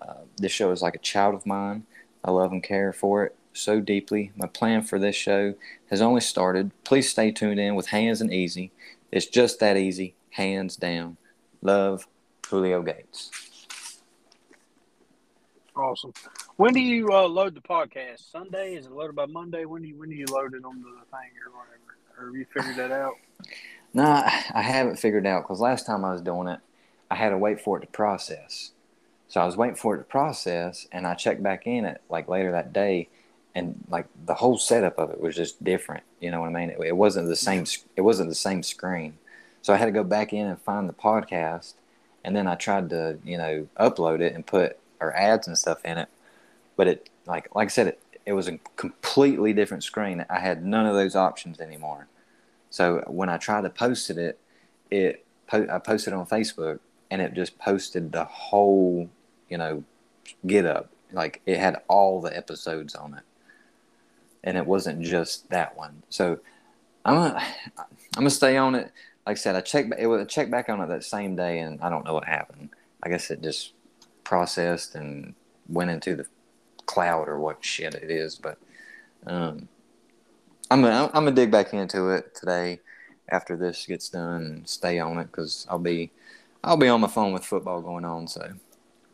Uh, 0.02 0.22
this 0.38 0.52
show 0.52 0.72
is 0.72 0.82
like 0.82 0.96
a 0.96 1.00
child 1.00 1.36
of 1.36 1.46
mine. 1.46 1.86
I 2.24 2.32
love 2.32 2.52
and 2.52 2.62
care 2.62 2.94
for 2.94 3.26
it 3.26 3.36
so 3.54 3.80
deeply. 3.80 4.32
My 4.36 4.48
plan 4.48 4.82
for 4.84 5.00
this 5.00 5.16
show 5.16 5.56
has 5.90 6.02
only 6.02 6.22
started. 6.22 6.72
Please 6.84 7.10
stay 7.10 7.32
tuned 7.32 7.60
in 7.60 7.76
with 7.76 7.88
Hands 7.88 8.22
and 8.22 8.34
Easy. 8.34 8.72
It's 9.12 9.26
just 9.26 9.60
that 9.60 9.78
easy, 9.78 10.16
hands 10.32 10.76
down. 10.76 11.18
Love, 11.62 12.08
Julio 12.48 12.82
Gates. 12.82 13.32
Awesome. 15.76 16.14
When 16.62 16.76
do 16.76 16.80
you 16.80 17.12
uh, 17.12 17.28
load 17.28 17.56
the 17.56 17.62
podcast? 17.62 18.32
Sunday? 18.32 18.76
Is 18.76 18.86
it 18.86 18.92
loaded 18.92 19.16
by 19.16 19.26
Monday? 19.26 19.66
When 19.66 19.82
do 19.82 19.88
you 19.88 19.98
when 19.98 20.10
do 20.10 20.16
you 20.16 20.28
load 20.28 20.54
it 20.54 20.64
on 20.64 20.80
the 20.80 20.90
thing 21.10 21.32
or 21.44 21.52
whatever? 21.58 21.98
Or 22.20 22.26
have 22.28 22.36
you 22.36 22.46
figured 22.54 22.76
that 22.76 22.92
out? 22.92 23.16
No, 23.96 24.04
I 24.04 24.62
haven't 24.62 24.98
figured 24.98 25.26
out 25.26 25.42
because 25.42 25.60
last 25.60 25.88
time 25.88 26.06
I 26.06 26.12
was 26.12 26.22
doing 26.22 26.48
it, 26.48 26.60
I 27.10 27.16
had 27.16 27.30
to 27.30 27.38
wait 27.40 27.62
for 27.62 27.80
it 27.80 27.82
to 27.82 27.88
process. 27.88 28.74
So 29.28 29.42
I 29.42 29.46
was 29.48 29.58
waiting 29.58 29.76
for 29.76 29.96
it 29.96 29.98
to 29.98 30.04
process, 30.04 30.86
and 30.92 31.08
I 31.08 31.16
checked 31.16 31.42
back 31.42 31.66
in 31.66 31.84
it 31.84 32.00
like 32.12 32.28
later 32.28 32.52
that 32.52 32.72
day, 32.72 33.10
and 33.56 33.84
like 33.90 34.06
the 34.28 34.36
whole 34.36 34.60
setup 34.60 35.00
of 35.00 35.10
it 35.10 35.20
was 35.20 35.36
just 35.36 35.64
different. 35.64 36.04
You 36.20 36.30
know 36.30 36.42
what 36.42 36.50
I 36.50 36.54
mean? 36.54 36.70
It, 36.70 36.78
it 36.80 36.96
wasn't 36.96 37.28
the 37.28 37.36
same. 37.36 37.66
It 37.96 38.02
wasn't 38.02 38.30
the 38.30 38.36
same 38.36 38.62
screen. 38.62 39.18
So 39.64 39.74
I 39.74 39.78
had 39.78 39.86
to 39.86 39.92
go 39.92 40.04
back 40.04 40.32
in 40.32 40.46
and 40.46 40.62
find 40.62 40.88
the 40.88 40.94
podcast, 40.94 41.74
and 42.24 42.36
then 42.36 42.46
I 42.46 42.54
tried 42.54 42.92
to 42.92 43.18
you 43.26 43.40
know 43.40 43.68
upload 43.80 44.22
it 44.22 44.36
and 44.36 44.46
put 44.46 44.78
our 45.00 45.12
ads 45.16 45.48
and 45.48 45.58
stuff 45.58 45.84
in 45.84 45.98
it, 45.98 46.08
but 46.76 46.88
it 46.88 47.10
like 47.26 47.54
like 47.56 47.68
I 47.68 47.70
said 47.70 47.88
it 47.88 48.00
it 48.26 48.34
was 48.34 48.48
a 48.48 48.58
completely 48.76 49.54
different 49.54 49.84
screen. 49.84 50.26
I 50.30 50.40
had 50.40 50.64
none 50.66 50.86
of 50.86 50.96
those 50.96 51.16
options 51.16 51.60
anymore. 51.60 52.08
So 52.70 53.04
when 53.08 53.30
I 53.30 53.38
tried 53.38 53.62
to 53.62 53.70
post 53.70 54.10
it, 54.10 54.40
it 54.90 55.26
I 55.52 55.80
posted 55.80 56.14
on 56.14 56.26
Facebook 56.26 56.80
and 57.10 57.22
it 57.22 57.34
just 57.34 57.60
posted 57.60 58.12
the 58.12 58.24
whole, 58.24 59.10
you 59.50 59.58
know, 59.58 59.84
get 60.48 60.66
up. 60.66 60.90
Like 61.12 61.42
it 61.46 61.58
had 61.58 61.82
all 61.88 62.22
the 62.22 62.36
episodes 62.36 62.96
on 62.96 63.16
it, 63.16 63.24
and 64.44 64.58
it 64.58 64.66
wasn't 64.66 65.02
just 65.02 65.50
that 65.50 65.76
one. 65.76 66.04
So 66.10 66.40
I'm 67.04 67.16
gonna 67.16 67.44
I'm 67.78 67.88
gonna 68.16 68.30
stay 68.30 68.56
on 68.56 68.76
it. 68.76 68.92
Like 69.28 69.38
I 69.38 69.40
said, 69.40 69.56
I 69.56 69.62
checked 69.62 69.94
it 70.00 70.08
was 70.08 70.26
checked 70.28 70.52
back 70.52 70.70
on 70.70 70.80
it 70.80 70.88
that 70.88 71.04
same 71.04 71.36
day, 71.36 71.60
and 71.60 71.82
I 71.82 71.90
don't 71.90 72.06
know 72.06 72.14
what 72.14 72.26
happened. 72.26 72.70
I 73.04 73.10
guess 73.10 73.30
it 73.30 73.42
just 73.42 73.74
processed 74.24 74.96
and 74.96 75.34
went 75.68 75.92
into 75.92 76.16
the 76.16 76.26
cloud 76.92 77.30
or 77.30 77.40
what 77.40 77.64
shit 77.64 77.96
it 77.96 78.12
is. 78.12 78.36
But 78.36 78.58
um, 79.26 79.68
I'm 80.70 80.82
gonna 80.82 81.06
I'm 81.14 81.24
gonna 81.24 81.32
dig 81.32 81.52
back 81.52 81.74
into 81.74 82.10
it 82.10 82.36
today 82.36 82.80
after 83.30 83.56
this 83.56 83.86
gets 83.86 84.10
done 84.10 84.44
and 84.44 84.70
stay 84.70 85.00
on 85.00 85.18
it 85.18 85.26
because 85.26 85.66
I'll 85.70 85.80
be 85.80 86.12
I'll 86.64 86.78
be 86.78 86.90
on 86.90 87.02
my 87.02 87.08
phone 87.08 87.34
with 87.34 87.46
football 87.46 87.82
going 87.82 88.06
on. 88.06 88.28
So. 88.28 88.52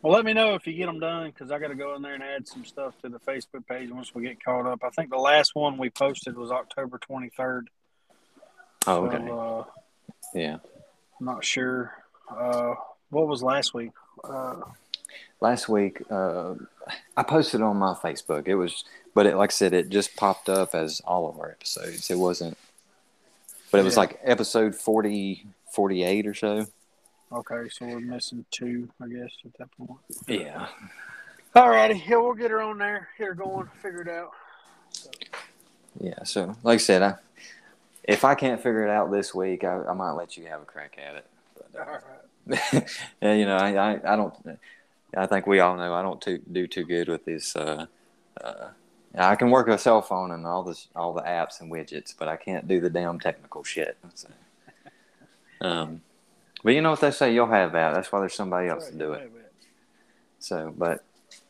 Well, 0.02 0.12
let 0.12 0.24
me 0.24 0.32
know 0.32 0.54
if 0.54 0.64
you 0.66 0.74
get 0.74 0.86
them 0.86 1.00
done 1.00 1.30
because 1.30 1.50
I 1.50 1.58
got 1.58 1.68
to 1.68 1.74
go 1.74 1.96
in 1.96 2.02
there 2.02 2.14
and 2.14 2.22
add 2.22 2.46
some 2.46 2.64
stuff 2.64 2.94
to 3.02 3.08
the 3.08 3.18
Facebook 3.18 3.66
page 3.66 3.90
once 3.90 4.14
we 4.14 4.22
get 4.22 4.42
caught 4.42 4.64
up. 4.64 4.84
I 4.84 4.90
think 4.90 5.10
the 5.10 5.18
last 5.18 5.56
one 5.56 5.76
we 5.76 5.90
posted 5.90 6.36
was 6.36 6.52
October 6.52 7.00
23rd. 7.00 7.62
Oh, 8.86 9.06
okay. 9.06 9.26
So, 9.26 9.38
uh, 9.40 9.64
yeah. 10.34 10.58
I'm 11.18 11.26
not 11.26 11.44
sure. 11.44 11.92
Uh, 12.30 12.74
what 13.10 13.26
was 13.26 13.42
last 13.42 13.74
week? 13.74 13.90
Uh, 14.22 14.60
last 15.40 15.68
week, 15.68 16.02
uh, 16.10 16.54
I 17.16 17.22
posted 17.22 17.62
on 17.62 17.76
my 17.76 17.94
Facebook. 17.94 18.48
It 18.48 18.56
was, 18.56 18.84
but 19.14 19.26
it, 19.26 19.36
like 19.36 19.50
I 19.50 19.52
said, 19.52 19.72
it 19.72 19.88
just 19.88 20.16
popped 20.16 20.48
up 20.48 20.74
as 20.74 21.00
all 21.04 21.28
of 21.28 21.38
our 21.38 21.50
episodes. 21.50 22.10
It 22.10 22.18
wasn't, 22.18 22.56
but 23.70 23.80
it 23.80 23.84
was 23.84 23.96
like 23.96 24.20
episode 24.24 24.74
40, 24.74 25.46
48 25.72 26.26
or 26.26 26.34
so. 26.34 26.66
Okay, 27.30 27.68
so 27.68 27.86
we're 27.86 28.00
missing 28.00 28.44
two, 28.50 28.88
I 29.02 29.06
guess, 29.08 29.30
at 29.44 29.52
that 29.58 29.70
point. 29.76 30.00
Yeah. 30.26 30.68
All 31.54 31.68
righty. 31.68 32.02
Yeah, 32.08 32.16
we'll 32.16 32.34
get 32.34 32.50
her 32.50 32.62
on 32.62 32.78
there. 32.78 33.08
Get 33.18 33.26
her 33.26 33.34
going. 33.34 33.68
Figure 33.82 34.02
it 34.02 34.08
out. 34.08 34.30
So. 34.92 35.10
Yeah. 36.00 36.22
So, 36.24 36.56
like 36.62 36.76
I 36.76 36.78
said, 36.78 37.02
I, 37.02 37.14
if 38.04 38.24
I 38.24 38.34
can't 38.34 38.60
figure 38.60 38.82
it 38.82 38.90
out 38.90 39.10
this 39.10 39.34
week, 39.34 39.64
I, 39.64 39.82
I 39.88 39.92
might 39.92 40.12
let 40.12 40.36
you 40.36 40.46
have 40.46 40.62
a 40.62 40.64
crack 40.64 40.96
at 40.98 41.16
it. 41.16 41.26
But, 41.54 41.80
uh, 41.80 41.84
all 41.84 41.98
right. 42.72 42.88
yeah, 43.20 43.34
you 43.34 43.44
know, 43.44 43.56
I, 43.56 43.74
I, 43.74 44.12
I 44.14 44.16
don't. 44.16 44.34
I 45.16 45.26
think 45.26 45.46
we 45.46 45.60
all 45.60 45.76
know 45.76 45.94
I 45.94 46.02
don't 46.02 46.20
too, 46.20 46.40
do 46.50 46.66
too 46.66 46.84
good 46.84 47.08
with 47.08 47.24
this. 47.24 47.56
Uh, 47.56 47.86
uh, 48.42 48.68
I 49.14 49.36
can 49.36 49.50
work 49.50 49.68
a 49.68 49.78
cell 49.78 50.02
phone 50.02 50.30
and 50.32 50.46
all 50.46 50.62
this, 50.62 50.88
all 50.94 51.12
the 51.12 51.22
apps 51.22 51.60
and 51.60 51.72
widgets, 51.72 52.14
but 52.16 52.28
I 52.28 52.36
can't 52.36 52.68
do 52.68 52.80
the 52.80 52.90
damn 52.90 53.18
technical 53.18 53.64
shit. 53.64 53.96
So, 54.14 54.28
um, 55.60 56.02
but 56.62 56.74
you 56.74 56.82
know 56.82 56.90
what 56.90 57.00
they 57.00 57.10
say, 57.10 57.32
you'll 57.32 57.46
have 57.46 57.72
that. 57.72 57.94
That's 57.94 58.12
why 58.12 58.20
there's 58.20 58.34
somebody 58.34 58.68
else 58.68 58.88
to 58.88 58.96
do 58.96 59.12
it. 59.12 59.32
So, 60.40 60.72
but 60.76 61.04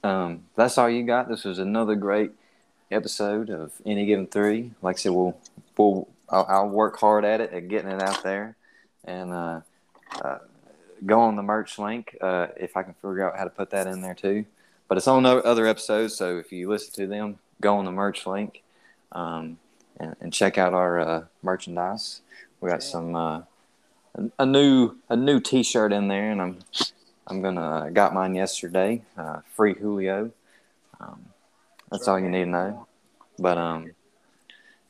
um, 0.05 0.45
that's 0.57 0.79
all 0.79 0.89
you 0.89 1.03
got. 1.03 1.29
This 1.29 1.45
was 1.45 1.59
another 1.59 1.95
great 1.95 2.31
episode 2.91 3.51
of 3.51 3.73
Any 3.85 4.07
Given 4.07 4.27
Three. 4.27 4.73
Like 4.81 4.97
I 4.97 4.99
said, 4.99 5.13
we'll, 5.13 5.37
we'll 5.77 6.09
I'll, 6.29 6.47
I'll 6.49 6.69
work 6.69 6.99
hard 6.99 7.25
at 7.25 7.41
it 7.41 7.53
at 7.53 7.69
getting 7.69 7.91
it 7.91 8.03
out 8.03 8.23
there, 8.23 8.57
and 9.05 9.33
uh, 9.33 9.61
uh, 10.23 10.39
go 11.05 11.21
on 11.21 11.37
the 11.37 11.43
merch 11.43 11.79
link 11.79 12.17
uh, 12.21 12.49
if 12.57 12.77
I 12.77 12.83
can 12.83 12.95
figure 12.95 13.29
out 13.29 13.39
how 13.39 13.45
to 13.45 13.51
put 13.51 13.71
that 13.71 13.87
in 13.87 14.01
there 14.01 14.15
too. 14.15 14.45
But 14.89 14.99
it's 14.99 15.09
on 15.09 15.27
other 15.27 15.67
episodes, 15.67 16.15
so 16.15 16.39
if 16.39 16.51
you 16.51 16.69
listen 16.69 16.95
to 16.95 17.07
them, 17.07 17.39
go 17.61 17.77
on 17.77 17.85
the 17.85 17.93
merch 17.93 18.27
link 18.27 18.63
um, 19.13 19.59
and, 20.01 20.17
and, 20.21 20.33
check 20.33 20.57
out 20.57 20.73
our 20.73 20.99
uh, 20.99 21.25
merchandise. 21.43 22.23
We 22.61 22.71
got 22.71 22.83
some 22.83 23.15
uh, 23.15 23.43
a 24.39 24.47
new 24.47 24.97
a 25.09 25.17
new 25.17 25.41
T-shirt 25.41 25.93
in 25.93 26.09
there, 26.09 26.31
and 26.31 26.41
I'm 26.41 26.59
I'm 27.27 27.43
gonna 27.43 27.91
got 27.93 28.15
mine 28.15 28.35
yesterday. 28.35 29.03
Uh, 29.17 29.41
free 29.55 29.75
Julio. 29.75 30.33
Um, 31.01 31.27
that's 31.91 32.09
all 32.09 32.19
you 32.19 32.29
need 32.29 32.45
to 32.45 32.51
know. 32.51 32.87
But 33.39 33.59
um, 33.59 33.93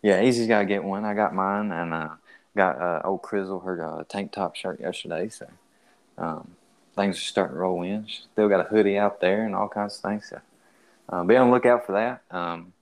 yeah, 0.03 0.23
Easy's 0.23 0.47
got 0.47 0.61
to 0.61 0.65
get 0.65 0.85
one. 0.85 1.05
I 1.05 1.15
got 1.15 1.35
mine, 1.35 1.71
and 1.73 1.93
uh, 1.93 2.11
got 2.57 2.81
uh, 2.81 3.03
old 3.05 3.23
Crizzle 3.23 3.65
her 3.65 3.85
uh, 3.85 4.05
tank 4.09 4.33
top 4.33 4.57
shirt 4.57 4.81
yesterday. 4.81 5.29
So 5.29 5.47
um, 6.19 6.51
things 6.97 7.17
are 7.17 7.21
starting 7.21 7.55
to 7.55 7.61
roll 7.61 7.83
in. 7.83 8.07
Still 8.09 8.49
got 8.49 8.61
a 8.61 8.69
hoodie 8.69 8.99
out 8.99 9.21
there 9.21 9.45
and 9.45 9.55
all 9.55 9.69
kinds 9.69 9.97
of 9.97 10.03
things. 10.03 10.29
So 10.29 10.41
uh, 11.09 11.25
be 11.25 11.37
on 11.37 11.49
the 11.49 11.55
lookout 11.55 11.87
for 11.87 11.93
that. 11.93 12.23
Um, 12.37 12.73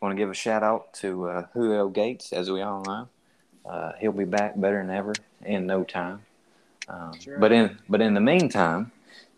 want 0.00 0.12
to 0.12 0.16
give 0.16 0.30
a 0.30 0.34
shout 0.34 0.62
out 0.62 0.92
to 0.94 1.28
uh, 1.28 1.46
Julio 1.52 1.88
Gates, 1.88 2.32
as 2.32 2.50
we 2.50 2.62
all 2.62 2.82
know. 2.82 3.08
Uh, 3.68 3.92
he'll 4.00 4.12
be 4.12 4.24
back 4.24 4.58
better 4.58 4.80
than 4.80 4.94
ever 4.94 5.14
in 5.44 5.66
no 5.66 5.84
time. 5.84 6.22
Um, 6.88 7.18
sure. 7.20 7.38
But 7.38 7.52
in 7.52 7.78
but 7.88 8.00
in 8.00 8.14
the 8.14 8.20
meantime, 8.20 8.92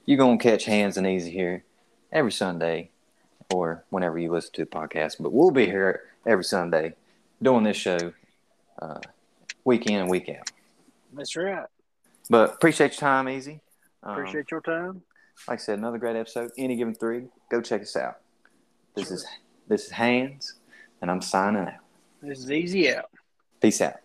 you're 0.06 0.18
gonna 0.18 0.38
catch 0.38 0.64
hands 0.66 0.96
and 0.96 1.06
easy 1.06 1.30
here 1.30 1.64
every 2.12 2.32
Sunday, 2.32 2.90
or 3.52 3.84
whenever 3.90 4.18
you 4.18 4.30
listen 4.30 4.52
to 4.54 4.64
the 4.64 4.70
podcast. 4.70 5.16
But 5.18 5.32
we'll 5.32 5.50
be 5.50 5.66
here 5.66 6.02
every 6.26 6.44
Sunday 6.44 6.94
doing 7.42 7.64
this 7.64 7.76
show, 7.76 8.12
uh, 8.80 9.00
week 9.64 9.86
in 9.86 10.00
and 10.00 10.10
week 10.10 10.28
out. 10.28 10.50
That's 11.12 11.34
right. 11.34 11.66
But 12.30 12.54
appreciate 12.54 12.92
your 12.92 13.00
time, 13.00 13.28
Easy. 13.28 13.60
Um, 14.04 14.12
appreciate 14.12 14.50
your 14.52 14.60
time. 14.60 15.02
Like 15.48 15.58
I 15.58 15.62
said, 15.62 15.78
another 15.78 15.98
great 15.98 16.16
episode. 16.16 16.52
Any 16.56 16.76
given 16.76 16.94
three, 16.94 17.24
go 17.50 17.60
check 17.60 17.82
us 17.82 17.96
out. 17.96 18.18
This 18.94 19.08
sure. 19.08 19.16
is 19.16 19.26
this 19.68 19.86
is 19.86 19.90
Hands, 19.90 20.54
and 21.02 21.10
I'm 21.10 21.20
signing 21.20 21.66
out. 21.66 21.74
This 22.22 22.38
is 22.38 22.50
Easy 22.50 22.94
out. 22.94 23.10
Peace 23.60 23.80
out. 23.80 23.96